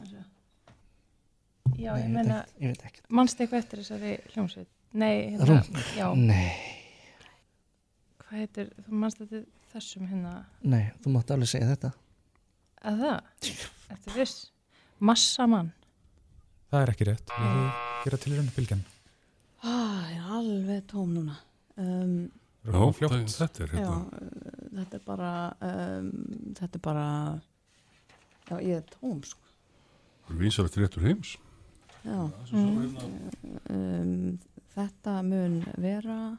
Já, 1.80 1.94
Nei, 1.94 2.02
ég 2.02 2.10
meina, 2.12 2.40
ekkert- 2.42 2.60
ég 2.60 2.68
veit 2.74 2.82
ekkert. 2.84 3.06
mannstu 3.08 3.42
eitthvað 3.44 3.62
eftir 3.62 3.78
þessari 3.80 4.10
hljómsveit? 4.34 4.68
Nei, 4.92 5.30
hérna, 5.30 5.62
já. 5.96 6.08
Nei. 6.14 6.50
Hvað 8.20 8.38
heitir, 8.42 8.70
þú 8.84 8.98
mannstu 9.00 9.26
þetta 9.30 9.46
þessum 9.72 10.08
hérna, 10.10 10.32
Nei, 10.62 10.90
þú 11.00 11.12
mátt 11.14 11.30
alveg 11.30 11.48
segja 11.48 11.68
þetta. 11.70 11.92
að 12.84 12.98
það? 13.00 13.20
Eftir 13.96 14.12
viss, 14.18 14.50
massamann. 15.00 15.72
Það 16.70 16.82
er 16.82 16.92
ekki 16.92 17.06
rétt. 17.08 17.32
Vil 17.38 17.48
þið 17.54 18.04
gera 18.04 18.18
tilrönd 18.26 18.50
fylgjan? 18.58 18.84
Ah, 19.62 20.04
ég 20.10 20.18
er 20.20 20.30
alveg 20.36 20.86
tóm 20.86 21.14
núna. 21.14 21.38
Um, 21.78 22.30
Já, 22.64 22.72
það- 22.72 23.24
þetta 23.26 23.62
er 23.64 23.68
já, 23.68 23.78
hérna. 23.78 24.00
uh, 24.12 24.80
þetta 24.80 24.94
er 24.98 25.04
bara, 25.06 25.30
um, 25.60 26.10
þetta 26.54 26.74
er 26.74 26.82
bara, 26.84 27.04
já, 28.50 28.56
ég 28.60 28.76
er 28.76 28.84
tóm, 29.00 29.22
sko. 29.24 29.40
Vinsalegt 30.30 30.76
réttur 30.76 31.02
heims. 31.02 31.36
Já. 32.04 32.30
Mm. 32.52 32.96
Um, 33.70 34.38
þetta 34.76 35.22
mun 35.24 35.56
vera 35.78 36.38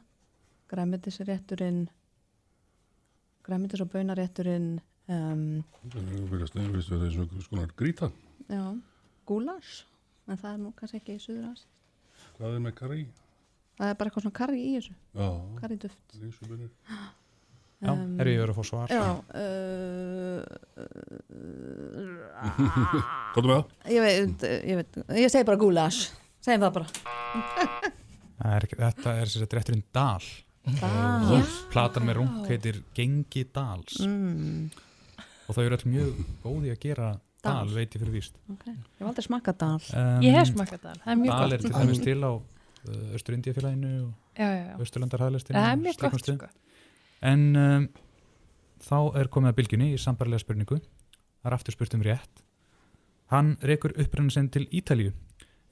græmitisrétturinn, 0.70 1.88
græmitis- 3.44 3.80
og 3.82 3.90
baunarétturinn, 3.92 4.80
um, 5.08 5.64
Það 5.90 6.54
nefnist 6.54 6.54
verið 6.54 7.04
eins 7.04 7.18
og 7.18 7.26
einhvers 7.26 7.48
konar 7.50 7.72
gríta. 7.76 8.12
já, 8.48 8.80
gúlas, 9.26 9.84
en 10.28 10.36
það 10.38 10.54
er 10.54 10.58
nú 10.58 10.72
kannski 10.74 11.00
ekki 11.00 11.16
í 11.18 11.20
Suðurás. 11.20 11.66
Hvað 12.38 12.54
er 12.56 12.60
með 12.60 12.74
karri? 12.74 13.06
Það 13.80 13.88
er 13.88 13.96
bara 13.98 14.10
eitthvað 14.10 14.24
svona 14.26 14.36
karri 14.36 14.60
í 14.62 14.72
þessu. 14.76 14.94
Já. 15.16 15.28
Karri 15.60 15.76
duft. 15.82 16.02
Já, 17.82 17.90
er 18.22 18.28
ég 18.30 18.38
verið 18.38 18.52
að 18.52 18.58
fá 18.60 18.64
svar? 18.68 18.92
Já. 18.92 19.06
Uh, 19.34 20.40
Komdu 23.34 23.48
með 23.48 23.56
það. 23.56 23.66
ég 23.90 24.04
veit, 24.06 24.44
ég 24.70 24.78
veit, 24.78 24.92
ég 25.18 25.32
segi 25.32 25.48
bara 25.48 25.58
gúlas. 25.60 25.98
Segjum 26.42 26.62
það 26.66 26.76
bara. 26.78 26.86
Það 28.42 28.54
er 28.56 28.64
ekki, 28.66 28.76
þetta 28.80 29.10
er 29.22 29.28
sér 29.30 29.44
að. 29.46 29.74
Dal. 29.94 30.24
Og 30.72 30.80
Já. 30.82 31.42
Platan 31.70 32.06
með 32.08 32.16
rung 32.18 32.32
heitir 32.48 32.80
Gengi 32.96 33.42
Dals. 33.54 34.00
Mm. 34.02 34.64
Og 35.46 35.54
þau 35.54 35.62
eru 35.62 35.76
alltaf 35.76 35.90
mjög 35.90 36.08
góði 36.42 36.72
að 36.72 36.80
gera 36.82 37.10
Dal, 37.42 37.52
Dal. 37.60 37.70
veit 37.76 37.94
ég 37.94 38.02
fyrir 38.02 38.14
víst. 38.16 38.34
Ok, 38.50 38.64
ég 38.70 38.98
hef 38.98 39.06
aldrei 39.12 39.26
smakkað 39.26 39.56
dal. 39.62 39.78
Um, 39.94 40.18
Ég 40.26 40.34
hef 40.38 40.50
smakkað 40.50 40.82
dal, 40.88 40.96
það 41.04 41.12
er 41.14 41.18
mjög 41.22 41.30
Dal 41.32 41.38
gott. 41.42 41.52
er 41.52 41.62
til 41.62 41.72
dæmis 41.78 42.02
til 42.02 42.18
á 42.22 42.32
Östur-Indíafélaginu 43.16 43.92
og 44.06 44.38
já, 44.38 44.48
já. 44.48 44.76
Östurlandarhæðlistinu. 44.82 45.58
Það 45.58 45.72
er 45.72 45.82
mjög 45.82 46.00
gott, 46.02 46.30
sko. 46.30 46.48
En 47.22 47.44
um, 47.56 47.88
þá 48.82 48.98
er 49.20 49.30
komið 49.30 49.52
að 49.52 49.58
bylgjunni 49.60 49.90
í 49.94 50.00
sambarlega 50.02 50.42
spurningu. 50.42 50.80
Það 51.42 51.50
er 51.50 51.58
aftur 51.58 51.76
spurt 51.76 51.94
um 51.98 52.06
rétt. 52.06 52.42
Hann 53.32 53.54
rekur 53.62 53.94
upprenna 53.96 54.34
sinn 54.34 54.50
til 54.52 54.66
Ítalíu 54.68 55.12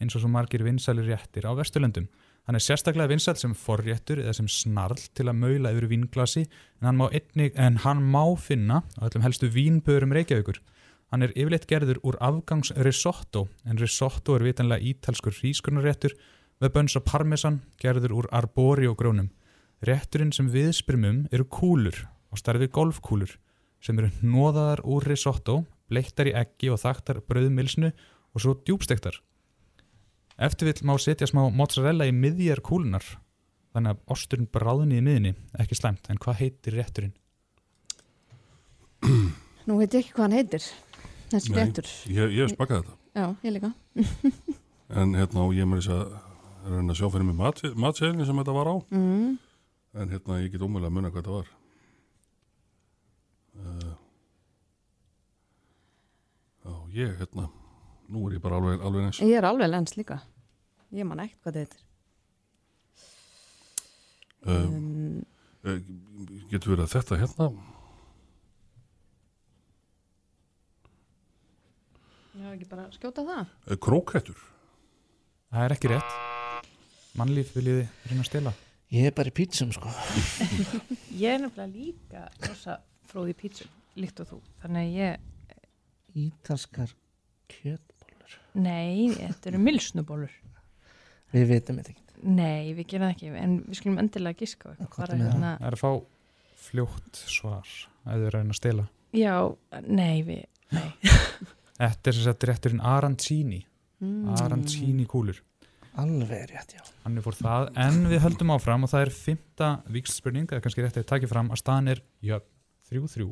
eins 0.00 0.16
og 0.16 0.22
svo 0.22 0.30
margir 0.32 0.64
vinsælir 0.64 1.08
réttir 1.10 1.44
á 1.44 1.52
Vesturlöndum. 1.52 2.08
Hann 2.48 2.56
er 2.56 2.64
sérstaklega 2.64 3.10
vinsæl 3.10 3.36
sem 3.36 3.52
forréttur 3.54 4.22
eða 4.22 4.32
sem 4.38 4.48
snarl 4.48 4.98
til 5.14 5.28
að 5.28 5.38
maula 5.42 5.72
yfir 5.74 5.90
vínglasi 5.90 6.46
en 6.80 6.88
hann 6.88 6.96
má, 6.98 7.06
einnig, 7.12 7.52
en 7.54 7.76
hann 7.84 8.00
má 8.00 8.24
finna 8.40 8.80
á 8.96 9.04
öllum 9.06 9.26
helstu 9.26 9.50
vínbörum 9.52 10.14
Reykjavíkur. 10.16 10.60
Hann 11.12 11.22
er 11.26 11.34
yfirleitt 11.34 11.68
gerður 11.68 12.00
úr 12.06 12.16
afgangs 12.22 12.72
risotto 12.86 13.48
en 13.66 13.78
risotto 13.78 14.38
er 14.38 14.46
vitanlega 14.46 14.82
ítalskur 14.82 15.36
hrískurnaréttur 15.36 16.16
með 16.60 16.72
bönns 16.74 16.96
og 16.98 17.06
parmesan 17.08 17.60
gerður 17.80 18.16
úr 18.20 18.28
arbori 18.36 18.88
og 18.90 18.98
grónum. 19.00 19.30
Rétturinn 19.80 20.32
sem 20.36 20.50
við 20.52 20.74
spyrmum 20.76 21.24
eru 21.32 21.46
kúlur 21.48 22.02
og 22.30 22.40
starfið 22.40 22.72
golfkúlur 22.76 23.32
sem 23.80 23.96
eru 23.98 24.10
hnóðaðar 24.20 24.82
úr 24.84 25.06
risotto, 25.08 25.62
bleittar 25.88 26.28
í 26.28 26.36
eggi 26.36 26.68
og 26.68 26.82
þaktar 26.82 27.22
brauðmilsnu 27.24 27.90
og 27.90 28.44
svo 28.44 28.54
djúbstektar. 28.60 29.16
Eftir 30.40 30.68
vill 30.68 30.84
má 30.88 30.94
setja 31.00 31.28
smá 31.28 31.46
mozzarella 31.48 32.06
í 32.08 32.12
miðjar 32.16 32.60
kúlunar 32.64 33.04
þannig 33.72 33.96
að 33.96 34.14
osturinn 34.14 34.48
bráðni 34.52 35.00
í 35.00 35.04
miðinni, 35.04 35.34
ekki 35.62 35.78
slæmt, 35.78 36.08
en 36.10 36.20
hvað 36.20 36.40
heitir 36.42 36.76
rétturinn? 36.76 37.16
Nú 39.68 39.76
veit 39.80 39.94
ég 39.94 40.02
ekki 40.02 40.16
hvað 40.16 40.26
hann 40.26 40.38
heitir. 40.40 40.64
Þessi 41.30 41.52
Nei, 41.52 41.60
réttur. 41.60 41.92
Ég, 42.10 42.34
ég 42.34 42.42
hef 42.42 42.56
smakað 42.56 42.82
þetta. 42.82 42.96
Já, 43.14 43.26
ég 43.46 43.56
líka. 43.56 43.72
En 44.90 45.12
hérna, 45.14 45.44
og 45.44 45.52
ég 45.54 45.68
með 45.70 45.84
þess 45.84 45.92
að 45.94 46.29
reyna 46.66 46.92
að 46.94 46.98
sjá 47.00 47.08
fyrir 47.12 47.26
mig 47.28 47.38
mat, 47.38 47.62
matseðinni 47.78 48.26
sem 48.28 48.40
þetta 48.40 48.54
var 48.56 48.70
á. 48.70 48.76
Mm. 48.92 49.38
En 50.00 50.12
hérna, 50.12 50.40
ég 50.42 50.52
get 50.52 50.62
ómögulega 50.62 50.90
að 50.90 50.96
munna 50.96 51.10
hvað 51.10 51.22
þetta 51.24 51.36
var. 51.38 51.48
Uh, 53.60 53.94
já, 56.64 56.74
ég, 57.00 57.16
hérna, 57.20 57.48
nú 58.10 58.26
er 58.28 58.36
ég 58.38 58.44
bara 58.44 58.60
alveg, 58.60 58.84
alveg 58.86 59.08
eins. 59.08 59.22
Ég 59.24 59.40
er 59.40 59.48
alveg 59.48 59.72
lens 59.72 59.96
líka. 59.98 60.20
Ég 60.94 61.06
man 61.08 61.22
ekkert 61.24 61.42
hvað 61.44 61.58
þetta 61.58 61.64
heitir. 61.66 61.86
Um, 64.40 65.20
uh, 65.68 65.82
getur 66.48 66.72
verið 66.74 66.86
að 66.86 66.94
þetta 66.96 67.20
hérna, 67.20 67.52
Já, 72.40 72.54
ekki 72.54 72.66
bara 72.70 72.86
skjóta 72.94 73.26
það. 73.26 73.48
krókettur. 73.84 74.38
Það 75.50 75.64
er 75.66 75.74
ekki 75.76 75.90
rétt. 75.92 76.29
Mannlíf 77.18 77.54
viljiði 77.56 77.86
reyna 78.10 78.22
að 78.24 78.28
stela. 78.28 78.52
Ég 78.90 79.06
er 79.10 79.14
bara 79.14 79.30
í 79.30 79.34
pítsum, 79.34 79.70
sko. 79.74 79.90
Ég 81.22 81.34
er 81.36 81.42
nefnilega 81.44 81.70
líka 81.70 82.24
rosa 82.46 82.78
fróði 83.10 83.34
í 83.34 83.38
pítsum, 83.38 83.70
líkt 83.98 84.22
og 84.22 84.30
þú. 84.32 84.38
Þannig 84.62 84.86
að 84.86 84.94
ég, 84.98 85.26
Ítalskar 86.20 86.90
kjötbólur. 87.50 88.36
nei, 88.58 89.10
þetta 89.14 89.50
eru 89.52 89.60
milsnubólur. 89.62 90.32
Við 91.30 91.44
veitum 91.52 91.78
þetta 91.78 91.92
ekki. 91.94 92.06
Nei, 92.26 92.72
við 92.76 92.86
gerum 92.90 93.06
það 93.06 93.12
ekki, 93.14 93.28
en 93.40 93.52
við 93.68 93.78
skulum 93.78 94.00
endilega 94.02 94.40
giska 94.42 94.68
á 94.68 94.70
eitthvað. 94.74 94.98
Bara 95.04 95.18
með 95.20 95.28
hérna, 95.30 95.52
Það 95.60 95.68
er 95.70 95.76
að 95.76 95.82
fá 95.84 95.92
fljótt 96.60 97.20
svar 97.30 97.70
ef 97.70 98.24
þau 98.24 98.32
reyna 98.34 98.50
að 98.54 98.58
stela. 98.58 98.86
já, 99.16 99.36
nei, 99.86 100.16
við, 100.26 100.42
nei. 100.74 100.88
Þetta 101.80 102.10
er 102.10 102.18
sem 102.18 102.26
sagt 102.26 102.44
rétturinn 102.50 102.82
Arancini. 102.84 103.62
Mm. 104.02 104.34
Arancini 104.34 105.06
kúlur. 105.08 105.38
Alveg 105.98 106.44
rétt, 106.52 106.74
já. 106.76 106.82
Hann 107.02 107.18
er 107.18 107.24
fór 107.24 107.34
það, 107.34 107.70
en 107.82 108.04
við 108.10 108.22
höldum 108.22 108.52
áfram 108.54 108.86
og 108.86 108.92
það 108.92 109.06
er 109.06 109.12
fymta 109.14 109.70
vikslspurning, 109.90 110.46
eða 110.46 110.62
kannski 110.62 110.84
rétt 110.84 111.00
að 111.00 111.08
taka 111.10 111.30
fram 111.30 111.50
að 111.50 111.62
staðan 111.64 111.90
er 111.96 112.02
jöfn 112.22 112.46
3-3 112.90 113.26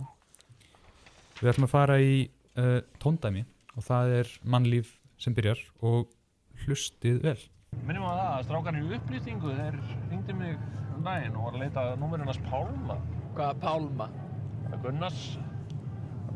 Við 1.38 1.52
ætlum 1.52 1.68
að 1.68 1.70
fara 1.70 2.00
í 2.02 2.14
uh, 2.58 2.80
tóndæmi 3.02 3.44
og 3.76 3.86
það 3.86 4.16
er 4.16 4.32
mannlíf 4.42 4.96
sem 5.22 5.34
byrjar 5.34 5.60
og 5.86 6.10
hlustið 6.64 7.22
vel 7.22 7.38
Minnum 7.86 8.06
á 8.08 8.10
það 8.10 8.28
að 8.32 8.44
strákan 8.46 8.78
í 8.78 8.84
upplýstingu 8.96 9.54
þeir 9.54 9.76
ringdi 10.10 10.34
mig 10.34 10.54
um 10.96 11.04
daginn 11.04 11.36
og 11.36 11.46
var 11.46 11.56
að 11.56 11.62
leita 11.62 11.84
að 11.84 11.98
númerinn 12.00 12.30
hans 12.30 12.40
Pálma. 12.48 12.96
Hvaða 13.36 13.58
Pálma? 13.62 14.06
Það 14.64 14.76
er 14.76 14.82
Gunnars. 14.86 15.24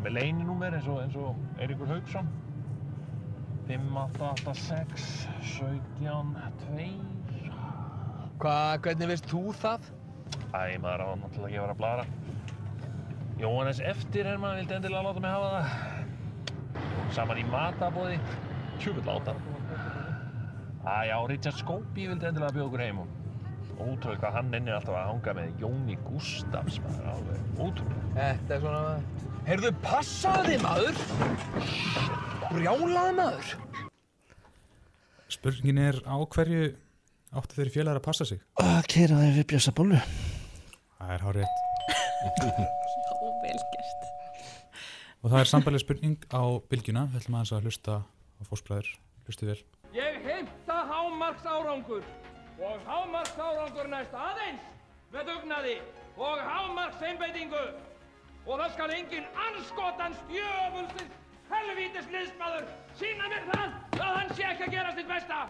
Með 0.03 0.16
leyninúmer 0.19 0.77
eins 0.77 0.90
og, 0.93 1.01
eins 1.03 1.16
og 1.19 1.62
Eiríkur 1.62 1.90
Haugsson. 1.90 2.28
5886 3.68 5.06
17 5.59 6.34
2 6.66 6.89
Hvað, 8.43 8.72
hvernig 8.84 9.10
veist 9.12 9.28
þú 9.30 9.43
það? 9.55 9.89
Æ, 10.52 10.78
maður 10.82 11.05
á 11.06 11.09
náttúrulega 11.22 11.47
ekki 11.47 11.60
að 11.60 11.62
vera 11.62 11.74
að 11.76 11.80
blara. 11.80 12.05
Jóhannes 13.43 13.80
eftir 13.93 14.28
er 14.28 14.43
maður 14.43 14.60
vildi 14.62 14.76
endilega 14.78 15.06
láta 15.06 15.22
mig 15.22 15.34
hafa 15.36 15.51
það. 15.55 15.66
Saman 17.14 17.40
í 17.40 17.47
matabóði. 17.52 18.20
Tjúfitt 18.82 19.06
láta. 19.09 19.36
Æ, 20.82 20.94
já, 21.12 21.16
Richard 21.30 21.59
Scopey 21.62 22.10
vildi 22.10 22.32
endilega 22.32 22.56
bjóða 22.56 22.70
okkur 22.70 22.86
heim 22.89 23.05
ótrúlega 23.82 24.20
hvað 24.22 24.36
hann 24.36 24.56
ennir 24.56 24.76
alltaf 24.76 24.97
að 24.97 25.09
hanga 25.09 25.34
með 25.39 25.62
Jóni 25.62 25.97
Gustafs, 26.06 26.78
maður, 26.84 27.09
alveg 27.14 27.62
ótrúlega. 27.62 28.02
Þetta 28.18 28.56
er 28.56 28.66
svona... 28.66 29.30
Heyrðu, 29.48 29.72
passaðu 29.82 30.52
þig, 30.52 30.60
maður! 30.62 32.31
Brjálaði 32.52 33.12
maður! 33.16 33.52
Spurningin 35.32 35.78
er 35.80 35.98
á 36.04 36.16
hverju 36.20 36.64
áttu 37.32 37.56
þeirri 37.56 37.72
félagar 37.72 38.00
að 38.02 38.04
passa 38.04 38.26
sig? 38.28 38.42
Að 38.60 38.82
keira 38.92 39.20
þeir 39.22 39.38
við 39.38 39.46
bjösa 39.54 39.72
bólu 39.72 40.00
Það 40.98 41.12
er 41.14 41.24
hár 41.24 41.38
rétt. 41.38 41.62
Ó, 43.22 43.28
vel 43.42 43.56
gert. 43.56 44.04
Og 45.22 45.32
það 45.32 45.38
er 45.38 45.50
sambarleg 45.50 45.82
spurning 45.82 46.26
á 46.28 46.42
bylgjuna. 46.68 47.06
Við 47.14 47.22
ætlum 47.22 47.38
aðeins 47.38 47.54
að 47.56 47.70
hlusta 47.70 47.96
á 48.04 48.42
fósbræður 48.50 48.92
Hlustið 49.26 49.52
vel. 49.52 49.58
Ég 49.96 50.20
heimta 50.26 50.76
hámarks 50.92 51.48
árangur 51.48 52.04
og 52.60 52.84
hámarks 52.84 53.40
árangur 53.40 53.90
næst 53.94 54.14
aðeins 54.18 54.68
með 55.14 55.32
dugnaði 55.32 55.74
og 56.20 56.44
hámarks 56.52 57.02
einbeitingu 57.08 57.64
og 58.44 58.54
það 58.60 58.68
skal 58.76 58.92
engin 58.98 59.28
anskotans 59.48 60.22
djöfulsins 60.28 61.22
helvítis 61.52 62.06
liðsmaður 62.12 62.68
sína 62.98 63.28
mér 63.32 63.46
það 63.50 63.66
að 64.02 64.12
hann 64.18 64.30
sé 64.36 64.46
ekki 64.50 64.66
að 64.68 64.74
gera 64.76 64.92
sitt 64.96 65.08
besta. 65.10 65.40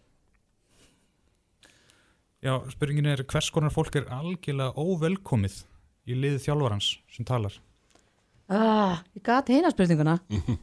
Já, 2.43 2.55
spurningin 2.75 3.07
er 3.13 3.23
hvers 3.31 3.51
konar 3.55 3.71
fólk 3.75 3.95
er 4.01 4.09
algjörlega 4.11 4.75
óvelkomið 4.83 5.61
í 6.11 6.17
lið 6.19 6.41
þjálfarans 6.47 6.89
sem 7.15 7.27
talar 7.29 7.55
Ah, 8.53 8.99
ég 9.17 9.23
gati 9.25 9.55
hina 9.55 9.71
spurninguna. 9.73 10.17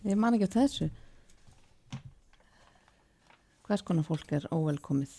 Ég 0.05 0.17
man 0.19 0.35
ekki 0.35 0.45
á 0.45 0.55
þessu. 0.59 0.89
Hvers 3.65 3.81
konar 3.87 4.05
fólk 4.05 4.29
er 4.35 4.45
óvelkomið? 4.53 5.13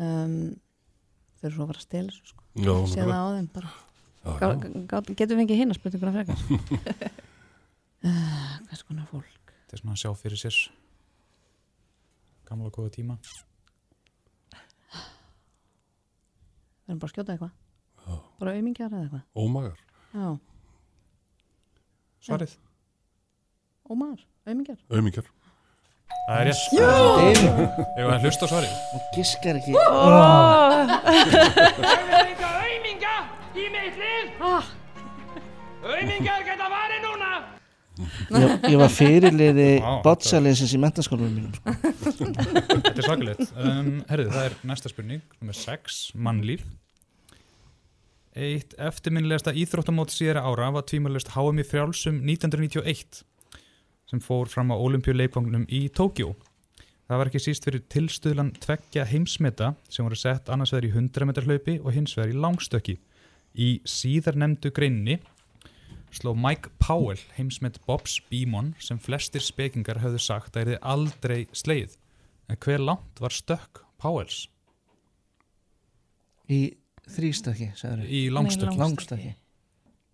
Um, 0.00 0.54
þau 1.42 1.48
eru 1.50 1.56
svo 1.58 1.66
að 1.66 1.72
fara 1.72 1.82
að 1.82 1.84
stela 1.84 2.14
þessu 2.14 2.30
sko. 2.30 2.46
Já, 2.56 2.72
Sé 2.94 3.02
það 3.04 3.18
á 3.20 3.28
þeim 3.36 3.48
bara. 3.58 3.72
Já, 4.20 4.30
já. 4.30 4.48
gá, 4.88 4.96
getum 5.18 5.40
við 5.42 5.44
ekki 5.44 5.58
hina 5.60 5.76
spurninguna 5.76 6.14
frekar? 6.14 7.18
uh, 8.04 8.58
hvers 8.68 8.82
konar 8.88 9.06
fólk? 9.10 9.54
Þetta 9.64 9.76
er 9.76 9.82
svona 9.82 9.96
að 9.96 10.02
sjá 10.02 10.10
fyrir 10.18 10.40
sér 10.40 10.56
Gamla 12.50 12.70
góða 12.74 12.90
tíma 12.96 13.18
Við 16.90 16.94
erum 16.94 17.00
bara 17.04 17.06
að 17.06 17.14
skjóta 17.14 17.34
eitthvað. 17.36 17.52
Bara 18.40 18.52
aumingjar 18.58 18.88
eða 18.90 19.04
eitthvað. 19.04 19.20
Ómagar. 19.38 19.76
Já. 20.10 20.30
Svarið 22.26 22.56
Ómar, 23.90 24.18
aumingjar. 24.46 24.78
Aumingjar. 24.90 25.26
Það 26.28 26.40
er 26.40 26.44
rétt! 26.46 26.62
Ég 27.98 28.04
var 28.06 28.12
að 28.14 28.22
hlusta 28.26 28.46
á 28.46 28.48
svarið 28.50 28.74
Hún 28.90 29.02
giskar 29.16 29.54
ekki 29.58 29.72
auðminga 32.50 33.14
í 33.54 33.64
mitt 33.74 33.96
lið. 33.98 34.26
Auðmingar 35.80 36.40
geta 36.46 36.66
varið 36.70 36.99
núna. 36.99 36.99
Ég, 38.30 38.52
ég 38.70 38.76
var 38.78 38.92
fyrirliði 38.94 39.70
Vá, 39.82 39.94
bottsalinsins 40.04 40.74
í 40.76 40.78
mentaskólanum 40.82 41.32
mínum 41.34 41.54
sko. 41.56 42.28
Þetta 42.84 42.92
er 42.94 43.06
svakalegt 43.06 43.56
um, 43.56 43.88
Herðu, 44.10 44.28
það 44.36 44.44
er 44.44 44.54
næsta 44.70 44.92
spurning 44.92 45.24
Númer 45.40 45.58
6, 45.58 45.98
mannlíf 46.14 46.62
Eitt 48.38 48.76
eftirminnilegasta 48.78 49.56
íþróttamót 49.58 50.14
síðara 50.14 50.44
ára 50.46 50.68
var 50.76 50.86
tvímælust 50.86 51.32
HM 51.34 51.58
í 51.58 51.66
frjálsum 51.66 52.20
1991 52.22 53.24
sem 54.10 54.22
fór 54.22 54.50
fram 54.50 54.70
á 54.70 54.76
olimpíuleikvangnum 54.78 55.66
í 55.70 55.84
Tókjó. 55.94 56.32
Það 57.10 57.20
var 57.20 57.30
ekki 57.30 57.42
síst 57.42 57.66
fyrir 57.66 57.82
tilstuðlan 57.90 58.52
tveggja 58.62 59.04
heimsmeta 59.06 59.72
sem 59.90 60.06
voru 60.06 60.18
sett 60.18 60.50
annars 60.50 60.70
vegar 60.74 60.88
í 60.88 60.92
100 60.94 61.26
metrar 61.26 61.46
hlaupi 61.46 61.76
og 61.82 61.94
hins 61.94 62.14
vegar 62.18 62.30
í 62.30 62.38
langstökki. 62.38 62.96
Í 63.58 63.68
síðar 63.82 64.38
nefndu 64.38 64.70
greinni 64.74 65.18
sló 66.14 66.32
Mike 66.34 66.70
Powell 66.82 67.20
heimsmet 67.36 67.78
Bobs 67.86 68.18
Beamon 68.30 68.72
sem 68.82 68.98
flestir 68.98 69.42
spekingar 69.44 70.00
höfðu 70.02 70.20
sagt 70.22 70.56
að 70.58 70.74
er 70.74 70.80
aldrei 70.82 71.44
sleið. 71.56 71.96
En 72.50 72.58
hver 72.58 72.82
langt 72.82 73.20
var 73.22 73.30
stökk 73.34 73.84
Powells? 74.00 74.48
Í 76.50 76.60
þrýstöki, 77.10 77.70
sagður 77.78 78.08
Í 78.10 78.24
langstökki. 78.34 78.74
Nei, 78.74 78.80
Langstökki. 78.84 79.32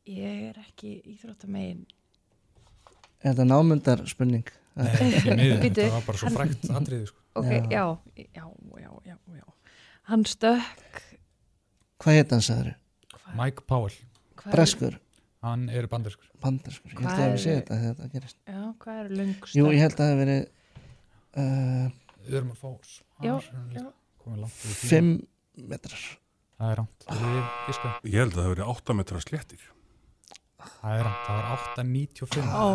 Ég 0.06 0.43
er 0.51 0.59
ekki 0.62 0.90
íþróttamegin. 1.14 1.81
Er 3.24 3.32
þetta 3.32 3.47
námundar 3.48 4.02
spurning? 4.10 4.47
Nei, 4.77 4.90
því 5.16 5.36
miður, 5.39 5.62
þetta 5.64 5.86
var 5.94 6.05
bara 6.06 6.20
svo 6.20 6.31
frægt 6.35 6.66
atriði, 6.77 7.06
sko. 7.09 7.23
Ok, 7.40 7.48
já, 7.73 7.85
já, 8.36 8.44
já, 8.85 8.90
já, 9.09 9.16
já. 9.40 9.47
Hann 10.10 10.27
stökk, 10.28 11.02
Hvað 11.97 12.18
heit 12.18 12.32
hann, 12.36 12.43
sagður? 12.44 12.74
Mike 13.39 13.64
Powell. 13.66 13.94
Hvað 14.36 14.51
er- 14.51 14.52
Breskur? 14.52 14.98
Hann 15.47 15.68
er 15.70 15.86
bandarskur. 15.93 16.28
Bandarskur, 16.43 16.90
ég 16.93 17.01
held 17.05 17.12
að 17.14 17.24
er- 17.27 17.35
ég 17.36 17.43
sé 17.47 17.55
þetta 17.60 17.78
þegar 17.81 17.94
þetta 18.01 18.12
gerist. 18.16 18.39
já, 18.51 18.60
hvað 18.82 19.01
er 19.05 19.14
löng 19.20 19.35
stökk? 19.39 19.56
Jú, 19.60 19.66
ég 19.70 19.85
held 19.85 19.94
að 19.97 20.02
það 20.02 20.12
hef 20.12 20.20
verið 20.24 20.43
uh, 21.36 21.86
Við 22.27 22.39
erum 22.40 22.52
að 22.52 22.60
tíma. 23.70 23.90
Fimm 24.90 25.10
metrar 25.70 26.05
Það 26.56 26.70
er 26.73 26.78
rámt. 26.81 27.06
Ég, 27.12 27.48
held 28.16 28.31
að 28.32 28.36
það 28.39 28.47
hefur 28.47 28.55
verið 28.56 28.70
8 28.73 28.94
metra 28.97 29.18
sléttir. 29.20 29.64
Það 30.66 30.94
er 30.97 31.02
rámt. 31.05 31.18
Það 31.27 31.36
var 31.36 31.48
8.95. 31.77 32.47
Ó, 32.56 32.68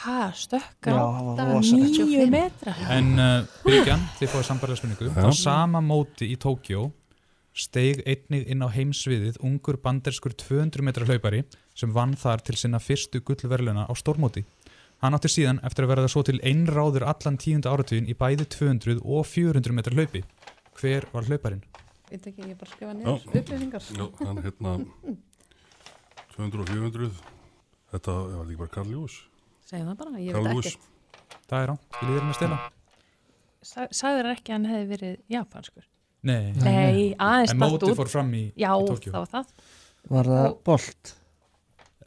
hæ, 0.00 0.14
stökka 0.40 0.94
Já, 0.94 0.96
það 0.96 1.26
var 1.28 1.34
átta, 1.34 1.46
rosalegt. 1.52 1.98
níu 2.08 2.24
metra. 2.32 2.74
En 2.96 3.10
uh, 3.20 3.58
Byrgjan, 3.66 4.06
þið 4.18 4.32
fóðu 4.32 4.46
sambarlega 4.48 4.80
spurningu. 4.80 5.10
Já. 5.12 5.28
Á 5.28 5.30
sama 5.36 5.82
móti 5.84 6.30
í 6.32 6.38
Tókjó 6.40 6.86
steig 7.58 8.02
einnig 8.06 8.46
inn 8.50 8.62
á 8.62 8.68
heimsviðið 8.70 9.40
ungur 9.44 9.78
banderskur 9.82 10.34
200 10.38 10.84
metra 10.86 11.06
hlaupari 11.08 11.42
sem 11.78 11.92
vann 11.94 12.14
þar 12.18 12.44
til 12.46 12.56
sinna 12.60 12.80
fyrstu 12.82 13.20
gullverluna 13.20 13.86
á 13.90 13.92
stórmóti. 13.98 14.44
Hann 15.02 15.14
átti 15.14 15.30
síðan 15.30 15.60
eftir 15.66 15.86
að 15.86 15.92
verða 15.92 16.10
svo 16.10 16.24
til 16.26 16.38
einráður 16.42 17.06
allan 17.06 17.38
tíunda 17.38 17.70
áratugin 17.70 18.08
í 18.10 18.16
bæði 18.18 18.48
200 18.56 19.02
og 19.04 19.26
400 19.30 19.76
metra 19.76 19.94
hlaupi. 19.94 20.24
Hver 20.78 21.06
var 21.12 21.26
hlauparinn? 21.26 21.64
Veit 22.08 22.24
ekki, 22.30 22.46
ég 22.48 22.58
bara 22.58 22.72
skrifa 22.72 22.94
niður 22.96 23.26
upplýsingar. 23.42 23.84
já, 23.92 24.06
hann 24.24 24.42
hérna 24.42 24.72
200 26.34 26.62
og 26.64 26.70
400 26.72 27.10
þetta 27.92 28.14
var 28.32 28.48
líka 28.48 28.62
bara 28.64 28.72
Karl 28.78 28.94
Lewis 28.94 29.18
Segðu 29.68 29.90
það 29.90 29.98
bara, 30.00 30.20
ég 30.22 30.32
Carl 30.32 30.48
veit 30.48 30.58
ekkert. 30.64 30.88
Það 31.48 31.62
er 31.62 31.66
rámt. 31.68 31.86
Ég 31.92 32.08
líður 32.08 32.22
hann 32.22 32.32
að 32.32 32.38
stela. 32.38 32.58
Sagður 34.00 34.28
ekki 34.32 34.52
að 34.52 34.56
hann 34.56 34.68
hefði 34.70 34.88
verið 34.94 35.16
japanskur? 35.34 35.86
Nei. 36.26 36.52
Nei, 36.58 37.14
aðeins 37.14 37.52
En 37.54 37.62
út. 37.62 37.84
fór 37.96 38.08
fram 38.10 38.32
í, 38.34 38.52
Já, 38.58 38.72
í 38.74 38.86
Tókjó. 38.88 39.12
það 39.12 39.20
var 39.22 39.28
það. 39.32 39.52
Var 40.08 40.24
það 40.24 40.46
Og- 40.48 40.62
bolt? 40.64 41.14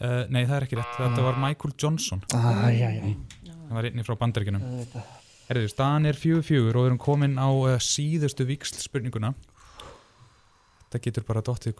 Uh, 0.01 0.25
nei, 0.33 0.45
það 0.45 0.55
er 0.57 0.63
ekki 0.65 0.77
rétt. 0.79 0.95
Þetta 0.97 1.21
var 1.23 1.37
Michael 1.37 1.73
Johnson. 1.77 2.23
Ah, 2.33 2.67
já, 2.73 2.89
já. 2.89 3.15
Það 3.45 3.75
var 3.77 3.83
einnig 3.83 4.05
frá 4.05 4.15
bandaríkinum. 4.17 4.63
Herðu, 5.47 5.69
staðan 5.69 6.05
er 6.09 6.13
fjögur 6.17 6.43
fjögur 6.47 6.75
og 6.75 6.83
við 6.83 6.89
erum 6.89 6.97
komin 6.97 7.35
á 7.37 7.47
uh, 7.51 7.77
síðustu 7.77 8.45
viksl 8.49 8.79
spurninguna. 8.81 9.33
Þetta 10.89 11.01
getur 11.05 11.23
bara 11.27 11.41
dottið 11.45 11.77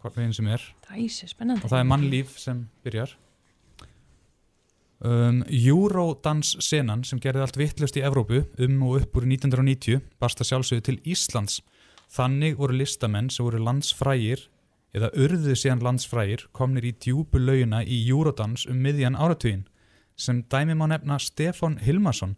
hvað 0.00 0.14
veginn 0.16 0.34
sem 0.36 0.46
er. 0.48 0.62
Æsi, 0.94 1.28
spennandi. 1.28 1.64
Og 1.64 1.70
það 1.72 1.80
er 1.82 1.90
mannlíf 1.90 2.38
sem 2.38 2.68
byrjar. 2.84 3.16
Um, 5.04 5.42
Eurodance-senan 5.50 7.02
sem 7.04 7.18
gerði 7.20 7.42
allt 7.44 7.56
vittlust 7.60 7.96
í 7.98 8.04
Evrópu 8.06 8.44
um 8.64 8.82
og 8.86 9.02
upp 9.02 9.18
úr 9.18 9.26
1990 9.28 10.00
barsta 10.22 10.46
sjálfsögðu 10.46 10.84
til 10.86 11.00
Íslands. 11.04 11.58
Þannig 12.12 12.58
voru 12.58 12.76
listamenn 12.78 13.30
sem 13.32 13.46
voru 13.46 13.62
landsfrægir 13.64 14.48
eða 14.94 15.10
urðuð 15.18 15.58
síðan 15.58 15.82
landsfrægir 15.84 16.46
komnir 16.54 16.86
í 16.86 16.94
djúbu 17.02 17.40
laugina 17.40 17.82
í 17.82 17.98
Eurodance 18.06 18.68
um 18.70 18.82
miðjan 18.84 19.18
áratvíðin 19.18 19.66
sem 20.16 20.44
dæmi 20.50 20.76
má 20.78 20.86
nefna 20.90 21.18
Stefan 21.18 21.80
Hilmarsson 21.82 22.36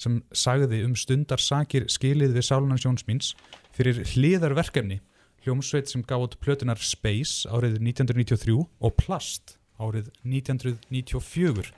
sem 0.00 0.22
sagði 0.32 0.82
um 0.86 0.94
stundar 0.96 1.42
sakir 1.42 1.86
skilið 1.92 2.38
við 2.38 2.46
Sálunarsjónsmins 2.48 3.34
fyrir 3.76 4.00
hliðarverkefni 4.14 5.02
hljómsveit 5.44 5.90
sem 5.90 6.04
gátt 6.06 6.38
plötunar 6.40 6.80
Space 6.80 7.48
árið 7.50 7.76
1993 7.82 8.56
og 8.62 8.96
Plast 9.00 9.58
árið 9.82 10.08
1994 10.24 11.72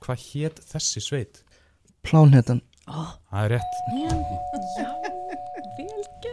hvað 0.00 0.26
hétt 0.32 0.62
þessi 0.72 1.04
sveit? 1.04 1.42
Plánhetan 2.02 2.64
oh. 2.88 3.14
Það 3.30 3.44
er 3.44 3.56
rétt 3.56 3.80
Já, 3.94 4.12
já, 4.80 4.90
velge 5.78 6.29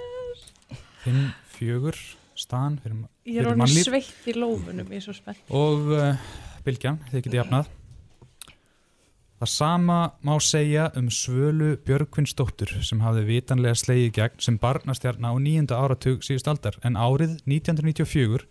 5, 1.08 1.26
4 1.58 1.94
staðan 2.38 2.78
fyrir, 2.84 3.02
fyrir 3.24 3.58
mannlýf. 3.58 3.80
Ég 3.80 3.98
er 3.98 4.06
sveitt 4.06 4.30
í 4.30 4.38
lófunum, 4.38 4.88
ég 4.92 5.00
er 5.00 5.06
svo 5.06 5.16
spennt. 5.16 5.44
Og 5.56 5.92
uh, 5.96 6.32
Bilgjan, 6.66 7.00
þið 7.10 7.24
getið 7.26 7.40
jafnað. 7.42 7.74
Það 9.38 9.50
sama 9.54 9.98
má 10.26 10.32
segja 10.42 10.88
um 10.98 11.12
Svölu 11.14 11.76
Björgvinnsdóttur 11.86 12.72
sem 12.82 13.04
hafði 13.06 13.28
vitanlega 13.28 13.78
slegið 13.78 14.16
gegn 14.16 14.40
sem 14.42 14.58
barnastjarna 14.62 15.30
á 15.30 15.36
nýjunda 15.38 15.78
áratug 15.78 16.26
síðust 16.26 16.50
aldar 16.50 16.80
en 16.82 16.98
árið 16.98 17.36
1994 17.46 18.48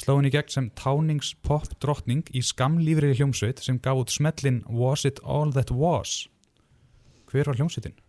sló 0.00 0.16
henni 0.16 0.32
gegn 0.32 0.54
sem 0.54 0.70
táningspop 0.80 1.76
drottning 1.84 2.32
í 2.32 2.40
skamlýfrið 2.48 3.20
hljómsveit 3.20 3.60
sem 3.60 3.76
gaf 3.76 4.00
út 4.06 4.14
smellin 4.14 4.62
Was 4.72 5.04
It 5.04 5.20
All 5.20 5.52
That 5.52 5.68
Was 5.68 6.30
hver 7.28 7.52
var 7.52 7.60
hljómsveitin? 7.60 8.00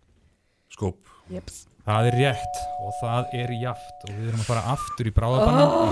Skóp 0.71 1.03
Jeps 1.27 1.65
Það 1.83 2.05
er 2.07 2.15
rétt 2.15 2.59
og 2.79 2.93
það 3.01 3.33
er 3.35 3.51
jaft 3.59 4.03
og 4.07 4.11
við 4.15 4.27
erum 4.29 4.39
að 4.39 4.47
fara 4.47 4.61
aftur 4.71 5.07
í 5.09 5.11
bráðabanna 5.15 5.63
Oh, 5.67 5.89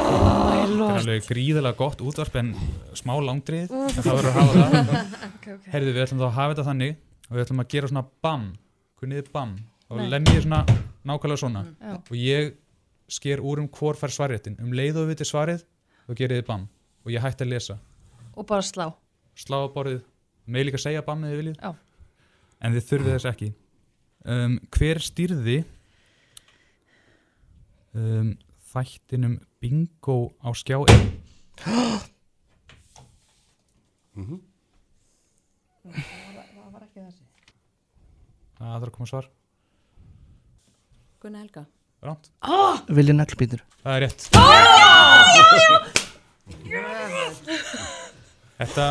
Þetta 0.61 0.85
er 0.85 0.99
alveg 1.01 1.25
gríðilega 1.27 1.75
gott 1.81 1.99
útvarp 2.05 2.37
en 2.39 2.53
smá 2.95 3.11
langdrið. 3.19 3.73
En 3.75 3.97
það 3.97 4.15
verður 4.19 4.29
að 4.29 4.37
hafa 4.37 4.61
það. 4.61 5.17
Ok, 5.41 5.47
ok. 5.57 5.65
Herðu, 5.73 5.91
við 5.95 6.03
ætlum 6.05 6.21
þá 6.21 6.27
að 6.29 6.37
hafa 6.37 6.53
þetta 6.53 6.65
þannig 6.69 6.93
og 7.27 7.33
við 7.35 7.43
ætlum 7.43 7.63
að 7.63 7.67
gera 7.73 7.89
svona 7.91 8.03
bam. 8.23 8.45
Kunnið 9.01 9.19
þið 9.21 9.31
bam. 9.35 9.51
Og 9.91 10.01
lemjið 10.13 10.39
svona 10.45 10.61
nákvæmlega 11.11 11.41
svona. 11.43 11.63
Já. 11.81 11.95
og 11.99 12.15
ég 12.21 12.53
sker 13.11 13.43
úr 13.43 13.63
um 13.65 13.67
hvor 13.75 13.99
fær 13.99 14.13
svarréttin. 14.15 14.55
Um 14.63 14.71
leið 14.77 15.01
og 15.01 15.09
við 15.09 15.15
vitið 15.17 15.31
svarið 15.33 15.65
þá 16.07 16.15
gerið 16.21 16.39
þið 16.39 16.47
bam. 16.53 16.65
Og 17.03 17.11
ég 17.17 17.25
hætti 17.25 17.43
að 17.47 17.51
lesa. 17.51 17.77
Og 18.37 18.47
bara 18.47 18.63
slá. 18.63 18.87
slá 19.35 19.57
á 19.59 19.67
borðið, 19.73 20.05
með 20.47 20.69
líka 20.69 20.79
segja 20.79 21.03
bam 21.03 21.25
eða 21.25 21.33
þið 21.33 21.41
viljið. 21.41 21.59
Já. 21.59 21.75
en 22.61 22.75
þið 22.77 22.87
þurfið 22.93 23.15
þess 23.17 23.29
ekki. 23.33 23.51
Um, 24.21 24.55
hver 24.77 24.99
stýrði 25.01 25.57
um, 27.97 28.31
þættinum 28.71 29.35
bingo 29.61 30.17
á 30.43 30.49
skjá 30.55 30.77
1 30.85 30.91
Mhm. 34.11 34.37
Það 35.81 36.67
var 36.73 36.81
ekki 36.83 36.99
þessi. 36.99 37.23
það 38.57 38.73
þarf 38.73 38.83
að 38.89 38.91
koma 38.97 39.07
svar 39.09 39.29
Gunnar 41.21 41.41
Helga. 41.45 41.63
Ránt. 42.01 42.31
Ah! 42.41 42.81
Vilja 42.97 43.13
naglbítur 43.15 43.61
það 43.83 43.93
er 43.95 44.01
rétt 44.05 44.21
þetta 48.61 48.85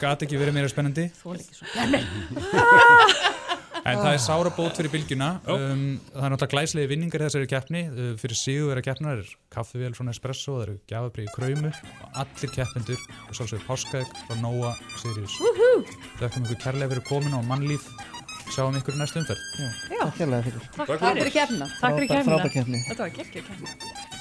gat 0.00 0.22
ekki 0.24 0.38
verið 0.40 0.54
meira 0.56 0.70
spennandi 0.72 1.08
Þól 1.18 1.36
ekki 1.40 1.54
svo. 1.58 1.64
En 3.84 3.98
það 4.00 4.14
er 4.14 4.20
sára 4.24 4.50
bót 4.56 4.78
fyrir 4.78 4.92
bylgjuna 4.94 5.26
um, 5.52 5.82
Það 6.14 6.24
er 6.24 6.32
náttúrulega 6.32 6.52
glæslegi 6.54 6.88
vinningar 6.88 7.20
í 7.20 7.26
þessari 7.26 7.48
keppni 7.50 7.82
uh, 7.90 8.06
fyrir 8.20 8.38
sigurvera 8.40 8.84
keppnar 8.86 9.20
er 9.20 9.32
kaffivél 9.52 9.92
frá 9.96 10.06
Nespresso, 10.08 10.56
það 10.56 10.64
eru 10.64 10.76
gjafabrið 10.88 11.28
í 11.28 11.34
kröymu 11.34 11.72
og 11.74 12.18
allir 12.24 12.54
keppendur 12.54 13.04
og 13.28 13.36
svolítið 13.36 13.66
páskaðeg 13.68 14.16
frá 14.24 14.40
Nóa 14.40 14.72
Sirius! 15.02 15.36
Þakkum 16.22 16.48
ykkur 16.48 16.62
kærlega 16.64 16.94
fyrir 16.94 17.06
komin 17.10 17.36
og 17.36 17.44
mannlíf 17.50 17.86
sjáum 18.54 18.80
ykkur 18.80 18.96
næstu 19.00 19.20
umferð 19.20 19.44
Já. 19.60 20.00
Takk 20.00 20.20
hérlega 20.24 20.42
fyrir 20.48 20.66
Takk 20.80 20.98
fyrir 21.04 21.32
keppnina. 21.38 21.70
Takk 21.80 22.00
fyrir 22.00 22.12
keppni. 22.56 22.84
Þetta 22.88 23.06
var 23.06 23.16
geggjöð 23.20 23.48
keppni. 23.52 24.12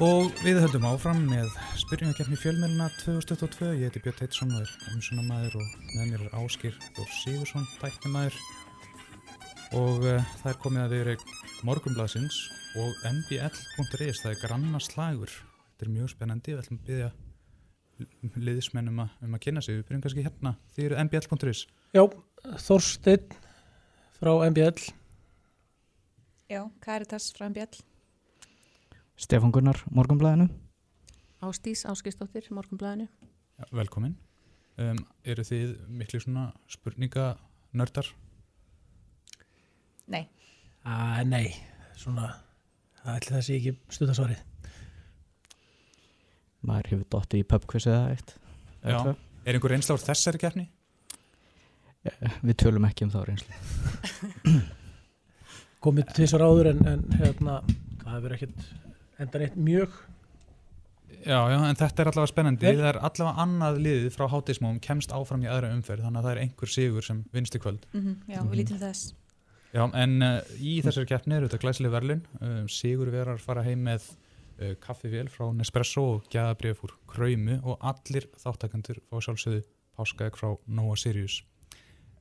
Og 0.00 0.30
við 0.40 0.56
höldum 0.62 0.86
áfram 0.88 1.18
með 1.28 1.50
spyrjunarkeppni 1.76 2.38
fjölmjöluna 2.40 2.86
2022 3.02 3.66
Ég 3.82 3.90
heiti 3.90 4.00
Björn 4.00 4.16
Teitsson 4.16 4.54
og 4.56 4.62
er 4.62 4.94
umsunamæður 4.94 5.58
og 5.60 5.74
með 5.90 6.06
mér 6.08 6.22
er 6.24 6.36
Áskir 6.40 6.78
Þór 6.96 7.10
Sigursson, 7.18 7.66
tæknumæður 7.82 8.38
og 9.76 10.06
uh, 10.08 10.30
það 10.40 10.48
er 10.54 10.56
komið 10.62 10.84
að 10.86 10.94
við 10.94 11.26
morgumblaðsins 11.68 12.38
og 12.80 13.04
mbl.is, 13.10 14.22
það 14.22 14.30
er 14.30 14.40
granna 14.40 14.80
slagur. 14.80 15.36
Þetta 15.74 15.86
er 15.86 15.92
mjög 15.98 16.10
spennandi, 16.14 16.56
við 16.56 16.62
ætlum 16.62 16.80
að 16.80 16.88
byggja 16.88 18.40
liðismennum 18.48 19.04
að, 19.04 19.20
um 19.28 19.36
að 19.36 19.44
kynna 19.44 19.66
sig. 19.66 19.82
Við 19.82 19.86
byrjum 19.90 20.06
kannski 20.06 20.26
hérna, 20.30 20.54
þið 20.78 20.88
eru 20.88 21.04
mbl.is 21.10 21.62
Já, 21.92 22.02
Þorsteinn 22.70 23.38
frá 24.16 24.32
MBL. 24.48 24.90
Já, 26.48 26.64
Caritas 26.88 27.30
frá 27.36 27.50
MBL. 27.52 27.89
Stefán 29.20 29.52
Gunnar, 29.52 29.76
Morgunblæðinu. 29.92 30.48
Ástís 31.44 31.84
Áskistóttir, 31.88 32.46
Morgunblæðinu. 32.56 33.08
Já, 33.60 33.64
velkomin 33.76 34.16
um, 34.80 35.00
eru 35.28 35.44
þið 35.44 35.74
miklu 36.00 36.20
svona 36.22 36.46
spurninganördar? 36.72 38.08
Nei. 40.10 40.24
Ah, 40.88 41.20
nei, 41.28 41.52
svona, 42.00 42.30
það 43.02 43.18
ætli 43.18 43.34
það 43.36 43.44
sé 43.46 43.58
ekki 43.58 43.74
stuttasvarið. 43.92 44.42
Maður 46.66 46.90
hefur 46.94 47.06
dottið 47.16 47.42
í 47.44 47.48
pubquiz 47.48 47.86
eða 47.88 48.10
eitt. 48.14 48.34
Já, 48.80 49.00
er 49.44 49.56
einhver 49.56 49.74
reynsla 49.74 49.96
úr 49.96 50.04
þessari 50.04 50.40
keppni? 50.40 50.66
Eh, 52.08 52.36
Við 52.40 52.56
tölum 52.64 52.88
ekki 52.88 53.04
um 53.04 53.12
þá 53.12 53.20
reynslu. 53.28 54.60
Komið 55.84 56.12
til 56.12 56.24
þessar 56.24 56.44
áður 56.44 56.72
en, 56.74 56.86
en 56.88 57.04
hérna, 57.20 57.60
það 58.00 58.16
hefur 58.16 58.36
ekkert 58.36 58.64
endan 59.20 59.44
eitt 59.46 59.58
mjög. 59.60 59.94
Já, 61.20 61.36
já, 61.52 61.56
en 61.58 61.76
þetta 61.76 62.02
er 62.02 62.08
allavega 62.10 62.30
spennandi. 62.30 62.64
Vel. 62.64 62.78
Það 62.80 62.90
er 62.90 62.98
allavega 63.04 63.44
annað 63.44 63.80
liðið 63.84 64.14
frá 64.14 64.26
hátismóum 64.32 64.78
kemst 64.84 65.12
áfram 65.12 65.42
í 65.44 65.50
aðra 65.50 65.72
umferð, 65.74 66.06
þannig 66.06 66.20
að 66.20 66.28
það 66.28 66.32
er 66.32 66.42
einhver 66.44 66.72
sigur 66.72 67.06
sem 67.06 67.18
vinst 67.34 67.56
í 67.56 67.60
kvöld. 67.60 67.84
Mhm, 67.92 68.14
Já, 68.30 68.40
við 68.40 68.62
lítum 68.62 68.80
þess. 68.80 69.10
Já, 69.70 69.84
en 70.00 70.16
uh, 70.26 70.38
í 70.58 70.78
þessari 70.82 71.10
keppni 71.10 71.36
eru 71.36 71.50
þetta 71.50 71.60
glæsileg 71.62 71.92
verðlun. 71.94 72.22
Uh, 72.40 72.62
sigur 72.72 73.12
verar 73.12 73.38
fara 73.42 73.62
heim 73.66 73.84
með 73.86 74.08
uh, 74.08 74.72
kaffivél 74.82 75.28
frá 75.30 75.50
Nespresso 75.54 76.06
og 76.16 76.32
gæðabrif 76.32 76.80
úr 76.86 76.96
Kröymu 77.12 77.60
og 77.62 77.84
allir 77.92 78.26
þáttakandur 78.40 79.02
fá 79.06 79.20
sjálfsögðu 79.20 79.62
páskaðeg 79.98 80.40
frá 80.40 80.56
Nóa 80.66 80.96
Sirius. 80.98 81.42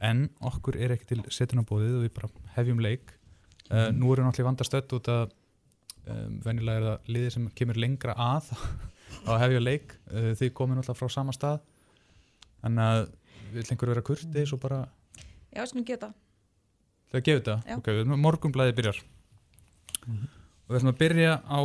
En 0.04 0.28
okkur 0.46 0.78
er 0.80 0.94
ekki 0.96 1.10
til 1.14 1.24
setunabóðið 1.34 1.98
og 1.98 2.06
við 2.06 2.14
bara 2.20 2.30
hefjum 2.60 2.84
leik. 2.84 3.16
Uh, 3.70 3.90
nú 3.96 4.12
erum 4.14 4.28
við 4.28 4.30
náttúrulega 4.30 4.50
vanda 4.52 4.68
stödd 4.68 4.98
út 5.00 5.10
að 5.14 5.34
um, 6.10 6.40
venjulega 6.46 6.80
er 6.80 6.88
það 6.88 7.12
liðið 7.16 7.36
sem 7.36 7.50
kemur 7.60 7.80
lengra 7.82 8.16
að 8.20 8.52
að 9.30 9.44
hefja 9.44 9.64
leik. 9.64 9.94
Uh, 10.12 10.32
þið 10.40 10.54
komið 10.58 10.80
náttúrulega 10.80 11.02
frá 11.02 11.14
sama 11.16 11.36
stað. 11.36 11.62
Þannig 12.64 12.86
að 12.86 13.04
vil 13.54 13.66
einhver 13.66 13.94
vera 13.94 14.06
kurtið 14.06 14.50
svo 14.50 14.60
bara 14.62 14.84
Já, 15.50 15.64
skulum 15.66 15.86
geta. 15.88 16.12
Það 17.10 17.20
að 17.20 17.40
þetta? 17.40 17.56
Já. 17.66 17.78
Ok, 17.80 17.88
við 17.90 18.04
erum 18.04 18.22
morgunblæði 18.22 18.76
byrjar. 18.78 19.00
Og 20.06 20.70
við 20.70 20.78
ætlum 20.78 20.92
að 20.92 21.00
byrja 21.00 21.32
á 21.42 21.62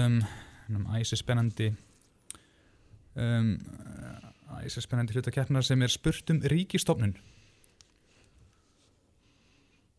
um 0.00 0.86
æsi 0.96 1.18
spennandi 1.18 1.68
um, 3.18 3.50
æsi 4.62 4.82
spennandi 4.84 5.16
hlutakeppnar 5.16 5.66
sem 5.66 5.82
er 5.82 5.92
spurt 5.92 6.32
um 6.32 6.40
ríkistofnun. 6.40 7.16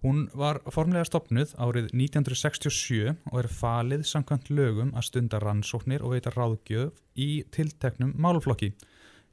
Hún 0.02 0.24
var 0.34 0.58
formlega 0.74 1.06
stopnuð 1.06 1.52
árið 1.62 1.92
1967 1.94 3.12
og 3.30 3.36
er 3.38 3.48
falið 3.54 4.02
samkvæmt 4.10 4.48
lögum 4.50 4.94
að 4.98 5.06
stunda 5.06 5.38
rannsóknir 5.44 6.02
og 6.02 6.16
veita 6.16 6.32
ráðgjöf 6.34 6.96
í 7.14 7.44
tilteknum 7.54 8.16
málflokki. 8.18 8.72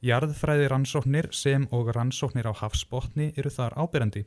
Jarðfræði 0.04 0.66
rannsóknir 0.68 1.30
sem 1.32 1.64
og 1.72 1.88
rannsóknir 1.96 2.50
á 2.52 2.52
hafsbotni 2.52 3.30
eru 3.40 3.48
þar 3.54 3.78
ábyrjandi. 3.80 4.26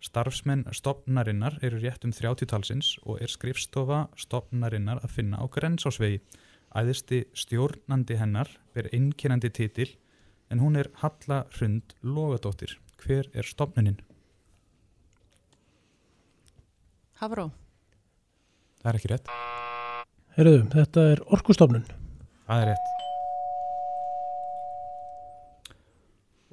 Starfsmenn 0.00 0.64
stopnarinnar 0.72 1.58
eru 1.60 1.82
rétt 1.82 2.06
um 2.08 2.14
30 2.16 2.48
talsins 2.48 2.94
og 3.04 3.20
er 3.20 3.28
skrifstofa 3.28 4.06
stopnarinnar 4.16 5.02
að 5.04 5.12
finna 5.18 5.38
á 5.38 5.46
grensásvegi. 5.46 6.22
Æðisti 6.72 7.26
stjórnandi 7.36 8.16
hennar 8.16 8.48
ber 8.72 8.88
einkennandi 8.96 9.52
titil 9.52 9.92
en 10.48 10.64
hún 10.64 10.80
er 10.80 10.88
Halla 11.04 11.44
Hrund 11.52 11.92
Logadóttir. 12.00 12.78
Hver 12.96 13.28
er 13.36 13.44
stopnunin? 13.44 14.00
Hafró. 17.22 17.44
Það 18.82 18.88
er 18.90 18.96
ekki 18.98 19.08
rétt. 19.12 19.28
Herruðu, 20.34 20.62
þetta 20.72 21.02
er 21.12 21.20
orkustofnun. 21.36 21.84
Það 22.48 22.62
er 22.64 22.70
rétt. 22.72 22.88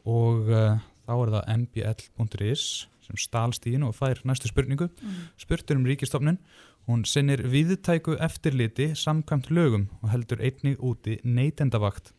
Og 0.05 0.51
uh, 0.53 0.75
þá 1.09 1.13
er 1.15 1.31
það 1.33 1.49
mbl.is 1.55 2.65
sem 3.07 3.17
stálstíðin 3.17 3.87
og 3.87 3.95
fær 3.97 4.21
næstu 4.29 4.51
spurningu. 4.51 4.91
Mhm. 5.01 5.23
Spurt 5.41 5.73
er 5.73 5.81
um 5.81 5.89
ríkistofnun. 5.89 6.37
Hún 6.85 7.01
sinnir 7.09 7.41
viðtæku 7.49 8.19
eftirliti 8.21 8.91
samkvæmt 8.93 9.49
lögum 9.49 9.89
og 10.03 10.13
heldur 10.13 10.37
einnig 10.37 10.77
úti 10.77 11.17
neytendavakt. 11.25 12.13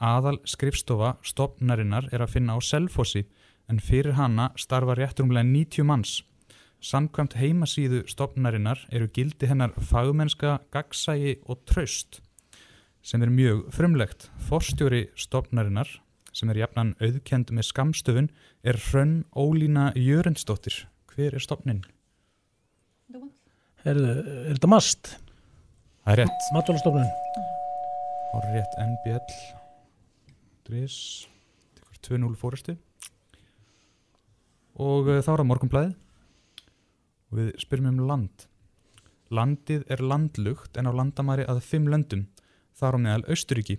Aðal 0.00 0.40
skrifstofa 0.48 1.18
stopnarinnar 1.20 2.08
er 2.14 2.24
að 2.24 2.32
finna 2.38 2.56
á 2.56 2.64
Selfossi 2.64 3.26
en 3.68 3.76
fyrir 3.76 4.16
hana 4.16 4.52
starfa 4.56 4.96
réttumlega 4.96 5.44
90 5.44 5.84
manns. 5.84 6.22
Samkvæmt 6.80 7.34
heimasíðu 7.36 8.06
stopnarinnar 8.08 8.86
eru 8.88 9.08
gildi 9.12 9.50
hennar 9.50 9.74
fagmennska, 9.76 10.58
gagsægi 10.72 11.36
og 11.44 11.60
traust 11.68 12.22
sem 13.04 13.22
er 13.24 13.32
mjög 13.32 13.66
frumlegt. 13.72 14.30
Forstjóri 14.48 15.06
stopnarinnar 15.16 15.88
sem 16.32 16.50
er 16.52 16.62
jafnan 16.62 16.94
auðkend 17.00 17.52
með 17.52 17.68
skamstöfun 17.68 18.30
er 18.64 18.80
Hrönn 18.80 19.24
Ólína 19.36 19.90
Jörundsdóttir. 19.96 20.86
Hver 21.12 21.36
er 21.36 21.44
stopnin? 21.44 21.82
Er, 23.84 23.96
er 23.96 24.52
þetta 24.54 24.70
mast? 24.70 25.14
Það 26.04 26.12
er 26.14 26.22
rétt. 26.24 26.50
Matvælastofnun. 26.56 27.08
Og 28.36 28.46
rétt 28.54 28.76
NBL. 28.84 29.40
Dris. 30.68 31.00
2-0 32.06 32.36
fórustu. 32.40 32.76
Og 34.80 35.10
þá 35.10 35.34
er 35.34 35.42
það 35.42 35.50
morgunblæðið. 35.50 35.98
Og 37.30 37.38
við 37.38 37.52
spyrjum 37.62 37.92
um 37.92 38.06
land. 38.08 38.46
Landið 39.30 39.84
er 39.86 40.02
landlugt 40.02 40.76
en 40.76 40.90
á 40.90 40.92
landamæri 40.92 41.46
að 41.46 41.62
fimm 41.62 41.86
löndum. 41.90 42.26
Þar 42.74 42.96
á 42.96 42.98
meðal 43.04 43.26
Austuríki. 43.30 43.78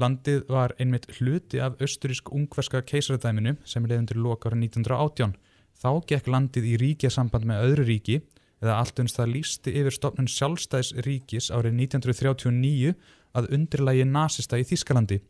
Landið 0.00 0.42
var 0.52 0.74
einmitt 0.80 1.06
hluti 1.16 1.60
af 1.60 1.78
austurísk-ungverska 1.80 2.82
keisaradæminu 2.84 3.54
sem 3.64 3.84
er 3.84 3.94
leiðundur 3.94 4.20
loka 4.20 4.50
ára 4.50 4.58
1918. 4.60 5.36
Þá 5.76 5.90
gekk 6.10 6.28
landið 6.32 6.68
í 6.68 6.74
ríkjasamband 6.82 7.48
með 7.48 7.62
öðru 7.68 7.86
ríki 7.88 8.18
eða 8.64 8.78
allt 8.80 9.00
uns 9.00 9.16
það 9.16 9.32
lísti 9.34 9.72
yfir 9.80 9.96
stofnun 9.96 10.28
sjálfstæðs 10.32 10.92
ríkis 11.04 11.48
árið 11.52 11.80
1939 11.86 12.92
að 13.36 13.48
undirlægi 13.56 14.06
nasista 14.08 14.60
í 14.60 14.64
Þískalandi. 14.68 15.20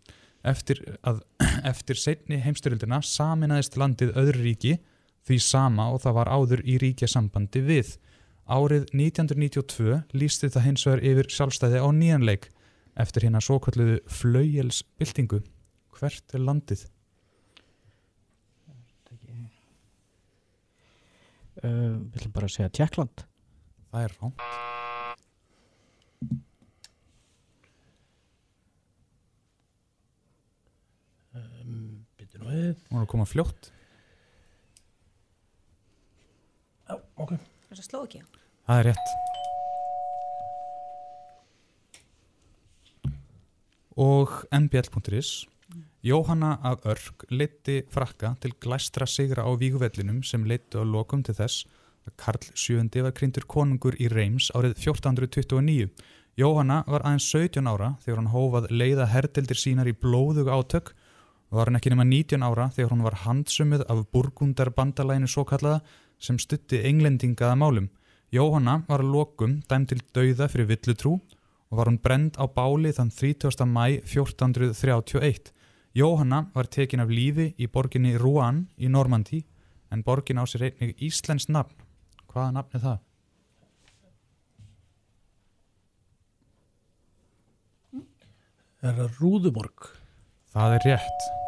Eftir, 0.46 0.82
eftir 1.72 1.98
setni 1.98 2.38
heimstyrildina 2.42 3.00
saminaðist 3.02 3.78
landið 3.78 4.14
öðru 4.18 4.44
ríki 4.46 4.76
því 5.26 5.38
sama 5.42 5.88
og 5.92 6.02
það 6.04 6.18
var 6.20 6.30
áður 6.30 6.62
í 6.66 6.76
ríkjasambandi 6.82 7.62
við. 7.66 7.94
Árið 8.46 8.86
1992 8.94 10.02
lísti 10.14 10.50
það 10.54 10.66
hins 10.68 10.86
vegar 10.86 11.02
yfir 11.10 11.30
sjálfstæði 11.34 11.82
á 11.82 11.88
nýjanleik 11.90 12.50
eftir 12.96 13.26
hérna 13.26 13.42
svo 13.42 13.58
kalluðu 13.62 13.98
flaugjelsbyltingu. 14.20 15.42
Hvert 15.96 16.36
er 16.36 16.44
landið? 16.46 16.86
Uh, 21.56 21.96
við 22.12 22.18
ætlum 22.20 22.34
bara 22.36 22.48
segja 22.52 22.68
Tjekkland. 22.68 23.22
Það 23.90 24.02
er 24.04 24.14
ránt. 24.20 24.42
Um, 31.32 32.04
Býttu 32.20 32.42
nú 32.42 32.52
við. 32.52 32.76
Er 32.92 33.00
að 33.00 33.08
koma 33.14 33.26
fljótt. 33.28 33.72
Já, 36.86 36.98
ok. 37.18 37.32
Er 37.34 37.78
það 37.78 37.86
slóki? 37.88 38.20
Það 38.66 38.80
er 38.80 38.88
rétt. 38.90 39.08
Og 43.96 44.32
mbl.is 44.54 45.30
Jóhanna 46.06 46.52
af 46.62 46.84
Örk 46.86 47.24
leiti 47.32 47.80
frakka 47.90 48.36
til 48.40 48.52
glæstra 48.62 49.06
sigra 49.08 49.42
á 49.42 49.50
víguvellinum 49.58 50.22
sem 50.22 50.44
leitu 50.46 50.78
á 50.78 50.84
lokum 50.86 51.24
til 51.26 51.34
þess 51.34 51.64
að 52.06 52.14
Karl 52.22 52.44
VII 52.54 53.02
var 53.02 53.16
kryndur 53.16 53.46
konungur 53.50 53.96
í 53.98 54.06
Reims 54.12 54.52
árið 54.54 54.76
1429. 54.84 55.88
Jóhanna 56.38 56.84
var 56.86 57.02
aðeins 57.02 57.26
17 57.32 57.66
ára 57.66 57.96
þegar 58.04 58.20
hann 58.20 58.30
hófað 58.36 58.70
leiða 58.70 59.08
herdeldir 59.10 59.58
sínar 59.58 59.90
í 59.90 59.96
blóðug 59.96 60.52
átök 60.52 60.92
og 61.50 61.58
var 61.58 61.70
hann 61.70 61.80
ekki 61.80 61.90
nema 61.90 62.06
19 62.06 62.46
ára 62.46 62.68
þegar 62.76 62.92
hún 62.94 63.06
var 63.08 63.22
handsumið 63.24 63.86
af 63.90 64.06
burgundar 64.12 64.70
bandalæinu 64.76 65.26
svo 65.26 65.42
kallaða 65.48 65.80
sem 66.18 66.38
stutti 66.38 66.82
englendingaða 66.88 67.56
málum. 67.58 67.88
Jóhanna 68.32 68.82
var 68.88 69.02
að 69.04 69.12
lokum 69.14 69.60
dæm 69.70 69.86
til 69.86 70.00
dauða 70.14 70.48
fyrir 70.50 70.68
villutrú 70.70 71.16
og 71.70 71.78
var 71.78 71.90
hún 71.90 72.00
brend 72.02 72.38
á 72.38 72.44
báli 72.46 72.92
þann 72.94 73.12
30. 73.12 73.66
mæ 73.66 74.00
1431. 74.02 75.52
Jóhanna 75.96 76.46
var 76.54 76.68
tekin 76.68 77.00
af 77.00 77.08
lífi 77.08 77.54
í 77.56 77.68
borginni 77.72 78.16
Rouen 78.20 78.66
í 78.76 78.88
Normandi 78.88 79.44
en 79.90 80.02
borgin 80.02 80.42
á 80.42 80.44
sér 80.44 80.68
einnig 80.68 80.96
Íslands 81.00 81.48
nafn. 81.48 81.76
Hvaða 82.28 82.52
nafn 82.58 82.76
er 82.76 82.84
það? 82.84 82.98
Er 88.86 88.94
það 89.00 89.18
Rúðuborg? 89.22 89.90
Það 90.52 90.76
er 90.76 90.88
rétt. 90.90 91.45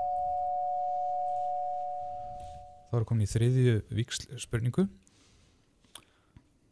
Þá 2.89 2.97
erum 2.97 3.09
komin 3.11 3.27
í 3.27 3.29
þriðju 3.29 3.77
víksl 3.93 4.27
spurningu 4.41 4.87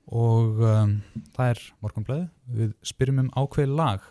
og 0.06 0.60
um, 0.62 0.92
það 1.34 1.50
er 1.52 1.62
morgunblæði. 1.82 2.26
Við 2.56 2.74
spyrjum 2.86 3.24
um 3.24 3.32
ákveð 3.36 3.72
lag. 3.76 4.04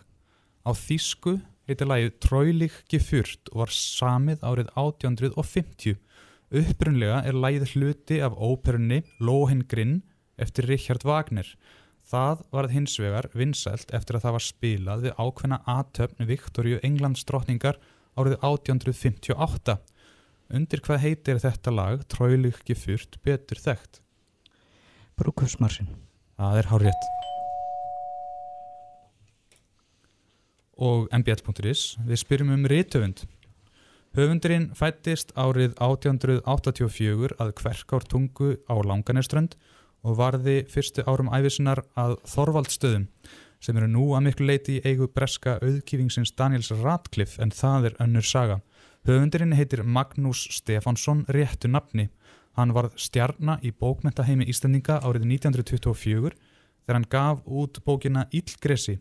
Á 0.62 0.70
þýsku 0.76 1.38
heitir 1.66 1.88
lagið 1.90 2.12
Tróilig 2.22 2.76
gefurt 2.90 3.50
og 3.52 3.64
var 3.64 3.74
samið 3.74 4.44
árið 4.46 4.70
1850. 4.76 5.96
Upprunlega 6.56 7.24
er 7.26 7.40
lagið 7.42 7.72
hluti 7.74 8.20
af 8.22 8.36
óperunni 8.38 9.02
Lohengrin 9.18 9.98
eftir 10.38 10.68
Richard 10.70 11.02
Wagner. 11.08 11.48
Það 12.06 12.44
varð 12.54 12.76
hins 12.76 12.94
vegar 13.02 13.26
vinsælt 13.34 13.90
eftir 13.96 14.18
að 14.18 14.28
það 14.28 14.36
var 14.36 14.46
spilað 14.46 15.04
við 15.08 15.16
ákveðna 15.18 15.58
aðtöfn 15.74 16.28
Viktoríu 16.28 16.78
Englands 16.86 17.26
drottningar 17.26 17.80
árið 18.14 18.38
1858. 18.46 19.80
Undir 20.46 20.78
hvað 20.78 21.00
heitir 21.02 21.40
þetta 21.42 21.72
lag 21.74 22.02
Tróilig 22.06 22.60
gefurt 22.66 23.16
betur 23.26 23.58
þekkt? 23.58 23.98
Brúkufsmarsin. 25.18 25.88
Það 26.38 26.58
er 26.60 26.68
hár 26.70 26.84
rétt. 26.86 27.06
Og 30.76 31.08
mbl.is, 31.10 31.96
við 32.04 32.20
spyrjum 32.20 32.52
um 32.54 32.68
rítöfund. 32.70 33.24
Höfundurinn 34.16 34.68
fættist 34.76 35.32
árið 35.34 35.74
1884 35.82 37.40
að 37.42 37.50
Kverkártungu 37.58 38.52
á 38.70 38.74
Langaneströnd 38.86 39.56
og 40.06 40.20
varði 40.20 40.60
fyrstu 40.70 41.02
árum 41.08 41.32
æfisinnar 41.34 41.82
að 41.98 42.20
Þorvaldstöðum 42.30 43.08
sem 43.58 43.76
eru 43.80 43.88
nú 43.90 44.12
að 44.14 44.28
miklu 44.28 44.46
leiti 44.46 44.78
í 44.78 44.82
eigu 44.84 45.08
breska 45.10 45.56
auðkýfingsins 45.58 46.36
Daniels 46.38 46.70
Radcliffe 46.70 47.42
en 47.42 47.50
það 47.50 47.90
er 47.90 48.00
önnur 48.04 48.26
saga. 48.26 48.60
Höfundurinn 49.06 49.52
heitir 49.54 49.84
Magnús 49.84 50.48
Stefánsson 50.50 51.20
réttu 51.30 51.68
nafni. 51.70 52.08
Hann 52.58 52.72
varð 52.74 52.96
stjarna 52.98 53.54
í 53.62 53.70
bókmentaheimi 53.70 54.48
Íslandinga 54.50 54.96
árið 54.98 55.28
1924 55.28 56.32
þegar 56.34 56.96
hann 56.96 57.04
gaf 57.12 57.44
út 57.46 57.78
bókina 57.86 58.24
Íllgresi 58.34 58.96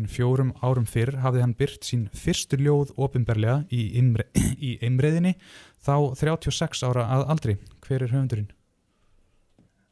en 0.00 0.06
fjórum 0.08 0.54
árum 0.64 0.86
fyrr 0.88 1.18
hafði 1.20 1.42
hann 1.44 1.52
byrt 1.58 1.84
sín 1.84 2.06
fyrstu 2.16 2.56
ljóð 2.56 2.94
ofinberlega 2.96 3.66
í, 3.68 3.82
imre, 4.00 4.24
í 4.68 4.78
einbreiðinni 4.80 5.34
þá 5.84 6.16
36 6.22 6.80
ára 6.88 7.04
að 7.12 7.24
aldri. 7.34 7.56
Hver 7.84 8.06
er 8.06 8.14
höfundurinn? 8.14 8.48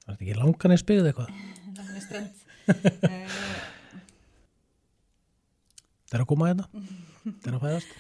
Var 0.07 0.15
þetta 0.15 0.25
ekki 0.31 0.39
langan 0.39 0.77
eða 0.79 0.85
spyggðið 0.87 1.11
eitthvað? 1.11 1.29
Langan 1.77 2.01
strönd. 2.07 2.41
Það 6.09 6.17
er 6.17 6.25
að 6.25 6.31
koma 6.33 6.49
hérna? 6.49 6.67
Það 7.45 7.53
er 7.53 7.59
að 7.61 7.69
fæðast? 7.69 7.93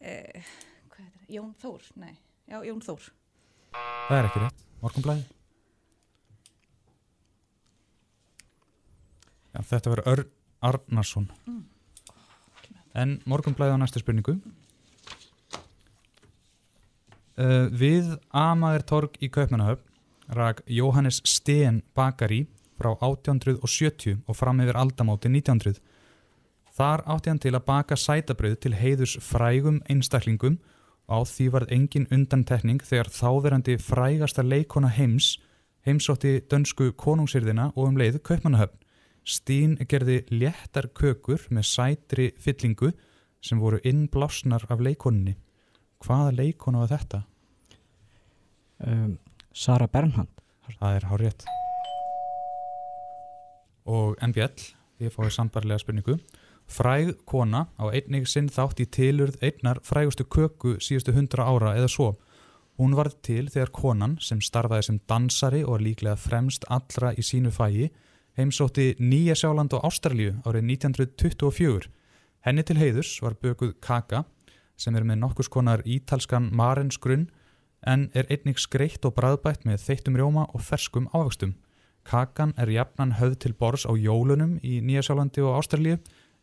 Hvað 0.00 1.04
þetta? 1.04 1.26
Jón 1.28 1.50
Þór? 1.60 1.90
Nei. 2.00 2.14
Já, 2.48 2.60
Jón 2.64 2.80
Þór. 2.84 3.10
Það 3.74 4.16
er 4.16 4.28
ekki 4.30 4.42
rétt. 4.44 4.64
Morgunblæði. 4.80 5.26
Já, 9.50 9.60
þetta 9.66 9.92
verður 9.92 10.10
Örn 10.14 10.30
Arnarsson. 10.60 11.28
Mm. 11.48 11.60
En 13.00 13.14
morgunblæði 13.28 13.76
á 13.76 13.80
næstu 13.80 14.02
spurningu. 14.02 14.38
Uh, 17.40 17.68
við 17.72 18.16
Amaður 18.36 18.84
Torg 18.88 19.20
í 19.22 19.30
Kaupmannahöfn 19.32 20.34
rak 20.36 20.60
Jóhannes 20.68 21.20
Steen 21.26 21.80
Bakari 21.96 22.44
frá 22.80 22.92
1870 22.96 24.20
og 24.26 24.36
fram 24.36 24.60
yfir 24.64 24.78
aldamóti 24.80 25.30
1900. 25.32 25.80
Þar 26.80 27.02
átti 27.12 27.28
hann 27.28 27.38
til 27.44 27.50
að 27.52 27.64
baka 27.66 27.96
sætabröð 28.00 28.54
til 28.64 28.70
heiðurs 28.72 29.18
frægum 29.20 29.82
einstaklingum 29.92 30.54
og 31.12 31.12
á 31.12 31.28
því 31.28 31.48
varð 31.52 31.74
engin 31.76 32.06
undantekning 32.08 32.80
þegar 32.80 33.10
þáverandi 33.12 33.74
frægasta 33.84 34.40
leikona 34.40 34.88
heims 34.88 35.34
heimsótti 35.84 36.38
dönsku 36.48 36.94
konungsýrðina 36.96 37.68
og 37.74 37.90
um 37.90 38.00
leið 38.00 38.22
Kaupmannahöfn. 38.24 38.80
Stín 39.28 39.76
gerði 39.92 40.22
léttar 40.32 40.88
kökur 40.96 41.44
með 41.52 41.68
sætri 41.68 42.30
fyllingu 42.40 42.94
sem 43.44 43.60
voru 43.60 43.82
innblásnar 43.84 44.64
af 44.72 44.80
leikoninni. 44.80 45.36
Hvaða 46.00 46.32
leikona 46.32 46.86
var 46.86 46.94
þetta? 46.96 47.24
Um, 48.88 49.18
Sara 49.52 49.84
Bernhard. 49.84 50.32
Það 50.80 50.96
er 50.96 51.10
hár 51.12 51.28
rétt. 51.28 51.48
Og 53.84 54.16
NBL, 54.24 54.70
því 54.96 55.12
fáið 55.12 55.36
sambarlega 55.42 55.84
spurningu. 55.84 56.22
Fræg 56.70 57.16
kona 57.26 57.64
á 57.82 57.90
einnig 57.90 58.28
sinn 58.30 58.48
þátt 58.48 58.80
í 58.84 58.86
tilurð 58.86 59.40
einnar 59.42 59.80
frægustu 59.82 60.24
köku 60.24 60.76
síðustu 60.78 61.16
hundra 61.16 61.48
ára 61.50 61.74
eða 61.78 61.88
svo. 61.90 62.10
Hún 62.78 62.94
varð 62.96 63.16
til 63.26 63.48
þegar 63.50 63.72
konan 63.74 64.14
sem 64.22 64.38
starfaði 64.40 64.86
sem 64.86 65.00
dansari 65.10 65.64
og 65.66 65.82
líklega 65.82 66.16
fremst 66.16 66.64
allra 66.70 67.10
í 67.18 67.24
sínu 67.26 67.50
fægi 67.52 67.90
heimsótti 68.38 68.94
Nýja 69.02 69.34
Sjáland 69.34 69.74
og 69.76 69.84
Ástralíu 69.88 70.36
árið 70.46 70.68
1924. 70.76 71.90
Henni 72.46 72.64
til 72.64 72.78
heiðurs 72.78 73.18
var 73.20 73.36
bökuð 73.42 73.74
kaka 73.84 74.24
sem 74.80 74.96
er 74.96 75.04
með 75.04 75.20
nokkus 75.24 75.50
konar 75.52 75.82
ítalskan 75.84 76.48
marensgrunn 76.56 77.28
en 77.86 78.08
er 78.14 78.30
einnig 78.30 78.62
skreitt 78.62 79.04
og 79.04 79.16
bræðbætt 79.18 79.66
með 79.68 79.82
þeittum 79.88 80.16
rjóma 80.16 80.46
og 80.54 80.62
ferskum 80.64 81.10
ávöxtum. 81.12 81.56
Kakan 82.04 82.54
er 82.56 82.70
jafnan 82.72 83.18
höfð 83.18 83.38
til 83.44 83.52
bors 83.58 83.84
á 83.84 83.92
jólunum 83.92 84.56
í 84.62 84.80
Nýja 84.80 85.04
Sjálandi 85.04 85.44
og 85.44 85.58
Ástralíu 85.60 85.98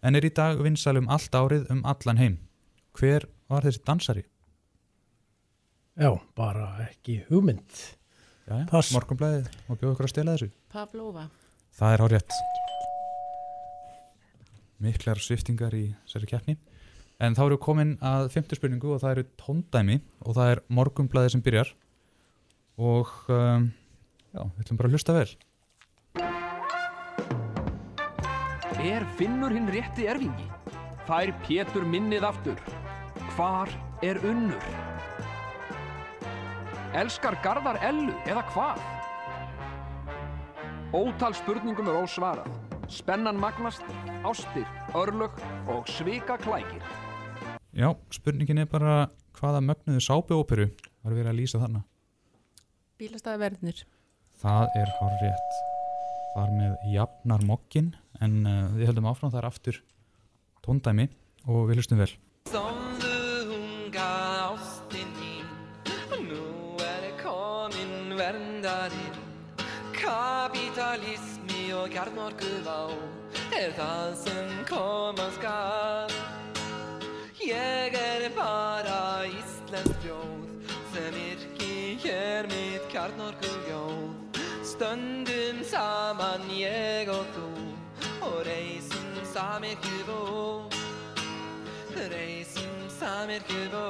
en 0.08 0.16
er 0.16 0.24
í 0.24 0.32
dag 0.32 0.62
vinsalum 0.64 1.10
allt 1.12 1.36
árið 1.36 1.68
um 1.74 1.84
allan 1.88 2.20
heim. 2.22 2.36
Hver 2.96 3.28
var 3.52 3.66
þessi 3.68 3.84
dansari? 3.88 4.24
Já, 5.98 6.14
bara 6.38 6.70
ekki 6.86 7.24
hugmynd. 7.28 7.82
Já, 8.48 8.62
morgunblæðið 8.96 9.50
og 9.68 9.80
bjóða 9.82 9.96
ykkur 9.96 10.08
að 10.08 10.14
stela 10.14 10.36
þessu. 10.38 10.50
Pavlova. 10.72 11.26
Það 11.76 11.96
er 11.96 12.04
hárétt. 12.06 12.38
Miklar 14.86 15.20
sviftingar 15.20 15.76
í 15.76 15.90
þessari 16.06 16.30
keppni. 16.32 16.56
En 17.20 17.36
þá 17.36 17.44
eru 17.48 17.58
komin 17.60 17.96
að 18.06 18.30
fymtu 18.36 18.56
spurningu 18.56 18.94
og 18.94 19.02
það 19.02 19.16
eru 19.16 19.26
tóndæmi 19.42 20.00
og 20.22 20.38
það 20.38 20.54
er 20.54 20.64
morgunblæðið 20.80 21.34
sem 21.34 21.44
byrjar. 21.44 21.74
Og 22.78 23.12
um, 23.34 23.68
já, 24.32 24.42
við 24.46 24.64
ætlum 24.64 24.80
bara 24.80 24.92
að 24.92 24.96
hlusta 24.96 25.18
vel. 25.18 25.30
Er 28.78 29.02
Finnur 29.18 29.50
hinn 29.50 29.72
rétti 29.74 30.06
erfingi? 30.06 30.44
Fær 31.08 31.32
Pétur 31.42 31.82
minnið 31.82 32.28
aftur? 32.28 32.60
Hvar 33.34 33.72
er 34.06 34.20
unnur? 34.22 34.68
Elskar 36.98 37.40
Garðar 37.42 37.80
Ellu 37.82 38.14
eða 38.30 38.44
hvað? 38.52 38.84
Ótal 40.94 41.34
spurningum 41.40 41.90
er 41.90 41.98
ósvarað. 42.04 42.52
Spennan 42.88 43.40
magnast, 43.42 43.82
ástir, 44.22 44.68
örlög 44.94 45.42
og 45.74 45.90
svika 45.90 46.38
klækir. 46.38 46.84
Já, 47.74 47.90
spurningin 48.14 48.62
er 48.62 48.70
bara 48.70 49.08
hvaða 49.40 49.64
mögnuðu 49.72 50.06
sápuóperu 50.06 50.70
var 51.02 51.18
verið 51.18 51.34
að 51.34 51.42
lýsa 51.42 51.64
þarna. 51.64 51.82
Bílastæði 53.02 53.42
verðnir. 53.42 53.84
Það 54.38 54.80
er 54.84 54.96
hár 55.02 55.18
rétt. 55.26 55.77
Þar 56.38 56.52
með 56.54 56.74
jafnar 56.94 57.42
mokkin 57.50 57.88
en 58.22 58.34
uh, 58.46 58.68
við 58.78 58.92
höldum 58.92 59.08
áfram 59.10 59.32
þar 59.34 59.48
aftur 59.48 59.80
tóndæmi 60.62 61.08
og 61.50 61.64
við 61.66 61.80
hlustum 61.80 61.98
vel. 61.98 62.12
Sofðu 62.52 63.56
unga 63.56 64.10
ástin 64.52 65.10
mín 65.18 65.48
Nú 66.28 66.78
er 66.86 67.08
komin 67.24 68.14
verndarinn. 68.20 69.18
Kapitalismi 69.98 71.72
og 71.74 71.90
kjarnorkuvá 71.96 72.78
Er 73.58 73.74
það 73.74 74.14
sem 74.22 74.54
koma 74.70 75.32
skal. 75.40 76.14
Ég 77.42 77.98
er 77.98 78.30
bara 78.38 79.26
íslensk 79.26 80.06
þjóð 80.06 80.74
Sem 80.94 81.22
yrki 81.32 81.98
hér 82.06 82.54
mitt 82.54 82.90
kjarnorkuljóð 82.94 83.47
Stöndum 84.78 85.64
saman 85.66 86.44
ég 86.54 87.08
og 87.10 87.26
þú 87.34 87.46
Og 88.28 88.36
reisum 88.46 89.16
samir 89.26 89.74
kjúfó 89.82 90.68
Reisum 91.98 92.84
samir 92.94 93.42
kjúfó 93.50 93.82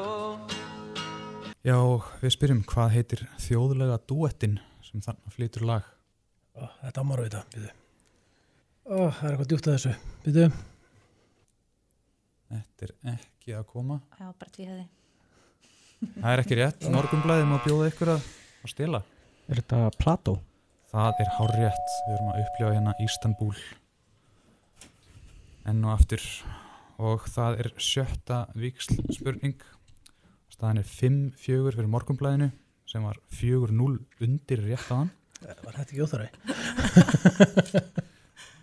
Já, 1.67 1.75
við 2.23 2.31
spyrjum 2.37 2.63
hvað 2.71 2.95
heitir 2.95 3.25
þjóðlega 3.49 3.99
duettin 4.07 4.55
sem 4.87 5.03
þarna 5.03 5.35
flytur 5.35 5.67
lag. 5.67 5.91
Ó, 6.55 6.63
þetta 6.85 7.03
ámar 7.03 7.19
að 7.19 7.27
vita, 7.27 7.43
býðu. 7.51 7.75
Ó, 8.87 8.97
það 9.11 9.23
er 9.27 9.33
eitthvað 9.33 9.51
djúpt 9.51 9.67
að 9.67 9.75
þessu, 9.75 9.95
býðu. 10.23 10.49
Þetta 12.55 12.87
er 12.87 12.97
ekki 13.17 13.59
að 13.59 13.71
koma. 13.75 13.99
Já, 14.15 14.29
bara 14.31 14.55
tvíhæði. 14.55 14.89
Það 16.15 16.31
er 16.31 16.47
ekki 16.47 16.63
rétt. 16.63 16.91
Morgunblæðið 16.95 17.49
má 17.51 17.57
bjóða 17.67 17.91
ykkur 17.91 18.15
að, 18.15 18.35
að 18.63 18.77
stila. 18.77 19.07
Er 19.51 19.59
þetta 19.65 19.89
Plató? 19.99 20.39
Það 20.87 21.19
er 21.19 21.29
hár 21.35 21.51
rétt. 21.51 21.89
Við 22.05 22.13
erum 22.15 22.29
að 22.31 22.37
upplifa 22.45 22.71
hérna 22.71 22.93
Ístanbúl 23.03 23.55
enn 25.67 25.83
og 25.83 25.97
aftur 25.97 26.23
og 27.03 27.25
það 27.27 27.59
er 27.59 27.69
sjötta 27.83 28.37
viksl 28.55 29.01
spurning. 29.11 29.59
Staðan 30.53 30.79
er 30.79 30.87
5-4 30.87 31.73
fyrir 31.75 31.91
morgunblæðinu 31.91 32.49
sem 32.87 33.03
var 33.03 33.19
4-0 33.35 33.97
undir 34.23 34.63
rétt 34.63 34.87
á 34.87 34.95
hann. 34.95 35.11
Var 35.43 35.75
þetta 35.75 35.91
ekki 35.91 36.05
óþarri? 36.07 36.29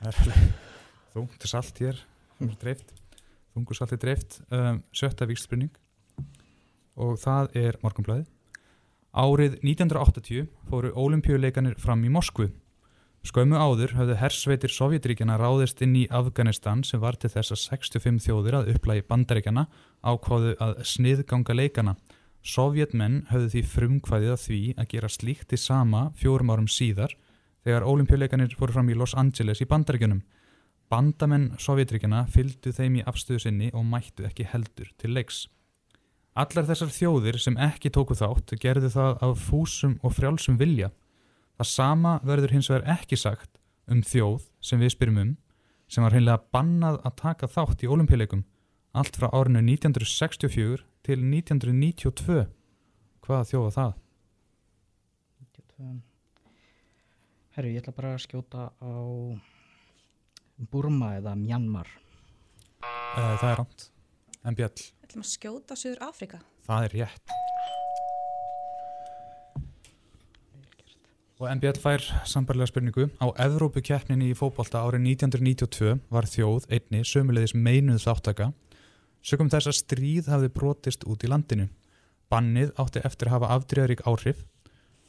Það 0.01 0.09
er 0.11 0.49
þungt 1.13 1.47
salt 1.49 1.79
hér. 1.85 2.01
Þungur 2.41 3.79
salt 3.79 3.93
er 3.95 4.01
dreift. 4.01 4.41
Um, 4.49 4.81
sjötta 4.97 5.29
viksl 5.29 5.47
spurning 5.47 5.77
og 6.95 7.19
það 7.21 7.53
er 7.59 7.79
morgunblæðið. 7.85 8.34
Árið 9.15 9.61
1980 9.62 10.49
fóru 10.66 10.89
olimpíuleikanir 10.99 11.77
fram 11.78 12.01
í 12.03 12.09
Moskvu. 12.11 12.49
Skömmu 13.24 13.55
áður 13.55 13.95
höfðu 13.95 14.16
hersveitir 14.19 14.73
Sovjetríkjana 14.74 15.36
ráðist 15.39 15.78
inn 15.86 15.95
í 15.97 16.03
Afganistan 16.11 16.82
sem 16.82 16.99
var 17.01 17.15
til 17.15 17.31
þess 17.31 17.55
að 17.55 17.61
65 17.62 18.19
þjóðir 18.27 18.57
að 18.59 18.73
upplægi 18.74 19.05
bandaríkjana 19.07 19.65
ákváðu 20.03 20.57
að 20.59 20.82
sniðganga 20.91 21.55
leikana. 21.55 21.95
Sovjetmenn 22.43 23.23
höfðu 23.31 23.53
því 23.55 23.65
frumkvæðið 23.77 24.35
að 24.35 24.43
því 24.49 24.61
að 24.74 24.91
gera 24.97 25.15
slíkt 25.15 25.55
í 25.55 25.62
sama 25.62 26.03
fjórum 26.19 26.51
árum 26.51 26.69
síðar 26.69 27.15
þegar 27.62 27.86
olimpíuleikanir 27.95 28.59
fóru 28.59 28.74
fram 28.74 28.91
í 28.91 28.99
Los 28.99 29.15
Angeles 29.15 29.62
í 29.62 29.70
bandaríkjunum. 29.70 30.24
Bandamenn 30.91 31.53
Sovjetríkjana 31.62 32.27
fylgdu 32.35 32.74
þeim 32.74 32.99
í 32.99 33.07
afstöðu 33.07 33.47
sinni 33.47 33.70
og 33.70 33.86
mættu 33.86 34.27
ekki 34.27 34.51
heldur 34.51 34.91
til 34.99 35.15
leiks. 35.15 35.47
Allar 36.35 36.66
þessar 36.66 36.90
þjóðir 36.90 37.39
sem 37.39 37.56
ekki 37.62 37.93
tóku 37.94 38.16
þátt 38.19 38.56
gerðu 38.62 38.90
það 38.90 39.20
af 39.23 39.43
fúsum 39.47 39.98
og 40.02 40.16
frjálsum 40.16 40.59
vilja. 40.59 40.90
Það 41.55 41.70
sama 41.70 42.15
verður 42.27 42.56
hins 42.56 42.70
vegar 42.73 42.89
ekki 42.97 43.19
sagt 43.20 43.61
um 43.86 44.01
þjóð 44.02 44.48
sem 44.65 44.81
við 44.82 44.94
spyrjum 44.97 45.20
um 45.23 45.32
sem 45.86 46.02
var 46.02 46.16
hreinlega 46.16 46.43
bannað 46.55 46.98
að 47.06 47.16
taka 47.20 47.51
þátt 47.55 47.85
í 47.85 47.90
olimpíuleikum 47.94 48.43
allt 48.94 49.19
frá 49.19 49.28
árinu 49.31 49.62
1964 49.62 50.82
til 51.06 51.19
1992. 51.23 52.47
Hvaða 53.24 53.48
þjóð 53.51 53.66
var 53.69 53.77
það? 53.78 53.94
Herru, 57.55 57.70
ég 57.70 57.82
ætla 57.82 57.94
bara 57.94 58.15
að 58.15 58.23
skjóta 58.24 58.69
á 58.74 58.94
Burma 60.70 61.15
eða 61.19 61.35
Myanmar. 61.39 61.90
Uh, 62.82 63.35
það 63.39 63.48
er 63.51 63.59
rámt. 63.61 63.86
En 64.44 64.59
Bjall, 64.59 64.86
ætlum 65.15 65.24
að 65.24 65.31
skjóta 65.31 65.77
Suður 65.78 66.01
Afrika. 66.03 66.39
það 66.66 66.85
er 66.85 66.95
rétt. 66.99 67.32
Og 71.39 71.51
NBL 71.51 71.78
fær 71.82 72.03
sambarlega 72.27 72.70
spurningu. 72.70 73.09
Á 73.20 73.27
Evrópukeppninni 73.47 74.31
í 74.31 74.36
fótbolta 74.39 74.82
árið 74.82 75.05
1992 75.19 75.99
var 76.11 76.27
þjóð 76.31 76.66
einni 76.70 77.03
sömulegðis 77.05 77.55
meinuð 77.55 78.03
þáttaka. 78.07 78.53
Sökum 79.23 79.51
þess 79.51 79.69
að 79.69 79.78
stríð 79.78 80.31
hafði 80.31 80.51
brotist 80.55 81.05
út 81.05 81.24
í 81.24 81.31
landinu. 81.31 81.69
Bannið 82.31 82.73
átti 82.78 83.03
eftir 83.05 83.28
að 83.28 83.36
hafa 83.36 83.53
afdriðarík 83.59 84.07
áhrif. 84.07 84.45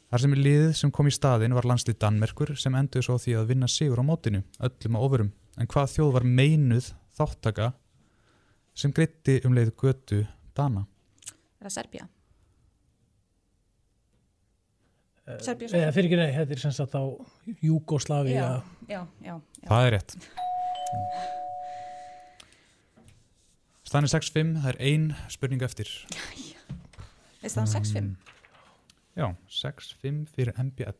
Þar 0.09 0.21
sem 0.21 0.33
í 0.33 0.41
liðið 0.41 0.73
sem 0.75 0.91
kom 0.91 1.07
í 1.07 1.13
staðin 1.13 1.55
var 1.55 1.65
landslið 1.65 1.99
Danmerkur 2.01 2.55
sem 2.57 2.75
endur 2.75 3.05
svo 3.05 3.17
því 3.17 3.39
að 3.39 3.47
vinna 3.53 3.67
sigur 3.67 4.01
á 4.01 4.05
mótinu, 4.05 4.43
öllum 4.59 4.97
á 4.97 4.99
ofurum. 4.99 5.31
En 5.57 5.67
hvað 5.67 5.93
þjóð 5.95 6.13
var 6.17 6.25
meinuð 6.29 6.91
þáttaka 7.15 7.73
sem 8.75 8.93
greitti 8.95 9.39
um 9.47 9.55
leið 9.55 9.71
götu 9.79 10.21
Dana? 10.55 10.85
Er 11.59 11.67
það 11.67 11.75
Serbía? 11.77 12.09
Serbía, 15.41 15.71
Eða 15.73 15.93
fyrir 15.95 16.11
ekki 16.11 16.19
nei, 16.19 16.33
þetta 16.35 16.53
er 16.53 16.61
sem 16.61 16.73
sagt 16.75 16.93
á 16.93 17.03
Júgoslavia. 17.65 18.35
Já, 18.35 18.49
já, 18.91 18.99
já. 19.25 19.33
já. 19.63 19.67
Það 19.71 19.87
er 19.87 19.95
rétt. 19.95 20.17
Stanir 23.85 24.11
6-5, 24.11 24.51
það 24.61 24.69
er 24.73 24.77
ein 24.85 25.07
spurning 25.33 25.65
eftir. 25.65 25.89
Er 27.41 27.53
það 27.53 27.71
6-5? 27.73 28.11
Já, 29.15 29.27
6-5 29.57 30.21
fyrir 30.35 30.53
MBL. 30.61 30.93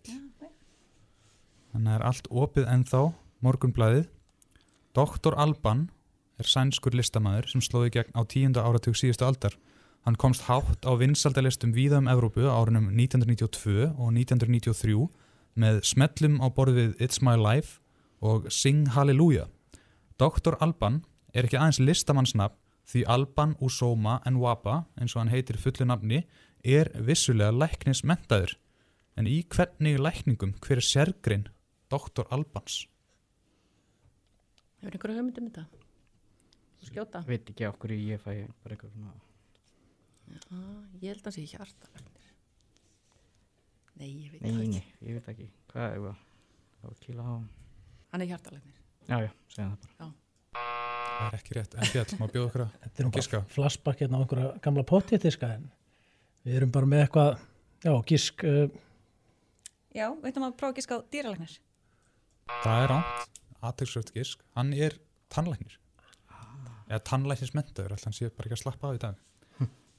Þannig 1.76 1.92
að 1.92 1.96
er 1.98 2.06
allt 2.08 2.30
opið 2.32 2.70
ennþá, 2.72 3.02
morgunblæðið. 3.46 4.06
Doktor 4.96 5.36
Alban 5.38 5.90
er 6.40 6.50
sænskur 6.50 6.96
listamæður 6.98 7.50
sem 7.52 7.64
slóði 7.64 7.94
gegn 7.96 8.16
á 8.18 8.22
tíunda 8.28 8.66
áratug 8.66 8.98
síðustu 8.98 9.26
aldar. 9.28 9.56
Hann 10.06 10.20
komst 10.22 10.46
hátt 10.46 10.86
á 10.86 10.92
vinsaldalistum 11.00 11.74
víða 11.74 11.98
um 12.02 12.10
Evrópu 12.12 12.46
árunum 12.46 12.92
1992 12.94 13.90
og 13.96 14.12
1993 14.14 15.08
með 15.56 15.82
smellum 15.88 16.42
á 16.44 16.48
borðið 16.54 16.94
It's 17.02 17.24
My 17.24 17.34
Life 17.40 17.80
og 18.22 18.52
Sing 18.52 18.92
Hallelujah. 18.94 19.48
Dr. 20.20 20.60
Alban 20.60 21.02
er 21.34 21.48
ekki 21.48 21.58
aðeins 21.60 21.82
listamannsnafn 21.82 22.60
því 22.86 23.02
Alban 23.10 23.56
Usoma 23.66 24.20
Nwapa, 24.30 24.84
eins 25.00 25.16
og 25.16 25.24
hann 25.24 25.34
heitir 25.34 25.58
fullu 25.58 25.88
nafni, 25.90 26.22
er 26.62 26.92
vissulega 27.08 27.54
læknismentaður. 27.54 28.56
En 29.18 29.30
í 29.30 29.40
hvernig 29.50 29.98
lækningum, 30.02 30.54
hver 30.62 30.82
er 30.82 30.86
sérgrein 30.86 31.48
Dr. 31.90 32.28
Albans? 32.30 32.84
Hefur 34.84 34.98
einhverju 34.98 35.18
hugmyndum 35.18 35.50
þetta? 35.50 35.85
Skjóta? 36.86 37.22
Veit 37.28 37.50
ekki 37.52 37.68
okkur 37.70 37.94
ég 37.96 38.22
fæ 38.24 38.32
bara 38.64 38.76
eitthvað 38.76 38.94
svona 38.96 39.14
Já, 40.26 40.40
ég 41.02 41.10
held 41.12 41.20
að 41.22 41.26
það 41.28 41.36
sé 41.36 41.44
hjartalæknir. 41.52 42.30
Nei, 43.96 44.08
ég 44.10 44.32
veit 44.34 44.42
Nei, 44.42 44.52
það 44.52 44.60
nei, 44.60 44.80
ekki. 44.80 44.94
ég 45.10 45.18
veit 45.20 45.28
ekki 45.34 45.48
Hvað 45.72 45.86
er 45.88 46.00
það? 46.06 46.24
Það 46.80 46.88
var 46.90 47.00
kýla 47.06 47.26
á 47.26 47.34
Hann 48.12 48.24
er 48.26 48.30
hjartalæknir. 48.32 48.80
Já, 49.06 49.18
já, 49.22 49.32
segja 49.54 49.68
það 49.70 49.84
bara 49.86 49.94
Já. 50.00 50.08
Það 51.16 51.28
er 51.30 51.38
ekki 51.40 51.56
rétt, 51.56 51.76
en 51.80 51.92
fjall, 51.94 52.18
má 52.20 52.26
bjóða 52.32 52.48
okkur 52.50 52.64
Þetta 52.66 53.04
er 53.04 53.08
að 53.08 53.14
bara 53.16 53.44
flashback 53.56 54.02
hérna 54.04 54.18
á 54.18 54.22
einhverja 54.26 54.50
gamla 54.66 54.84
pottétiska 54.90 55.52
en 55.56 55.70
við 56.46 56.58
erum 56.60 56.74
bara 56.76 56.90
með 56.92 57.06
eitthvað, 57.06 57.46
já, 57.86 57.94
gísk, 58.10 58.44
uh, 58.44 58.66
Já, 59.96 60.10
við 60.12 60.28
ætlum 60.34 60.44
að 60.50 60.58
prófa 60.60 60.74
að 60.74 60.80
giska 60.82 60.98
á 61.00 61.08
dýralæknir. 61.16 61.54
Það 62.66 62.82
er 62.84 62.90
ránt, 62.92 63.40
aðtöksvöld 63.64 64.12
gisk, 64.18 64.42
hann 64.58 64.74
er 64.76 64.98
tannlæknir. 65.32 65.78
Eða 66.86 67.02
tannlæknismentaður, 67.10 67.96
alltaf 67.96 68.10
hann 68.10 68.18
sé 68.18 68.30
bara 68.30 68.50
ekki 68.50 68.58
að 68.60 68.64
slappa 68.64 68.90
af 68.92 68.98
í 68.98 69.02
dag. 69.02 69.22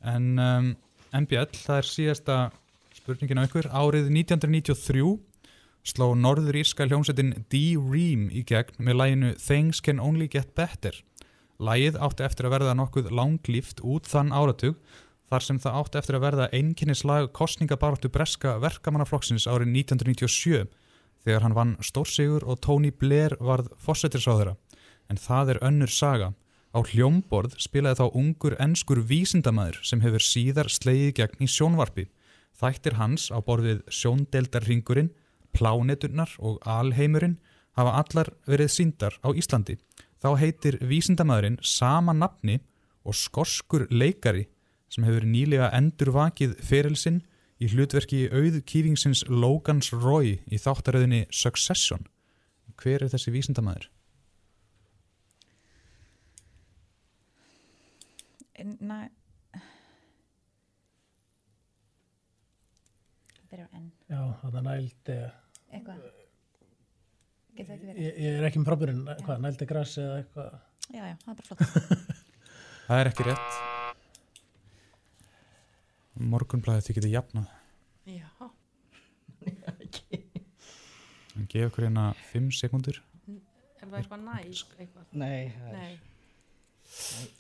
En 0.07 0.27
um, 0.39 0.69
MBL, 1.17 1.49
það 1.57 1.81
er 1.81 1.89
síðasta 1.89 2.37
spurningin 2.95 3.41
á 3.43 3.47
ykkur. 3.47 3.69
Árið 3.73 4.11
1993 4.13 5.17
sló 5.87 6.13
norður 6.19 6.59
írska 6.61 6.87
hljómsveitin 6.87 7.35
D-Ream 7.53 8.27
í 8.35 8.43
gegn 8.47 8.79
með 8.83 8.99
læginu 9.01 9.33
Things 9.39 9.83
Can 9.83 10.03
Only 10.03 10.29
Get 10.31 10.55
Better. 10.59 10.97
Lægið 11.63 11.99
átti 12.03 12.27
eftir 12.27 12.49
að 12.49 12.57
verða 12.59 12.77
nokkuð 12.77 13.13
langlíft 13.15 13.83
út 13.87 14.09
þann 14.11 14.35
áratug 14.35 14.77
þar 15.31 15.47
sem 15.47 15.61
það 15.63 15.79
átti 15.81 16.01
eftir 16.01 16.19
að 16.19 16.25
verða 16.27 16.49
einkinnislag 16.55 17.31
kostningabaráttu 17.35 18.11
breska 18.13 18.57
verkamannaflokksins 18.63 19.49
árið 19.51 19.73
1997 19.87 20.67
þegar 21.27 21.47
hann 21.47 21.57
vann 21.57 21.77
stórsigur 21.83 22.45
og 22.47 22.61
Tony 22.63 22.93
Blair 22.95 23.35
varð 23.43 23.73
fósettisáðura. 23.83 24.55
En 25.11 25.19
það 25.19 25.55
er 25.55 25.63
önnur 25.67 25.91
saga. 25.91 26.33
Á 26.77 26.85
hljómborð 26.85 27.55
spilaði 27.57 28.03
þá 28.03 28.17
ungur 28.21 28.55
enskur 28.61 28.99
vísindamæður 29.09 29.79
sem 29.89 30.03
hefur 30.05 30.21
síðar 30.21 30.69
slegið 30.69 31.15
gegn 31.17 31.45
í 31.47 31.49
sjónvarpi. 31.49 32.05
Þættir 32.53 32.99
hans 32.99 33.31
á 33.33 33.41
borðið 33.41 33.81
sjóndeldarringurinn, 33.89 35.09
pláneturnar 35.57 36.35
og 36.37 36.61
alheimurinn 36.69 37.39
hafa 37.81 37.97
allar 38.03 38.33
verið 38.45 38.75
síndar 38.75 39.17
á 39.25 39.33
Íslandi. 39.33 39.79
Þá 40.21 40.29
heitir 40.43 40.77
vísindamæðurinn 40.85 41.57
sama 41.65 42.13
nafni 42.13 42.61
og 43.09 43.17
skorskur 43.17 43.89
leikari 43.89 44.45
sem 44.93 45.09
hefur 45.09 45.25
nýlega 45.25 45.73
endur 45.77 46.13
vakið 46.13 46.59
ferilsinn 46.61 47.23
í 47.57 47.73
hlutverki 47.73 48.27
auð 48.29 48.61
kýfingsins 48.69 49.25
Logans 49.33 49.95
Roy 49.97 50.43
í 50.45 50.61
þáttaröðinni 50.61 51.25
Succession. 51.33 52.05
Hver 52.77 53.07
er 53.07 53.13
þessi 53.17 53.33
vísindamæður? 53.33 53.89
Næ... 58.65 58.99
Það 63.47 63.53
er 63.57 63.63
á 63.63 63.69
enn. 63.79 63.91
já, 64.11 64.21
það 64.43 64.57
er 64.61 64.65
næld, 64.67 65.11
Eitthvað. 65.77 65.99
Getur 67.57 67.69
það 67.69 67.77
ekki 67.77 67.87
verið? 67.89 68.01
ég, 68.03 68.17
ég 68.27 68.39
er 68.41 68.47
ekki 68.49 68.61
með 68.61 68.69
frábyrinn, 68.71 69.05
hvað, 69.23 69.39
nældi 69.45 69.69
græs 69.71 69.93
eða 70.03 70.17
eitthvað. 70.21 70.57
Já, 70.93 71.03
já, 71.11 71.15
það 71.23 71.31
er 71.31 71.37
bara 71.41 71.49
flott. 71.51 71.63
Það 72.87 73.01
er 73.03 73.09
ekki 73.11 73.25
rétt. 73.27 73.53
Morgunblæðið 76.31 76.85
þið 76.87 76.97
getið 77.01 77.15
jafnað. 77.17 77.49
Já. 78.07 78.29
Hann 81.35 81.49
gefa 81.51 81.67
ykkur 81.71 81.87
hérna 81.89 82.05
5 82.31 82.47
sekundur. 82.61 83.01
Er 83.27 83.91
það 83.91 83.99
eitthvað? 83.99 84.23
Eitthvað? 84.79 85.09
Nei, 85.19 85.51
það 85.57 85.81
er- 85.83 85.99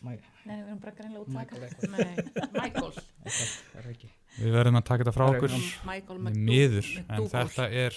Nei. 0.06 0.16
Við 0.46 0.52
erum 0.56 0.78
bara 0.82 0.92
greinlega 0.98 1.22
út 1.22 1.30
Michael 1.32 1.62
er 3.80 3.88
Við 4.36 4.52
verðum 4.52 4.76
að 4.78 4.84
taka 4.90 5.04
þetta 5.04 5.14
frá 5.16 5.24
okkur. 5.32 5.54
McDou- 5.88 6.18
miður, 6.36 6.90
en 7.08 7.28
þetta 7.32 7.64
er 7.84 7.96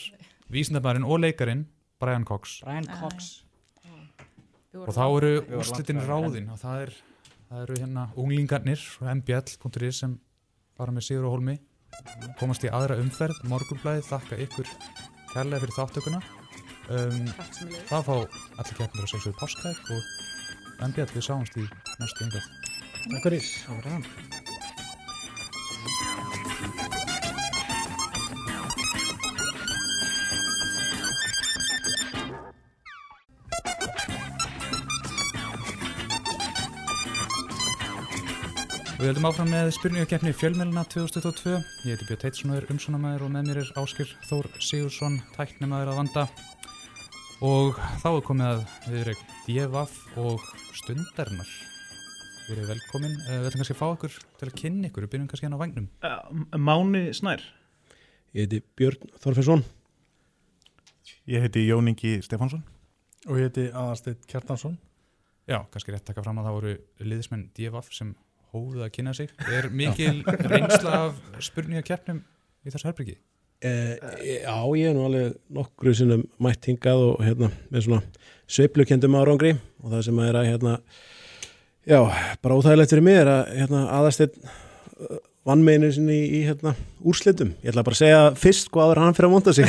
vísindabærin 0.54 1.06
og 1.06 1.20
leikarin 1.20 1.66
Brian 2.00 2.26
Cox. 2.26 2.60
Brian 2.64 2.88
Cox. 3.02 3.30
Og 4.80 4.92
þá 4.96 5.04
eru 5.18 5.32
úrslitin 5.60 6.00
ráðin 6.06 6.50
og 6.54 6.60
það, 6.62 6.84
er, 6.86 6.92
það 7.50 7.64
eru 7.66 7.78
hérna 7.82 8.04
unglingarnir 8.16 8.84
og 9.02 9.10
mbl.is 9.20 10.02
sem 10.06 10.16
fara 10.78 10.94
með 10.96 11.08
Sigur 11.10 11.28
og 11.28 11.36
Holmi 11.38 11.58
komast 12.40 12.64
í 12.64 12.70
aðra 12.72 13.00
umferð 13.02 13.42
morgunblæði, 13.50 14.06
þakka 14.08 14.38
ykkur 14.46 14.70
kærlega 15.34 15.64
fyrir 15.66 15.76
þáttökuna 15.76 16.20
um, 16.94 17.26
það 17.90 18.06
fá 18.06 18.14
allir 18.16 18.78
keppnir 18.78 19.04
að 19.04 19.12
sjálfsögðu 19.12 19.40
páskaegg 19.42 19.92
og 19.96 20.14
mbl 20.88 21.12
við 21.14 21.26
sáumst 21.28 21.60
í 21.60 21.68
næstu 22.00 22.28
umferð 22.28 22.70
Takk 23.00 23.24
fyrir. 23.24 23.46
Það 23.66 23.76
var 23.76 23.86
það 23.88 24.40
Við 39.00 39.08
höldum 39.08 39.30
áfram 39.30 39.48
með 39.48 39.70
spurningakeppni 39.78 40.34
fjölmjöluna 40.36 40.82
2022. 40.92 41.54
Ég 41.88 41.94
heiti 41.96 42.08
Björn 42.10 42.20
Teitsson 42.20 42.52
og 42.52 42.58
er 42.60 42.66
umsónamæður 42.74 43.24
og 43.30 43.32
með 43.32 43.48
mér 43.48 43.62
er 43.62 43.70
Áskir 43.80 44.12
Þór 44.28 44.52
Sigursson, 44.60 45.22
tæknumæður 45.38 45.94
að 45.94 46.02
vanda. 46.02 46.26
Og 47.46 47.78
þá 48.02 48.08
er 48.18 48.24
komið 48.28 48.48
að 48.50 48.62
við 48.90 48.98
erum 49.06 49.20
Djevaf 49.46 49.94
og 50.20 50.44
Stundarinnar. 50.76 51.52
Við 52.50 52.56
erum 52.58 52.68
velkomin. 52.74 53.14
Eh, 53.30 53.38
Við 53.40 53.48
ætlum 53.50 53.62
kannski 53.62 53.76
að 53.76 53.80
fá 53.80 53.88
ykkur 53.96 54.18
til 54.40 54.50
að 54.50 54.56
kynna 54.60 54.90
ykkur. 54.90 55.06
Við 55.06 55.12
byrjum 55.14 55.30
kannski 55.32 55.48
hérna 55.48 55.60
á 55.60 55.64
vagnum. 55.64 55.88
Máni 56.68 57.04
Snær 57.16 57.44
Ég 58.36 58.46
heiti 58.46 58.60
Björn 58.78 59.08
Þorfinsson 59.24 59.64
Ég 61.30 61.42
heiti 61.46 61.64
Jón 61.66 61.88
Ingi 61.90 62.20
Stefánsson 62.22 62.62
Og 63.26 63.40
ég 63.40 63.48
heiti 63.48 63.64
Aðarsteit 63.74 64.28
Kjartansson 64.30 64.76
Já, 65.50 65.64
kannski 65.74 65.96
rétt 65.96 66.06
taka 66.06 66.22
fram 66.22 66.38
að 66.38 66.46
það 66.50 66.58
voru 66.60 66.74
liðismenn 67.10 67.48
Djevaf 67.58 67.88
sem 67.96 68.12
hófuð 68.52 68.84
að 68.86 68.92
kynna 68.94 69.16
sig. 69.18 69.32
Er 69.50 69.66
mikil 69.74 70.20
reynsla 70.26 70.92
af 71.08 71.18
spurningakeppnum 71.42 72.20
í 72.66 72.70
þessu 72.74 72.86
herbyggi? 72.90 73.16
Eh, 73.66 73.96
Já, 74.44 74.56
ég 74.78 74.90
er 74.90 74.96
nú 74.98 75.06
alveg 75.08 75.36
nokkru 75.56 75.94
sinnum 75.98 76.24
mætt 76.42 76.70
hingað 76.70 77.00
og 77.10 77.24
hérna 77.26 77.52
með 77.70 77.86
svona 77.88 78.02
sveiflukendum 78.50 79.18
árangri 79.20 79.54
og 79.84 79.94
það 79.94 80.06
sem 80.08 80.22
er 80.26 80.40
að 80.40 80.50
hérna 80.50 80.74
já, 81.90 82.00
bara 82.44 82.58
óþægilegt 82.58 82.94
fyrir 82.96 83.06
mig 83.06 83.20
er 83.22 83.30
að 83.34 83.44
hérna 83.60 83.84
aðastinn 84.00 84.34
vannmeinu 85.48 85.90
sinni 85.96 86.18
í, 86.18 86.26
í 86.40 86.42
hérna 86.48 86.74
úrslitum 87.08 87.54
ég 87.64 87.72
ætla 87.72 87.86
bara 87.88 87.96
að 87.98 88.04
segja 88.04 88.22
fyrst 88.40 88.72
hvað 88.74 88.90
áður 88.90 89.04
hann 89.06 89.18
fyrir 89.18 89.30
að 89.30 89.36
monta 89.38 89.52
sig 89.56 89.68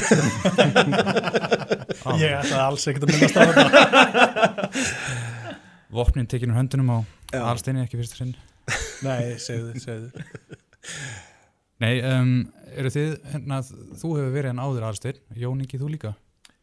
Ég 2.20 2.32
ætlaði 2.32 2.62
alls 2.64 2.86
ekkert 2.90 3.04
að 3.06 3.10
minnast 3.14 3.36
á 3.36 3.40
þetta 3.48 3.64
Vopnin 5.94 6.28
tekinn 6.30 6.52
úr 6.54 6.60
höndunum 6.60 6.90
á 6.94 6.98
Já. 7.30 7.42
Alsteini 7.46 7.84
ekki 7.84 7.98
fyrsta 8.00 8.16
sinn. 8.18 8.32
Nei, 9.06 9.38
segðu, 9.38 9.74
segðu 9.82 11.26
Nei, 11.80 11.94
um, 12.04 12.32
eru 12.76 12.90
þið, 12.92 13.12
hérna, 13.32 13.62
þú 13.64 14.10
hefur 14.18 14.34
verið 14.34 14.52
en 14.52 14.58
áður 14.60 14.86
Alstein, 14.90 15.20
Jón 15.40 15.62
Ingi, 15.64 15.78
þú 15.80 15.88
líka? 15.94 16.12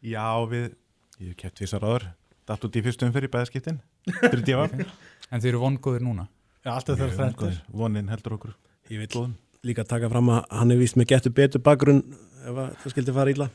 Já, 0.06 0.28
við, 0.46 0.68
ég 1.18 1.32
hef 1.32 1.38
kæft 1.40 1.62
vísar 1.64 1.82
áður 1.82 2.04
Datt 2.48 2.64
út 2.64 2.78
í 2.78 2.82
fyrstum 2.86 3.10
fyrir 3.12 3.32
bæðaskiptin 3.32 3.80
Fyrir 4.22 4.62
Ok. 4.62 4.76
En 5.28 5.42
þið 5.42 5.50
eru 5.50 5.62
vongóðir 5.64 6.04
núna? 6.06 6.28
Já, 6.62 6.70
alltaf 6.76 7.00
þegar 7.00 7.16
þrennt 7.16 7.42
er. 7.48 7.58
Vonin 7.82 8.12
heldur 8.12 8.36
okkur 8.38 8.54
Ég 8.92 9.02
vil 9.02 9.26
líka 9.66 9.82
taka 9.84 10.08
fram 10.12 10.30
að 10.36 10.44
hann 10.54 10.70
er 10.72 10.78
víst 10.78 10.96
með 11.00 11.10
getur 11.16 11.34
betur 11.34 11.64
bakgrunn 11.66 12.04
ef 12.46 12.54
að 12.54 12.70
það 12.84 12.94
skildi 12.94 13.16
fara 13.18 13.34
illa 13.34 13.48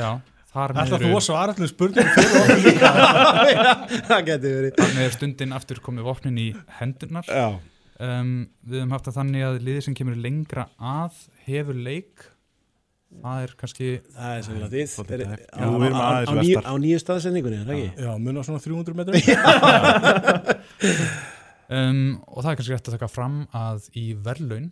Já, 0.00 0.08
þar 0.54 0.74
Ætlar 0.86 1.04
þú 1.04 1.12
að 1.12 1.24
svara 1.28 1.54
allir 1.54 1.70
spurningum 1.70 2.16
fyrir 2.16 2.40
okkur 2.40 2.64
líka? 2.64 2.92
Það 4.08 4.26
getur 4.30 4.56
verið 4.58 4.82
með 4.96 5.04
er 5.04 5.14
stundin 5.18 5.54
aftur 5.60 5.84
komið 5.84 6.08
vopnin 6.08 6.40
í 6.40 6.48
hendurnar 6.80 7.28
Já. 7.28 7.46
Um, 8.00 8.30
Við 8.66 8.80
höfum 8.80 8.94
haft 8.96 9.06
það 9.10 9.18
þannig 9.20 9.42
að 9.48 9.58
liðið 9.66 9.84
sem 9.88 9.94
kemur 9.98 10.16
lengra 10.20 10.64
að 10.78 11.12
hefur 11.46 11.74
leik 11.86 12.30
Það 13.14 13.42
er 13.44 13.52
kannski 13.60 13.88
Það 14.10 14.32
er 14.34 14.38
Er- 15.22 15.28
tæpt. 15.30 15.50
á- 15.54 16.34
nýju- 16.34 16.56
vestar. 16.58 16.66
Á 16.66 16.74
nýju 16.82 16.98
staðsendingunni, 17.04 17.58
er 17.60 17.66
það 17.68 17.76
ekki? 17.78 17.90
Já, 18.02 18.10
mun 18.18 18.38
á 18.38 18.42
svona 18.42 18.62
300 18.64 18.94
metrum 18.98 19.14
um, 21.70 22.00
Og 22.28 22.40
það 22.42 22.50
er 22.50 22.58
kannski 22.58 22.74
rétt 22.74 22.88
að 22.90 22.96
taka 22.98 23.10
fram 23.12 23.36
að 23.54 23.86
í 24.00 24.06
verðlaun 24.24 24.70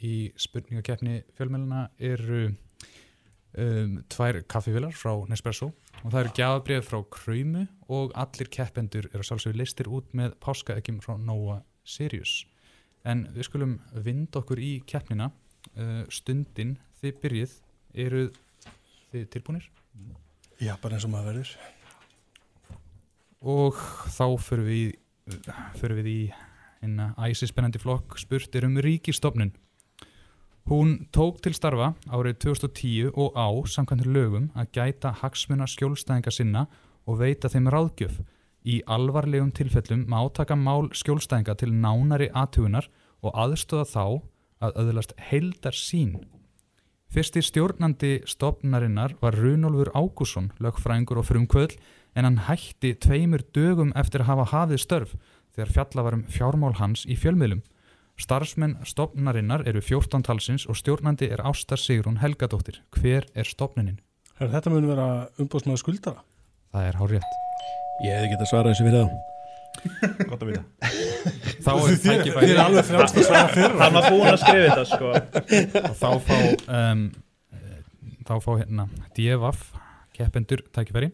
í 0.00 0.14
spurningakeppni 0.40 1.18
fjölmjöluna 1.36 1.82
eru 2.00 2.44
um, 2.52 3.98
tvær 4.12 4.38
kaffivilar 4.48 4.94
frá 4.96 5.12
Nespresso 5.28 5.68
og 6.02 6.08
það 6.10 6.20
eru 6.22 6.32
gjafabrið 6.38 6.86
frá 6.88 7.00
Kröymu 7.12 7.64
og 7.92 8.14
allir 8.18 8.48
keppendur 8.52 9.08
eru 9.12 9.26
sjálfsögur 9.26 9.58
listir 9.60 9.90
út 9.92 10.08
með 10.16 10.32
páskaeggjum 10.44 11.02
frá 11.04 11.18
Nova 11.20 11.58
Sirius 11.84 12.42
en 13.08 13.26
við 13.34 13.48
skulum 13.48 13.76
vind 14.04 14.34
okkur 14.38 14.60
í 14.62 14.72
keppnina 14.86 15.30
uh, 15.30 16.02
stundin 16.12 16.76
þið 17.02 17.20
byrjið 17.22 17.54
eru 18.06 18.26
þið 19.12 19.28
tilbúinir? 19.34 19.68
Já, 20.62 20.76
bara 20.80 20.96
eins 20.96 21.06
og 21.06 21.12
maður 21.12 21.32
verður. 21.32 21.56
og 23.42 23.78
þá 24.14 24.26
förum 24.38 24.68
við, 24.68 24.92
förum 25.80 25.98
við 25.98 26.10
í 26.12 26.20
eina 26.82 27.12
æsispennandi 27.18 27.80
flokk 27.82 28.18
spurt 28.18 28.54
er 28.58 28.66
um 28.66 28.78
ríkistofnun. 28.82 29.52
Hún 30.70 31.08
tók 31.10 31.40
til 31.42 31.54
starfa 31.58 31.92
árið 32.06 32.38
2010 32.44 33.10
og 33.18 33.34
á 33.34 33.50
samkvæmt 33.66 34.06
lögum 34.06 34.50
að 34.54 34.70
gæta 34.78 35.10
hagsmuna 35.18 35.66
skjólstæðinga 35.66 36.30
sinna 36.30 36.68
og 37.06 37.18
veita 37.18 37.50
þeim 37.50 37.66
ráðgjöf. 37.66 38.20
Í 38.62 38.82
alvarlegum 38.86 39.50
tilfellum 39.50 40.04
má 40.06 40.20
taka 40.34 40.54
mál 40.54 40.92
skjólstæðinga 40.94 41.56
til 41.58 41.72
nánari 41.74 42.28
aðtugunar 42.30 42.86
og 43.22 43.34
aðstöða 43.34 43.88
þá 43.90 44.04
að 44.62 44.78
öðlast 44.84 45.16
heildar 45.30 45.74
sín. 45.74 46.20
Fyrsti 47.12 47.42
stjórnandi 47.44 48.22
stopnarinnar 48.24 49.18
var 49.20 49.36
Runolfur 49.36 49.90
Ágússon, 49.92 50.52
lögfræðingur 50.62 51.20
og 51.20 51.26
frumkvöld, 51.28 51.74
en 52.16 52.24
hann 52.24 52.38
hætti 52.46 52.94
tveimur 52.94 53.42
dögum 53.52 53.92
eftir 53.98 54.22
að 54.22 54.30
hafa 54.30 54.48
hafið 54.52 54.80
störf 54.80 55.12
þegar 55.52 55.74
fjalla 55.76 56.06
var 56.06 56.16
um 56.16 56.24
fjármál 56.30 56.78
hans 56.78 57.04
í 57.04 57.18
fjölmiðlum. 57.18 57.60
Starfsmenn 58.16 58.78
stopnarinnar 58.88 59.66
eru 59.68 59.82
14 59.84 60.24
talsins 60.24 60.66
og 60.68 60.78
stjórnandi 60.78 61.28
er 61.32 61.44
Ásta 61.44 61.76
Sigrún 61.76 62.20
Helgadóttir. 62.22 62.80
Hver 62.96 63.28
er 63.34 63.48
stopnunin? 63.48 64.00
Herra, 64.38 64.54
þetta 64.56 64.72
mun 64.72 64.88
vera 64.88 65.08
umbúðsmaður 65.40 65.84
skuldara. 65.84 66.24
Það 66.72 66.88
er 66.88 67.00
hárrétt. 67.02 67.51
Ég 68.02 68.16
hefði 68.16 68.32
getað 68.34 68.50
svarað 68.50 68.72
þessu 68.72 68.88
fyrir 68.88 69.02
þá. 69.02 69.28
Gott 70.28 70.42
að 70.42 70.48
vita. 70.50 70.62
Þá 71.62 71.70
er 71.72 71.98
tækifæri 72.02 72.46
Þið 72.48 72.52
er 72.52 72.60
alveg 72.62 72.86
frjálst 72.88 73.18
að 73.18 73.26
svara 73.28 73.52
fyrir. 73.52 73.76
Hann 73.80 73.96
var 73.96 74.08
búinn 74.10 74.30
að 74.32 74.40
skrifa 74.42 74.64
þetta, 74.68 74.84
sko. 74.90 75.12
Og 75.82 75.94
þá 76.00 76.08
fá 76.26 76.38
um, 76.80 77.04
þá 78.26 78.34
fá 78.42 78.52
hérna 78.60 78.88
DFF 79.16 79.64
keppendur 80.16 80.62
tækifæri 80.74 81.12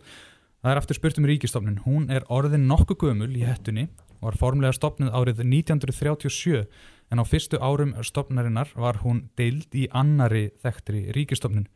Það 0.59 0.73
er 0.73 0.81
aftur 0.81 0.99
spurt 0.99 1.19
um 1.21 1.29
ríkistofnun 1.29 1.81
Hún 1.85 2.09
er 2.13 2.27
orðin 2.35 2.67
nokkuð 2.71 3.01
gömul 3.05 3.31
í 3.37 3.45
hettunni 3.47 3.87
og 4.19 4.33
var 4.33 4.39
formlega 4.41 4.75
stopnuð 4.75 5.15
árið 5.15 5.45
1937 5.45 6.65
en 7.09 7.23
á 7.23 7.25
fyrstu 7.25 7.61
árum 7.63 7.95
stopnarinnar 8.05 8.73
var 8.77 8.99
hún 9.05 9.29
deild 9.39 9.71
í 9.79 9.87
annari 9.95 10.49
þekktri 10.65 11.07
ríkistofnun 11.15 11.69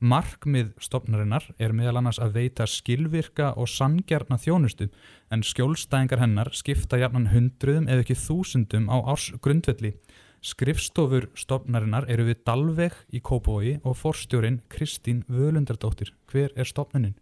Markmið 0.00 0.70
stopnarinnar 0.80 1.44
er 1.60 1.74
meðal 1.76 1.98
annars 2.00 2.16
að 2.24 2.38
veita 2.38 2.64
skilvirka 2.64 3.50
og 3.60 3.68
sangjarna 3.68 4.38
þjónustu 4.40 4.86
en 5.28 5.44
skjólstæðingar 5.44 6.22
hennar 6.22 6.48
skipta 6.56 6.96
jafnan 6.96 7.28
hundruðum 7.34 7.84
eða 7.84 8.00
ekki 8.06 8.16
þúsundum 8.16 8.88
á 8.88 8.96
árs 9.12 9.28
grundvelli. 9.44 9.92
Skrifstofur 10.40 11.28
stopnarinnar 11.36 12.08
eru 12.08 12.24
við 12.30 12.40
Dalveg 12.48 12.96
í 13.12 13.20
Kópói 13.20 13.76
og 13.84 13.98
forstjórin 14.00 14.62
Kristín 14.72 15.20
Völundardóttir. 15.28 16.16
Hver 16.32 16.56
er 16.56 16.64
stopnunin? 16.64 17.12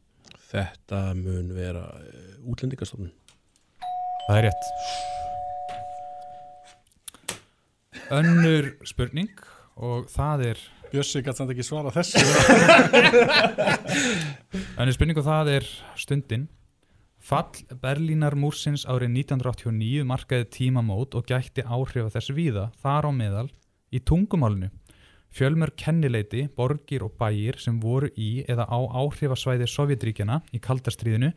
Þetta 0.53 1.19
mun 1.19 1.51
vera 1.59 1.83
uh, 1.99 2.39
útlendingastofnun. 2.47 3.11
Það 4.29 4.39
er 4.39 4.45
rétt. 4.47 4.65
Önnur 8.15 8.71
spurning 8.87 9.35
og 9.75 10.07
það 10.15 10.53
er 10.53 10.59
Bjössi 10.93 11.21
gæti 11.25 11.37
samt 11.37 11.53
ekki 11.53 11.65
svara 11.67 11.91
þessu. 11.93 12.19
Önnur 14.81 14.95
spurning 14.97 15.19
og 15.21 15.27
það 15.27 15.51
er 15.59 15.65
stundin. 16.01 16.47
Fall 17.19 17.77
Berlínar 17.83 18.37
múrsins 18.39 18.87
árið 18.89 19.11
1989 19.27 20.07
markaði 20.09 20.47
tímamót 20.55 21.17
og 21.19 21.27
gætti 21.29 21.65
áhrif 21.67 22.07
af 22.07 22.15
þessu 22.17 22.37
víða, 22.39 22.69
þar 22.81 23.09
á 23.09 23.11
meðal, 23.13 23.49
í 23.93 24.01
tungumálinu. 24.01 24.71
Fjölmör 25.35 25.75
kennileiti, 25.77 26.47
borgir 26.57 27.05
og 27.05 27.19
bæir 27.21 27.59
sem 27.61 27.77
voru 27.83 28.09
í 28.17 28.45
eða 28.49 28.65
á 28.65 28.79
áhrifasvæði 29.03 29.69
Sovjetríkjana 29.69 30.41
í 30.57 30.59
kaldastriðinu 30.65 31.35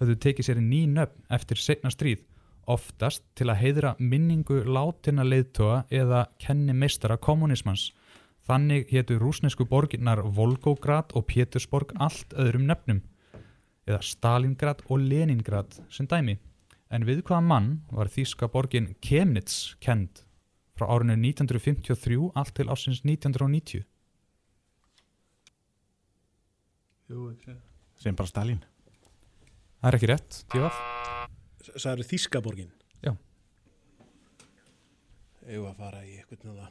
höfðu 0.00 0.16
tekið 0.24 0.48
sér 0.48 0.62
ný 0.64 0.86
nöfn 0.90 1.28
eftir 1.34 1.60
setna 1.60 1.92
stríð, 1.92 2.22
oftast 2.64 3.26
til 3.36 3.50
að 3.52 3.60
heiðra 3.60 3.92
minningu 4.00 4.62
látina 4.64 5.26
leiðtoga 5.26 5.84
eða 5.92 6.24
kenni 6.40 6.72
meistara 6.72 7.20
kommunismans. 7.20 7.90
Þannig 8.44 8.90
hétu 8.92 9.16
rúsnesku 9.16 9.64
borginnar 9.64 10.20
Volgograd 10.36 11.14
og 11.16 11.24
Pétursborg 11.30 11.94
allt 11.96 12.34
öðrum 12.36 12.66
nöfnum, 12.68 13.00
eða 13.88 14.02
Stalingrad 14.04 14.82
og 14.90 15.00
Leningrad 15.00 15.78
sem 15.88 16.08
dæmi. 16.08 16.36
En 16.92 17.06
við 17.08 17.22
hvaða 17.24 17.40
mann 17.40 17.70
var 17.88 18.12
þýska 18.12 18.50
borgin 18.52 18.92
Chemnitz 19.00 19.74
kend 19.80 20.26
frá 20.76 20.90
árinu 20.92 21.16
1953 21.16 22.18
allt 22.36 22.54
til 22.58 22.68
ásins 22.68 23.00
1990? 23.06 23.86
Jú, 27.08 27.30
ekki. 27.32 27.56
Sem 28.00 28.16
bara 28.16 28.28
Stalin. 28.28 28.60
Það 29.80 29.88
er 29.88 29.98
ekki 29.98 30.12
rétt, 30.12 30.38
Tífaf. 30.52 30.78
Það 31.72 31.90
eru 31.94 32.08
Þískaborgin. 32.12 32.70
Já. 33.04 33.14
Eða 35.48 35.72
að 35.72 35.80
fara 35.80 36.04
í 36.04 36.14
eitthvað 36.20 36.46
náða. 36.50 36.70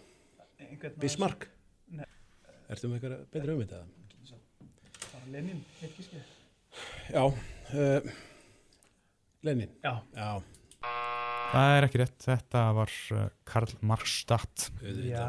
Bismarck. 1.01 1.49
Nei. 1.91 2.07
Ertu 2.71 2.89
með 2.89 2.99
eitthvað 2.99 3.25
betra 3.33 3.55
um 3.55 3.61
þetta? 3.63 3.81
Bara 5.13 5.31
Lenin, 5.33 5.61
eitt 5.81 5.97
gískið. 5.97 6.31
Já. 7.13 7.23
Uh, 7.73 8.13
Lenin. 9.43 9.71
Já. 9.83 9.99
Já. 10.15 10.29
Það 11.53 11.75
er 11.77 11.85
ekki 11.85 11.99
rétt, 12.01 12.15
þetta 12.23 12.61
var 12.73 12.93
uh, 13.13 13.25
Karl 13.45 13.75
Marxstadt. 13.85 14.69
Já. 15.05 15.27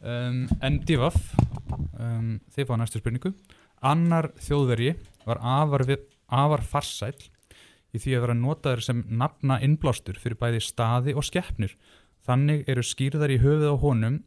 Um, 0.00 0.42
en 0.60 0.80
Divaf, 0.84 1.16
um, 1.96 2.34
þið 2.52 2.68
fá 2.68 2.74
næstu 2.76 3.00
spurningu. 3.00 3.32
Annar 3.80 4.28
þjóðverji 4.44 4.92
var 5.24 5.40
afar, 5.40 5.86
við, 5.88 6.04
afar 6.28 6.64
farsæl 6.68 7.14
í 7.90 7.98
því 7.98 8.16
að 8.16 8.24
vera 8.26 8.36
notaður 8.36 8.84
sem 8.84 9.00
nafna 9.08 9.56
innblástur 9.64 10.20
fyrir 10.20 10.38
bæði 10.40 10.60
staði 10.64 11.16
og 11.16 11.24
skeppnir. 11.26 11.72
Þannig 12.26 12.68
eru 12.68 12.84
skýrðar 12.84 13.32
í 13.32 13.40
höfuð 13.40 13.72
á 13.72 13.76
honum 13.80 14.20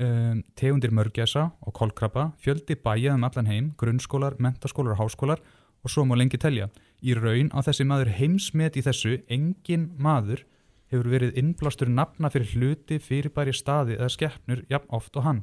um, 0.00 0.42
tegundir 0.58 0.92
mörgjasa 0.94 1.50
og 1.60 1.74
kolkrabba, 1.76 2.30
fjöldi 2.42 2.76
bæja 2.76 3.14
um 3.14 3.24
allan 3.24 3.46
heim, 3.46 3.72
grunnskólar, 3.78 4.38
mentaskólar 4.38 4.96
og 4.96 5.04
háskólar 5.04 5.42
og 5.84 5.90
svo 5.90 6.04
má 6.04 6.16
lengi 6.18 6.38
telja. 6.38 6.68
Í 7.02 7.14
raun 7.14 7.52
á 7.54 7.60
þessi 7.62 7.86
maður 7.86 8.12
heimsmet 8.18 8.76
í 8.76 8.84
þessu, 8.84 9.20
engin 9.28 9.92
maður 9.98 10.44
hefur 10.90 11.10
verið 11.10 11.36
innblástur 11.38 11.90
nafna 11.90 12.30
fyrir 12.30 12.52
hluti, 12.54 12.98
fyrirbæri 13.02 13.54
staði 13.54 13.96
eða 13.98 14.10
skeppnur 14.12 14.64
jafn 14.70 14.92
oft 14.94 15.16
og 15.16 15.26
hann. 15.26 15.42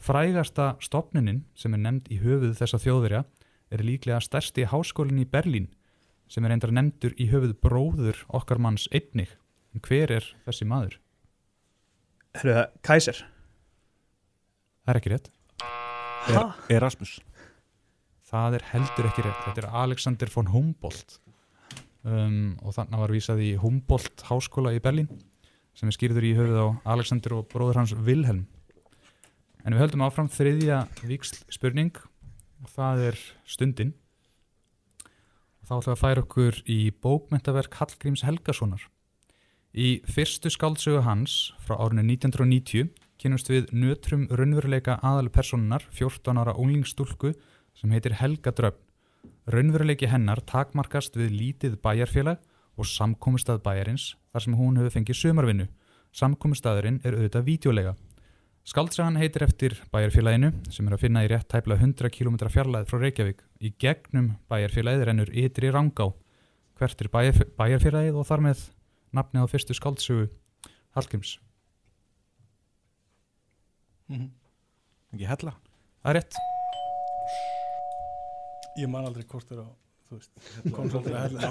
Frægasta 0.00 0.74
stopnunin 0.80 1.44
sem 1.54 1.74
er 1.76 1.82
nefnd 1.84 2.08
í 2.08 2.20
höfuð 2.22 2.56
þessa 2.60 2.80
þjóðverja 2.80 3.24
er 3.70 3.84
líklega 3.84 4.20
stærsti 4.24 4.64
háskólinn 4.70 5.20
í 5.22 5.28
Berlín 5.28 5.68
sem 6.30 6.46
er 6.46 6.54
endra 6.54 6.72
nefndur 6.72 7.14
í 7.18 7.28
höfuð 7.30 7.56
bróður 7.64 8.24
okkar 8.28 8.60
manns 8.62 8.86
einnig. 8.94 9.34
En 9.74 9.82
hver 9.84 10.12
er 10.16 10.26
þessi 10.46 10.66
maður? 10.66 10.96
Herru 12.38 12.56
það, 12.56 12.66
Kaiser. 12.86 13.20
Það 14.84 14.92
er 14.92 15.00
ekki 15.00 15.12
rétt. 15.12 15.32
Ha? 16.30 16.44
Erasmus. 16.72 17.18
Það 18.30 18.60
er 18.60 18.68
heldur 18.70 19.08
ekki 19.10 19.24
rétt. 19.26 19.42
Þetta 19.46 19.64
er 19.64 19.74
Alexander 19.82 20.30
von 20.32 20.50
Humboldt 20.52 21.18
um, 22.06 22.56
og 22.62 22.76
þannig 22.76 23.02
var 23.02 23.14
vísað 23.14 23.42
í 23.44 23.50
Humboldt 23.60 24.24
háskóla 24.28 24.72
í 24.76 24.82
Berlín 24.82 25.10
sem 25.76 25.90
er 25.90 25.96
skýrður 25.96 26.26
í 26.26 26.34
höfuð 26.36 26.60
á 26.60 26.68
Alexander 26.94 27.36
og 27.38 27.48
bróður 27.52 27.80
hans 27.80 27.94
Wilhelm. 27.94 28.46
En 29.64 29.76
við 29.76 29.84
höldum 29.84 30.04
áfram 30.06 30.30
þriðja 30.32 30.84
víksl 31.04 31.42
spurning 31.52 31.96
og 32.60 32.72
það 32.72 33.04
er 33.10 33.20
stundin. 33.48 33.92
Þá 35.64 35.76
ætlum 35.76 35.86
við 35.86 35.94
að 35.94 36.00
færa 36.00 36.24
okkur 36.24 36.62
í 36.66 36.78
bókmentaverk 37.04 37.76
Hallgríms 37.78 38.24
Helgasonar. 38.26 38.82
Í 39.70 40.00
fyrstu 40.10 40.50
skáldsögu 40.50 41.04
hans 41.06 41.52
frá 41.62 41.76
árinu 41.78 42.02
1990 42.08 42.90
kynumst 43.20 43.50
við 43.52 43.68
nötrum 43.76 44.26
raunveruleika 44.32 44.96
aðalpersonunar 45.04 45.84
14 45.92 46.40
ára 46.40 46.54
unglingstúlku 46.56 47.34
sem 47.76 47.92
heitir 47.92 48.16
Helga 48.20 48.52
Dröfn. 48.56 48.80
Raunveruleiki 49.50 50.08
hennar 50.08 50.40
takmarkast 50.48 51.18
við 51.18 51.34
lítið 51.36 51.76
bæjarfélag 51.84 52.40
og 52.80 52.88
samkomustað 52.88 53.60
bæjarins 53.64 54.14
þar 54.32 54.44
sem 54.46 54.56
hún 54.56 54.78
hefur 54.80 54.94
fengið 54.94 55.20
sömarvinnu. 55.20 55.66
Samkomustæðurinn 56.16 57.02
er 57.04 57.18
auðvitað 57.18 57.46
vídeolega. 57.48 57.92
Skaldsagan 58.64 59.18
heitir 59.20 59.44
eftir 59.44 59.76
bæjarfélaginu 59.92 60.52
sem 60.72 60.88
er 60.88 60.96
að 60.96 61.04
finna 61.04 61.24
í 61.24 61.30
rétt 61.32 61.48
tæpla 61.50 61.76
100 61.80 62.12
km 62.14 62.40
fjarlæð 62.52 62.88
frá 62.88 63.00
Reykjavík. 63.02 63.44
Í 63.60 63.72
gegnum 63.80 64.34
bæjarfélagið 64.52 65.06
rennur 65.08 65.32
ytri 65.32 65.72
rangá. 65.72 66.10
Hvert 66.78 67.04
er 67.04 67.12
bæjarf 67.12 67.44
bæjarfélagið 67.58 68.20
og 68.20 68.28
þar 68.28 68.46
með 68.48 68.66
nafnið 69.16 69.44
á 69.44 69.52
fyrstu 69.52 69.76
skaldsugu 69.76 70.28
Hallgríms? 70.96 71.38
Mhm. 74.10 74.28
Ekki 75.14 75.26
hella. 75.30 75.54
Það 76.02 76.10
er 76.10 76.18
rétt. 76.20 76.38
Ég 78.80 78.88
man 78.90 79.06
aldrei 79.08 79.24
hvort 79.28 79.50
er 79.52 79.62
á, 79.62 79.68
þú 80.08 80.18
veist, 80.18 80.30
aldrei 80.96 81.14
að 81.14 81.24
hella. 81.26 81.50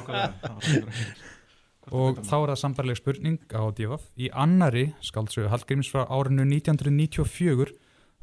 Og 1.90 2.20
þá 2.22 2.34
er 2.38 2.52
það 2.52 2.60
sambarleg 2.62 3.00
spurning 3.00 3.40
á 3.56 3.64
divaf. 3.76 4.04
Í 4.20 4.30
annari 4.30 4.90
skaldsögu 5.02 5.50
Hallgríms 5.50 5.90
frá 5.90 6.04
árinu 6.06 6.46
1994 6.46 7.74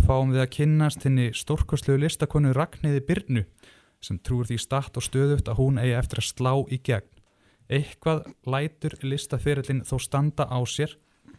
fáum 0.06 0.30
við 0.34 0.42
að 0.44 0.52
kynnast 0.58 1.06
henni 1.06 1.30
stórkostlegu 1.34 1.98
listakonu 2.04 2.52
Ragnhiði 2.54 3.02
Byrnu 3.08 3.44
sem 4.04 4.18
trúur 4.20 4.46
því 4.46 4.58
statt 4.60 4.98
og 5.00 5.02
stöðugt 5.02 5.48
að 5.50 5.58
hún 5.58 5.80
eigi 5.82 5.96
eftir 5.98 6.20
að 6.20 6.28
slá 6.28 6.52
í 6.70 6.78
gegn. 6.84 7.08
Eitthvað 7.66 8.26
lætur 8.46 8.94
listaferillin 9.02 9.82
þó 9.88 9.96
standa 10.04 10.46
á 10.46 10.58
sér 10.68 10.94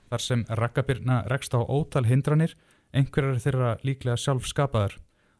þar 0.10 0.24
sem 0.24 0.44
Raggabirna 0.50 1.22
rekst 1.32 1.56
á 1.56 1.62
ótal 1.64 2.04
hindranir, 2.10 2.58
einhverjar 2.98 3.40
þeirra 3.44 3.70
líklega 3.86 4.18
sjálf 4.20 4.48
skapaðar. 4.50 4.98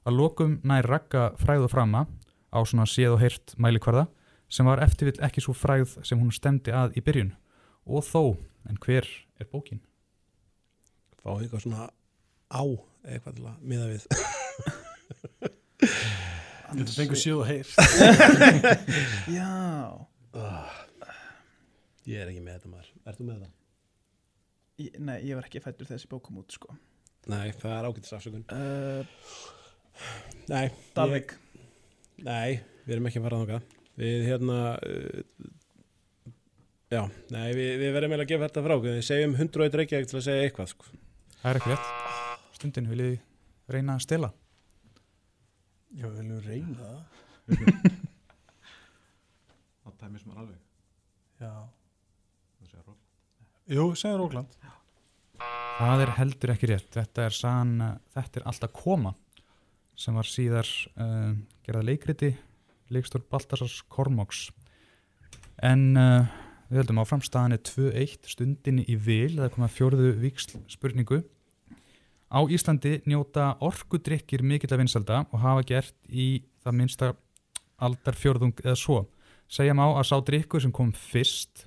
Að 0.08 0.20
lokum 0.22 0.58
nær 0.68 0.88
Ragga 0.88 1.32
fræðu 1.42 1.68
frama 1.72 2.06
á 2.54 2.60
svona 2.64 2.88
séð 2.88 3.18
og 3.18 3.22
heyrt 3.24 3.56
mælikvarða 3.60 4.06
sem 4.50 4.68
var 4.68 4.82
eftirvill 4.84 5.20
ekki 5.26 5.44
svo 5.44 5.56
fræð 5.58 5.98
sem 6.08 6.20
hún 6.22 6.32
stemdi 6.36 6.72
að 6.72 6.96
í 7.00 7.04
byrjun. 7.04 7.34
Og 7.88 8.04
þó, 8.08 8.38
en 8.70 8.80
hver 8.84 9.08
er 9.40 9.50
bókin? 9.52 9.82
Fá 11.20 11.34
eitthvað 11.36 11.66
svona 11.66 11.90
á 12.48 12.64
eitthvað 13.08 13.40
til 13.40 13.48
að 13.50 13.64
miða 13.68 13.88
við 13.92 14.08
Þetta 16.68 16.94
fengur 16.94 17.20
sjóð 17.20 17.42
og 17.44 17.48
heyr. 17.48 17.68
Já. 19.38 19.52
Ah. 20.36 20.74
Ég 22.08 22.22
er 22.22 22.32
ekki 22.32 22.44
með 22.44 22.58
þetta 22.58 22.72
maður 22.72 22.92
Ert 23.04 23.20
þú 23.20 23.28
með 23.28 23.40
það? 23.44 23.54
Ég, 24.78 25.00
nei, 25.02 25.18
ég 25.26 25.40
var 25.40 25.48
ekki 25.48 25.64
fættur 25.64 25.90
þessi 25.90 26.10
bókum 26.12 26.40
út 26.40 26.54
sko 26.56 26.76
Nei, 27.28 27.52
það 27.60 27.74
er 27.76 27.88
ágættis 27.90 28.16
afsökun 28.16 28.46
uh, 28.56 29.02
Nei 30.52 30.66
Dalvik 30.96 31.34
Nei, 32.24 32.60
við 32.86 32.96
erum 32.96 33.10
ekki 33.10 33.20
að 33.20 33.28
fara 33.28 33.42
þangað 33.42 33.74
Við 33.98 34.28
hérna 34.30 34.60
uh, 34.78 35.52
Já, 36.88 37.02
nei, 37.36 37.50
við, 37.52 37.74
við 37.82 37.90
verðum 37.92 38.14
eiginlega 38.14 38.24
að 38.24 38.32
gefa 38.32 38.48
þetta 38.48 38.62
frá 38.64 38.76
Við 38.86 39.00
segjum 39.04 39.34
101 39.36 39.74
reykjavík 39.82 40.08
til 40.08 40.20
að 40.22 40.24
segja 40.24 40.44
eitthvað 40.46 40.70
sko. 40.72 40.92
Það 41.42 41.50
er 41.50 41.58
ekki 41.60 41.72
rétt. 41.74 41.90
Stundin 42.56 42.88
vil 42.88 43.00
ég 43.04 43.74
reyna 43.76 43.98
að 43.98 44.06
stela. 44.06 44.30
Já, 45.92 46.06
við 46.08 46.22
viljum 46.22 46.40
reyna 46.46 46.78
það. 46.88 47.98
Það 49.84 50.00
tæmis 50.00 50.24
maður 50.30 50.42
alveg. 50.46 50.64
Já. 51.44 51.52
Það 52.56 52.72
segja. 52.72 52.98
Jú, 53.76 53.90
segja 54.00 54.24
Róland. 54.24 54.58
Það 55.78 56.02
er 56.02 56.12
heldur 56.18 56.52
ekki 56.56 56.68
rétt. 56.72 56.88
Þetta 56.90 57.26
er, 57.28 57.34
san, 57.38 57.74
þetta 58.16 58.40
er 58.40 58.46
alltaf 58.50 58.72
koma 58.74 59.12
sem 59.98 60.16
var 60.18 60.26
síðar 60.30 60.70
uh, 60.98 61.36
gerað 61.66 61.86
leikriti 61.92 62.32
leikstór 62.94 63.22
Baltasars 63.30 63.84
Kormáks. 63.94 64.48
En 65.62 65.92
uh, 65.94 66.26
við 66.72 66.82
heldum 66.82 67.02
áfram 67.04 67.22
staðan 67.26 67.60
er 67.60 67.62
2-1 67.62 68.26
stundinni 68.32 68.88
í 68.90 68.98
vil, 68.98 69.36
það 69.36 69.46
er 69.46 69.54
komað 69.54 69.76
fjórðu 69.76 70.10
víksl 70.24 70.58
spurningu. 70.74 71.22
Á 72.34 72.40
Íslandi 72.50 72.98
njóta 73.06 73.54
orkudrykkir 73.64 74.42
mikill 74.42 74.74
að 74.74 74.82
vinsalda 74.82 75.24
og 75.30 75.46
hafa 75.46 75.68
gert 75.76 75.98
í 76.10 76.42
það 76.66 76.80
minnsta 76.82 77.14
aldar 77.78 78.18
fjórðung 78.18 78.58
eða 78.66 78.80
svo. 78.82 79.04
Segja 79.46 79.78
má 79.78 79.86
að 79.92 80.08
sá 80.10 80.18
drykkur 80.26 80.66
sem 80.66 80.74
kom 80.74 80.90
fyrst 80.90 81.67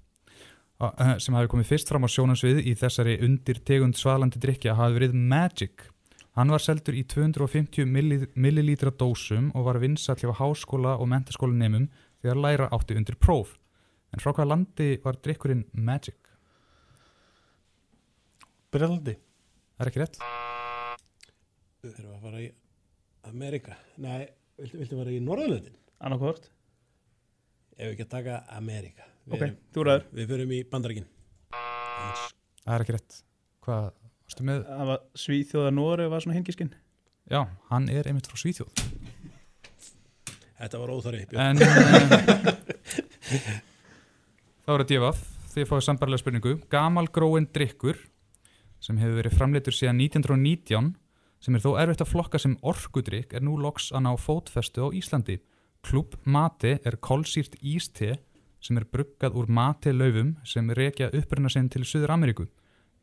sem 1.20 1.36
hafi 1.36 1.51
komið 1.52 1.69
fyrst 1.69 1.90
fram 1.93 2.07
á 2.07 2.09
sjónansvið 2.11 2.62
í 2.65 2.74
þessari 2.81 3.19
undir 3.27 3.61
tegund 3.69 3.98
svalandi 4.01 4.40
drykja 4.40 4.77
hafi 4.78 4.97
verið 4.98 5.16
Magic. 5.32 5.86
Hann 6.39 6.52
var 6.55 6.62
seldur 6.62 6.97
í 6.97 7.02
250 7.05 7.89
milli, 7.90 8.20
millilítra 8.35 8.93
dósum 8.94 9.51
og 9.55 9.66
var 9.66 9.81
vinsall 9.82 10.19
hjá 10.20 10.32
háskóla 10.39 10.97
og 10.97 11.11
mentaskólinemum 11.11 11.90
þegar 12.23 12.43
læra 12.44 12.70
átti 12.73 12.97
undir 12.97 13.19
próf. 13.20 13.57
En 14.15 14.23
frá 14.23 14.32
hvaða 14.32 14.52
landi 14.55 14.93
var 15.05 15.20
drykkurinn 15.20 15.66
Magic? 15.73 16.16
Breldi. 18.70 19.19
Það 19.77 19.85
er 19.85 19.90
ekki 19.90 20.05
rétt. 20.05 20.23
Við 21.81 21.94
þurfum 21.97 22.16
að 22.16 22.24
fara 22.27 22.40
í 22.44 22.48
Amerika 23.31 23.77
Nei, 24.05 24.27
viltu, 24.61 24.81
viltu 24.82 24.98
fara 24.98 25.12
í 25.15 25.20
Norðurlöndin? 25.24 25.78
Annarkvort 26.05 26.51
Ef 27.77 27.86
við 27.86 27.94
ekki 27.94 28.07
að 28.07 28.12
taka 28.16 28.40
Amerika 28.57 29.07
Við 29.07 29.09
Ok, 29.31 29.43
þú 29.70 29.86
ræður. 29.86 30.07
Við 30.19 30.31
förum 30.32 30.52
í 30.55 30.61
Bandaríkin 30.66 31.07
Það 32.65 32.74
er 32.74 32.85
ekki 32.85 32.94
rétt. 32.97 33.19
Hvað, 33.65 33.85
varstu 34.27 34.47
með? 34.48 34.62
Það 34.66 34.89
var 34.90 35.02
Svíþjóða 35.23 35.73
Nóri 35.74 36.07
var 36.11 36.24
svona 36.24 36.36
hengiskinn 36.39 36.73
Já, 37.31 37.44
hann 37.70 37.86
er 37.93 38.09
einmitt 38.11 38.27
frá 38.27 38.39
Svíþjóð. 38.40 38.70
Þetta 40.61 40.81
var 40.82 40.90
óþarri 40.93 41.20
En 41.39 41.61
þá 44.65 44.73
er 44.74 44.82
að 44.82 44.90
djöfað, 44.90 45.20
þið 45.52 45.69
fáið 45.70 45.85
sambarlega 45.86 46.23
spurningu. 46.24 46.57
Gamal 46.73 47.07
gróin 47.15 47.47
drykkur 47.55 48.01
sem 48.82 48.98
hefur 48.98 49.20
verið 49.20 49.36
framleitur 49.39 49.77
síðan 49.77 50.01
1919 50.02 50.90
sem 51.40 51.57
er 51.57 51.62
þó 51.62 51.70
erfitt 51.81 52.02
að 52.05 52.11
flokka 52.12 52.40
sem 52.43 52.59
orkudrykk 52.66 53.39
er 53.39 53.47
nú 53.47 53.55
loks 53.61 53.93
að 53.94 54.05
ná 54.09 54.12
fótfestu 54.20 54.85
á 54.85 54.89
Íslandi. 54.90 55.39
Klub 55.86 56.19
Mate 56.28 56.81
er 56.85 56.98
kolsýrt 57.01 57.55
íste 57.62 58.19
sem 58.60 58.78
er 58.80 58.86
bruggað 58.92 59.36
úr 59.40 59.48
mate-laufum 59.48 60.34
sem 60.44 60.70
rekja 60.76 61.10
uppruna 61.16 61.50
sinn 61.52 61.68
til 61.72 61.84
Suður 61.88 62.14
Ameríku. 62.16 62.46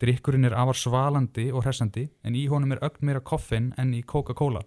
Drykkurinn 0.01 0.45
er 0.45 0.53
afar 0.53 0.77
svalandi 0.77 1.47
og 1.51 1.63
hressandi 1.65 2.05
en 2.23 2.35
í 2.37 2.45
honum 2.51 2.75
er 2.75 2.83
ögn 2.85 3.07
meira 3.09 3.21
koffin 3.25 3.71
enn 3.81 3.95
í 3.97 4.03
Coca-Cola. 4.05 4.61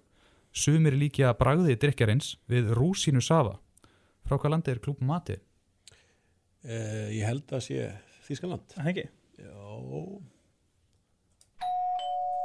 Sumir 0.51 0.97
líkja 0.99 1.31
bragðið 1.39 1.79
drykjarins 1.85 2.33
við 2.51 2.73
rúsínu 2.75 3.23
safa. 3.23 3.55
Frá 4.27 4.35
hvað 4.37 4.57
landi 4.57 4.73
er 4.75 4.83
klub 4.83 4.99
Mate? 5.01 5.39
uh, 6.67 7.09
Ég 7.15 7.25
held 7.25 7.47
að 7.55 7.63
sé 7.65 7.87
Þískaland 8.27 8.75
Það 8.75 8.91
ekki 8.93 9.07
Já 9.41 9.55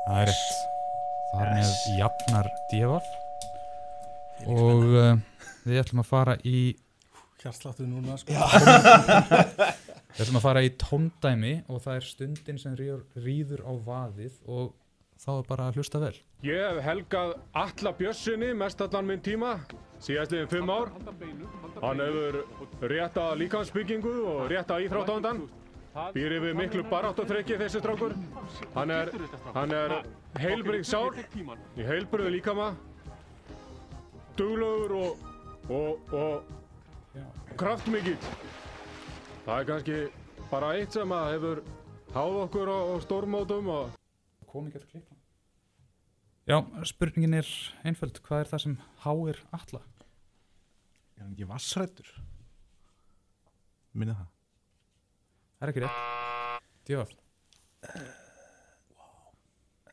Það 0.06 0.22
er 0.22 0.30
rétt. 0.30 0.56
Það 1.34 1.42
er 1.42 1.54
með 1.58 1.72
jafnar 2.00 2.50
djefaf 2.72 3.14
og 4.46 4.82
uh, 4.94 5.16
við 5.66 5.80
ætlum 5.82 6.02
að 6.04 6.10
fara 6.10 6.36
í 6.46 6.60
Hjartsláttu 7.46 7.86
núna, 7.86 8.16
sko. 8.18 8.34
við 10.16 10.22
ætlum 10.24 10.40
að 10.40 10.46
fara 10.48 10.64
í 10.66 10.72
tóndæmi 10.82 11.52
og 11.70 11.84
það 11.84 12.00
er 12.00 12.08
stundin 12.10 12.58
sem 12.58 12.74
ríður, 12.80 13.04
ríður 13.22 13.62
á 13.62 13.74
vaðið 13.86 14.40
og 14.50 14.72
þá 15.22 15.30
er 15.36 15.46
bara 15.52 15.68
að 15.70 15.78
hlusta 15.78 16.02
vel. 16.02 16.16
Ég 16.46 16.64
hef 16.64 16.80
helgað 16.88 17.36
Alla 17.62 17.94
Bjössinni 18.00 18.50
mestallan 18.58 19.06
minn 19.12 19.22
tíma, 19.22 19.52
síðastliðin 20.08 20.50
fimm 20.56 20.74
ár. 20.74 20.90
Hann 21.84 22.02
hefur 22.02 22.40
rétta 22.90 23.28
líkansbyggingu 23.38 24.16
og 24.34 24.42
rétta 24.50 24.82
íþróttandan. 24.82 25.46
Býr 26.18 26.40
yfir 26.40 26.58
miklu 26.58 26.82
baráttuþreki 26.90 27.62
þessi 27.62 27.80
strákur. 27.80 28.18
Hann 28.74 28.92
er, 28.92 29.14
hann 29.54 29.72
er 29.72 30.00
heilbrigð 30.42 30.90
sál, 30.90 31.14
í 31.78 31.86
heilbrigðu 31.86 32.34
líkama, 32.40 32.74
duglegur 34.36 34.98
og, 34.98 35.26
og, 35.70 36.16
og 36.18 36.56
kraftmikill. 37.60 38.18
Það 39.46 39.60
er 39.60 39.68
kannski 39.70 40.00
bara 40.50 40.74
eitt 40.78 40.96
sem 40.96 41.12
að 41.16 41.30
hefur 41.36 41.62
háð 42.16 42.40
okkur 42.46 42.72
á, 42.72 42.80
á 42.92 42.96
stórmótum 43.04 43.70
og 43.74 43.94
Kom 44.56 44.70
ekki 44.70 44.80
að 44.80 44.92
klippa. 44.94 45.16
Já, 46.48 46.56
spurningin 46.88 47.36
er 47.36 47.50
einföld. 47.84 48.22
Hvað 48.24 48.46
er 48.46 48.50
það 48.54 48.62
sem 48.64 48.76
háir 49.04 49.42
alla? 49.58 49.82
Er 51.18 51.26
hann 51.26 51.34
ekki 51.34 51.48
vassrættur? 51.50 52.14
Minna 53.92 54.16
það. 54.16 54.30
Það 55.58 55.68
er 55.68 55.74
ekki 55.74 55.84
rétt. 55.84 56.00
Djöfaf. 56.88 57.12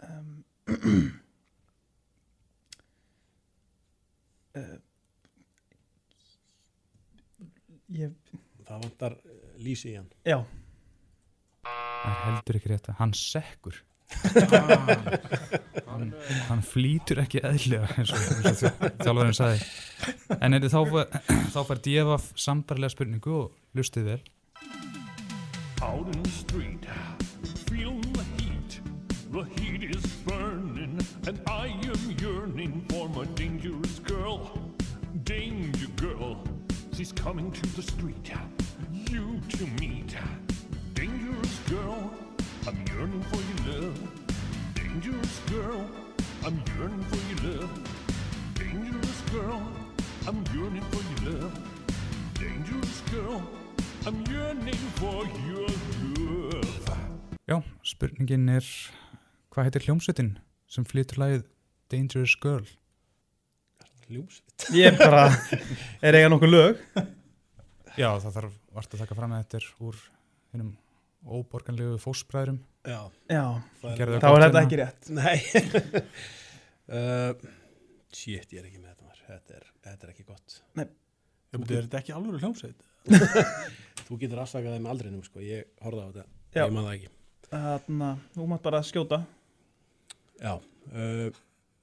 um, 0.07 0.31
uh, 4.55 4.79
Ég 7.93 8.13
Það 8.67 8.83
vantar 8.87 9.17
uh, 9.19 9.39
lýsi 9.63 9.93
í 9.93 9.97
hann 9.99 10.11
Já 10.27 10.39
Það 11.63 12.11
er 12.13 12.23
heldur 12.27 12.57
ekki 12.59 12.71
rétt. 12.73 12.89
Hann 12.99 13.13
sekkur. 13.15 13.77
hann, 15.87 16.09
hann 16.49 16.63
flýtur 16.67 17.21
ekki 17.23 17.39
eðlega 17.47 17.87
eins 17.95 18.11
og, 18.13 18.25
eins 18.43 18.49
og 18.51 18.57
þjá- 18.59 18.91
þjálfarinn 19.07 19.37
sagði. 19.39 19.69
En 20.43 20.57
er, 20.59 20.67
þá, 20.73 20.81
fær- 20.91 21.15
þá 21.55 21.59
fær 21.69 21.83
djefaf 21.87 22.27
sambarlega 22.43 22.93
spurningu 22.97 23.37
og 23.45 23.55
hlustið 23.79 24.09
vel. 24.11 24.19
Out 25.83 26.11
in 26.11 26.23
the 26.27 26.31
street, 26.35 26.87
feeling 27.71 28.03
the 28.19 28.27
heat. 28.43 28.81
The 29.33 29.45
heat 29.57 29.87
is 29.95 30.05
coming 37.23 37.53
to 37.53 37.67
the 37.77 37.83
street. 37.83 38.33
You 38.91 39.41
to 39.51 39.65
meet. 39.81 40.17
Dangerous 40.93 41.55
girl, 41.71 42.11
I'm 42.67 42.79
yearning 42.91 43.23
for 43.31 43.41
your 43.51 43.61
love. 43.71 43.99
Dangerous 44.75 45.39
girl, 45.47 45.87
I'm 46.45 46.59
yearning 46.75 47.05
for 47.11 47.21
your 47.31 47.41
love. 47.53 47.71
Dangerous 48.55 49.21
girl, 49.31 49.63
I'm 50.27 50.43
yearning 50.53 50.83
for 50.91 51.03
your 51.13 51.33
love. 51.33 51.55
Dangerous 52.35 53.01
girl, 53.13 53.41
I'm 54.05 54.19
yearning 54.27 54.83
for 54.99 55.23
your 55.47 55.71
love. 56.19 56.99
Já, 57.47 57.63
spurningin 57.87 58.49
er 58.49 58.67
hvað 59.55 59.71
heitir 59.71 59.87
hljómsveitin 59.87 60.39
sem 60.67 60.85
flytur 60.85 61.23
lagið 61.23 61.47
Dangerous 61.93 62.35
Girl? 62.43 62.67
Hljómsveit? 64.13 64.67
Ég 64.79 64.93
er 64.93 64.99
bara, 65.01 65.25
er 66.05 66.19
eiga 66.19 66.31
nokkuð 66.33 66.53
lög? 66.53 66.83
Já, 67.97 68.09
það 68.23 68.31
þarf 68.37 68.59
vart 68.77 68.95
að 68.95 69.05
taka 69.05 69.17
fram 69.19 69.35
að 69.35 69.43
þetta 69.43 69.59
er 69.59 69.69
úr 69.89 69.99
hennum 70.53 70.71
óborganlegu 71.23 71.99
fósbræðurum. 72.03 72.61
Já. 72.89 73.01
Já, 73.31 73.45
þá 73.83 73.89
er 73.93 74.15
þetta 74.15 74.33
hérna. 74.33 74.63
ekki 74.63 74.79
rétt. 74.81 75.11
Nei. 75.15 75.37
uh, 76.97 77.53
shit, 78.11 78.49
ég 78.51 78.63
er 78.63 78.67
ekki 78.69 78.81
með 78.81 78.93
þetta 78.93 79.07
maður. 79.07 79.23
Þetta 79.29 79.59
er, 79.59 79.69
þetta 79.87 80.09
er 80.09 80.15
ekki 80.15 80.27
gott. 80.27 80.57
Nei. 80.79 80.87
Betur, 81.53 81.77
er 81.77 81.87
þetta 81.87 82.01
ekki 82.01 82.17
alvöru 82.17 82.41
hljómsveit? 82.43 82.89
Þú 84.09 84.19
getur 84.23 84.43
afsakað 84.43 84.77
þeim 84.79 84.91
aldrinum, 84.91 85.23
sko. 85.27 85.45
Ég 85.45 85.71
horfði 85.85 86.03
á 86.03 86.09
þetta. 86.09 86.27
Já. 86.53 86.65
Ég 86.65 86.75
maður 86.75 86.89
það 86.89 86.99
ekki. 86.99 87.15
Þarna, 87.53 88.11
þú 88.35 88.49
mátt 88.51 88.65
bara 88.65 88.83
skjóta. 88.89 89.23
Já. 90.41 90.55
Uh, 90.91 91.43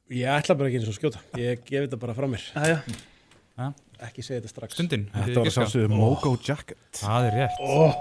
ég 0.09 0.33
ætla 0.33 0.55
bara 0.57 0.69
ekki 0.69 0.81
eins 0.81 0.89
og 0.89 0.97
skjóta. 0.97 1.21
Ég 1.37 1.61
gef 1.67 1.85
þetta 1.85 1.99
bara 2.01 2.15
frá 2.17 2.27
mér. 2.29 2.43
Jæja. 2.55 2.81
Ja. 3.59 3.69
Ekki 4.07 4.23
segja 4.23 4.39
þetta 4.39 4.53
strax. 4.53 4.77
Stundin. 4.77 5.05
Þetta 5.11 5.41
var 5.41 5.49
að 5.49 5.55
sjálfsögðu 5.57 5.89
Mogo 5.91 6.31
Jacket. 6.39 6.79
Það 6.95 7.27
er 7.27 7.35
rétt. 7.35 7.59
Oh. 7.59 7.97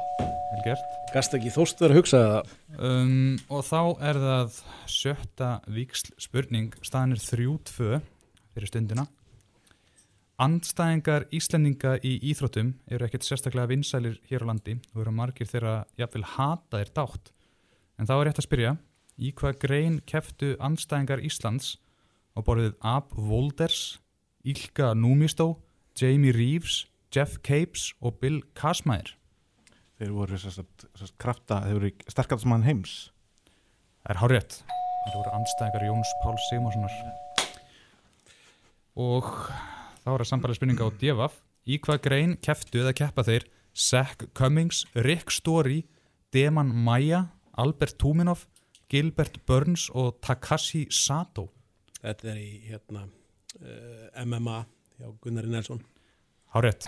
Vel 0.49 0.63
gert. 0.65 0.97
Gast 1.13 1.35
ekki 1.37 1.53
þóst 1.53 1.83
verið 1.83 1.97
að 1.97 2.01
hugsa 2.01 2.21
það. 2.25 2.53
Um, 2.79 3.39
og 3.53 3.65
þá 3.67 3.81
er 4.11 4.21
það 4.23 4.59
sjötta 4.95 5.49
víksl 5.75 6.13
spurning, 6.23 6.77
staðan 6.87 7.17
er 7.17 7.25
3-2 7.25 8.01
fyrir 8.55 8.71
stundina. 8.71 9.09
Andstæðingar 10.39 11.27
Íslendinga 11.35 11.97
í 12.07 12.15
íþróttum 12.31 12.71
eru 12.87 13.09
ekkert 13.09 13.27
sérstaklega 13.27 13.73
vinsælir 13.73 14.21
hér 14.31 14.47
á 14.47 14.51
landi 14.53 14.77
og 14.95 15.03
eru 15.03 15.15
margir 15.19 15.51
þeirra 15.51 15.81
jafnvel 15.99 16.23
hataðir 16.37 16.93
dátt. 16.95 17.33
En 17.99 18.07
þá 18.07 18.15
er 18.15 18.25
rétt 18.29 18.39
að 18.39 18.47
spyrja, 18.47 18.73
í 19.19 19.33
hvað 19.35 19.59
grein 19.65 19.99
keftu 20.07 20.53
andstæðingar 20.63 21.25
Íslands 21.27 21.75
á 22.39 22.41
borðið 22.47 22.77
Ab 22.87 23.11
Wolders, 23.19 23.99
Ilka 24.47 24.93
Númistó, 24.95 25.59
Jamie 25.99 26.31
Reeves, 26.31 26.87
Jeff 27.11 27.41
Capes 27.43 27.91
og 27.99 28.21
Bill 28.23 28.45
Kasmæður? 28.55 29.17
Þeir 29.99 30.13
voru 30.15 30.39
þeir 30.39 31.75
voru 31.75 31.91
sterkasmann 32.07 32.63
heims. 32.63 33.11
Það 34.05 34.13
er 34.15 34.21
hárétt. 34.23 34.59
Það 35.09 35.17
voru 35.17 35.33
andstæðingar 35.35 35.87
Jóns 35.89 36.13
Páls 36.23 36.47
Sigmarssonar. 36.47 36.95
Og 38.99 39.27
þá 40.05 40.09
er 40.13 40.23
það 40.23 40.31
sambarlega 40.31 40.61
spurninga 40.61 40.87
á 40.87 40.91
Devaf. 41.03 41.43
Í 41.67 41.81
hvað 41.83 42.03
grein 42.07 42.39
keftu 42.39 42.85
eða 42.85 42.95
keppa 42.97 43.27
þeir 43.27 43.49
Zach 43.75 44.23
Cummings, 44.39 44.85
Rick 44.95 45.35
Story, 45.35 45.83
Deman 46.33 46.71
Maya, 46.71 47.27
Albert 47.59 47.99
Tuminov, 47.99 48.47
Gilbert 48.89 49.43
Burns 49.47 49.91
og 49.91 50.23
Takashi 50.23 50.87
Sato? 50.95 51.51
Þetta 52.03 52.31
er 52.31 52.39
í 52.39 52.51
hérna 52.69 53.07
uh, 53.09 54.25
MMA 54.25 54.59
hjá 54.99 55.11
Gunnari 55.23 55.51
Nelson. 55.51 55.83
Hárétt. 56.55 56.87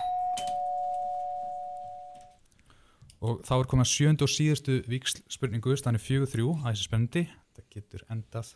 Og 3.21 3.43
þá 3.45 3.53
er 3.59 3.67
komið 3.69 3.85
að 3.85 3.91
sjöndu 3.91 4.25
og 4.25 4.31
síðustu 4.33 4.79
víksl 4.89 5.21
spurningu, 5.29 5.75
stanni 5.77 6.01
fjögur 6.01 6.31
þrjú, 6.31 6.53
æsir 6.65 6.87
spennandi, 6.87 7.27
þetta 7.51 7.75
getur 7.75 8.05
endað 8.09 8.55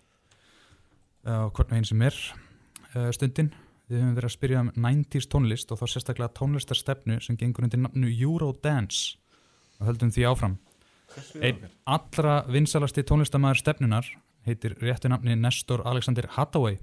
uh, 1.27 1.45
hvort 1.51 1.69
með 1.69 1.77
einn 1.77 1.89
sem 1.91 2.05
er 2.07 2.17
uh, 2.95 3.11
stundin. 3.13 3.51
Við 3.85 4.01
höfum 4.01 4.15
verið 4.17 4.29
að 4.31 4.33
spyrja 4.33 4.63
um 4.63 4.71
90s 4.81 5.27
tónlist 5.29 5.69
og 5.69 5.77
þá 5.77 5.85
sérstaklega 5.91 6.33
tónlistarstefnu 6.39 7.19
sem 7.21 7.37
gengur 7.37 7.67
undir 7.67 7.83
nafnu 7.83 8.09
Eurodance 8.09 9.19
og 9.77 9.91
höldum 9.91 10.09
því 10.15 10.25
áfram. 10.31 10.55
Einn 11.37 11.67
allra 11.85 12.39
vinsalasti 12.49 13.03
tónlistamæður 13.05 13.61
stefnunar 13.61 14.09
heitir 14.45 14.77
réttu 14.81 15.09
nafni 15.09 15.35
Nestor 15.35 15.83
Alexander 15.87 16.27
Hathaway. 16.37 16.77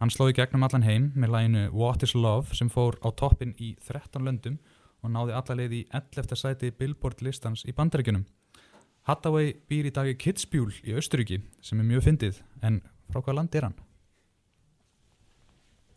Hann 0.00 0.10
sló 0.10 0.28
í 0.30 0.36
gegnum 0.36 0.64
allan 0.66 0.86
heim 0.86 1.10
með 1.14 1.34
læginu 1.34 1.64
What 1.72 2.02
is 2.02 2.14
Love 2.14 2.56
sem 2.58 2.70
fór 2.72 2.98
á 3.06 3.08
toppin 3.14 3.54
í 3.58 3.74
13 3.86 4.24
löndum 4.26 4.58
og 5.02 5.12
náði 5.14 5.34
alla 5.38 5.56
leið 5.58 5.76
í 5.76 5.82
11. 5.94 6.36
sæti 6.38 6.72
Billboard 6.74 7.22
listans 7.22 7.64
í 7.66 7.74
bandaríkjunum. 7.76 8.24
Hathaway 9.08 9.54
býr 9.70 9.88
í 9.90 9.94
dag 9.94 10.06
í 10.06 10.14
Kitzbühel 10.14 10.74
í 10.86 10.94
Austuríki 10.94 11.40
sem 11.62 11.80
er 11.82 11.88
mjög 11.88 12.04
fyndið, 12.06 12.42
en 12.62 12.78
frá 13.10 13.18
hvað 13.18 13.38
land 13.40 13.56
er 13.58 13.66
hann? 13.66 13.78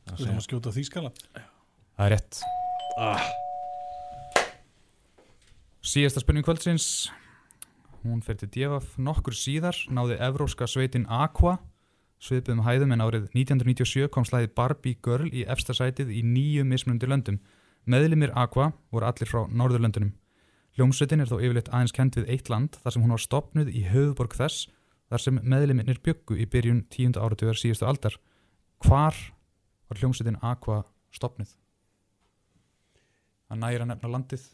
Þú 0.09 0.25
erum 0.25 0.39
að 0.39 0.47
skjóta 0.47 0.73
Þýskaland. 0.73 1.21
Það 1.35 2.05
er 2.05 2.13
rétt. 2.15 2.39
Ah. 3.01 3.27
Síðasta 5.85 6.21
spurning 6.23 6.45
kvöldsins, 6.45 7.11
hún 8.05 8.21
fer 8.25 8.37
til 8.39 8.49
Djefaf 8.53 8.95
nokkur 9.01 9.35
síðar, 9.35 9.77
náði 9.89 10.17
evróska 10.21 10.67
sveitin 10.69 11.07
Aqua, 11.09 11.57
sviðböðum 12.21 12.63
hæðum 12.65 12.93
en 12.95 13.03
árið 13.03 13.25
1997 13.33 14.09
kom 14.13 14.25
slæðið 14.27 14.53
Barbie 14.57 14.99
Girl 15.03 15.29
í 15.31 15.45
efsta 15.49 15.75
sætið 15.75 16.11
í 16.13 16.21
nýju 16.25 16.65
mismunandi 16.69 17.09
löndum. 17.09 17.39
Meðlimir 17.85 18.33
Aqua 18.37 18.71
voru 18.93 19.09
allir 19.09 19.29
frá 19.29 19.43
Norðurlöndunum. 19.49 20.13
Hljómsveitin 20.75 21.23
er 21.23 21.29
þó 21.29 21.37
yfirleitt 21.39 21.69
aðeins 21.71 21.95
kent 21.95 22.17
við 22.19 22.31
eitt 22.33 22.49
land 22.51 22.75
þar 22.81 22.95
sem 22.95 23.05
hún 23.05 23.13
var 23.15 23.23
stopnuð 23.23 23.69
í 23.71 23.85
höfuborg 23.87 24.35
þess 24.35 24.65
þar 25.11 25.23
sem 25.23 25.39
meðliminir 25.43 26.01
byggu 26.03 26.39
í 26.41 26.47
byrjun 26.51 26.81
tíunda 26.91 27.23
áratugar 27.23 27.59
síðustu 27.59 27.87
aldar. 27.87 28.17
Hvar 28.83 29.15
var 29.87 30.01
hljómsveitin 30.01 30.41
Aqua 30.43 30.81
stopnuð? 31.15 31.53
Það 33.45 33.61
nægir 33.61 33.85
að 33.85 33.91
nefna 33.93 34.11
landið. 34.17 34.45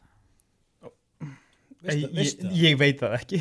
Ég- 1.90 2.12
ég- 2.14 2.52
ég 2.62 2.78
veit 2.78 3.00
það 3.02 3.14
ekki. 3.20 3.40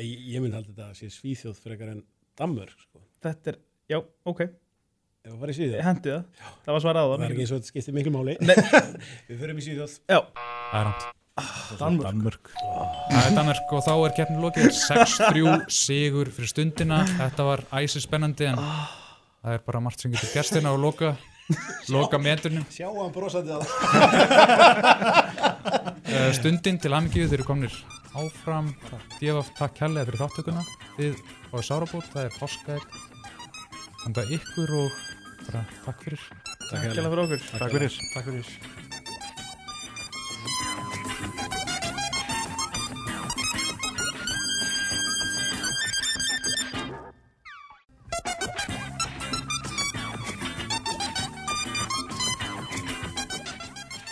Ég, 0.00 0.12
ég 0.34 0.40
minn 0.42 0.52
haldi 0.56 0.72
þetta 0.72 0.86
að 0.90 0.94
sé 0.98 1.06
Svíþjóð 1.12 1.58
frekar 1.62 1.88
en 1.92 2.02
Danmörk, 2.38 2.74
sko. 2.80 2.98
Þetta 3.22 3.52
er, 3.52 3.58
já, 3.92 3.98
ok. 4.26 4.40
Ef 5.24 5.30
við 5.32 5.38
farið 5.40 5.52
í 5.52 5.58
Svíþjóð. 5.58 5.82
Hendi 5.86 6.08
það. 6.10 6.24
Það 6.64 6.72
var 6.74 6.82
svarað 6.84 7.04
á 7.04 7.06
það. 7.08 7.18
Það 7.18 7.24
er 7.24 7.30
ekki 7.34 7.44
eins 7.44 7.52
og 7.52 7.58
þetta 7.60 7.70
skiptir 7.72 7.94
miklu 7.98 8.12
máli. 8.14 8.34
Nei. 8.40 8.56
við 9.28 9.36
förum 9.44 9.60
í 9.60 9.64
Svíþjóð. 9.68 9.92
Já. 10.10 10.18
Það 10.34 10.80
er 10.80 10.84
rámt. 10.88 11.04
Danmörk. 11.78 12.50
Það 12.54 13.20
er 13.26 13.32
Danmörk 13.34 13.72
og 13.74 13.80
þá 13.86 13.92
er 14.06 14.12
keppnin 14.18 14.42
lokið 14.44 14.68
6-3 14.88 15.70
sigur 15.74 16.28
fyrir 16.36 16.50
stundina. 16.52 16.98
Þetta 17.18 17.42
var 17.48 17.64
æsi 17.80 18.00
spennandi 18.04 18.46
en 18.52 18.58
það 18.60 19.52
er 19.56 19.64
bara 19.66 19.80
margt 19.82 20.00
sem 20.04 20.12
getur 20.14 20.30
gestina 20.36 20.70
og 20.76 20.78
loka, 20.84 21.14
loka 21.90 22.18
meturnum. 22.22 22.64
Sjá 22.70 22.86
hann 22.92 23.10
brosandi 23.16 23.50
á 23.50 23.58
Eh, 26.04 26.30
Stundin 26.36 26.76
til 26.82 26.92
amingju, 26.92 27.24
þeir 27.30 27.38
eru 27.40 27.46
komnir 27.48 27.76
áfram. 28.18 28.68
Djefaf, 29.16 29.50
takk 29.56 29.78
kærlega 29.78 30.04
fyrir 30.10 30.20
þáttökuna. 30.20 30.64
Þið 30.98 31.22
fáið 31.50 31.64
sárabót, 31.70 32.10
það 32.12 32.26
er. 32.28 32.88
Þannig 34.04 34.20
að 34.20 34.34
ykkur 34.36 34.74
og 34.82 34.98
bara 35.46 35.64
takk 35.86 36.04
fyrir. 36.04 36.26
Takk 36.68 36.88
kærlega 36.90 37.12
fyrir 37.14 37.24
okkur. 37.24 37.46
Takk 37.54 37.78
fyrir. 37.78 38.83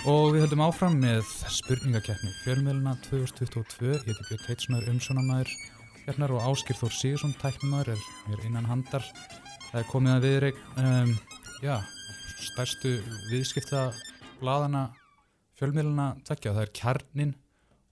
Og 0.02 0.32
við 0.34 0.42
höldum 0.42 0.62
áfram 0.64 0.96
með 0.98 1.20
spurningakeppni 1.54 2.32
fjölmiðluna 2.42 2.96
2022. 3.04 3.92
Ég 3.92 4.08
heiti 4.08 4.24
Björn 4.26 4.40
Teitssonar, 4.48 4.88
umsjónamæður 4.90 5.52
hérna 6.08 6.28
og 6.34 6.40
Áskir 6.48 6.74
Þór 6.74 6.96
Sigursson, 6.96 7.34
tæknumæður, 7.38 7.92
er 7.94 8.02
mér 8.26 8.42
innan 8.48 8.66
handar. 8.66 9.06
Það 9.68 9.78
er 9.78 9.86
komið 9.92 10.14
að 10.16 10.26
viðreik, 10.26 10.58
um, 10.82 11.12
já, 11.62 11.76
stærstu 12.48 12.96
viðskipta 13.30 13.84
bladana 14.40 14.88
fjölmiðluna 15.60 16.08
tvekja. 16.26 16.56
Það 16.56 16.64
er 16.64 16.74
kjarnin 16.80 17.36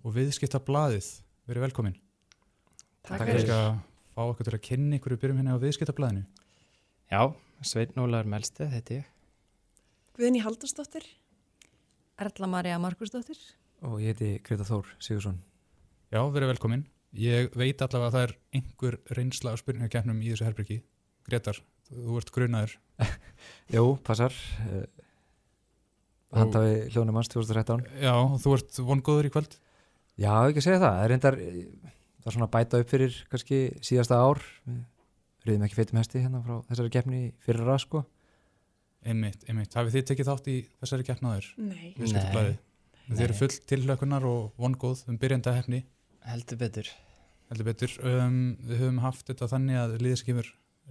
og 0.03 0.19
viðskipta 0.19 0.62
blaðið. 0.66 1.12
Verið 1.47 1.66
velkomin. 1.69 1.97
Takk 3.07 3.23
Ég 3.23 3.31
fyrir. 3.37 3.47
skal 3.47 3.81
fá 4.16 4.23
okkur 4.27 4.51
til 4.51 4.57
að 4.59 4.66
kynna 4.66 4.99
ykkur 4.99 5.15
við 5.15 5.23
byrjum 5.23 5.45
hérna 5.45 5.55
á 5.55 5.62
viðskipta 5.62 5.95
blaðinu. 5.95 6.27
Já, 7.07 7.23
Sveinn 7.62 8.03
Ólar 8.03 8.27
Melsteð 8.27 8.74
heiti 8.74 8.99
ég 8.99 9.16
Guðni 10.19 10.43
Haldursdóttir. 10.43 11.07
Erla 12.20 12.47
Maria 12.51 12.78
Markusdóttir. 12.78 13.38
og 13.82 14.01
ég 14.02 14.12
heiti 14.12 14.40
Greta 14.44 14.64
Þór 14.68 14.88
Sigursson. 15.01 15.38
Já, 16.12 16.20
verið 16.28 16.51
velkomin. 16.52 16.82
Ég 17.16 17.48
veit 17.56 17.80
allavega 17.80 18.10
að 18.10 18.16
það 18.16 18.24
er 18.26 18.34
einhver 18.59 18.97
reynsla 19.16 19.55
á 19.55 19.60
spurningakeppnum 19.60 20.20
í 20.20 20.28
þessu 20.34 20.47
herbyrgi. 20.47 20.76
Gretar, 21.26 21.60
þú 21.88 22.18
ert 22.20 22.32
grunaður. 22.34 22.74
Jú, 23.74 23.84
passar. 24.06 24.36
Uh, 24.68 24.84
Handaði 26.36 26.90
hljónum 26.92 27.16
hans 27.18 27.32
2013. 27.32 27.88
Já, 28.05 28.12
þú 28.44 28.55
ert 28.59 28.82
vongóður 28.90 29.30
í 29.30 29.32
kvöld? 29.34 29.56
Já, 30.20 30.34
ekki 30.44 30.60
að 30.60 30.66
segja 30.68 30.82
það. 30.84 30.92
Það 30.92 31.02
er 31.06 31.12
reyndar, 31.14 31.40
eh, 31.40 31.90
það 32.20 32.30
er 32.30 32.36
svona 32.36 32.51
bæta 32.52 32.82
upp 32.84 32.92
fyrir 32.92 33.16
kannski 33.32 33.60
síðasta 33.80 34.20
ár. 34.20 34.44
Við 34.68 35.48
reyðum 35.48 35.66
ekki 35.66 35.78
feitum 35.80 35.98
hesti 36.02 36.22
hérna 36.22 36.44
frá 36.44 36.60
þessari 36.68 36.92
keppni 36.94 37.22
fyrir 37.47 37.64
ræð, 37.64 37.80
sko. 37.86 38.05
Einmitt, 39.01 39.44
einmitt. 39.48 39.72
Hafið 39.77 39.94
þið 39.97 40.09
tekið 40.10 40.28
þátt 40.28 40.48
í 40.52 40.56
þessari 40.82 41.06
keppnaður? 41.09 41.47
Nei. 41.56 41.93
Nei. 41.97 42.59
Þið 43.10 43.22
eru 43.24 43.35
Nei. 43.35 43.39
full 43.39 43.55
tilhlökunar 43.70 44.27
og 44.28 44.51
vongóð 44.60 45.06
um 45.09 45.16
byrjanda 45.20 45.55
hefni. 45.56 45.81
Heldur 46.28 46.60
betur. 46.60 46.90
Heldur 47.51 47.66
betur. 47.70 47.94
Um, 48.05 48.59
við 48.60 48.82
höfum 48.85 49.01
haft 49.02 49.31
þetta 49.31 49.48
þannig 49.51 49.81
að 49.81 49.97
liðið 50.05 50.20
sem 50.20 50.28
kemur 50.28 50.51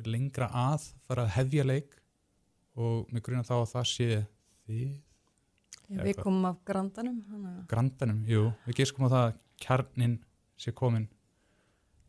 lengra 0.09 0.49
að 0.55 0.89
fara 1.07 1.27
að 1.27 1.35
hefja 1.37 1.67
leik 1.67 1.95
og 2.79 3.13
mig 3.13 3.23
gruna 3.25 3.45
þá 3.45 3.55
að 3.59 3.69
það 3.75 3.87
sé 3.91 4.09
þið 4.65 4.89
Já, 5.89 6.01
við 6.05 6.19
komum 6.21 6.49
af 6.49 6.59
grandanum. 6.65 7.21
hana. 7.29 7.53
Grandanum, 7.69 8.19
jú, 8.29 8.43
við 8.67 8.81
giskum 8.81 9.05
á 9.05 9.13
það 9.13 9.23
að 9.27 9.39
kjarnin 9.63 10.17
sé 10.59 10.73
komin 10.75 11.07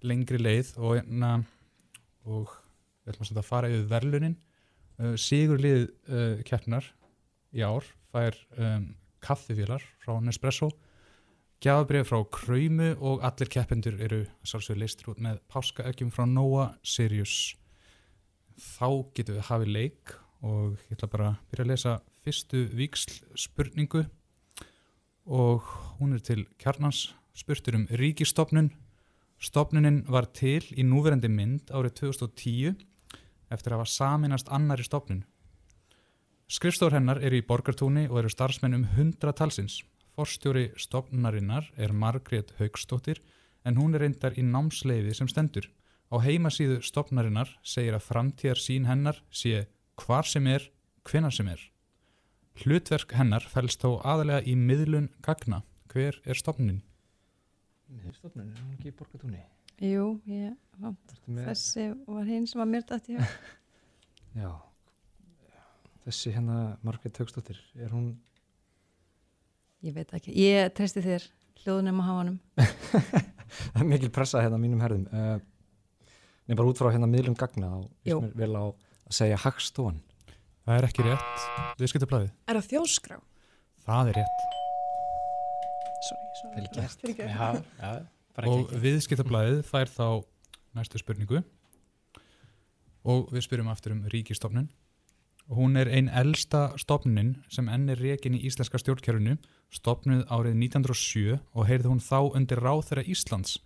lengri 0.04 0.40
leið 0.40 0.74
og, 0.80 1.00
na, 1.08 1.38
og 2.24 2.52
við 3.04 3.12
ætlum 3.12 3.24
að 3.24 3.30
senda 3.30 3.44
að 3.44 3.50
fara 3.50 3.70
yfir 3.72 3.88
verlunin 3.90 4.36
uh, 5.00 5.16
Sigur 5.18 5.60
lið 5.62 5.88
uh, 6.08 6.38
keppnar 6.46 6.86
í 7.56 7.64
ár 7.66 7.86
fær 8.12 8.36
um, 8.58 8.92
kaffifélar 9.24 9.82
frá 10.02 10.18
Nespresso 10.22 10.70
gjafabrið 11.60 12.06
frá 12.08 12.20
Kröymu 12.32 12.94
og 13.04 13.24
allir 13.26 13.50
keppendur 13.52 13.98
eru 14.00 14.22
sálsögur 14.48 14.80
leistir 14.80 15.10
út 15.12 15.20
með 15.20 15.42
páskaeggjum 15.52 16.12
frá 16.14 16.24
Noah 16.24 16.70
Sirius. 16.80 17.54
Þá 18.56 19.12
getum 19.16 19.36
við 19.36 19.48
hafið 19.50 19.72
leik 19.74 20.14
og 20.40 20.78
ég 20.88 20.96
ætla 20.96 21.10
bara 21.12 21.28
að 21.34 21.42
byrja 21.52 21.66
að 21.66 21.72
lesa 21.72 21.94
fyrstu 22.24 22.62
víksl 22.76 23.12
spurningu 23.36 24.06
og 25.28 25.68
hún 25.98 26.16
er 26.16 26.24
til 26.24 26.46
kjarnans 26.60 27.10
spurtur 27.36 27.76
um 27.76 27.84
ríkistofnun 27.92 28.72
stofnunin 29.40 30.02
var 30.08 30.30
til 30.36 30.64
í 30.72 30.84
núverandi 30.84 31.28
mynd 31.32 31.72
árið 31.72 31.98
2010 32.06 32.86
eftir 33.50 33.74
að 33.74 33.82
hafa 33.82 33.94
saminast 33.94 34.50
annari 34.56 34.86
stofnun 34.86 35.24
skrifstór 36.50 36.96
hennar 36.96 37.22
eru 37.22 37.40
í 37.40 37.46
borgartúni 37.46 38.06
og 38.08 38.22
eru 38.22 38.32
starfsmenn 38.32 38.78
um 38.78 38.86
100 38.96 39.36
talsins 39.40 39.80
forstjóri 40.18 40.70
stofnunarinnar 40.76 41.70
er 41.76 41.92
Margrét 41.92 42.54
Haugstóttir 42.58 43.22
en 43.64 43.76
hún 43.80 43.94
er 43.94 44.06
reyndar 44.06 44.38
í 44.38 44.46
námsleiði 44.46 45.16
sem 45.16 45.30
stendur 45.30 45.70
á 46.10 46.16
heimasíðu 46.24 46.80
stofnunarinnar 46.86 47.52
segir 47.62 47.98
að 47.98 48.08
framtíðar 48.08 48.62
sín 48.62 48.88
hennar 48.90 49.22
sé 49.30 49.66
hvar 50.00 50.26
sem 50.26 50.46
er, 50.50 50.64
hvenar 51.04 51.34
sem 51.34 51.48
er 51.52 51.70
Hlutverk 52.60 53.14
hennar 53.16 53.44
fælst 53.48 53.80
þó 53.80 54.00
aðalega 54.04 54.42
í 54.44 54.54
miðlun 54.58 55.08
gagna. 55.24 55.62
Hver 55.90 56.18
er 56.28 56.36
stofnunin? 56.36 56.82
Miðurstofnun, 57.90 58.50
er 58.52 58.60
hún 58.60 58.74
ekki 58.76 58.90
í 58.90 58.96
borgatúni? 58.98 59.40
Jú, 59.80 60.06
ég, 60.28 60.56
Þessi 61.30 61.86
var 62.08 62.26
hinn 62.28 62.46
sem 62.48 62.60
var 62.60 62.68
mér 62.68 62.84
dætt 62.88 63.08
í 63.12 63.16
hug. 63.16 63.36
Já. 64.40 64.50
Þessi 66.06 66.32
hérna 66.34 66.58
Margrét 66.86 67.20
Haugstóttir, 67.20 67.60
er 67.76 67.92
hún... 67.92 68.10
Ég 69.84 69.94
veit 69.96 70.12
ekki. 70.16 70.34
Ég 70.36 70.72
treysti 70.76 71.02
þér 71.04 71.24
hljóðunum 71.62 72.02
að 72.02 72.08
hafa 72.10 72.20
honum. 72.20 72.38
Það 73.60 73.80
er 73.80 73.88
mikil 73.88 74.12
pressa 74.14 74.42
hérna 74.44 74.60
mínum 74.60 74.84
herðum. 74.84 75.08
Uh, 75.08 75.40
Nei, 76.48 76.56
bara 76.58 76.68
út 76.68 76.80
frá 76.80 76.90
hérna 76.90 77.08
miðlum 77.10 77.36
gagna 77.38 77.72
og 77.78 77.90
mér 78.04 78.32
vel 78.36 78.52
á 78.58 78.64
að 78.68 79.16
segja 79.16 79.40
hagstofan. 79.40 80.00
Það 80.66 80.76
er 80.76 80.86
ekki 80.88 81.04
rétt. 81.06 81.44
Viðskiptablaðið. 81.80 82.32
Er 82.50 82.58
það 82.60 82.70
þjóðskrá? 82.74 83.20
Það 83.86 84.10
er 84.12 84.18
rétt. 84.20 84.40
Sorry, 86.08 86.32
sorry. 86.40 86.54
Vel 86.56 86.72
gert. 86.74 87.04
Fyrirgefðu. 87.04 87.30
Já, 87.30 87.62
já, 87.80 87.92
bara 87.92 88.19
Og 88.48 88.70
viðskiptablaðið 88.80 89.64
fær 89.68 89.90
þá 89.90 90.06
næstu 90.76 91.00
spurningu. 91.00 91.42
Og 93.08 93.30
við 93.32 93.46
spyrjum 93.46 93.70
aftur 93.72 93.96
um 93.96 94.04
ríkistofnun. 94.12 94.68
Hún 95.50 95.74
er 95.80 95.88
ein 95.90 96.06
elsta 96.14 96.68
stofnunin 96.78 97.32
sem 97.50 97.66
enn 97.72 97.88
er 97.90 97.98
rekin 97.98 98.36
í 98.38 98.44
íslenska 98.46 98.78
stjórnkjörunu, 98.78 99.34
stofnuð 99.74 100.22
árið 100.30 100.60
1907 100.60 101.40
og 101.40 101.66
heyrði 101.66 101.90
hún 101.90 102.02
þá 102.04 102.36
undir 102.38 102.62
ráþæra 102.62 103.02
Íslands. 103.02 103.56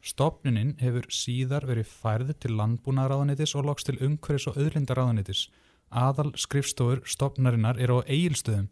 Stofnunin 0.00 0.72
hefur 0.80 1.04
síðar 1.12 1.66
verið 1.68 1.90
færð 1.90 2.32
til 2.40 2.54
landbúnaðaráðanitis 2.56 3.54
og 3.58 3.68
loks 3.68 3.84
til 3.84 3.98
umhverfis 4.00 4.48
og 4.48 4.56
auðlindaráðanitis. 4.56 5.46
Aðal 5.92 6.32
skrifstofur 6.40 7.04
stofnarinnar 7.04 7.76
eru 7.80 8.00
á 8.00 8.08
eigilstöðum, 8.08 8.70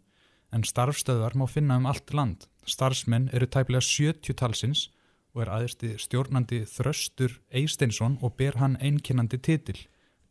en 0.53 0.65
starfstöðvar 0.65 1.37
má 1.37 1.45
finna 1.49 1.77
um 1.77 1.87
allt 1.89 2.13
land. 2.13 2.47
Starfsmenn 2.65 3.29
eru 3.33 3.45
tæplega 3.45 3.85
70 3.85 4.33
talsins 4.37 4.87
og 4.87 5.02
er 5.41 5.49
aðeinsti 5.49 5.95
stjórnandi 5.97 6.59
Þröstur 6.69 7.39
Eisteinsson 7.49 8.19
og 8.21 8.35
ber 8.37 8.59
hann 8.61 8.75
einkennandi 8.77 9.39
titil. 9.41 9.79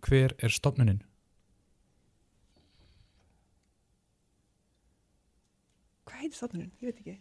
Hver 0.07 0.35
er 0.39 0.49
stofnunin? 0.55 1.03
Hvað 6.07 6.23
heitir 6.23 6.39
stofnunin? 6.39 6.71
Ég 6.83 6.91
veit 6.91 7.03
ekki. 7.03 7.17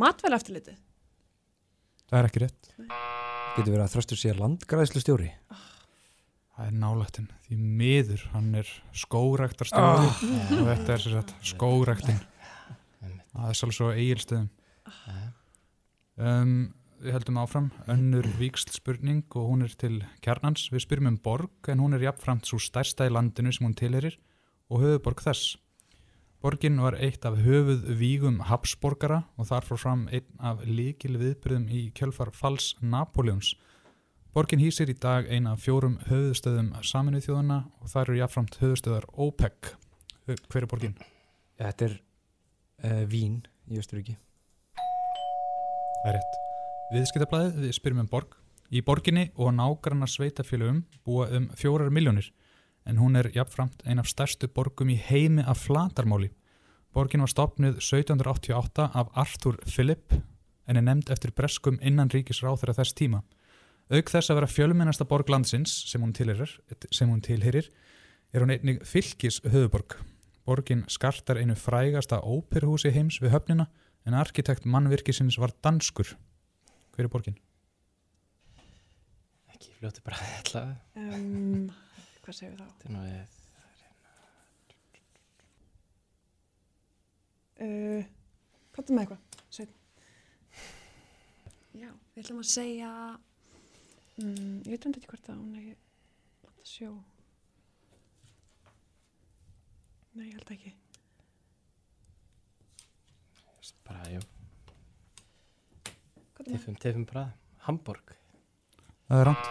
Matvæla 0.00 0.38
eftirlitið? 0.40 0.78
Það 2.10 2.18
er 2.20 2.28
ekki 2.30 2.42
rétt. 2.44 2.70
Getur 3.56 3.72
verið 3.74 3.84
að 3.84 3.92
þröstur 3.94 4.20
sér 4.20 4.38
landgræðslu 4.40 5.02
stjóri? 5.02 5.30
Það 6.56 6.66
er 6.68 6.74
nálættin. 6.76 7.28
Því 7.46 7.58
miður, 7.80 8.24
hann 8.34 8.50
er 8.60 8.68
skóræktarstjóri 8.92 10.08
Ah. 10.10 10.22
og 10.60 10.66
þetta 10.68 10.92
er 10.96 11.04
sér 11.04 11.14
sagt 11.16 11.34
skóræktin. 11.54 12.20
Það 13.00 13.46
er 13.48 13.58
svolítið 13.60 14.00
eigilstöðum. 14.02 14.48
Um, 16.20 16.74
við 17.00 17.14
heldum 17.16 17.38
áfram. 17.40 17.70
Önnur 17.88 18.26
víksl 18.36 18.74
spurning 18.74 19.24
og 19.32 19.46
hún 19.48 19.64
er 19.64 19.72
til 19.80 20.02
kjarnans. 20.20 20.66
Við 20.68 20.84
spyrjum 20.84 21.14
um 21.14 21.16
borg 21.24 21.70
en 21.72 21.80
hún 21.80 21.96
er 21.96 22.04
jafnframt 22.04 22.44
svo 22.48 22.60
stærsta 22.60 23.08
í 23.08 23.12
landinu 23.14 23.52
sem 23.56 23.64
hún 23.64 23.76
tilherir 23.78 24.18
og 24.68 24.84
höfuborg 24.84 25.24
þess. 25.24 25.56
Borgin 26.40 26.78
var 26.80 26.96
eitt 26.96 27.24
af 27.28 27.40
höfuð 27.40 27.88
vígum 28.00 28.38
Habsborgara 28.48 29.22
og 29.36 29.48
þar 29.48 29.66
fór 29.68 29.80
fram 29.80 30.06
einn 30.12 30.28
af 30.40 30.62
líkil 30.64 31.18
viðbyrðum 31.20 31.66
í 31.68 31.82
kjölfar 31.96 32.32
falls 32.36 32.74
Napoleons. 32.80 33.54
Borgin 34.32 34.62
hýsir 34.62 34.92
í 34.92 34.96
dag 34.96 35.28
eina 35.28 35.56
af 35.56 35.64
fjórum 35.64 35.98
höfuðstöðum 36.06 36.72
saminuð 36.84 37.26
þjóðana 37.28 37.60
og 37.80 37.92
þar 37.92 38.08
eru 38.08 38.22
jafnframt 38.22 38.60
höfuðstöðar 38.60 39.08
OPEC. 39.16 39.74
Hver 40.28 40.64
er 40.64 40.70
borgin? 40.70 40.98
Þetta 41.60 41.88
er 41.88 42.00
uh, 42.00 43.04
Vín 43.08 43.40
í 43.68 43.80
Östuríki. 43.80 44.20
Það 46.00 46.08
er 46.08 46.16
rétt. 46.16 46.36
Viðskiptablaðið, 46.94 47.56
við 47.60 47.72
spyrjum 47.76 47.98
um 48.00 48.06
borg. 48.08 48.36
Í 48.72 48.80
borginni 48.86 49.26
og 49.36 49.50
nágrannar 49.52 50.08
sveitafélögum 50.08 50.78
búa 51.04 51.26
um 51.36 51.50
fjórar 51.58 51.90
miljónir 51.92 52.30
en 52.88 52.96
hún 52.96 53.18
er 53.20 53.28
jafnframt 53.34 53.82
ein 53.84 54.00
af 54.00 54.08
stærstu 54.08 54.48
borgum 54.48 54.88
í 54.88 54.96
heimi 54.96 55.44
af 55.44 55.66
flatarmáli. 55.66 56.30
Borgin 56.96 57.20
var 57.20 57.28
stopnuð 57.28 57.76
1788 57.82 58.86
af 58.96 59.10
Arthur 59.12 59.58
Philip 59.66 60.16
en 60.66 60.80
er 60.80 60.86
nefnd 60.86 61.12
eftir 61.12 61.34
breskum 61.36 61.76
innan 61.82 62.08
ríkisráþara 62.14 62.78
þess 62.78 62.96
tíma. 62.96 63.20
Auk 63.92 64.08
þess 64.08 64.32
að 64.32 64.40
vera 64.40 64.50
fjölmennasta 64.54 65.04
borg 65.04 65.28
landsins 65.28 65.74
sem 65.90 66.00
hún 66.00 66.14
tilherir, 66.16 67.68
er 68.32 68.40
hún 68.40 68.54
einnig 68.54 68.80
fylgis 68.88 69.42
höfuborg. 69.44 69.98
Borgin 70.46 70.86
skartar 70.88 71.42
einu 71.42 71.58
frægasta 71.58 72.22
óperhúsi 72.24 72.94
heims 72.94 73.20
við 73.20 73.34
höfnina 73.34 73.68
en 74.08 74.16
arkitekt 74.16 74.66
mannvirkisins 74.68 75.38
var 75.40 75.52
danskur. 75.64 76.14
Hver 76.94 77.06
er 77.06 77.12
borgin? 77.12 77.36
Ekki 79.52 79.74
fljóti 79.76 80.02
bara 80.04 80.18
ætla. 80.38 80.64
Um, 80.96 81.68
hvað 82.24 82.38
segir 82.38 82.54
við 82.54 82.62
þá? 82.62 82.66
Þetta 82.80 82.88
er 82.88 83.04
við... 83.10 83.36
Uh, 87.60 88.04
Kottum 88.72 88.96
með 88.96 89.02
eitthvað, 89.04 89.44
Sveinn. 89.52 89.72
Já, 91.76 91.90
við 92.14 92.22
ætlum 92.22 92.38
að 92.40 92.48
segja, 92.48 92.90
mm, 94.16 94.54
ég 94.64 94.72
veit 94.72 94.86
enda 94.88 95.00
ekki 95.00 95.10
hvort 95.10 95.26
það, 95.26 95.42
hún 95.42 95.58
er 95.60 95.66
landa 96.46 96.68
sjó. 96.70 96.92
Nei, 100.14 100.30
ég 100.30 100.38
held 100.38 100.54
ekki. 100.56 100.72
Bara, 103.86 104.06
jú. 104.12 104.20
Tefum, 106.40 106.76
tefum 106.80 107.04
bara. 107.10 107.26
Hamburg. 107.66 108.14
Það 109.10 109.20
er 109.22 109.28
rámt. 109.30 109.50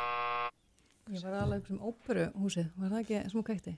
Ég 1.10 1.24
var 1.26 1.36
alveg 1.44 1.70
um 1.74 1.80
óperuhúsið, 1.90 2.68
var 2.78 2.92
það 2.94 3.00
ekki 3.04 3.20
sem 3.32 3.38
hún 3.40 3.46
kveikti? 3.48 3.72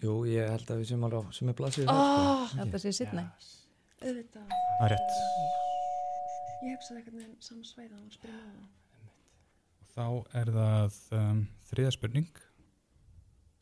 Jú, 0.00 0.12
ég 0.28 0.48
held 0.48 0.70
að 0.72 0.78
við 0.80 0.88
séum 0.88 1.02
alveg 1.04 1.26
á 1.28 1.30
sem 1.36 1.50
er 1.52 1.56
blaðsíðu 1.58 1.92
Oh, 1.92 2.46
Ég 2.48 2.60
held 2.62 2.76
að 2.78 2.84
sé 2.86 2.92
Sydney. 2.96 3.26
Auðvitað. 4.02 4.46
Það 4.52 4.86
er 4.86 4.94
rétt. 4.94 5.10
Ég 6.62 6.76
hugsaði 6.78 7.00
eitthvað 7.02 7.18
með 7.18 7.34
saman 7.44 7.68
svæða 7.68 7.98
og 7.98 8.14
spyrja 8.16 8.38
með 8.38 8.54
það. 8.54 8.70
Þá 9.92 10.06
er 10.40 10.50
það 10.56 10.98
um, 11.18 11.42
þriða 11.68 11.92
spurning 11.98 12.40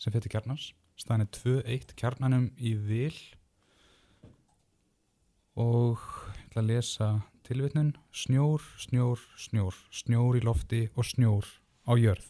sem 0.00 0.14
fyrir 0.14 0.32
kjarnans. 0.36 0.68
Staðan 1.00 1.24
er 1.26 1.30
2-1 1.40 1.94
kjarnanum 1.98 2.46
í 2.60 2.74
vil 2.86 3.16
og 5.60 6.00
ég 6.00 6.48
ætla 6.48 6.62
að 6.64 6.70
lesa 6.72 7.08
tilvitnun 7.46 7.94
snjór, 8.14 8.64
snjór, 8.80 9.22
snjór, 9.36 9.76
snjór 9.92 10.38
í 10.38 10.44
lofti 10.46 10.84
og 10.96 11.06
snjór 11.06 11.46
á 11.84 11.92
jörð. 11.98 12.26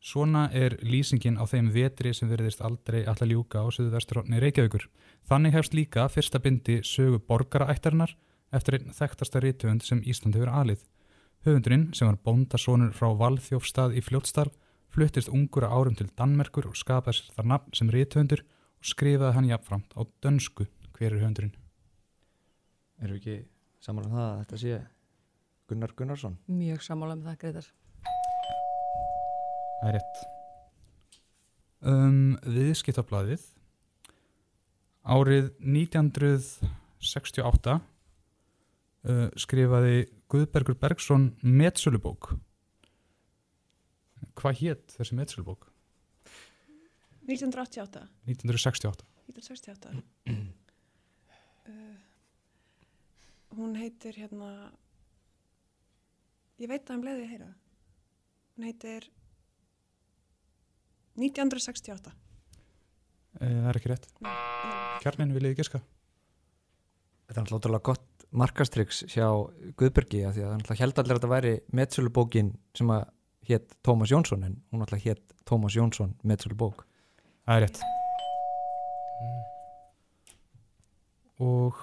Svona 0.00 0.46
er 0.56 0.78
lýsingin 0.80 1.36
á 1.36 1.44
þeim 1.44 1.68
vetri 1.74 2.14
sem 2.16 2.30
verðist 2.30 2.62
aldrei 2.64 3.02
alltaf 3.04 3.28
ljúka 3.28 3.60
á 3.60 3.68
söðu 3.68 3.92
vesturhóttni 3.92 4.40
Reykjavíkur. 4.40 4.86
Þannig 5.28 5.52
hefst 5.58 5.76
líka 5.76 6.06
fyrsta 6.08 6.40
bindi 6.40 6.78
sögu 6.88 7.20
borgaraættarinnar 7.20 8.14
eftir 8.56 8.78
einn 8.78 8.96
þekktasta 8.96 9.42
rítuhund 9.44 9.84
sem 9.84 10.00
Ísland 10.00 10.38
hefur 10.38 10.54
alið. 10.62 10.80
Höfundurinn, 11.44 11.90
sem 11.92 12.08
var 12.08 12.18
bóndasonur 12.24 12.96
frá 12.96 13.12
Valþjófstað 13.20 13.98
í 13.98 14.04
Fljótsdal, 14.04 14.48
fluttist 14.88 15.28
ungur 15.28 15.68
árum 15.68 15.96
til 15.96 16.08
Danmerkur 16.16 16.70
og 16.70 16.80
skapaði 16.80 17.20
sér 17.20 17.36
þar 17.36 17.52
nafn 17.52 17.76
sem 17.76 17.92
rítuhundur 17.92 18.44
og 18.80 18.90
skrifaði 18.94 19.36
hann 19.36 19.52
jafnframt 19.52 19.92
á 19.96 20.00
dönsku. 20.24 20.66
Hver 21.00 21.14
er 21.14 21.22
höfundurinn? 21.22 21.54
Erum 23.00 23.16
við 23.16 23.22
ekki 23.22 23.36
saman 23.80 24.04
um 24.04 24.12
það 24.12 24.26
að 24.26 24.40
þetta 24.42 24.56
sé 24.60 24.76
Gunnar 25.70 25.92
Gunnarsson? 25.96 26.34
Mjög 26.52 26.82
sammála 26.84 27.16
um 27.16 27.22
það, 27.24 27.40
Greitar. 27.40 27.64
Það 29.78 29.88
er 29.88 29.96
rétt. 29.96 30.20
Um, 31.88 32.36
viðskiptablaðið 32.44 33.40
árið 35.16 35.48
1968 35.64 37.80
uh, 37.80 39.32
skrifaði 39.40 40.04
Guðbergur 40.28 40.76
Bergson 40.84 41.32
metsölubók. 41.40 42.36
Hvað 44.36 44.60
hétt 44.66 44.92
þessi 45.00 45.16
metsölubók? 45.16 45.64
1988 47.24 48.04
1968. 48.28 49.08
1968 49.32 50.59
uh, 51.70 51.98
hún 53.58 53.76
heitir 53.78 54.18
hérna 54.18 54.50
ég 56.60 56.68
veit 56.70 56.82
að 56.84 56.94
hann 56.94 57.04
bleið 57.06 57.22
ég 57.22 57.28
að 57.28 57.34
heyra 57.36 57.52
hún 58.56 58.68
heitir 58.68 59.10
1968 61.20 62.18
Uh, 63.38 63.46
það 63.46 63.70
er 63.70 63.78
ekki 63.78 63.90
rétt. 63.92 64.08
Kjarnin 65.04 65.34
viljið 65.36 65.60
giska. 65.60 65.80
Þetta 67.30 67.44
er 67.44 67.52
náttúrulega 67.54 67.86
gott 67.92 68.26
markastriks 68.30 69.04
hjá 69.10 69.26
Guðbergi 69.78 70.24
af 70.26 70.34
því 70.36 70.44
að 70.46 70.52
hann 70.54 70.80
held 70.80 70.98
allir 71.02 71.14
að 71.14 71.20
þetta 71.20 71.30
væri 71.30 71.54
metsölubókin 71.78 72.52
sem 72.78 72.90
að 72.94 73.06
hétt 73.50 73.78
Tómas 73.86 74.10
Jónsson 74.10 74.46
en 74.46 74.58
hún 74.70 74.82
náttúrulega 74.82 75.14
hétt 75.14 75.34
Tómas 75.46 75.78
Jónsson 75.78 76.16
metsölubók. 76.26 76.84
Það 77.46 77.56
er 77.56 77.66
rétt. 77.68 77.82
Og 81.40 81.76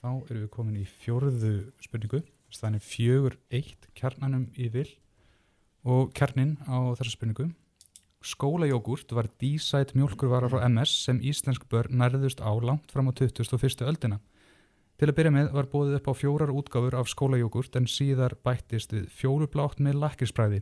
þá 0.00 0.08
erum 0.30 0.44
við 0.46 0.52
komin 0.54 0.80
í 0.80 0.86
fjórðu 1.04 1.54
spurningu. 1.84 2.22
Staðan 2.52 2.78
er 2.78 2.84
fjögur 2.84 3.36
eitt 3.52 3.88
kjarnanum 3.96 4.48
vil 4.56 4.88
og 5.88 6.12
kjarnin 6.16 6.56
á 6.64 6.94
þessa 6.96 7.14
spurningu. 7.14 7.50
Skólajógurt 8.22 9.10
var 9.16 9.26
dísætt 9.42 9.96
mjólkurvara 9.98 10.50
frá 10.50 10.62
MS 10.68 10.92
sem 11.08 11.18
íslensk 11.18 11.64
börn 11.70 11.96
nærðust 11.98 12.38
á 12.38 12.54
langt 12.54 12.92
fram 12.94 13.10
á 13.10 13.12
21. 13.18 13.82
öldina. 13.82 14.20
Til 15.00 15.08
að 15.10 15.16
byrja 15.16 15.32
með 15.34 15.48
var 15.56 15.66
bóðið 15.72 15.96
upp 15.98 16.10
á 16.12 16.14
fjórar 16.14 16.52
útgáfur 16.54 16.94
af 16.94 17.10
skólajógurt 17.10 17.74
en 17.80 17.88
síðar 17.90 18.36
bættist 18.46 18.92
við 18.94 19.08
fjólublátt 19.10 19.82
með 19.82 19.98
lakkirsbræði. 20.04 20.60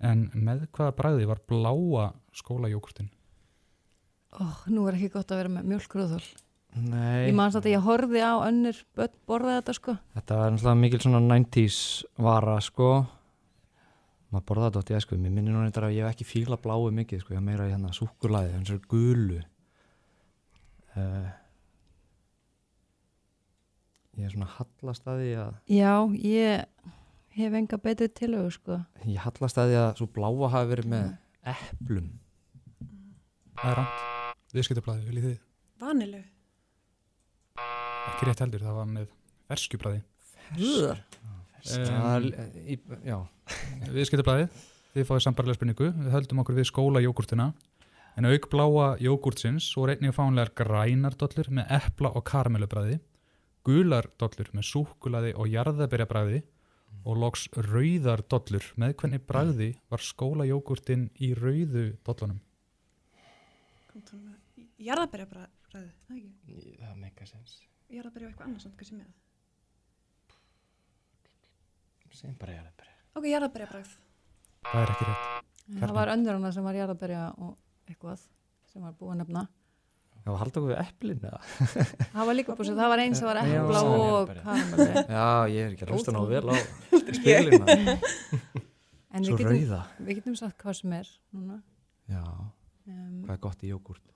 En 0.00 0.30
með 0.32 0.64
hvaða 0.72 0.96
bræði 0.96 1.28
var 1.28 1.42
bláa 1.44 2.06
skólajógurtin? 2.32 3.10
Ó, 4.40 4.48
nú 4.72 4.86
er 4.88 4.96
ekki 4.96 5.12
gott 5.12 5.34
að 5.34 5.42
vera 5.42 5.52
með 5.58 5.68
mjölkrúðhól. 5.74 6.24
Nei. 6.72 7.28
Ég 7.28 7.34
manst 7.36 7.58
að 7.58 7.68
ég 7.68 7.82
horfði 7.84 8.22
á 8.24 8.40
önnur 8.46 8.78
börn 8.96 9.16
borða 9.28 9.58
þetta 9.58 9.74
sko. 9.76 9.94
Þetta 10.16 10.38
var 10.38 10.54
náttúrulega 10.54 10.80
mikil 10.80 11.00
svona 11.04 11.20
90s 11.20 11.80
vara 12.24 12.54
sko. 12.64 12.88
Maður 14.32 14.46
borðaði 14.48 14.70
þetta 14.70 14.80
átt 14.80 14.92
í 14.92 14.96
æsku. 14.96 15.18
Mér 15.20 15.34
minnir 15.36 15.52
nú 15.52 15.60
reyndar 15.60 15.88
að 15.90 15.98
ég 15.98 16.06
hef 16.06 16.14
ekki 16.14 16.28
fíla 16.30 16.56
bláu 16.56 16.88
mikið 16.96 17.20
sko. 17.20 17.34
Ég 17.34 17.42
hef 17.42 17.44
meira 17.44 17.68
í 17.68 17.74
hérna 17.74 17.92
súkulæði, 17.92 18.54
eins 18.56 18.72
og 18.72 18.88
gulu. 18.88 19.42
Uh, 20.96 21.28
ég 24.16 24.26
er 24.28 24.32
svona 24.32 24.48
hallast 24.56 25.06
að 25.08 25.22
því 25.22 25.30
að 25.44 25.54
Já, 25.76 25.92
ég 26.24 26.90
hef 27.36 27.60
enga 27.60 27.80
betri 27.84 28.08
tilögu 28.12 28.56
sko. 28.56 28.80
ég 29.04 29.20
hallast 29.24 29.60
að 29.60 29.72
því 29.72 29.80
að 29.84 29.94
svo 30.00 30.08
bláa 30.16 30.52
hafi 30.56 30.72
verið 30.72 30.92
með 30.96 31.08
eplum. 31.52 32.10
Það 33.60 33.72
er 33.72 33.82
rámt. 33.82 34.04
Viðskiptablaði, 34.52 35.08
viljið 35.08 35.28
þið? 35.28 35.40
Vanilu 35.82 36.22
Ekki 37.60 38.28
rétt 38.28 38.42
heldur, 38.44 38.62
það 38.64 38.78
var 38.78 38.88
með 38.90 39.10
ferskjublaði. 39.50 40.02
Er- 41.62 42.80
já. 43.06 43.18
Viðskiptablaðið, 43.92 44.62
þið 44.94 45.06
fáið 45.08 45.22
sambarlega 45.26 45.58
spurningu. 45.58 45.90
Við 45.94 46.14
höldum 46.16 46.42
okkur 46.42 46.58
við 46.58 46.68
skólajógurtina. 46.70 47.52
En 48.18 48.28
auk 48.28 48.48
bláa 48.52 48.88
jógurtsins 49.00 49.70
voru 49.78 49.94
einnig 49.94 50.12
fánlegar 50.12 50.52
grænar 50.58 51.14
dollur 51.16 51.48
með 51.48 51.70
epla 51.78 52.10
og 52.12 52.26
karamellubræði, 52.28 52.98
gular 53.64 54.08
dollur 54.20 54.50
með 54.52 54.66
súkulaði 54.68 55.32
og 55.38 55.48
jarðabyrjabræði 55.48 56.42
og 57.08 57.16
loks 57.22 57.46
rauðar 57.56 58.20
dollur 58.28 58.66
með 58.76 58.94
hvernig 59.00 59.24
bræði 59.26 59.70
var 59.88 60.04
skólajógurtin 60.04 61.08
í 61.24 61.32
rauðu 61.38 61.86
dollunum. 62.04 62.42
Jarðabæri 64.82 65.26
bræði, 65.72 65.90
það 66.06 66.18
ekki? 66.20 66.76
Það 66.82 66.94
meika 67.02 67.26
sens. 67.28 67.56
Jarðabæri 67.92 68.26
og 68.26 68.30
eitthvað 68.32 68.48
annars 68.48 68.66
samt 68.68 68.76
kannski 68.80 68.96
með 69.00 69.10
Sem 72.12 72.34
bara 72.36 72.52
jarðabæri. 72.58 72.92
Ok, 73.16 73.26
jarðabæri 73.30 73.66
bræð 73.70 73.90
Það 74.68 74.82
er 74.82 74.90
ekki 74.92 75.06
rétt. 75.08 75.48
Það 75.80 75.94
var 75.96 76.10
önnur 76.12 76.36
hana 76.36 76.50
sem 76.54 76.66
var 76.68 76.76
jarðaberja 76.76 77.22
og 77.40 77.54
eitthvað 77.88 78.22
sem 78.72 78.84
var 78.84 78.94
búið 78.98 79.14
að 79.14 79.20
nefna. 79.22 79.42
Já, 80.22 80.30
halda 80.38 80.60
okkur 80.60 80.68
við 80.70 80.80
eplin 80.84 81.24
eða? 81.26 81.40
Það 82.14 82.28
var 82.28 82.36
líka 82.38 82.54
búið 82.58 82.68
sem 82.68 82.76
það 82.78 82.90
var 82.92 83.02
eins 83.02 83.18
sem 83.18 83.26
var 83.26 83.40
já, 83.42 83.62
og 83.64 84.30
já. 84.36 85.24
ég 85.50 85.64
er 85.64 85.72
ekki 85.72 85.86
að 85.88 85.94
hlusta 85.96 86.14
ná 86.14 86.20
vel 86.30 86.44
á 86.46 86.54
spilina. 87.18 87.96
En 89.12 89.26
Svo 89.26 89.34
við 89.34 89.42
getum, 89.42 89.56
rauða. 89.56 89.80
við 89.98 90.20
getum 90.20 90.36
sagt 90.38 90.62
hvað 90.62 90.78
sem 90.78 90.94
er 91.00 91.10
núna. 91.34 91.58
Já, 92.12 92.22
Um, 92.82 93.20
hvað 93.22 93.36
er 93.36 93.40
gott 93.44 93.60
í 93.62 93.68
jógurt? 93.70 94.11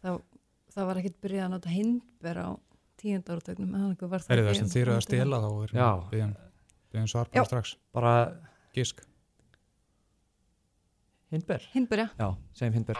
Það, 0.00 0.18
það 0.74 0.88
var 0.90 1.00
ekkert 1.00 1.18
byrjað 1.24 1.46
að 1.46 1.54
nota 1.54 1.74
hindber 1.74 2.40
á 2.40 2.48
tíundar 3.00 3.40
átöknum. 3.40 3.76
Það 4.00 4.16
er 4.36 4.44
það 4.46 4.58
sem 4.60 4.72
eru 4.82 4.96
að 4.96 5.04
stela 5.06 5.40
þá 5.44 5.50
við 5.70 6.24
hefum 6.96 7.10
svar 7.10 7.30
bara 7.32 7.46
strax. 7.48 7.76
Bara 7.94 8.14
Gisk. 8.74 9.04
Hindber? 11.30 11.62
Hindber, 11.74 12.02
já. 12.02 12.08
Já, 12.18 12.28
segjum 12.58 12.80
hindber. 12.80 12.98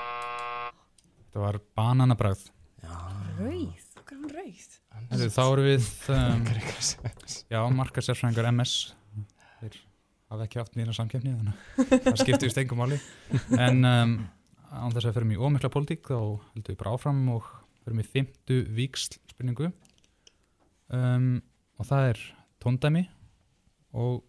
Það 1.31 1.45
var 1.47 1.61
bananabræð. 1.79 2.45
Rauð? 3.41 3.87
Er? 4.11 5.11
Heyrðu, 5.11 5.29
Þá 5.35 5.43
eru 5.45 5.65
við 5.65 5.87
um. 6.15 6.49
Já, 7.51 7.61
markasérfræðingar 7.79 8.49
MS 8.51 8.75
Þeir 9.61 9.77
hafa 10.31 10.47
ekki 10.47 10.61
haft 10.61 10.77
nýra 10.79 10.95
samkeppni 10.97 11.33
þannig 11.35 11.87
að 11.95 12.05
það 12.07 12.19
skiptir 12.23 12.49
við 12.49 12.55
stengum 12.55 12.81
máli 12.81 12.99
en 13.59 13.87
um, 13.87 14.13
án 14.71 14.95
þess 14.95 15.11
að 15.11 15.17
fyrir 15.19 15.29
mig 15.31 15.43
ómikla 15.43 15.71
pólitík 15.73 16.07
þá 16.07 16.19
heldum 16.55 16.69
við 16.71 16.81
bara 16.81 16.95
áfram 16.97 17.23
og 17.35 17.47
fyrir 17.83 17.99
mig 17.99 18.11
fymtu 18.11 18.59
víksl 18.77 19.19
spurningu. 19.31 19.71
Um, 20.91 21.41
og 21.79 21.89
það 21.91 22.11
er 22.11 22.23
tóndæmi 22.63 23.05
og 23.95 24.23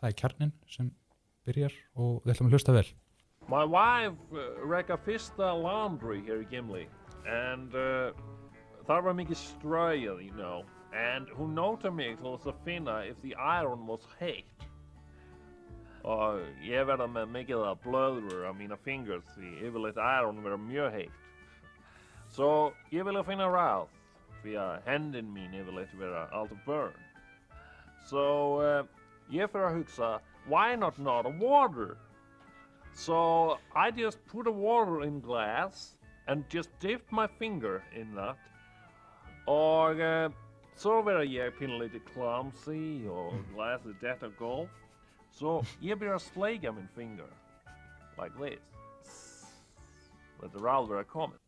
það 0.00 0.08
er 0.08 0.18
kjarnin 0.22 0.56
sem 0.68 0.90
byrjar 1.48 1.76
og 1.96 2.20
við 2.24 2.34
ætlum 2.34 2.50
að 2.50 2.56
hlusta 2.56 2.76
vel. 2.76 2.88
My 3.50 3.64
wife 3.66 4.20
uh, 4.32 4.60
reka 4.68 4.98
fyrsta 5.04 5.52
laundry 5.56 6.20
hér 6.26 6.44
í 6.44 6.50
Gimli 6.50 6.86
and 7.28 7.74
uh, 7.76 8.12
þar 8.88 9.08
var 9.08 9.16
mikið 9.18 9.40
ströið, 9.44 10.28
you 10.28 10.36
know 10.36 10.64
and 10.92 11.28
hún 11.38 11.54
nóta 11.54 11.90
mig 11.90 12.18
til 12.18 12.34
þess 12.34 12.50
að 12.50 12.62
finna 12.64 12.96
if 13.06 13.20
the 13.22 13.34
iron 13.38 13.86
was 13.86 14.06
heitt 14.18 14.69
og 16.08 16.40
ég 16.64 16.86
verða 16.88 17.08
með 17.10 17.32
mikið 17.36 17.64
að 17.68 17.82
blöður 17.84 18.46
á 18.48 18.52
mína 18.56 18.78
fingers 18.84 19.26
því 19.36 19.52
yfirleitt 19.68 20.00
iron 20.00 20.42
verða 20.44 20.60
mjög 20.64 20.92
heitt 20.96 21.18
svo 22.32 22.50
ég 22.94 23.04
vilja 23.08 23.26
finna 23.26 23.48
ráð 23.50 23.88
því 24.42 24.56
að 24.62 24.86
hendin 24.88 25.32
mín 25.34 25.56
yfirleitt 25.60 25.96
verða 26.00 26.26
alltaf 26.32 26.62
burn 26.66 27.00
so 28.08 28.22
uh, 28.64 28.84
ég 29.30 29.50
fyrir 29.52 29.68
að 29.68 29.80
hugsa 29.82 30.14
why 30.48 30.76
not 30.76 30.98
not 30.98 31.28
a 31.28 31.34
water 31.40 31.98
So 32.92 33.58
I 33.74 33.90
just 33.90 34.24
put 34.26 34.46
a 34.46 34.50
water 34.50 35.02
in 35.02 35.20
glass 35.20 35.96
and 36.26 36.44
just 36.48 36.68
dipped 36.80 37.10
my 37.12 37.26
finger 37.26 37.82
in 37.94 38.14
that. 38.14 38.36
Og 39.46 40.00
uh, 40.00 40.28
så 40.76 41.00
verður 41.02 41.30
ég 41.30 41.56
pínlítið 41.58 42.04
clumsy 42.12 43.06
og 43.10 43.38
glasið 43.54 43.96
detta 44.02 44.30
golf. 44.38 44.70
Så 45.36 45.60
ég 45.84 45.98
byrjar 46.00 46.18
að 46.18 46.26
sleika 46.26 46.72
minn 46.74 46.90
finger. 46.96 47.30
Like 48.18 48.36
this. 48.38 48.60
Þetta 50.40 50.58
er 50.60 50.68
alveg 50.72 51.02
að 51.02 51.08
koma. 51.12 51.40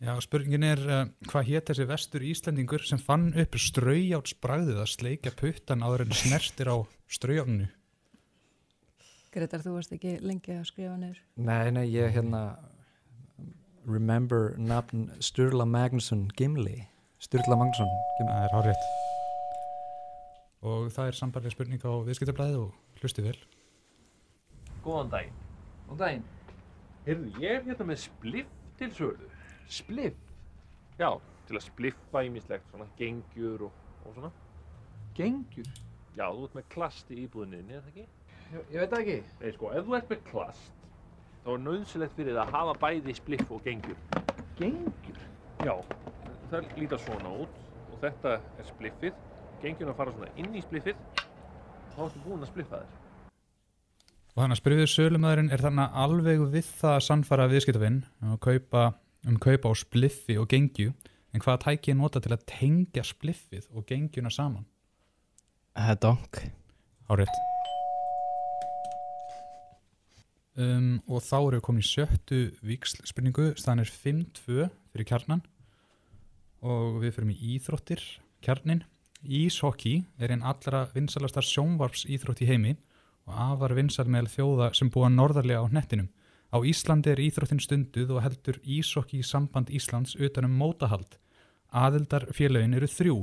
Já, 0.00 0.14
spurningin 0.24 0.64
er 0.64 0.80
uh, 0.88 1.02
hvað 1.28 1.48
hétt 1.50 1.68
þessi 1.68 1.84
vestur 1.90 2.22
Íslendingur 2.24 2.84
sem 2.88 3.00
fann 3.00 3.34
upp 3.36 3.58
straujátsbragðið 3.60 4.80
að 4.80 4.88
sleikja 4.94 5.32
puttan 5.36 5.84
áður 5.84 6.06
en 6.06 6.14
snertir 6.16 6.70
á 6.72 6.76
straujáfninu 7.12 7.68
Gretar, 9.30 9.60
þú 9.62 9.76
varst 9.76 9.92
ekki 9.94 10.16
lengi 10.24 10.56
að 10.56 10.64
skrifa 10.66 10.96
niður. 10.98 11.20
Nei, 11.38 11.68
nei, 11.76 11.84
ég 11.92 12.16
hérna 12.16 12.40
remember 13.84 14.56
nafn 14.56 15.10
Sturla 15.20 15.68
Magnusson 15.68 16.30
Gimli 16.32 16.80
Sturla 17.20 17.60
Magnusson 17.60 17.92
Gimli 18.16 18.32
Það 18.32 18.48
er 18.48 18.56
hárétt 18.56 18.99
og 20.60 20.90
það 20.92 21.10
er 21.10 21.18
sambarlega 21.18 21.54
spurning 21.54 21.84
á 21.84 21.92
viðskiptablaðið 22.08 22.60
og 22.60 23.00
hlusti 23.00 23.24
vel 23.24 23.38
Góðan 24.84 25.10
daginn. 25.12 25.40
Góðan 25.88 26.00
daginn. 26.00 26.28
Heyrðu, 27.04 27.30
ég 27.42 27.50
er 27.58 27.66
hérna 27.66 27.86
með 27.90 27.98
spliff 28.06 28.52
til 28.80 28.88
sölu. 28.96 29.26
Spliff? 29.68 30.16
Já, 31.00 31.10
til 31.48 31.58
að 31.58 31.64
spliffa 31.66 32.22
ímislegt, 32.24 32.66
svona 32.72 32.86
gengjur 32.96 33.66
og, 33.68 33.76
og 34.04 34.16
svona. 34.16 34.30
Gengjur? 35.16 35.68
Já, 36.16 36.24
þú 36.26 36.46
ert 36.46 36.56
með 36.56 36.68
klast 36.72 37.12
í 37.12 37.18
íbúðinni, 37.26 37.76
er 37.76 37.84
það 37.84 37.90
ekki? 37.92 38.06
Ég, 38.40 38.64
ég 38.72 38.76
veit 38.80 38.94
það 38.94 39.02
ekki. 39.02 39.18
Nei, 39.42 39.52
sko, 39.56 39.72
ef 39.76 39.86
þú 39.86 39.96
ert 39.98 40.12
með 40.14 40.22
klast, 40.30 40.86
þá 41.44 41.50
er 41.52 41.64
nöðsilegt 41.66 42.16
fyrir 42.16 42.36
það 42.36 42.42
að 42.46 42.54
hafa 42.56 42.76
bæði 42.84 43.16
spliff 43.20 43.52
og 43.56 43.64
gengjur. 43.68 44.00
Gengjur? 44.60 45.24
Já, 45.60 45.74
það 46.50 46.72
líta 46.80 47.00
svona 47.04 47.34
út 47.44 47.60
og 47.90 48.00
þetta 48.00 48.38
er 48.40 48.70
spliffið. 48.72 49.26
Gengjurna 49.60 49.94
fara 49.98 50.14
svona 50.14 50.30
inn 50.40 50.56
í 50.56 50.62
spliffið 50.64 50.96
og 50.96 51.94
þá 51.96 52.02
ertu 52.06 52.24
búinn 52.24 52.44
að 52.46 52.52
spliffa 52.52 52.80
þér. 52.80 52.96
og 54.30 54.40
þannig 54.40 54.56
að 54.56 54.60
spyrfið 54.62 54.90
sölumæðurinn 54.94 55.52
er 55.52 55.64
þannig 55.66 56.00
alveg 56.04 56.44
við 56.54 56.72
það 56.80 56.96
að 56.96 57.06
sannfara 57.08 57.48
viðskiptavinn 57.50 58.00
um 58.22 58.38
kaupa, 58.40 58.86
um 59.28 59.36
kaupa 59.42 59.72
á 59.72 59.74
spliffi 59.76 60.38
og 60.40 60.48
gengju? 60.52 60.94
En 61.30 61.44
hvaða 61.44 61.62
tæki 61.68 61.92
er 61.92 62.00
nota 62.00 62.22
til 62.22 62.32
að 62.34 62.46
tengja 62.48 63.04
spliffið 63.06 63.68
og 63.70 63.86
gengjuna 63.86 64.32
saman? 64.34 64.66
Það 65.76 65.94
er 65.94 66.02
donk. 66.02 66.42
Hárétt 67.10 67.40
um, 70.60 71.00
og 71.08 71.22
þá 71.24 71.36
erum 71.38 71.56
við 71.58 71.64
komin 71.66 71.84
í 71.84 71.88
sjöttu 71.88 72.40
víksl 72.66 73.04
spurningu 73.08 73.50
staðan 73.58 73.84
er 73.84 73.92
5-2 73.92 74.68
fyrir 74.92 75.08
kjarnan 75.08 75.44
og 76.60 77.00
við 77.02 77.16
fyrir 77.16 77.34
í 77.34 77.54
íþróttir 77.56 78.02
kjarnin 78.44 78.84
Íshockey 79.20 80.06
er 80.18 80.32
einn 80.32 80.42
allra 80.42 80.86
vinsalastar 80.94 81.44
sjónvarps 81.44 82.06
íþrótt 82.08 82.40
í 82.40 82.48
heimi 82.48 82.72
og 83.28 83.34
afar 83.36 83.74
vinsal 83.76 84.08
meðal 84.08 84.30
þjóða 84.32 84.68
sem 84.78 84.90
búa 84.90 85.10
norðarlega 85.12 85.60
á 85.60 85.68
hnettinum. 85.68 86.08
Á 86.50 86.58
Íslandi 86.66 87.12
er 87.12 87.20
íþróttin 87.22 87.60
stunduð 87.62 88.16
og 88.16 88.24
heldur 88.24 88.58
Íshockey 88.64 89.22
samband 89.22 89.70
Íslands 89.70 90.16
utanum 90.16 90.56
mótahald. 90.56 91.18
Aðildarfélögin 91.70 92.74
eru 92.74 92.88
þrjú. 92.90 93.18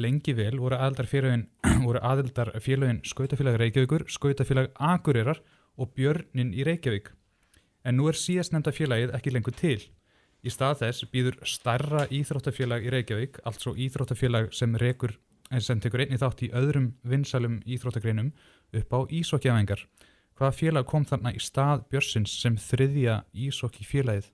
Lengi 0.00 0.32
vel 0.34 0.56
voru 0.62 0.78
aðildarfélögin 0.78 3.02
Skautafélag 3.10 3.58
Reykjavíkur, 3.60 4.06
Skautafélag 4.08 4.70
Akureyrar 4.78 5.42
og 5.76 5.92
Björnin 5.94 6.54
í 6.54 6.64
Reykjavík. 6.64 7.10
En 7.84 7.98
nú 7.98 8.08
er 8.08 8.16
síðast 8.16 8.54
nefnda 8.54 8.72
félagið 8.72 9.12
ekki 9.18 9.34
lengur 9.34 9.58
til. 9.58 9.82
Í 10.44 10.50
stað 10.52 10.82
þess 10.82 11.06
býður 11.12 11.38
starra 11.48 12.02
íþróttafélag 12.12 12.84
í 12.84 12.90
Reykjavík, 12.92 13.38
altså 13.48 13.72
íþróttafélag 13.80 14.50
sem, 14.52 14.74
rekur, 14.76 15.14
sem 15.58 15.80
tekur 15.80 16.02
einni 16.04 16.18
þátt 16.20 16.42
í 16.44 16.50
öðrum 16.52 16.90
vinsalum 17.08 17.60
íþróttagreinum 17.64 18.28
upp 18.76 18.92
á 18.92 18.98
ísokkiæfingar. 19.08 19.86
Hvaða 20.36 20.56
félag 20.58 20.86
kom 20.90 21.04
þarna 21.08 21.32
í 21.32 21.40
stað 21.40 21.86
Björsins 21.88 22.34
sem 22.42 22.56
þriðja 22.60 23.20
ísokki 23.46 23.86
félagið? 23.88 24.28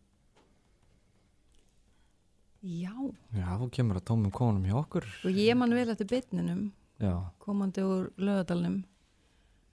Já, 2.61 2.93
Já, 3.33 3.47
þú 3.57 3.71
kemur 3.73 3.97
að 4.01 4.05
tómum 4.11 4.33
konum 4.37 4.65
hjá 4.69 4.75
okkur 4.83 5.07
og 5.25 5.39
ég 5.41 5.57
man 5.57 5.73
vel 5.73 5.89
eftir 5.95 6.09
bitninum, 6.11 6.67
Já, 7.01 7.15
komandi 7.41 7.81
úr 7.87 8.11
lögadalnum, 8.21 8.83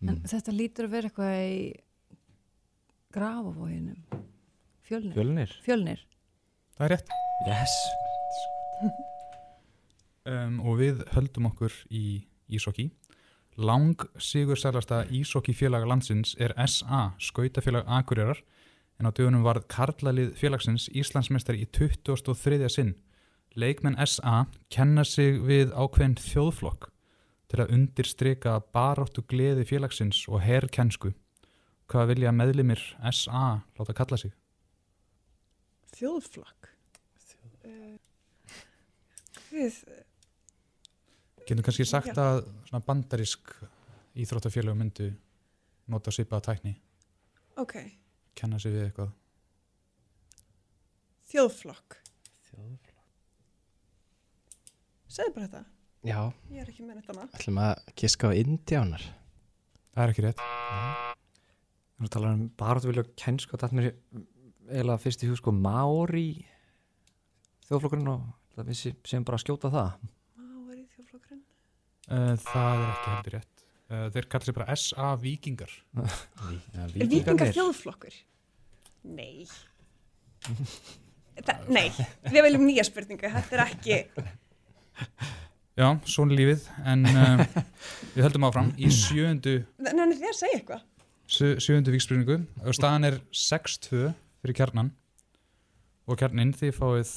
en 0.01 0.07
Mm. 0.15 0.21
þetta 0.23 0.53
lítur 0.55 0.85
að 0.85 0.91
vera 0.93 1.09
eitthvað 1.09 1.33
í 1.49 1.73
grafavóginum. 3.11 3.97
Fjölnir. 4.87 5.13
Fjölnir? 5.17 5.51
Fjölnir. 5.65 5.99
Það 6.77 6.85
er 6.85 6.93
rétt. 6.95 7.13
Yes. 7.47 7.77
Um, 10.27 10.57
og 10.59 10.81
við 10.81 11.05
höldum 11.15 11.45
okkur 11.47 11.71
í 11.87 12.25
ísokki. 12.51 12.89
Lang 13.55 14.01
sigur 14.19 14.59
sælasta 14.59 15.05
ísokki 15.07 15.53
félag 15.55 15.85
landsins 15.87 16.33
er 16.35 16.51
SA, 16.67 17.13
skautafélag 17.15 17.87
Akureyrar, 17.87 18.41
en 18.99 19.07
á 19.07 19.11
dögunum 19.15 19.45
varð 19.45 19.69
karlalið 19.71 20.33
félagsins 20.35 20.89
Íslandsmeistari 20.91 21.63
í 21.63 21.69
23. 21.71 22.59
sinn. 22.67 22.97
Leikmenn 23.55 23.95
SA 24.03 24.49
kenna 24.67 25.05
sig 25.07 25.39
við 25.47 25.71
ákveðin 25.71 26.17
þjóðflokk 26.19 26.89
til 27.47 27.61
að 27.63 27.71
undirstrika 27.77 28.57
baráttu 28.75 29.23
gleði 29.31 29.63
félagsins 29.69 30.25
og 30.27 30.43
herrkennsku. 30.43 31.13
Hvað 31.87 32.11
vilja 32.11 32.35
meðlimir 32.35 32.83
SA 33.15 33.61
láta 33.79 33.95
kalla 33.95 34.19
sig? 34.19 34.35
Þjóðflokk. 35.97 36.67
Við, 39.47 39.77
Getum 41.47 41.63
kannski 41.65 41.85
sagt 41.87 42.11
Já. 42.11 42.17
að 42.19 42.41
svona 42.67 42.83
bandarísk 42.85 43.53
íþróttafélög 44.19 44.75
myndu 44.77 45.07
nota 45.87 46.11
svipaða 46.11 46.49
tækni, 46.49 46.73
ok, 47.59 47.75
kenna 48.35 48.59
sig 48.59 48.73
við 48.75 48.89
eitthvað. 48.89 49.13
þjóðflokk. 51.31 51.97
Segðu 55.07 55.33
bara 55.33 55.47
þetta. 55.47 55.63
Já. 56.07 56.19
Ég 56.51 56.61
er 56.61 56.69
ekki 56.71 56.83
með 56.85 56.99
þetta 57.01 57.13
maður. 57.17 57.37
ætlum 57.39 57.59
að 57.63 57.71
kiska 57.97 58.29
á 58.29 58.37
indjánar. 58.37 59.05
Það 59.95 60.03
er 60.03 60.11
ekki 60.13 60.25
rétt. 60.27 60.43
Þú 61.97 62.09
talar 62.13 62.35
um 62.35 62.43
baráttu 62.59 62.91
vilja 62.91 63.05
kennsku 63.17 63.55
og 63.55 63.63
þetta 63.63 63.77
mér 63.79 63.87
eiginlega 64.69 65.01
fyrst 65.03 65.23
í 65.25 65.29
hug 65.31 65.37
sko 65.39 65.51
Mári 65.55 66.27
þjóðflokkurinn 67.67 68.09
og 68.13 68.23
það 68.55 68.69
við 68.71 68.79
sé- 68.81 68.95
séum 69.07 69.25
bara 69.27 69.39
að 69.39 69.43
skjóta 69.45 69.71
það. 69.73 69.89
Mári 70.39 70.83
þjóðflokkurinn. 70.95 71.43
Uh, 72.07 72.33
það 72.45 72.81
er 72.83 72.89
ekki 72.91 73.13
heldur 73.13 73.37
rétt. 73.37 73.63
Uh, 73.87 74.05
þeir 74.15 74.27
kalla 74.33 74.47
sig 74.49 74.55
bara 74.57 74.75
SA 74.83 75.09
Víkingar. 75.21 75.73
Er 76.83 76.93
vikingar 76.95 77.53
þjóðflokkur? 77.55 78.15
Nei. 79.07 79.47
Þa, 81.37 81.53
nei, 81.69 81.87
við 82.33 82.39
viljum 82.47 82.63
nýja 82.65 82.83
spurningu. 82.87 83.29
Þetta 83.29 83.57
er 83.59 83.63
ekki... 83.67 83.97
Já, 85.77 85.91
svona 86.09 86.33
er 86.33 86.39
lífið, 86.39 86.63
en 86.89 87.03
uh, 87.05 87.43
við 88.15 88.23
höldum 88.25 88.47
áfram 88.47 88.71
í 88.81 88.87
sjöundu, 88.89 89.59
Nenni 89.85 90.15
þið 90.17 90.31
að 90.31 90.37
segja 90.39 90.57
eitthvað? 90.57 90.85
sjö- 91.29 91.59
sjöundu 91.61 91.93
víkspurningu 91.93 92.37
og 92.65 92.73
staðan 92.73 93.05
er 93.11 93.19
6-2 93.29 94.07
fyrir 94.47 94.61
kjarnan 94.61 94.93
og 96.07 96.19
kjarnin 96.21 96.53
þið 96.55 96.77
fáið 96.77 97.09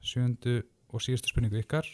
sjöundu 0.00 0.54
og 0.94 1.02
síðustu 1.04 1.28
spurningu 1.28 1.58
ykkar. 1.60 1.84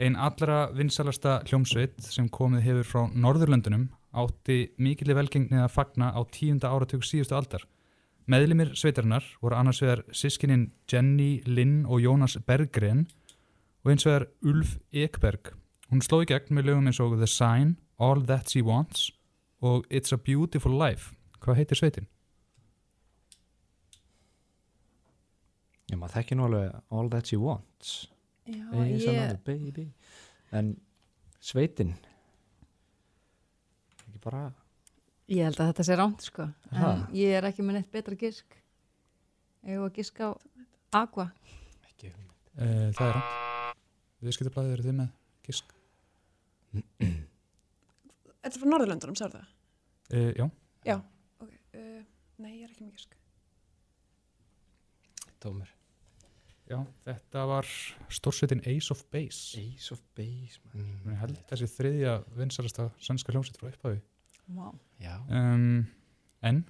Einn 0.00 0.16
allra 0.16 0.70
vinsalasta 0.72 1.42
hljómsveit 1.44 1.98
sem 2.08 2.30
komið 2.32 2.64
hefur 2.64 2.86
frá 2.88 3.02
Norðurlöndunum 3.12 3.90
átti 4.16 4.70
mikilvæg 4.80 5.18
velgengni 5.18 5.60
að 5.60 5.74
fagna 5.74 6.08
á 6.16 6.20
tíunda 6.32 6.70
áratug 6.72 7.04
síðustu 7.04 7.36
aldar. 7.36 7.66
Meðlimir 8.24 8.72
sveitarinnar 8.72 9.26
voru 9.42 9.58
annars 9.58 9.82
vegar 9.84 10.06
sískinin 10.08 10.70
Jenny 10.88 11.42
Lynn 11.44 11.84
og 11.84 12.00
Jónas 12.00 12.38
Berggren 12.46 13.04
og 13.84 13.92
eins 13.92 14.08
vegar 14.08 14.30
Ulf 14.40 14.78
Ekberg. 14.88 15.52
Hún 15.92 16.00
sló 16.00 16.22
í 16.24 16.30
gegn 16.30 16.56
með 16.56 16.70
lögum 16.70 16.88
eins 16.88 17.02
og 17.02 17.18
The 17.18 17.28
Sign, 17.28 17.76
All 18.00 18.24
That 18.24 18.48
She 18.48 18.64
Wants 18.64 19.10
og 19.60 19.84
It's 19.90 20.16
a 20.16 20.20
Beautiful 20.20 20.72
Life. 20.80 21.12
Hvað 21.44 21.60
heitir 21.60 21.82
sveitin? 21.82 22.08
Já, 25.90 25.96
maður 25.98 26.14
þekki 26.20 26.36
nú 26.38 26.46
alveg 26.46 26.74
All 26.94 27.10
That 27.10 27.26
She 27.30 27.38
Wants. 27.40 27.94
Já, 28.46 28.62
Is 28.86 29.04
ég- 29.04 29.10
another 29.14 29.40
baby. 29.46 29.88
En 30.54 30.72
sveitin, 31.42 31.92
ekki 34.06 34.20
bara... 34.24 34.44
Ég 35.30 35.44
held 35.46 35.60
að 35.62 35.68
þetta 35.70 35.84
sé 35.86 35.96
rámt 35.98 36.24
sko, 36.26 36.48
en 36.72 36.78
Ha? 36.82 36.88
ég 37.14 37.36
er 37.38 37.46
ekki 37.46 37.62
með 37.62 37.76
neitt 37.78 37.90
betra 37.94 38.16
gisk. 38.18 38.56
Að 39.62 39.90
giska 39.94 40.30
á 40.30 40.32
Aqua. 41.04 41.28
Uh, 42.60 42.90
það 42.92 43.04
er 43.06 43.14
rátt. 43.14 43.76
Viðskiptablaðið 44.26 44.72
eru 44.74 44.84
þið 44.88 44.96
með 44.98 45.12
gisk. 45.46 45.70
Þetta 47.00 48.50
er 48.50 48.58
frá 48.58 48.68
Norðurlöndunum, 48.72 49.16
sagði 49.16 49.38
það? 49.38 49.52
Uh, 50.10 50.32
já. 50.34 50.46
Já, 50.90 50.96
ok. 51.46 51.54
Uh, 51.78 52.02
nei, 52.42 52.50
ég 52.58 52.64
er 52.66 52.72
ekki 52.74 52.84
með 52.88 52.96
gisk. 52.98 53.14
Tómur. 55.40 55.70
Já, 56.70 56.78
þetta 57.02 57.44
var 57.50 57.66
stórsveitin 58.14 58.60
Ace 58.62 58.92
of 58.94 59.02
Base. 59.10 59.58
Ace 59.58 59.90
of 59.90 60.02
Base, 60.14 60.60
man. 60.70 60.90
Ég 61.08 61.18
held 61.18 61.40
þessi 61.50 61.68
þriðja 61.72 62.12
vinsalasta 62.38 62.86
sannska 63.02 63.34
hljómsveit 63.34 63.58
frá 63.58 63.72
upphafi. 63.72 63.98
Já. 65.02 65.16
Um, 65.26 65.88
en, 66.46 66.62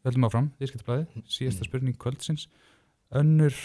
við 0.00 0.12
höldum 0.12 0.28
áfram, 0.28 0.52
viðskiptablaðið, 0.62 1.26
síðasta 1.26 1.66
spurning 1.66 1.98
kvöldsins. 1.98 2.46
Önnur 3.10 3.58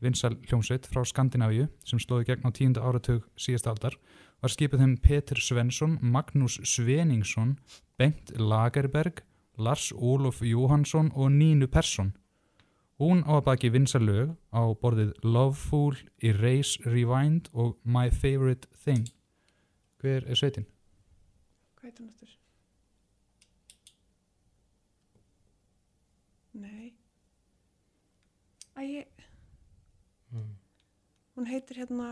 vinsal 0.00 0.34
hljómsveit 0.48 0.88
frá 0.88 1.04
Skandinavíu 1.04 1.68
sem 1.84 2.00
slóði 2.00 2.30
gegn 2.30 2.48
á 2.48 2.50
tíundu 2.56 2.80
áratug 2.80 3.28
síðasta 3.40 3.74
aldar 3.74 4.00
var 4.40 4.52
skipið 4.52 4.82
þeim 4.82 4.98
Petur 5.04 5.40
Svensson, 5.40 5.98
Magnús 6.00 6.58
Sveningsson, 6.64 7.58
Bengt 8.00 8.32
Lagerberg, 8.40 9.20
Lars 9.56 9.90
Olof 9.92 10.40
Jóhansson 10.44 11.12
og 11.14 11.32
Nínu 11.32 11.68
Persson. 11.72 12.14
Hún 12.96 13.20
á 13.28 13.36
að 13.36 13.44
baki 13.44 13.68
vinsal 13.68 14.06
lög 14.08 14.30
á 14.56 14.72
borðið 14.80 15.10
Loveful, 15.20 15.98
Erase, 16.24 16.80
Rewind 16.88 17.50
og 17.52 17.76
My 17.84 18.08
Favorite 18.08 18.70
Thing. 18.72 19.04
Hver 20.00 20.24
er 20.24 20.38
sveitin? 20.40 20.64
Hvað 21.76 21.90
heit 21.90 22.00
hún 22.00 22.08
eftir? 22.08 22.32
Nei. 26.56 26.94
Æ, 28.76 28.80
ég... 28.88 29.24
Hún 31.36 31.50
heitir 31.52 31.82
hérna... 31.82 32.08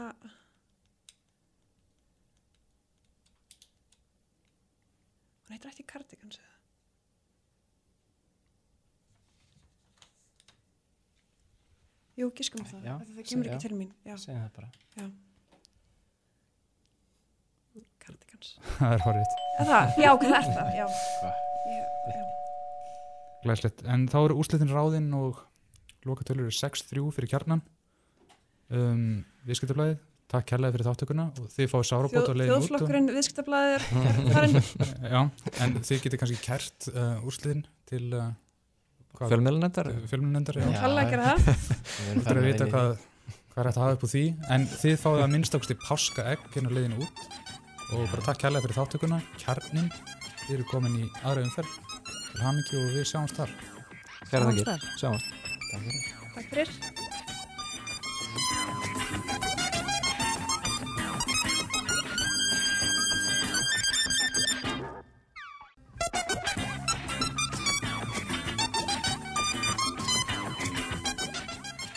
Hún 5.45 5.57
heitir 5.57 5.73
ekki 5.73 5.89
Cardigans 5.89 6.37
eða? 6.45 6.54
Jú, 12.15 12.29
giskum 12.39 12.63
á 12.63 12.67
það. 12.71 12.85
Já, 12.87 12.95
Það 13.03 13.25
kemur 13.31 13.47
já, 13.49 13.53
ekki 13.57 13.63
til 13.69 13.77
mín. 13.79 13.91
Já. 14.07 14.15
segðu 14.23 14.39
það 14.39 14.51
bara. 14.59 14.69
Já. 15.01 15.07
Cardigans. 18.05 18.51
Það 18.79 18.95
er 18.95 19.03
horfitt. 19.07 19.37
Er? 19.65 19.69
Já, 20.05 20.11
hvað 20.21 20.35
er 20.39 20.49
það? 20.55 20.73
Já. 20.79 20.87
Já. 21.75 22.25
Glæslegt. 23.45 23.83
En 23.93 24.07
þá 24.13 24.19
eru 24.27 24.37
úslitin 24.41 24.71
ráðinn 24.73 25.11
og 25.19 25.41
lokatölur 26.09 26.47
eru 26.49 26.55
6-3 26.55 27.05
fyrir 27.17 27.31
kjarnan. 27.33 27.63
Um, 28.75 29.25
Viðskiptablaðið, 29.49 29.99
takk 30.33 30.47
kærlega 30.49 30.75
fyrir 30.77 30.87
þáttökuna 30.89 31.27
og 31.41 31.49
þið 31.53 31.69
fáið 31.73 31.89
sárabót 31.91 32.29
á 32.29 32.33
leiðin 32.33 32.49
út. 32.49 32.55
og- 32.55 32.63
þjóðflokkurinn 32.65 33.11
viðskiptablaðið 33.13 33.75
er 33.77 34.31
farin. 34.37 34.57
Já, 35.05 35.21
en 35.67 35.77
þið 35.85 36.03
getið 36.07 36.23
kannski 36.23 36.39
kært 36.45 36.89
uh, 36.95 37.19
úrslitin 37.29 37.65
til 37.91 38.05
uh, 38.17 38.31
Fjölmiðlanefndar? 39.19 39.91
Fjölmiðlanefndar, 40.11 40.59
já. 40.59 40.65
Já. 40.75 40.81
Kalla 40.83 41.05
að 41.05 41.13
það. 41.25 41.39
Við 41.99 42.09
erum 42.11 42.23
Þú 42.23 42.29
þurfum 42.29 42.41
að 42.41 42.49
vita 42.49 42.67
í- 42.67 42.73
hvað, 42.75 42.89
hvað 43.55 43.61
er 43.63 43.69
hægt 43.69 43.79
að 43.79 43.85
hafa 43.85 43.97
upp 43.99 44.05
úr 44.09 44.13
því 44.15 44.23
en 44.57 44.67
þið 44.75 44.97
fáið 45.05 45.23
að 45.25 45.33
minnstakosti 45.35 45.77
páska 45.85 46.27
egg 46.35 46.49
hérna 46.57 46.75
leiðinu 46.75 46.99
út 47.05 47.23
og 47.95 48.05
bara 48.11 48.27
takk 48.27 48.41
kærlega 48.43 48.65
fyrir 48.65 48.79
þáttökuna 48.81 49.21
kjarnin, 49.39 49.91
þið 50.45 50.55
eru 50.57 50.67
komin 50.73 50.99
í 50.99 51.09
aðra 51.23 51.45
umferð 51.47 51.79
til 52.35 52.43
hamingju 52.43 52.81
og 52.83 52.95
við 52.99 53.07
sjáumst 53.13 53.39
þar 53.39 53.55
þakkir. 54.33 54.67
þar. 54.67 54.87
Sjáumst. 54.99 55.29
Takk 56.35 56.49
fyrir. 56.51 56.75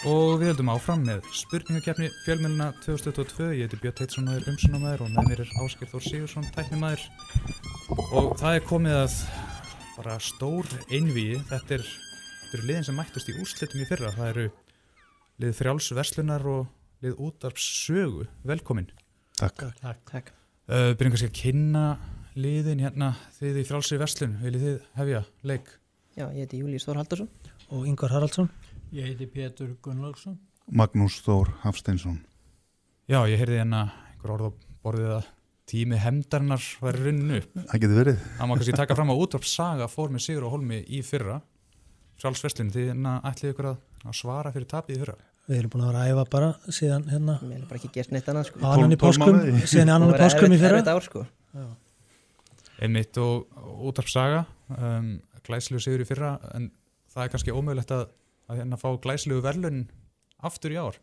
Og 0.07 0.38
við 0.39 0.53
höldum 0.53 0.69
áfram 0.71 1.01
með 1.03 1.25
spurningakefni 1.35 2.07
fjölmjöluna 2.23 2.69
2022. 2.79 3.47
Ég 3.57 3.65
heiti 3.67 3.79
Björn 3.81 3.95
Teitsson 3.97 4.29
og 4.31 4.38
er 4.38 4.45
umsunamæður 4.47 5.01
og 5.03 5.09
með 5.11 5.25
mér 5.27 5.41
er 5.43 5.49
Ásker 5.65 5.89
Þór 5.91 6.03
Sigursson, 6.05 6.45
tæknimæður. 6.55 7.01
Og 8.15 8.29
það 8.39 8.53
er 8.53 8.63
komið 8.69 8.95
að 9.01 9.17
bara 9.97 10.15
stór 10.23 10.69
einvíi. 10.88 11.41
Þetta 11.49 11.75
er, 11.75 11.84
þetta 11.84 12.55
eru 12.55 12.67
liðin 12.69 12.88
sem 12.88 12.95
mættust 13.01 13.31
í 13.34 13.35
úrslitum 13.41 13.84
í 13.84 13.88
fyrra. 13.89 14.13
Það 14.15 14.29
eru 14.29 14.45
lið 15.43 15.57
frjáls 15.57 15.89
verslunar 15.97 16.47
og 16.53 17.03
lið 17.03 17.19
útarps 17.27 17.67
sögu. 17.81 18.29
Velkomin. 18.47 18.88
Takk. 19.41 19.65
Takk. 19.81 20.05
Takk. 20.13 20.31
Uh, 20.71 20.93
byrjum 20.93 21.17
kannski 21.17 21.31
að 21.34 21.35
kynna 21.41 21.84
liðin 22.39 22.85
hérna 22.85 23.11
þið 23.41 23.59
í 23.59 23.67
frjálsri 23.67 23.99
verslun. 23.99 24.39
Viljið 24.45 24.69
þið 24.69 24.79
hefja 25.01 25.25
leik? 25.51 25.75
Já, 26.15 26.29
ég 26.31 26.45
heiti 26.45 26.63
Júlíus 26.63 26.88
Þór 26.88 27.03
Haldarsson. 27.03 27.29
Og 27.75 27.84
Ingvar 27.91 28.15
Haraldsson. 28.15 28.47
Ég 28.95 29.03
heiti 29.09 29.27
Pétur 29.27 29.73
Gunnlaugsson. 29.84 30.38
Magnús 30.72 31.18
Þór 31.26 31.49
Hafsteinsson. 31.64 32.22
Já, 33.07 33.19
ég 33.27 33.39
heyrði 33.39 33.59
hérna 33.59 33.81
einhver 34.14 34.34
orð 34.35 34.47
á 34.47 34.51
borðið 34.84 35.14
að 35.18 35.26
tími 35.68 35.99
hemdarnar 35.99 36.64
væri 36.80 37.03
runnu. 37.07 37.39
Það 37.57 37.81
getur 37.84 37.99
verið. 37.99 38.22
Það 38.38 38.47
má 38.47 38.53
kannski 38.55 38.76
taka 38.80 38.95
fram 38.95 39.11
að 39.11 39.23
útvarp 39.26 39.47
saga 39.47 39.88
fór 39.91 40.14
með 40.14 40.23
Sigur 40.23 40.45
og 40.47 40.55
Holmi 40.55 40.80
í 40.88 41.01
fyrra. 41.03 41.41
Frjálsverslun, 42.22 42.72
þið 42.73 42.88
hérna 42.93 43.18
ætlið 43.27 43.53
ykkur 43.53 43.69
að, 43.73 43.81
að 44.07 44.15
svara 44.22 44.53
fyrir 44.55 44.69
tapið 44.72 44.95
í 44.95 45.01
fyrra. 45.03 45.18
Við 45.47 45.59
erum 45.61 45.73
búin 45.73 45.84
að 45.84 45.91
vera 45.91 46.03
að 46.05 46.14
æfa 46.14 46.23
bara 46.31 46.47
síðan 46.77 47.05
hérna. 47.11 47.35
Við 47.43 47.55
erum 47.57 47.68
bara 47.68 47.81
ekki 47.81 47.91
gert 47.95 48.15
neitt 48.15 48.31
annað 48.31 48.47
sko. 48.49 48.64
Annan 48.72 48.95
í 48.95 48.99
páskum, 48.99 49.38
síðan 49.64 49.91
í 49.91 49.95
annan 49.97 50.14
í 50.15 50.22
páskum 50.23 50.55
í 50.55 50.61
fyrra. 50.64 50.81
Ár 50.91 51.05
sko. 51.05 51.23
Já. 51.55 51.68
Einmitt 52.84 53.19
og 53.19 53.68
útvarp 53.91 54.11
saga, 54.11 54.41
um, 54.76 55.11
glæslegu 55.47 55.84
Sigur 55.84 56.03
í 56.03 56.07
fyrra, 56.07 56.34
en 56.57 56.72
það 57.14 57.23
er 57.23 57.31
kannski 57.35 57.55
ómögulegt 57.55 57.93
að, 57.95 58.07
að 58.47 58.61
hérna 58.61 58.79
fá 58.79 58.89
glæslegu 59.03 59.43
verlun 59.43 59.83
aftur 60.47 60.73
í 60.73 60.79
ár. 60.79 60.97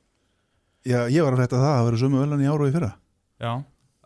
Já, 0.84 0.98
ég 1.08 1.24
var 1.24 1.34
að 1.34 1.40
frétta 1.42 1.60
það 1.60 1.70
að 1.70 1.78
það 1.78 1.86
verður 1.88 2.02
sömu 2.04 2.20
ölan 2.24 2.44
í 2.44 2.48
ára 2.50 2.64
og 2.64 2.68
í 2.68 2.74
fyrra. 2.74 2.90
Já, 3.44 3.52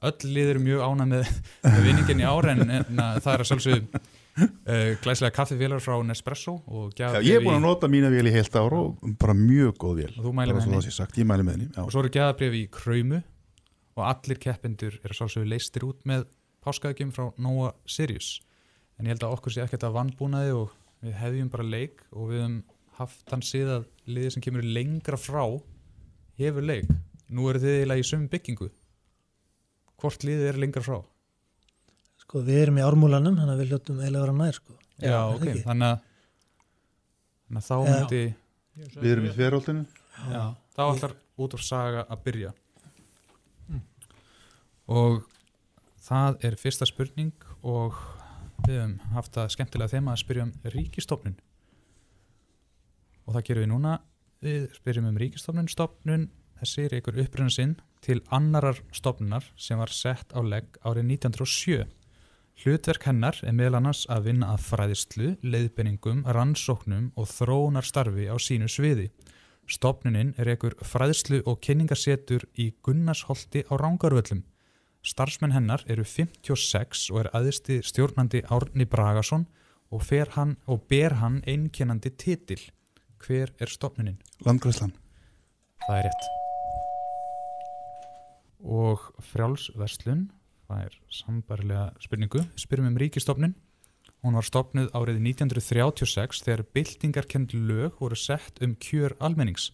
öll 0.08 0.30
lið 0.36 0.52
eru 0.52 0.62
mjög 0.62 0.84
ánað 0.86 1.10
með, 1.12 1.32
með 1.66 1.80
vinningin 1.88 2.22
í 2.22 2.28
ár 2.28 2.48
en, 2.52 2.62
en 2.78 3.02
að 3.02 3.18
það 3.24 3.32
er 3.32 3.42
að 3.44 3.50
sjálfsögðu 3.50 4.02
uh, 4.38 4.92
glæslega 5.02 5.34
kaffifélar 5.34 5.82
frá 5.82 5.96
Nespresso 6.06 6.54
Já, 6.94 7.08
ég 7.24 7.38
er 7.38 7.44
búin 7.44 7.58
að 7.58 7.66
nota 7.66 7.90
mína 7.90 8.10
vél 8.14 8.30
í 8.30 8.34
heilt 8.34 8.54
ára 8.54 8.78
og 8.84 9.02
bara 9.20 9.34
mjög 9.38 9.74
góð 9.82 10.00
vél. 10.04 10.12
Og 10.14 10.28
þú 10.28 10.34
Bara 10.38 10.54
með 10.54 10.68
henni? 10.68 11.26
mæli 11.32 11.48
með 11.48 11.56
henni. 11.58 11.68
Og 11.82 11.92
svo 11.94 12.04
eru 12.04 12.14
gæðabrif 12.14 12.58
í 12.58 12.64
Kraumu 12.78 13.22
og 13.98 14.04
allir 14.06 14.38
keppendur 14.42 14.98
eru 15.02 15.10
að 15.12 15.18
sjálfsögðu 15.18 15.50
leistir 15.50 15.86
út 15.88 16.06
með 16.06 16.28
páskaðgjum 16.64 17.10
frá 17.14 17.28
Nóa 17.42 17.72
Sirius 17.88 18.36
en 18.98 19.06
ég 19.06 19.14
held 19.14 19.26
að 19.26 19.36
okkur 19.38 19.54
sé 19.54 19.64
ekkert 19.64 19.86
að 19.86 19.96
vannbúnaði 19.98 20.54
og 20.58 20.74
við 21.02 21.14
hefjum 21.20 21.50
bara 21.52 21.66
leik 21.66 22.02
og 22.12 22.30
við 22.32 22.42
höfum 22.42 22.58
haft 22.98 23.30
hann 23.32 23.44
síðan 23.46 23.84
liðið 24.08 24.34
sem 24.34 24.42
kemur 24.44 24.64
lengra 24.66 25.18
frá 25.20 25.42
hefur 26.38 26.64
leik. 26.66 26.88
Nú 27.28 27.48
eru 27.50 27.60
þið 27.62 27.74
eiginlega 27.76 28.02
í 28.02 28.08
sömu 28.08 28.28
byggingu. 28.32 28.68
Hvort 30.00 30.24
liðið 30.26 30.48
er 30.52 30.60
lengra 30.62 30.82
frá? 30.84 30.98
Sko 32.22 32.42
við 32.44 32.62
erum 32.66 32.78
í 32.80 32.84
ármúlanum, 32.84 33.36
þannig 33.38 33.54
að 33.54 33.62
við 33.62 33.72
hljóttum 33.72 34.00
eiginlega 34.02 34.22
að 34.22 34.26
vera 34.28 34.36
nær 34.42 34.58
sko. 34.58 34.76
já, 34.98 35.16
er 35.16 35.34
ok, 35.34 35.62
þannig 35.64 35.88
að 35.88 35.98
þannig 37.48 37.62
að 37.62 37.68
þá 37.68 37.76
Já. 37.78 37.94
myndi 37.94 38.22
Við 38.78 39.10
erum 39.12 39.24
í 39.26 39.32
þverjóltinu. 39.34 39.84
já, 40.30 40.42
þá 40.76 40.82
ætlar 40.92 41.14
út 41.38 41.54
af 41.58 41.62
saga 41.66 42.04
að 42.10 42.22
byrja. 42.26 42.52
Og 44.88 45.24
það 46.08 46.38
er 46.48 46.56
fyrsta 46.56 46.86
spurning 46.88 47.32
og 47.62 47.96
við 48.66 48.78
höfum 48.78 48.94
haft 49.12 49.34
það 49.36 49.50
skemmtilega 49.54 49.92
þema 49.92 50.14
að 50.14 50.22
spyrja 50.22 50.46
um 50.46 50.52
ríkistofnun 50.72 51.34
og 53.28 53.36
það 53.36 53.46
gerum 53.50 53.64
við 53.66 53.70
núna 53.74 53.98
við 54.42 54.64
spyrjum 54.78 55.10
um 55.12 55.20
ríkistofnun 55.20 55.68
stofnun 55.68 56.26
þessi 56.62 56.88
er 56.88 56.96
ykkur 56.98 57.20
uppruna 57.26 57.52
sinn 57.52 57.76
til 58.02 58.22
annarar 58.32 58.80
stofnunar 58.96 59.46
sem 59.60 59.78
var 59.78 59.92
sett 59.92 60.32
á 60.32 60.40
legg 60.40 60.80
árið 60.80 61.12
1907 61.18 61.86
Hlutverk 62.58 63.04
hennar 63.06 63.36
er 63.46 63.54
meðal 63.54 63.78
annars 63.78 64.00
að 64.10 64.24
vinna 64.32 64.48
að 64.50 64.64
fræðislu, 64.66 65.28
leiðbenningum, 65.46 66.24
rannsóknum 66.26 67.12
og 67.14 67.28
þróunarstarfi 67.30 68.24
á 68.26 68.34
sínu 68.34 68.66
sviði. 68.66 69.12
Stopnunin 69.70 70.32
er 70.42 70.50
ekkur 70.56 70.74
fræðslu 70.82 71.44
og 71.46 71.60
kynningarsetur 71.62 72.48
í 72.58 72.72
Gunnarsholti 72.82 73.62
á 73.62 73.78
Rángarvöllum. 73.78 74.42
Starfsmenn 75.06 75.54
hennar 75.54 75.84
eru 75.86 76.02
56 76.02 77.04
og 77.12 77.20
er 77.22 77.30
aðisti 77.38 77.78
stjórnandi 77.86 78.42
Árni 78.50 78.88
Bragason 78.90 79.46
og, 79.94 80.02
hann, 80.34 80.56
og 80.66 80.82
ber 80.90 81.14
hann 81.22 81.44
einkennandi 81.46 82.10
titil. 82.10 82.58
Hver 83.18 83.52
er 83.58 83.70
stopnunin? 83.70 84.18
Landgræslan. 84.46 84.92
Það 85.86 85.98
er 85.98 86.08
rétt. 86.08 86.28
Og 88.64 89.04
frjálsverslun, 89.30 90.28
það 90.68 90.84
er 90.86 90.98
sambarilega 91.12 91.86
spurningu, 92.02 92.44
spyrum 92.58 92.90
um 92.90 92.98
ríkistofnun. 93.00 93.54
Hún 94.22 94.34
var 94.34 94.46
stopnuð 94.46 94.90
árið 94.98 95.20
1936 95.22 96.42
þegar 96.46 96.64
byltingarkend 96.74 97.54
lög 97.54 98.00
voru 98.00 98.18
sett 98.18 98.58
um 98.64 98.74
kjör 98.74 99.14
almennings. 99.22 99.70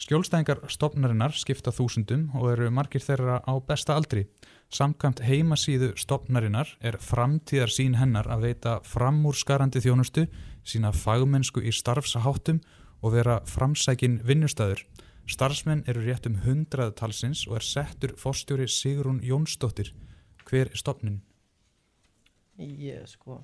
Skjólstæðingar 0.00 0.62
stopnarinnar 0.72 1.34
skipta 1.36 1.72
þúsundum 1.76 2.30
og 2.38 2.54
eru 2.54 2.70
margir 2.72 3.02
þeirra 3.04 3.42
á 3.44 3.52
besta 3.60 3.96
aldri. 3.98 4.24
Samkvæmt 4.72 5.20
heimasíðu 5.26 5.90
stopnarinnar 6.00 6.70
er 6.80 6.96
framtíðar 7.04 7.72
sín 7.74 7.98
hennar 8.00 8.30
að 8.32 8.46
veita 8.46 8.78
framúrskarandi 8.86 9.82
þjónustu, 9.84 10.24
sína 10.64 10.92
fagmennsku 10.92 11.62
í 11.62 11.72
starfsaháttum 11.74 12.60
og 13.00 13.14
vera 13.14 13.40
framsækin 13.48 14.20
vinnustæður. 14.26 14.84
Starfsmenn 15.30 15.84
eru 15.88 16.02
rétt 16.04 16.26
um 16.26 16.40
hundrað 16.44 16.94
talsins 16.98 17.46
og 17.48 17.60
er 17.60 17.66
settur 17.66 18.16
fórstjóri 18.18 18.66
Sigrún 18.68 19.20
Jónsdóttir. 19.24 19.92
Hver 20.44 20.72
er 20.72 20.76
stopnin? 20.76 21.20
Ég 22.60 23.06
sko, 23.08 23.38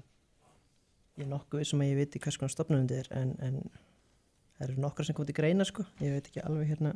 ég 1.17 1.25
er 1.25 1.31
nokkuð 1.31 1.65
sem 1.65 1.81
að 1.81 1.93
ég 1.93 2.01
viti 2.03 2.21
hvers 2.21 2.37
konar 2.41 2.53
stopnum 2.53 2.83
þetta 2.85 2.99
er 3.01 3.13
en, 3.23 3.31
en 3.41 3.61
það 4.57 4.67
eru 4.69 4.83
nokkra 4.85 5.07
sem 5.07 5.17
komið 5.17 5.31
til 5.31 5.39
greina 5.39 5.67
sko 5.69 5.87
ég 6.03 6.17
veit 6.17 6.29
ekki 6.31 6.43
alveg 6.45 6.73
hérna 6.73 6.93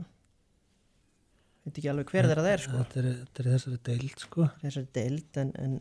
veit 1.64 1.80
ekki 1.80 1.90
alveg 1.92 2.12
hver 2.12 2.28
þeirra 2.28 2.44
það 2.44 2.52
er 2.52 2.64
sko 2.66 2.82
Þetta 2.82 3.00
er, 3.00 3.08
þetta 3.22 3.42
er 3.42 3.50
þessari 3.54 3.80
deild 3.88 4.24
sko. 4.24 4.46
þessari 4.60 4.92
deild 4.98 5.40
en, 5.44 5.54
en 5.64 5.78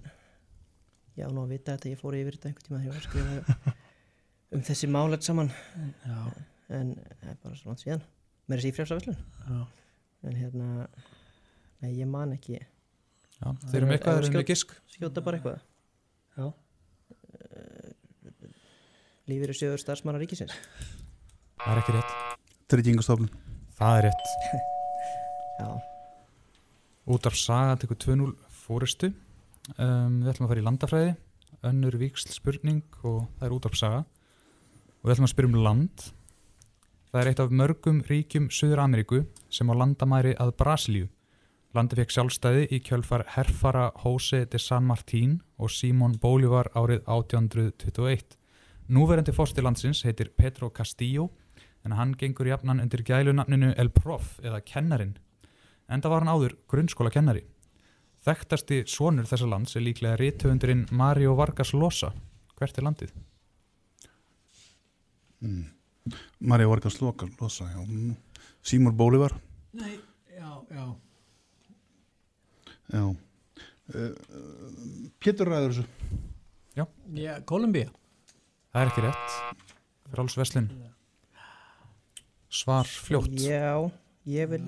já 1.20 1.28
nú 1.28 1.44
að 1.44 1.54
vita 1.56 1.76
þetta 1.76 1.92
ég 1.92 2.02
fór 2.02 2.20
yfir 2.20 2.38
þetta 2.38 2.52
einhvern 2.52 2.68
tíma 2.70 2.80
þegar 2.80 2.88
ég 2.88 2.94
var 2.94 3.02
að 3.02 3.08
skrifa 3.10 3.76
um 4.56 4.64
þessi 4.66 4.90
málet 4.92 5.26
saman 5.26 5.52
Já. 6.06 6.20
en 6.80 6.96
það 7.20 7.32
er 7.34 7.40
bara 7.44 7.60
svona 7.60 7.82
síðan 7.82 8.04
með 8.50 8.58
þessi 8.62 8.72
ífrjálsafellun 8.74 9.20
Já. 9.20 9.60
en 10.30 10.40
hérna 10.40 10.70
nei 11.84 11.92
ég 11.96 12.10
man 12.10 12.34
ekki 12.36 12.58
Já, 12.60 13.54
þeir 13.70 13.78
eru 13.80 13.88
með 13.88 13.96
eitthvað, 13.98 14.18
þeir 14.20 14.30
eru 14.30 14.40
með 14.42 14.48
gisk. 14.50 14.74
skjóta 14.96 15.24
bara 15.24 15.40
eitthvað 15.40 15.60
Já. 16.40 16.48
lífið 19.30 19.46
eru 19.48 19.58
sjöður 19.60 19.84
starfsmanna 19.84 20.22
ríkisins 20.24 20.56
Það 21.60 21.74
er 21.74 21.80
ekki 21.82 21.94
rétt. 21.96 22.12
Tryggingastofnun. 22.72 23.32
Það 23.76 23.98
er 23.98 24.06
rétt. 24.08 24.30
Já. 25.60 25.72
Út 27.12 27.28
af 27.28 27.36
saga 27.36 27.74
tekur 27.82 27.98
2-0 28.00 28.30
fóristu. 28.62 29.10
Um, 29.76 30.22
við 30.24 30.30
ætlum 30.32 30.48
að 30.48 30.54
fara 30.54 30.62
í 30.62 30.66
landafræði, 30.66 31.10
önnur 31.68 31.98
víksl 32.00 32.32
spurning 32.32 32.80
og 33.04 33.26
það 33.42 33.46
er 33.50 33.56
út 33.58 33.68
af 33.68 33.76
saga. 33.76 34.00
Og 35.00 35.08
við 35.08 35.16
ætlum 35.16 35.28
að 35.30 35.32
spyrja 35.32 35.50
um 35.50 35.62
land. 35.64 36.10
Það 37.10 37.22
er 37.22 37.30
eitt 37.32 37.40
af 37.42 37.54
mörgum 37.56 38.02
ríkjum 38.06 38.50
Suður 38.52 38.82
Ameríku 38.84 39.22
sem 39.50 39.70
á 39.72 39.74
landamæri 39.80 40.36
að 40.36 40.52
Brasilíu. 40.60 41.08
Landi 41.78 42.00
fekk 42.00 42.12
sjálfstæði 42.16 42.66
í 42.74 42.80
kjölfar 42.82 43.24
herfara 43.36 43.92
Jose 44.04 44.42
de 44.50 44.60
San 44.60 44.88
Martín 44.90 45.38
og 45.58 45.70
Simón 45.70 46.18
Bolívar 46.20 46.72
árið 46.74 47.04
1821. 47.06 48.36
Núverandi 48.90 49.36
fórsti 49.38 49.62
landsins 49.62 50.02
heitir 50.04 50.34
Pedro 50.36 50.72
Castillo 50.74 51.30
en 51.86 51.94
hann 51.96 52.16
gengur 52.18 52.50
jafnan 52.50 52.82
undir 52.82 53.06
gælunafninu 53.06 53.72
El 53.78 53.94
Prof 53.94 54.40
eða 54.44 54.64
kennarin. 54.66 55.16
Enda 55.88 56.10
var 56.10 56.26
hann 56.26 56.34
áður 56.34 56.58
grunnskóla 56.68 57.14
kennari. 57.14 57.46
Þekktasti 58.26 58.84
sonur 58.90 59.30
þessa 59.30 59.48
lands 59.48 59.78
er 59.78 59.86
líklega 59.86 60.18
rithöfundurinn 60.20 60.88
Mario 60.92 61.38
Vargas 61.38 61.72
Llosa. 61.78 62.12
Hvert 62.58 62.78
er 62.82 62.90
landið? 62.90 63.14
Mm. 65.42 65.66
Marja 66.40 66.68
Vargas 66.68 67.00
Loka, 67.02 67.28
Losa, 67.40 67.66
já. 67.72 67.80
Mm. 67.86 68.16
Símur 68.64 68.94
Bólivar, 68.94 69.36
Nei, 69.74 70.00
já, 70.36 70.50
já. 70.72 70.86
já. 72.94 73.04
Uh, 73.90 74.14
Pétur 75.20 75.48
ræður 75.50 75.72
þessu. 75.74 75.86
Já. 76.78 76.86
Já, 77.18 77.40
Kolumbía. 77.50 77.90
Það 78.74 78.82
er 78.84 78.92
ekki 78.92 79.04
rétt. 79.06 79.38
Frálsveslun. 80.14 80.68
Svar 82.50 82.86
fljótt. 82.90 83.34
já, 83.42 83.92
ég 84.26 84.50
vil 84.50 84.64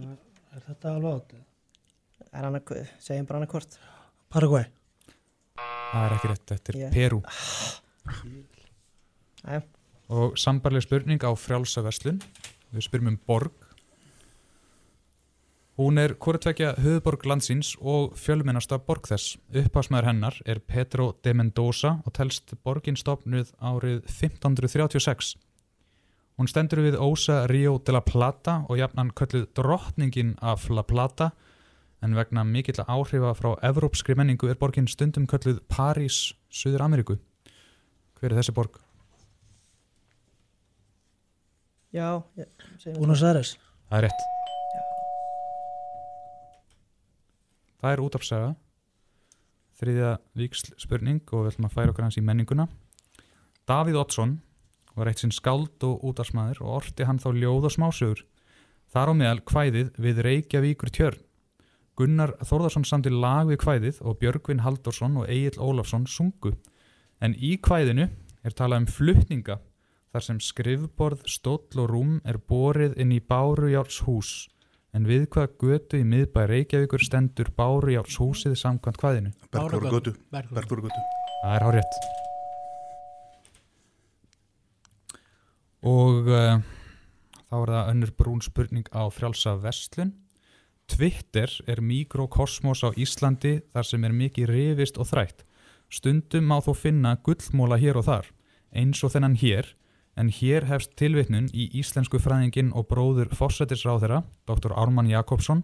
Er 0.52 0.61
þetta 0.68 0.91
alveg 0.95 1.14
átt? 1.15 1.34
er 2.31 2.43
hann 2.45 2.56
að, 2.60 2.88
segjum 3.02 3.26
bara 3.30 3.39
annað 3.41 3.53
hvort 3.56 3.77
Paraguay. 4.30 4.65
Það 5.91 6.06
er 6.06 6.15
ekki 6.18 6.30
rétt, 6.31 6.45
þetta 6.52 6.69
er 6.73 6.77
Ég- 6.81 6.93
Perú. 6.93 7.22
Jæja. 9.41 9.61
Og 10.11 10.35
sambarleg 10.35 10.83
spurning 10.83 11.23
á 11.23 11.31
frjálsa 11.39 11.83
verslun. 11.85 12.19
Við 12.75 12.88
spyrjum 12.88 13.13
um 13.13 13.19
borg. 13.27 13.53
Hún 15.79 15.97
er 15.97 16.13
hvortvekja 16.19 16.73
höfuborg 16.83 17.23
landsins 17.25 17.71
og 17.79 18.17
fjölmennasta 18.19 18.77
borg 18.85 19.07
þess. 19.07 19.38
Upphásmaður 19.55 20.09
hennar 20.11 20.35
er 20.45 20.59
Pedro 20.59 21.13
de 21.23 21.33
Mendoza 21.33 21.95
og 22.05 22.13
telst 22.13 22.51
borgin 22.61 22.99
stopnuð 22.99 23.53
árið 23.57 24.03
1536. 24.03 25.38
Hún 26.38 26.51
stendur 26.51 26.83
við 26.83 26.99
ósa 26.99 27.45
Rio 27.47 27.77
de 27.79 27.95
la 27.95 28.03
Plata 28.03 28.59
og 28.67 28.77
jafnan 28.81 29.13
kölluð 29.15 29.47
drottningin 29.55 30.35
af 30.41 30.67
La 30.69 30.83
Plata 30.83 31.31
en 32.01 32.15
vegna 32.17 32.43
mikill 32.43 32.83
áhrifa 32.83 33.33
frá 33.38 33.55
evrópskri 33.63 34.15
menningu 34.17 34.49
er 34.49 34.59
borgin 34.59 34.88
stundum 34.91 35.27
kölluð 35.30 35.64
París, 35.69 36.33
Suður 36.49 36.83
Ameríku. 36.88 37.19
Hver 38.19 38.33
er 38.33 38.41
þessi 38.41 38.57
borg? 38.57 38.81
Já, 41.92 42.24
Buenos 42.98 43.24
Aires. 43.24 43.56
Það 43.90 43.98
er 43.98 44.06
rétt. 44.08 44.28
Það 47.82 47.94
er 47.94 48.03
útafsaga. 48.06 48.52
Þriðja 49.82 50.11
víksl 50.38 50.76
spurning 50.78 51.24
og 51.34 51.45
við 51.45 51.52
ætlum 51.52 51.68
að 51.68 51.76
færa 51.76 51.94
okkur 51.94 52.06
hans 52.06 52.20
í 52.20 52.24
menninguna. 52.26 52.68
Davíð 53.68 53.98
Oddsson 54.03 54.36
var 54.95 55.10
eitt 55.10 55.24
sinn 55.24 55.34
skáld 55.34 55.84
og 55.88 56.03
útafsmaður 56.06 56.61
og 56.66 56.78
orti 56.82 57.08
hann 57.08 57.20
þá 57.22 57.32
ljóð 57.34 57.68
og 57.70 57.76
smásögur. 57.76 58.22
Þar 58.92 59.11
á 59.11 59.14
meðal 59.18 59.42
kvæðið 59.48 59.92
við 60.03 60.22
Reykjavíkur 60.28 60.94
tjörn. 60.94 61.24
Gunnar 61.98 62.36
Þórðarsson 62.45 62.86
samti 62.88 63.11
lag 63.11 63.50
við 63.50 63.60
kvæðið 63.64 64.00
og 64.06 64.20
Björgvin 64.22 64.64
Halldórsson 64.64 65.18
og 65.22 65.28
Egil 65.30 65.60
Ólafsson 65.60 66.08
sungu. 66.08 66.53
En 67.22 67.36
í 67.36 67.58
kvæðinu 67.61 68.08
er 68.42 68.56
talað 68.58 68.84
um 68.84 68.88
flutninga 68.90 69.60
þar 70.11 70.25
sem 70.25 70.40
skrifborð, 70.43 71.23
stóll 71.30 71.83
og 71.83 71.91
rúm 71.91 72.17
er 72.27 72.40
borið 72.40 72.98
inn 72.99 73.14
í 73.15 73.22
Bárujárs 73.23 74.01
hús. 74.07 74.31
En 74.91 75.07
við 75.07 75.30
hvað 75.31 75.53
götu 75.61 76.01
í 76.01 76.07
miðbæ 76.07 76.41
Reykjavíkur 76.51 77.03
stendur 77.03 77.51
Bárujárs 77.56 78.17
húsið 78.19 78.57
samkvæmt. 78.59 78.99
Bergþóru. 79.51 80.15
Bergþórugötu. 80.33 81.06
Það 81.43 81.56
er 81.56 81.65
hárétt. 81.67 82.01
Og 85.81 86.27
uh, 86.30 86.59
þá 87.48 87.56
er 87.61 87.72
það 87.73 87.93
önnur 87.93 88.11
brún 88.19 88.43
spurning 88.43 88.91
á 88.91 89.07
frjálsa 89.09 89.56
vestlun. 89.64 90.11
Twitter 90.91 91.49
er 91.72 91.80
mikrokosmos 91.80 92.83
á 92.83 92.91
Íslandi 92.99 93.61
þar 93.72 93.88
sem 93.88 94.03
er 94.03 94.14
mikið 94.14 94.51
rifist 94.51 94.99
og 94.99 95.07
þrætt. 95.07 95.45
Stundum 95.91 96.51
má 96.51 96.59
þó 96.64 96.73
finna 96.75 97.15
gullmóla 97.23 97.80
hér 97.80 97.99
og 97.99 98.07
þar, 98.07 98.27
eins 98.75 98.99
og 99.03 99.14
þennan 99.15 99.40
hér, 99.40 99.72
en 100.19 100.30
hér 100.33 100.67
hefst 100.69 100.95
tilvitnun 100.99 101.49
í 101.53 101.69
íslensku 101.80 102.19
fræðingin 102.19 102.73
og 102.75 102.90
bróður 102.91 103.31
fórsættisráðherra, 103.35 104.23
Dr. 104.48 104.73
Ármann 104.75 105.09
Jakobsson, 105.11 105.64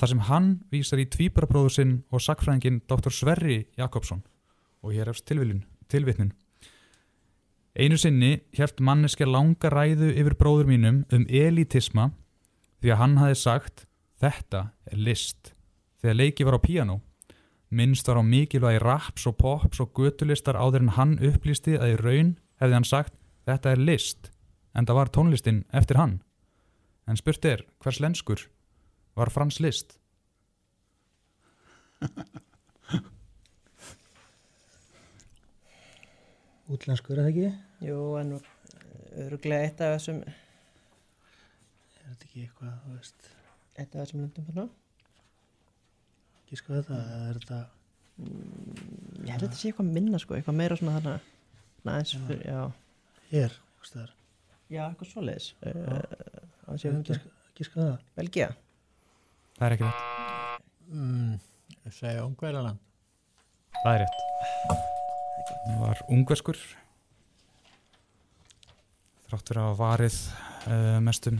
þar 0.00 0.12
sem 0.12 0.22
hann 0.28 0.48
vísar 0.72 1.02
í 1.02 1.08
tvíbarabróður 1.12 1.74
sinn 1.76 1.92
og 2.10 2.24
sakfræðingin 2.24 2.80
Dr. 2.88 3.12
Sverri 3.12 3.58
Jakobsson. 3.78 4.22
Og 4.82 4.96
hér 4.96 5.12
hefst 5.12 5.26
tilviljun, 5.28 5.64
tilvitnun. 5.92 6.32
Einu 7.72 7.96
sinni 7.96 8.42
hjælt 8.52 8.82
manneskja 8.84 9.28
langa 9.28 9.70
ræðu 9.72 10.10
yfir 10.12 10.36
bróður 10.36 10.68
mínum 10.68 11.04
um 11.12 11.24
elitisma 11.28 12.10
því 12.82 12.92
að 12.92 13.00
hann 13.00 13.16
hafi 13.20 13.38
sagt 13.40 13.86
þetta 14.20 14.66
er 14.90 15.00
list 15.00 15.54
þegar 16.02 16.18
leiki 16.18 16.44
var 16.44 16.58
á 16.58 16.60
píanó. 16.60 16.98
Minnst 17.72 18.08
var 18.08 18.20
á 18.20 18.24
mikilvægi 18.26 18.82
raps 18.82 19.24
og 19.30 19.38
pops 19.40 19.80
og 19.80 19.94
götulistar 19.96 20.58
áður 20.58 20.84
en 20.84 20.96
hann 20.98 21.14
upplýsti 21.24 21.78
að 21.78 21.94
í 21.94 21.98
raun 22.02 22.34
hefði 22.60 22.76
hann 22.76 22.88
sagt 22.88 23.14
þetta 23.48 23.72
er 23.74 23.80
list 23.82 24.30
en 24.74 24.86
það 24.88 24.98
var 25.00 25.08
tónlistin 25.12 25.64
eftir 25.72 25.96
hann. 26.00 26.18
En 27.08 27.16
spurt 27.18 27.44
er 27.44 27.64
hvers 27.82 27.98
lenskur 28.00 28.40
var 29.18 29.30
Frans 29.34 29.58
List? 29.60 29.98
Útlenskur 36.72 37.18
er 37.18 37.26
það 37.26 37.30
ekki? 37.32 37.48
Jú, 37.88 37.98
en 38.20 38.30
öruglega 39.26 39.66
eitt 39.66 39.80
af 39.84 39.96
þessum 39.96 40.22
Er 40.22 40.34
þetta 42.06 42.26
ekki 42.28 42.44
eitthvað, 42.46 42.72
þú 42.84 42.90
veist, 42.96 43.28
eitt 43.76 43.92
af 43.92 43.98
þessum 44.04 44.22
löndum 44.24 44.46
þarna 44.48 44.66
gíska 46.52 46.74
þetta, 46.78 46.96
eða 47.02 47.28
er 47.32 47.38
þetta, 47.42 47.60
Mm, 48.20 48.74
Ég 49.24 49.30
held 49.32 49.40
að 49.40 49.46
þetta 49.46 49.56
sé 49.56 49.70
eitthvað 49.70 49.86
minna 49.96 50.18
sko, 50.20 50.34
eitthvað 50.36 50.56
meira 50.58 50.76
svona 50.76 50.98
þarna 50.98 51.14
næs, 51.88 52.10
Já. 52.12 52.34
já 52.44 52.58
það 53.32 53.44
er, 53.46 54.12
Já, 54.72 54.82
eitthvað 54.88 55.10
svoleiðis 55.12 55.46
Já. 55.60 55.72
uh, 55.72 57.00
Gíska- 57.04 57.32
gíska 57.58 57.80
það? 57.80 57.96
Belgia 58.16 58.48
Það 59.58 59.66
er 59.66 59.74
ekki 59.76 59.84
rétt. 59.88 60.62
Mm, 60.92 61.34
ég 61.86 61.92
segja 61.96 62.22
Ungverjaland. 62.26 62.78
Það 63.82 63.92
er 63.94 64.00
rétt. 64.02 64.22
Það 65.62 65.76
var 65.82 66.00
ungverskur. 66.16 66.58
Þrátt 69.28 69.48
fyrir 69.52 69.62
að 69.62 69.76
varið 69.80 70.16
uh, 70.66 70.98
mestum, 71.04 71.38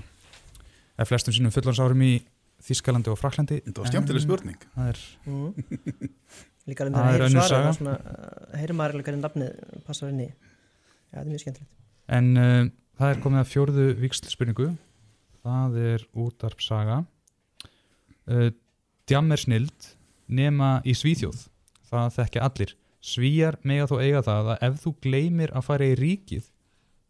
eða 0.96 1.08
flestum 1.10 1.34
sínum 1.36 1.52
fullansárum 1.54 2.04
í 2.06 2.12
Þískalandi 2.62 3.10
og 3.10 3.18
Fraklandi. 3.18 3.58
Þetta 3.66 3.82
var 3.82 3.90
skemmtileg 3.90 4.22
En 4.22 4.28
spurning. 4.28 4.64
Það 4.76 4.92
er. 4.92 5.02
Líka 6.70 6.86
um 6.88 6.94
það 6.94 7.02
það 7.02 7.16
er 7.18 7.26
önnur 7.26 7.48
saga. 7.50 7.72
uh, 7.90 8.58
heyri 8.60 8.76
maður 8.78 8.96
alveg 8.96 9.08
hvernig 9.10 9.24
nafnið 9.26 9.82
passar 9.88 10.12
inn 10.14 10.22
í 10.24 10.28
Já, 10.30 10.36
þetta 11.18 11.24
er 11.26 11.32
mjög 11.32 11.42
skemmtilegt 11.46 11.78
En 12.10 12.32
uh, 12.39 12.66
það 12.98 13.14
er 13.14 13.22
komið 13.22 13.42
að 13.42 13.50
fjórðu 13.52 13.86
vikslspurningu. 14.02 14.68
Það 15.42 15.78
er 15.82 16.06
útarpsaga. 16.14 17.02
Uh, 18.31 18.50
Djam 19.06 19.34
er 19.34 19.42
snild 19.42 19.89
nema 20.31 20.76
í 20.86 20.94
Svíþjóð. 20.97 21.48
Það 21.90 22.14
þekkja 22.16 22.47
allir. 22.47 22.76
Svíjar 23.02 23.58
mega 23.66 23.89
þó 23.90 23.97
eiga 23.98 24.22
það 24.22 24.52
að 24.55 24.64
ef 24.68 24.76
þú 24.84 24.92
gleymir 25.02 25.52
að 25.58 25.66
fara 25.66 25.89
í 25.90 25.97
ríkið 25.98 26.47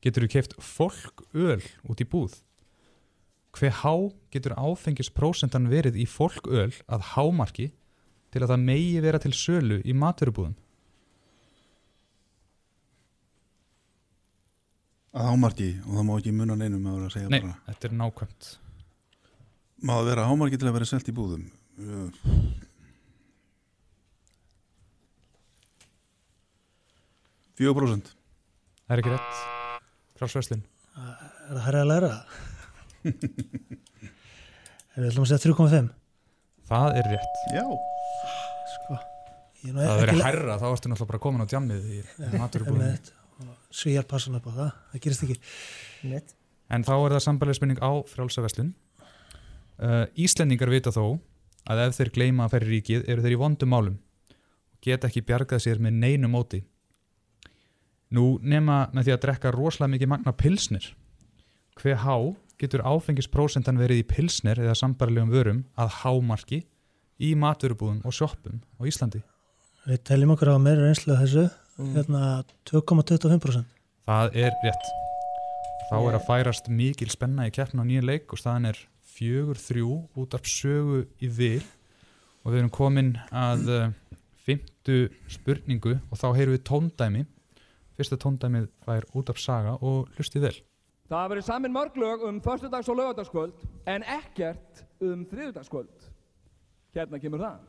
getur 0.03 0.25
þú 0.25 0.31
keft 0.33 0.57
fólköl 0.65 1.61
út 1.85 2.01
í 2.01 2.07
búð? 2.09 2.39
Hve 3.53 3.69
há 3.83 3.95
getur 4.33 4.57
áfengisprósentan 4.57 5.69
verið 5.69 5.99
í 6.01 6.07
fólköl 6.09 6.73
að 6.89 7.09
hámarki 7.13 7.69
til 8.33 8.41
að 8.41 8.55
það 8.55 8.65
megi 8.65 9.03
vera 9.05 9.21
til 9.21 9.35
sölu 9.37 9.83
í 9.85 9.93
maturubúðum? 9.93 10.57
Að 15.13 15.27
hámarki 15.29 15.69
og 15.85 15.97
það 15.99 16.07
má 16.09 16.13
ekki 16.17 16.33
muna 16.33 16.55
neinum 16.57 16.87
að 16.89 16.95
vera 16.97 17.09
að 17.11 17.15
segja 17.17 17.31
Nei, 17.33 17.41
bara 17.45 17.57
þetta 17.69 17.89
er 17.89 17.95
nákvæmt. 18.01 18.51
Má 19.83 19.93
það 19.99 20.09
vera 20.09 20.27
hámarki 20.31 20.61
til 20.63 20.69
að 20.71 20.77
vera 20.79 20.89
selt 20.89 21.11
í 21.11 21.17
búðum? 21.17 21.45
Fjögur 27.59 27.77
prósent 27.83 28.13
Það 28.87 28.95
er 28.95 29.03
ekki 29.03 29.13
rétt. 29.13 29.43
Frálsverslun. 30.21 30.63
Er 30.97 31.53
það 31.53 31.65
herra 31.67 31.83
að 31.85 31.91
læra? 31.93 32.13
Er 34.93 35.01
við 35.01 35.09
ætlum 35.09 35.25
að 35.25 35.31
segja 35.31 35.45
3,5? 35.49 35.87
Það 36.69 36.97
er 37.01 37.07
rétt. 37.09 37.39
Já. 37.57 37.63
Sko, 38.75 38.97
er 38.99 39.73
Það 39.73 39.79
ekki 39.79 40.03
verið 40.03 40.21
hærra, 40.27 40.57
þá 40.61 40.67
ertu 40.69 40.91
náttúrulega 40.93 41.09
bara 41.15 41.23
komin 41.25 41.45
á 41.45 41.47
djammið 41.49 41.87
í. 41.89 42.01
Og 42.03 43.22
Svíjar 43.73 44.07
passan 44.09 44.39
upp 44.39 44.47
á 44.49 44.53
það, 44.53 44.71
það 44.93 45.05
gerist 45.07 45.27
ekki. 45.27 45.37
Nett. 46.11 46.35
En 46.73 46.85
þá 46.87 46.95
er 46.97 47.15
það 47.15 47.25
sambarlega 47.27 47.59
spurning 47.59 47.83
á 47.83 47.93
frjálsaverslun. 48.13 48.73
Uh, 49.83 50.05
Íslendingar 50.21 50.71
vita 50.73 50.93
þó 50.95 51.19
að 51.69 51.85
ef 51.87 51.97
þeir 51.99 52.13
gleyma 52.17 52.47
að 52.47 52.55
ferja 52.57 52.71
ríkið 52.71 53.09
eru 53.11 53.25
þeir 53.25 53.35
í 53.35 53.41
vondum 53.41 53.73
málum 53.73 53.99
og 53.99 54.79
geta 54.85 55.09
ekki 55.09 55.25
bjargað 55.27 55.65
sér 55.65 55.83
með 55.83 55.99
neinu 56.03 56.31
móti. 56.31 56.63
Nú 58.13 58.37
nema 58.43 58.87
með 58.93 59.09
því 59.09 59.15
að 59.15 59.23
drekka 59.25 59.53
rosalega 59.55 59.95
mikið 59.95 60.13
magna 60.13 60.35
pilsnir. 60.37 60.89
Hve 61.81 61.97
há 61.97 62.17
getur 62.61 62.85
áfengisprósentan 62.85 63.81
verið 63.81 64.03
í 64.03 64.09
pilsnir 64.09 64.61
eða 64.61 64.77
sambarlegum 64.79 65.33
vörum 65.33 65.63
að 65.81 65.97
hámarki 66.03 66.61
í 67.23 67.33
maturubúðum 67.39 68.03
og 68.07 68.15
sjoppum 68.15 68.61
á 68.79 68.83
Íslandi? 68.87 69.23
Við 69.87 70.03
teljum 70.07 70.35
okkur 70.37 70.53
á 70.55 70.63
meira 70.63 70.85
reynslu 70.85 71.15
af 71.15 71.25
þessu, 71.25 71.47
Mm. 71.79 71.93
hérna 71.97 72.23
2,25%. 72.69 73.65
Það 74.07 74.37
er 74.43 74.57
rétt. 74.65 74.91
Þá 75.89 75.97
er 76.01 76.17
að 76.17 76.27
færast 76.27 76.69
mikil 76.73 77.11
spenna 77.13 77.47
í 77.49 77.53
keppna 77.55 77.85
á 77.85 77.89
nýja 77.89 78.03
leik 78.05 78.33
og 78.33 78.41
staðan 78.41 78.71
er 78.73 78.81
fjögur 79.13 79.61
þrjú 79.61 79.95
út 80.19 80.35
af 80.37 80.49
sögu 80.49 81.05
í 81.21 81.29
vil 81.29 81.65
og 82.43 82.53
við 82.53 82.59
erum 82.63 82.73
komin 82.73 83.13
að 83.29 83.69
uh, 83.71 83.85
fymtu 84.43 84.99
spurningu 85.31 85.99
og 86.11 86.19
þá 86.19 86.29
heyrum 86.39 86.57
við 86.57 86.65
tóndæmi. 86.69 87.25
Fyrsta 87.97 88.19
tóndæmið 88.21 88.69
fær 88.87 89.07
út 89.17 89.31
af 89.31 89.41
saga 89.41 89.77
og 89.81 90.09
hlustið 90.17 90.49
vel. 90.49 90.55
Það 91.13 91.29
verið 91.35 91.45
samin 91.45 91.75
mörg 91.75 91.99
lög 92.01 92.25
um 92.25 92.41
föstudags- 92.41 92.89
og 92.89 92.97
lögadagskvöld 92.97 93.67
en 93.87 94.03
ekkert 94.03 94.85
um 95.05 95.27
þriðudagskvöld. 95.29 96.09
Hérna 96.97 97.21
kemur 97.21 97.45
það. 97.45 97.61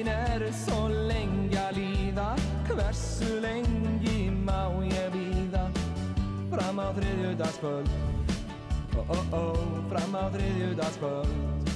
Helgin 0.00 0.16
er 0.16 0.52
svo 0.56 0.86
lengi 0.88 1.56
að 1.60 1.76
líða 1.76 2.28
Hversu 2.70 3.34
lengi 3.42 4.30
má 4.32 4.72
ég 4.88 5.10
býða 5.12 5.66
Fram 6.48 6.80
á 6.80 6.88
þriðjudagskvöld. 6.96 7.90
Ó, 8.96 9.00
ó, 9.04 9.18
ó, 9.36 9.42
fram 9.90 10.16
á 10.16 10.24
þriðjudagskvöld. 10.32 11.68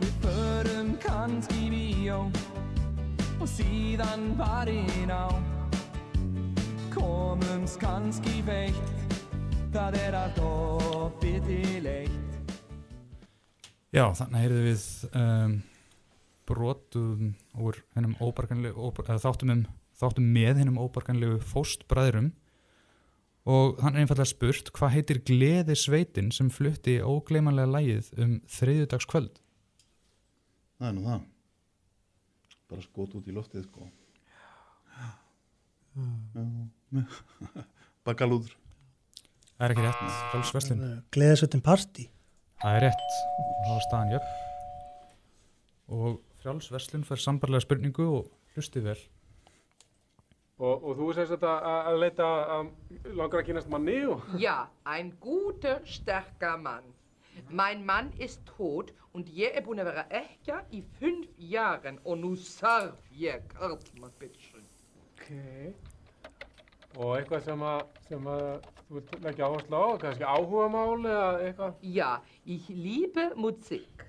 Við 0.00 0.16
förum 0.24 0.96
kannski 1.04 1.60
í 1.60 1.70
bíó 1.76 2.18
Og 3.42 3.46
síðan 3.58 4.32
farin 4.40 5.12
á. 5.12 5.28
Komumst 6.96 7.76
kannski 7.82 8.40
feitt 8.48 8.98
Það 9.76 10.00
er 10.06 10.20
allt 10.24 10.44
opið 10.48 11.42
til 11.44 11.92
eitt 11.92 12.31
Já, 13.92 14.06
þannig 14.16 14.40
heyrðum 14.40 14.66
við 14.66 14.84
um, 15.20 15.56
brotum 16.48 17.32
úr 17.60 17.76
óbar, 18.22 18.46
þáttum, 19.20 19.52
um, 19.52 19.64
þáttum 20.00 20.30
með 20.32 20.62
hennum 20.62 20.78
óbarkanlegu 20.80 21.42
fóstbræðrum 21.50 22.30
og 23.42 23.76
þannig 23.82 23.98
er 23.98 24.04
einfallega 24.06 24.30
spurt 24.30 24.70
hvað 24.72 24.94
heitir 24.96 25.20
gleði 25.26 25.76
sveitin 25.76 26.30
sem 26.32 26.48
flutti 26.52 27.00
ógleymanlega 27.02 27.74
lægið 27.74 28.08
um 28.22 28.32
þriðjudagskvöld? 28.54 29.42
Það 30.78 30.88
er 30.88 30.96
nú 30.96 31.04
það 31.10 31.28
Bara 32.72 32.86
skot 32.86 33.18
út 33.18 33.28
í 33.28 33.36
loftið 33.36 33.68
sko 33.68 33.90
Já. 34.96 35.08
Bakalúður 38.08 38.56
Það 39.62 39.68
er 39.68 39.72
ekki 39.76 39.82
rétt, 39.84 40.14
frálsverslun. 40.32 40.78
Gleðisveitin 41.14 41.60
Party. 41.62 42.08
Það 42.62 42.76
er 42.78 42.84
rétt, 42.84 43.14
þá 43.66 43.70
er 43.74 43.80
staðan 43.82 44.10
jöfn. 44.12 44.34
Og 45.92 46.18
frjálsverslun 46.44 47.02
fær 47.08 47.18
sambarlega 47.18 47.64
spurningu 47.64 48.04
og 48.20 48.28
hlustið 48.54 48.84
vel. 48.86 49.00
Og, 50.62 50.76
og 50.76 50.92
þú 50.94 51.08
segist 51.16 51.32
þetta 51.34 51.56
að, 51.58 51.78
að 51.90 51.96
leita 52.04 52.28
að 52.54 52.68
langar 53.18 53.40
að 53.40 53.48
kynast 53.48 53.70
manni 53.72 53.96
og... 54.06 54.28
Ja, 54.38 54.68
ein 54.86 55.10
guter, 55.24 55.80
sterker 55.90 56.60
Mann. 56.62 56.86
Mein 57.50 57.82
Mann 57.88 58.12
ist 58.22 58.44
tot 58.46 58.92
und 59.10 59.32
ég 59.34 59.58
er 59.58 59.66
búin 59.66 59.82
að 59.82 59.90
vera 59.90 60.04
ekja 60.20 60.60
í 60.70 60.84
fünf 61.00 61.26
jahren 61.42 61.98
og 62.04 62.20
nú 62.22 62.36
sarf 62.38 63.10
ég 63.18 63.42
karlmann, 63.56 64.14
bitteschön. 64.22 64.68
Ok. 65.16 65.32
Og 66.94 67.16
eitthvað 67.16 67.42
sem 67.48 67.66
að, 67.72 67.82
sem 68.06 68.30
að 68.36 68.46
þú 68.92 69.00
vilt 69.00 69.24
leggja 69.24 69.48
áherslu 69.48 69.78
á, 69.80 69.88
kannski 70.02 70.26
áhugamál 70.28 71.06
eða 71.08 71.28
eitthvað? 71.46 71.76
Ja, 71.82 72.10
ich 72.44 72.68
liebe 72.68 73.30
Musik. 73.36 74.04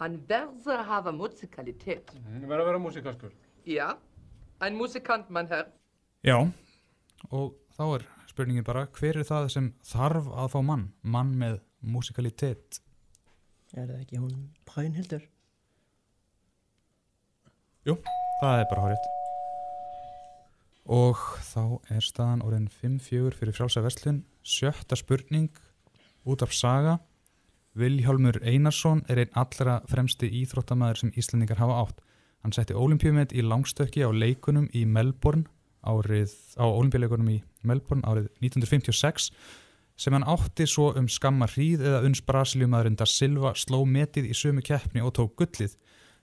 Hann 0.00 0.18
verður 0.28 0.80
að 0.82 0.88
hafa 0.90 1.12
musikalitet. 1.14 2.10
Mm, 2.18 2.42
verður 2.42 2.64
að 2.64 2.70
vera 2.70 2.82
músikalskur. 2.82 3.36
Ja, 3.66 3.94
ein 4.60 4.76
Musikant, 4.76 5.30
mein 5.30 5.48
Herr. 5.48 5.70
Já, 6.26 6.36
og 7.30 7.54
þá 7.78 7.84
er 7.86 8.06
spurningin 8.28 8.66
bara, 8.66 8.86
hver 8.98 9.22
er 9.22 9.28
það 9.28 9.48
sem 9.54 9.72
þarf 9.86 10.28
að 10.28 10.52
fá 10.52 10.60
mann? 10.66 10.90
Mann 11.02 11.32
með 11.40 11.60
musikalitet. 11.80 12.82
Er 13.72 13.88
það 13.88 14.00
ekki 14.02 14.20
hún 14.20 14.48
Pænhildur? 14.68 15.24
Jú, 17.86 18.00
það 18.42 18.64
er 18.64 18.72
bara 18.72 18.88
hárið. 18.88 19.15
Og 20.86 21.18
þá 21.42 21.82
er 21.90 22.04
staðan 22.04 22.44
orðin 22.46 22.68
5-4 22.70 23.34
fyrir 23.34 23.56
frjálsa 23.56 23.82
verslun. 23.82 24.22
Sjötta 24.46 24.98
spurning 24.98 25.50
út 26.26 26.42
af 26.46 26.54
saga. 26.54 27.00
Viljálmur 27.76 28.38
Einarsson 28.46 29.02
er 29.10 29.20
einn 29.24 29.34
allra 29.36 29.80
fremsti 29.90 30.30
íþróttamæður 30.40 31.02
sem 31.02 31.12
Íslandingar 31.18 31.60
hafa 31.60 31.80
átt. 31.82 31.98
Hann 32.46 32.54
setti 32.54 32.76
olimpíumet 32.78 33.34
í 33.34 33.42
langstökki 33.42 34.06
á 34.06 34.10
leikunum 34.14 34.70
í 34.72 34.86
Melbourne 34.86 35.48
árið, 35.86 36.32
á 36.56 36.64
olimpíuleikunum 36.66 37.30
í 37.34 37.40
Melbourne 37.66 38.06
árið 38.06 38.30
1956 38.40 39.30
sem 39.96 40.12
hann 40.12 40.26
átti 40.28 40.66
svo 40.68 40.90
um 40.98 41.08
skamma 41.08 41.48
hríð 41.48 41.84
eða 41.88 42.02
uns 42.06 42.20
Brasiliumadurinn 42.26 42.98
da 43.00 43.06
Silva 43.08 43.54
sló 43.56 43.82
metið 43.88 44.28
í 44.30 44.36
sömu 44.36 44.64
keppni 44.64 45.02
og 45.04 45.14
tók 45.16 45.36
gullið. 45.40 45.76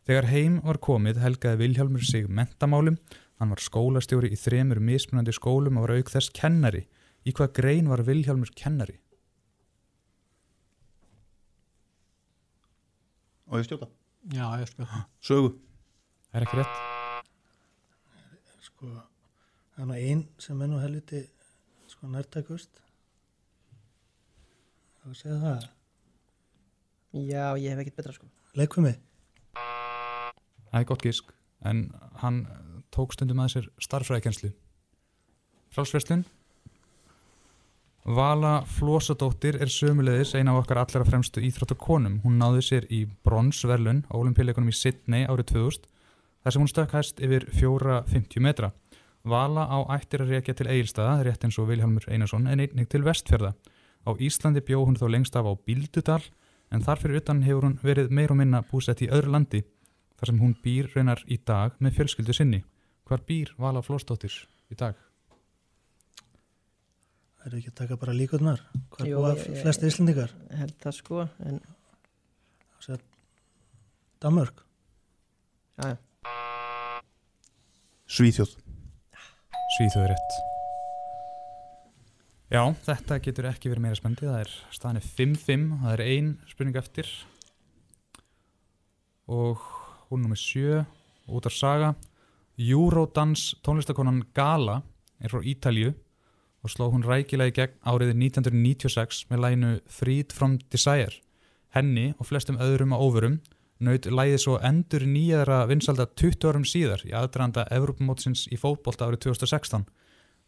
Þegar 0.06 0.30
heim 0.30 0.58
var 0.66 0.80
komið 0.84 1.22
helgaði 1.24 1.62
Viljálmur 1.64 2.04
sig 2.06 2.28
mentamálum, 2.30 3.00
hann 3.44 3.52
var 3.52 3.60
skólastjóri 3.60 4.32
í 4.32 4.40
þremur 4.40 4.80
mismunandi 4.80 5.34
skólum 5.36 5.76
og 5.78 5.88
var 5.88 5.98
auk 6.00 6.12
þess 6.14 6.32
kennari. 6.32 6.86
Í 7.28 7.36
hvað 7.36 7.52
grein 7.60 7.90
var 7.92 8.04
Viljálmur 8.08 8.52
kennari? 8.56 8.96
Og 13.52 13.60
ég 13.60 13.68
stjóta 13.68 13.92
Já, 14.32 14.48
ég 14.62 14.70
skjóta. 14.72 15.04
Sögu 15.20 15.52
Það 16.32 16.40
er 16.40 16.46
ekki 16.48 16.58
rétt. 16.58 16.78
Sko, 18.64 18.88
það 19.76 19.84
er 19.84 19.90
nú 19.90 19.98
einn 20.00 20.24
sem 20.42 20.64
er 20.64 20.72
nú 20.72 20.80
helviti 20.82 21.20
sko 21.92 22.10
nærtækust. 22.10 22.80
Það 24.98 25.04
var 25.04 25.14
að 25.14 25.20
segja 25.20 25.38
það. 25.44 25.68
Já, 27.28 27.44
ég 27.62 27.68
hef 27.70 27.84
ekkert 27.84 28.00
betra 28.00 28.16
sko. 28.16 28.32
Leikum 28.58 28.88
við. 28.88 28.98
Það 30.72 30.80
er 30.80 30.90
gott 30.90 31.06
gísk, 31.06 31.30
en 31.70 31.86
hann 32.24 32.42
tók 32.94 33.16
stundum 33.16 33.42
að 33.44 33.56
sér 33.56 33.68
starfræðikenslu. 33.82 34.54
Frálsverslun. 35.74 36.24
Vala 38.04 38.66
Flósadóttir 38.68 39.56
er 39.64 39.72
sömulegðis 39.72 40.34
eina 40.36 40.52
af 40.52 40.66
okkar 40.66 40.82
allra 40.82 41.06
fremstu 41.08 41.42
íþróttakonum. 41.48 42.20
Hún 42.26 42.36
náði 42.42 42.64
sér 42.68 42.88
í 42.92 43.06
bronsverlun 43.24 44.04
á 44.12 44.14
olimpíuleikunum 44.20 44.70
í 44.70 44.76
Sydney 44.76 45.24
árið 45.24 45.54
2000 45.54 45.88
þar 46.44 46.56
sem 46.56 46.64
hún 46.64 46.72
stökk 46.72 46.96
hæst 46.98 47.22
yfir 47.24 47.48
4,50 47.56 48.44
metra. 48.44 48.74
Vala 49.24 49.64
á 49.72 49.80
ættir 49.96 50.26
að 50.26 50.34
rekja 50.36 50.54
til 50.60 50.68
Egilstaða, 50.68 51.22
rétt 51.24 51.46
eins 51.48 51.56
og 51.56 51.70
Vilhelmur 51.70 52.04
Einarsson, 52.12 52.44
en 52.52 52.60
einnig 52.60 52.90
til 52.92 53.06
Vestfjörða. 53.08 53.54
Á 54.04 54.12
Íslandi 54.20 54.60
bjó 54.60 54.82
hún 54.84 55.00
þó 55.00 55.08
lengst 55.08 55.38
af 55.40 55.48
á 55.48 55.56
Bíldudal, 55.56 56.20
en 56.76 56.84
þar 56.84 57.00
fyrir 57.00 57.22
utan 57.22 57.46
hefur 57.48 57.70
hún 57.70 57.80
verið 57.80 58.12
meir 58.12 58.36
og 58.36 58.42
minna 58.42 58.60
búsett 58.68 59.00
í 59.00 59.08
öðru 59.08 59.32
landi. 59.32 59.64
þar 60.20 60.30
sem 60.32 60.40
hún 60.40 60.54
býr 60.64 60.88
raunar 60.96 61.20
í 61.28 61.38
dag 61.44 61.74
með 61.84 61.98
fjölskyldu 61.98 62.34
sinni. 62.36 62.62
Hvar 63.08 63.22
býr 63.28 63.52
Vala 63.60 63.82
Flósdóttir 63.84 64.34
í 64.72 64.78
dag? 64.80 64.96
Það 67.38 67.48
eru 67.50 67.60
ekki 67.60 67.72
að 67.74 67.80
taka 67.82 67.98
bara 68.00 68.14
líkurnar. 68.16 68.62
Hvað 68.94 69.10
Jú, 69.10 69.18
búa 69.20 69.34
ég- 69.36 69.62
flesti 69.62 69.90
íslendingar? 69.90 70.32
Ég 70.52 70.58
held 70.64 70.78
það 70.80 70.94
sko, 71.02 71.30
en 71.44 71.60
Danmörk. 74.24 74.62
Já, 75.84 75.98
Svíþjóð. 78.08 78.54
Svíþjóð 79.76 80.04
er 80.06 80.12
rétt. 80.14 80.36
Já, 82.54 82.62
þetta 82.86 83.18
getur 83.26 83.48
ekki 83.50 83.72
verið 83.72 83.82
meira 83.84 83.96
spendið. 84.00 84.30
Það 84.30 84.40
er 84.46 84.52
staðan 84.72 85.00
er 85.02 85.08
5-5, 85.18 85.66
það 85.82 85.94
er 85.98 86.04
ein 86.06 86.30
spurning 86.48 86.78
eftir. 86.80 87.10
Og 89.28 89.58
hún 90.10 90.22
nummer 90.24 90.38
7, 90.40 90.86
út 91.28 91.46
af 91.50 91.52
saga. 91.52 91.96
Eurodance 92.58 93.56
tónlistakonan 93.66 94.28
Gala 94.34 94.84
er 95.18 95.32
frá 95.34 95.42
Ítalju 95.42 95.96
og 96.64 96.70
sló 96.70 96.92
hún 96.94 97.02
rækilega 97.02 97.50
í 97.50 97.56
gegn 97.58 97.80
árið 97.82 98.12
1996 98.14 99.24
með 99.32 99.42
læginu 99.42 99.72
Freed 99.90 100.36
from 100.38 100.60
Desire. 100.70 101.18
Henni 101.74 102.12
og 102.20 102.30
flestum 102.30 102.60
öðrum 102.62 102.94
á 102.94 103.02
óvörum 103.02 103.40
naut 103.82 104.06
lægið 104.06 104.38
svo 104.44 104.60
endur 104.62 105.02
nýjara 105.02 105.64
vinsalda 105.66 106.06
20 106.14 106.46
árum 106.52 106.68
síðar 106.68 107.02
í 107.10 107.16
aðdraðanda 107.18 107.66
Evropamótsins 107.74 108.46
í 108.54 108.60
fótbolta 108.62 109.10
árið 109.10 109.24
2016. 109.34 109.90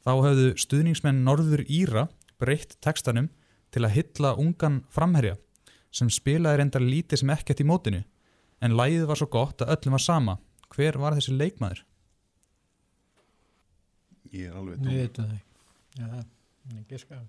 Þá 0.06 0.14
höfðu 0.14 0.53
stuðningsmenn 0.61 1.25
Norður 1.25 1.66
Íra 1.66 2.06
breytt 2.38 2.77
textanum 2.85 3.32
til 3.74 3.82
að 3.82 3.98
hylla 3.98 4.35
ungan 4.38 4.84
framherja 4.93 5.40
sem 5.90 6.14
spilaði 6.14 6.61
reyndar 6.61 6.85
lítið 6.85 7.24
sem 7.24 7.34
ekkert 7.34 7.66
í 7.66 7.67
mótinu 7.67 8.06
en 8.61 8.77
lægið 8.77 9.09
var 9.09 9.17
svo 9.17 9.32
gott 9.34 9.66
að 9.66 9.74
öllum 9.74 9.98
var 9.98 10.06
sama. 10.06 10.40
Hver 10.69 11.01
var 11.01 11.17
þessi 11.17 11.34
leikmaður? 11.34 11.82
Ég 14.35 14.49
er 14.49 14.55
alveg 14.59 14.81
Við 14.83 15.01
veitum 15.01 15.30
það 15.30 15.35
ekki. 15.35 15.53
Já, 15.95 16.05
það 16.11 16.80
er 16.80 16.85
giska. 16.91 17.19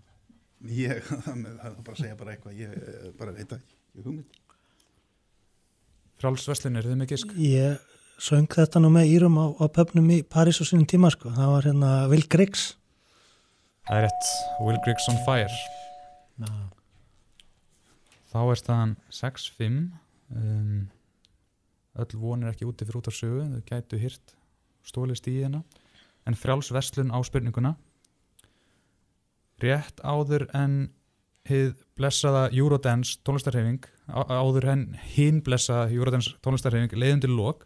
Ég, 0.76 1.10
það 1.26 1.44
er 1.46 1.76
bara 1.76 1.94
að 1.94 2.00
segja 2.00 2.16
bara 2.18 2.34
eitthvað, 2.34 2.56
ég 2.58 2.72
eh, 2.80 3.10
bara 3.18 3.34
veit 3.36 3.52
það 3.52 3.60
ég 3.96 4.08
hugmynd. 4.08 4.40
Frjálsveslin, 6.16 6.78
er 6.80 6.88
þið 6.88 6.98
með 7.02 7.12
gisk? 7.12 7.34
Ég 7.36 7.94
söng 8.16 8.48
þetta 8.48 8.80
nú 8.80 8.90
með 8.94 9.10
Írum 9.12 9.36
á, 9.36 9.46
á 9.60 9.64
pöfnum 9.68 10.08
í 10.14 10.22
París 10.24 10.60
á 10.60 10.64
sínum 10.64 10.88
tíma 10.88 11.10
sko. 11.12 11.30
Það 11.36 11.52
var 11.52 11.68
hérna 11.68 11.90
Will 12.10 12.24
Griggs. 12.32 12.70
Það 13.86 14.00
er 14.00 14.06
rétt, 14.08 14.30
Will 14.64 14.80
Griggs 14.86 15.08
on 15.12 15.20
Fire. 15.26 15.60
Ná. 16.40 16.50
Þá 18.32 18.38
er 18.42 18.60
staðan 18.60 18.96
6-5. 19.12 19.76
Um, 20.34 20.86
öll 22.00 22.16
von 22.20 22.42
er 22.42 22.54
ekki 22.54 22.66
úti 22.68 22.88
fyrir 22.88 22.98
út 23.02 23.12
af 23.12 23.16
sögu, 23.16 23.44
þau 23.52 23.68
gætu 23.68 24.00
hyrt 24.00 24.34
stólist 24.86 25.28
í 25.30 25.36
hérna. 25.38 25.62
En 26.26 26.34
frjálsveslun 26.34 27.12
á 27.14 27.18
spurninguna. 27.22 27.76
Rétt 29.62 30.02
áður 30.02 30.48
en 30.56 30.90
hið 31.46 31.76
blessaða 31.96 32.48
Eurodance 32.50 33.20
tónlistarhefing, 33.24 33.84
áður 34.10 34.66
en 34.72 34.82
hinn 35.14 35.40
blessaða 35.46 35.92
Eurodance 35.94 36.34
tónlistarhefing 36.44 36.96
leiðundir 36.98 37.32
lók, 37.32 37.62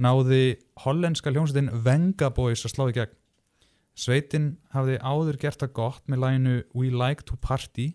náði 0.00 0.56
hollenska 0.82 1.30
hljómsveitin 1.30 1.70
Venga 1.84 2.30
Boys 2.34 2.64
að 2.64 2.74
slá 2.74 2.88
í 2.88 2.96
gegn. 2.96 3.12
Sveitin 3.94 4.48
hafði 4.74 4.96
áður 4.98 5.38
gert 5.38 5.60
það 5.60 5.76
gott 5.76 6.08
með 6.10 6.24
læginu 6.24 6.54
We 6.74 6.88
Like 6.90 7.28
to 7.28 7.36
Party 7.38 7.92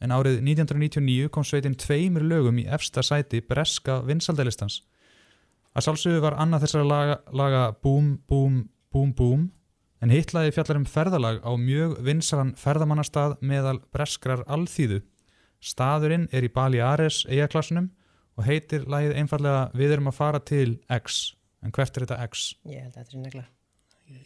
en 0.00 0.12
árið 0.12 0.40
1999 0.40 1.30
kom 1.32 1.44
sveitin 1.44 1.76
tveimur 1.80 2.24
lögum 2.24 2.60
í 2.60 2.64
efsta 2.64 3.04
sæti 3.04 3.42
breska 3.44 4.00
vinsaldælistans. 4.08 4.80
Að 5.74 5.88
sjálfsögðu 5.88 6.22
var 6.22 6.36
annað 6.40 6.64
þessara 6.64 6.88
laga, 6.88 7.18
laga 7.32 7.62
Boom 7.82 8.14
Boom 8.28 8.62
Boom 8.94 9.10
Boom 9.18 9.48
en 10.04 10.12
hitlaði 10.12 10.52
fjallar 10.54 10.78
um 10.78 10.86
ferðalag 10.86 11.40
á 11.42 11.50
mjög 11.58 11.96
vinsalan 12.06 12.52
ferðamannastað 12.60 13.36
meðal 13.42 13.80
breskrar 13.94 14.44
alþýðu. 14.46 15.00
Staðurinn 15.64 16.28
er 16.30 16.46
í 16.46 16.52
Baleares 16.52 17.24
eigaklassunum 17.26 17.90
og 18.36 18.46
heitir 18.46 18.86
lagið 18.90 19.16
einfallega 19.18 19.66
Við 19.74 19.96
erum 19.96 20.12
að 20.12 20.18
fara 20.20 20.42
til 20.44 20.78
X. 20.92 21.34
En 21.64 21.72
hvert 21.74 21.96
er 21.96 22.06
þetta 22.06 22.22
X? 22.28 22.46
ég 22.68 22.84
held 22.84 22.94
að 22.94 23.02
þetta 23.02 23.18
er 23.18 23.26
negla. 23.26 23.44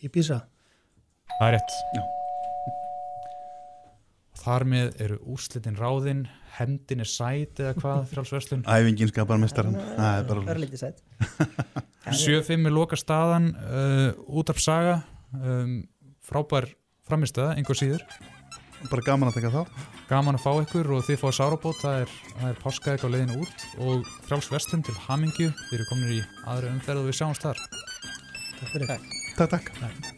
Ibiza. 0.02 0.42
Það 1.38 1.48
er 1.48 1.60
rétt. 1.60 1.76
Já. 1.94 2.17
Þar 4.48 4.64
með 4.64 5.00
eru 5.04 5.16
úrslitin 5.28 5.76
ráðinn, 5.76 6.22
hendin 6.56 7.04
er 7.04 7.08
sæt 7.10 7.60
eða 7.60 7.74
hvað, 7.76 7.98
frjálsverslun. 8.14 8.64
Æfingin 8.64 9.10
skapar 9.10 9.36
er 10.22 10.24
bara... 10.30 10.44
Örlítið 10.54 10.80
sætt. 10.80 11.02
7-5 12.08 12.64
er 12.70 12.72
loka 12.72 12.96
staðan, 12.96 13.50
uh, 13.60 14.16
út 14.40 14.48
af 14.48 14.62
saga, 14.64 15.02
um, 15.36 15.82
frábær 16.24 16.70
framistöða, 17.08 17.58
einhver 17.58 17.76
síður. 17.76 18.06
Bara 18.88 19.04
gaman 19.04 19.28
að 19.28 19.40
taka 19.40 19.52
þá. 19.52 19.86
Gaman 20.08 20.38
að 20.38 20.44
fá 20.46 20.52
ykkur 20.62 20.92
og 20.96 21.04
þið 21.04 21.20
fáið 21.20 21.36
sárabót, 21.42 21.80
það 21.82 22.04
er, 22.06 22.14
það 22.30 22.52
er 22.52 22.62
páskaðeg 22.62 23.04
á 23.04 23.08
leiðinu 23.12 23.40
út 23.42 23.66
og 23.84 24.12
frjálsverslun 24.30 24.86
til 24.86 24.96
hamingju, 25.08 25.50
þið 25.66 25.76
eru 25.80 25.90
komin 25.90 26.14
í 26.14 26.22
aðra 26.46 26.72
umferð 26.72 27.02
og 27.02 27.10
við 27.10 27.18
sjáumst 27.20 27.44
þar. 27.44 27.66
Takk 28.62 28.72
fyrir. 28.72 28.96
Takk, 29.36 29.52
takk. 29.58 29.76
takk. 29.82 30.17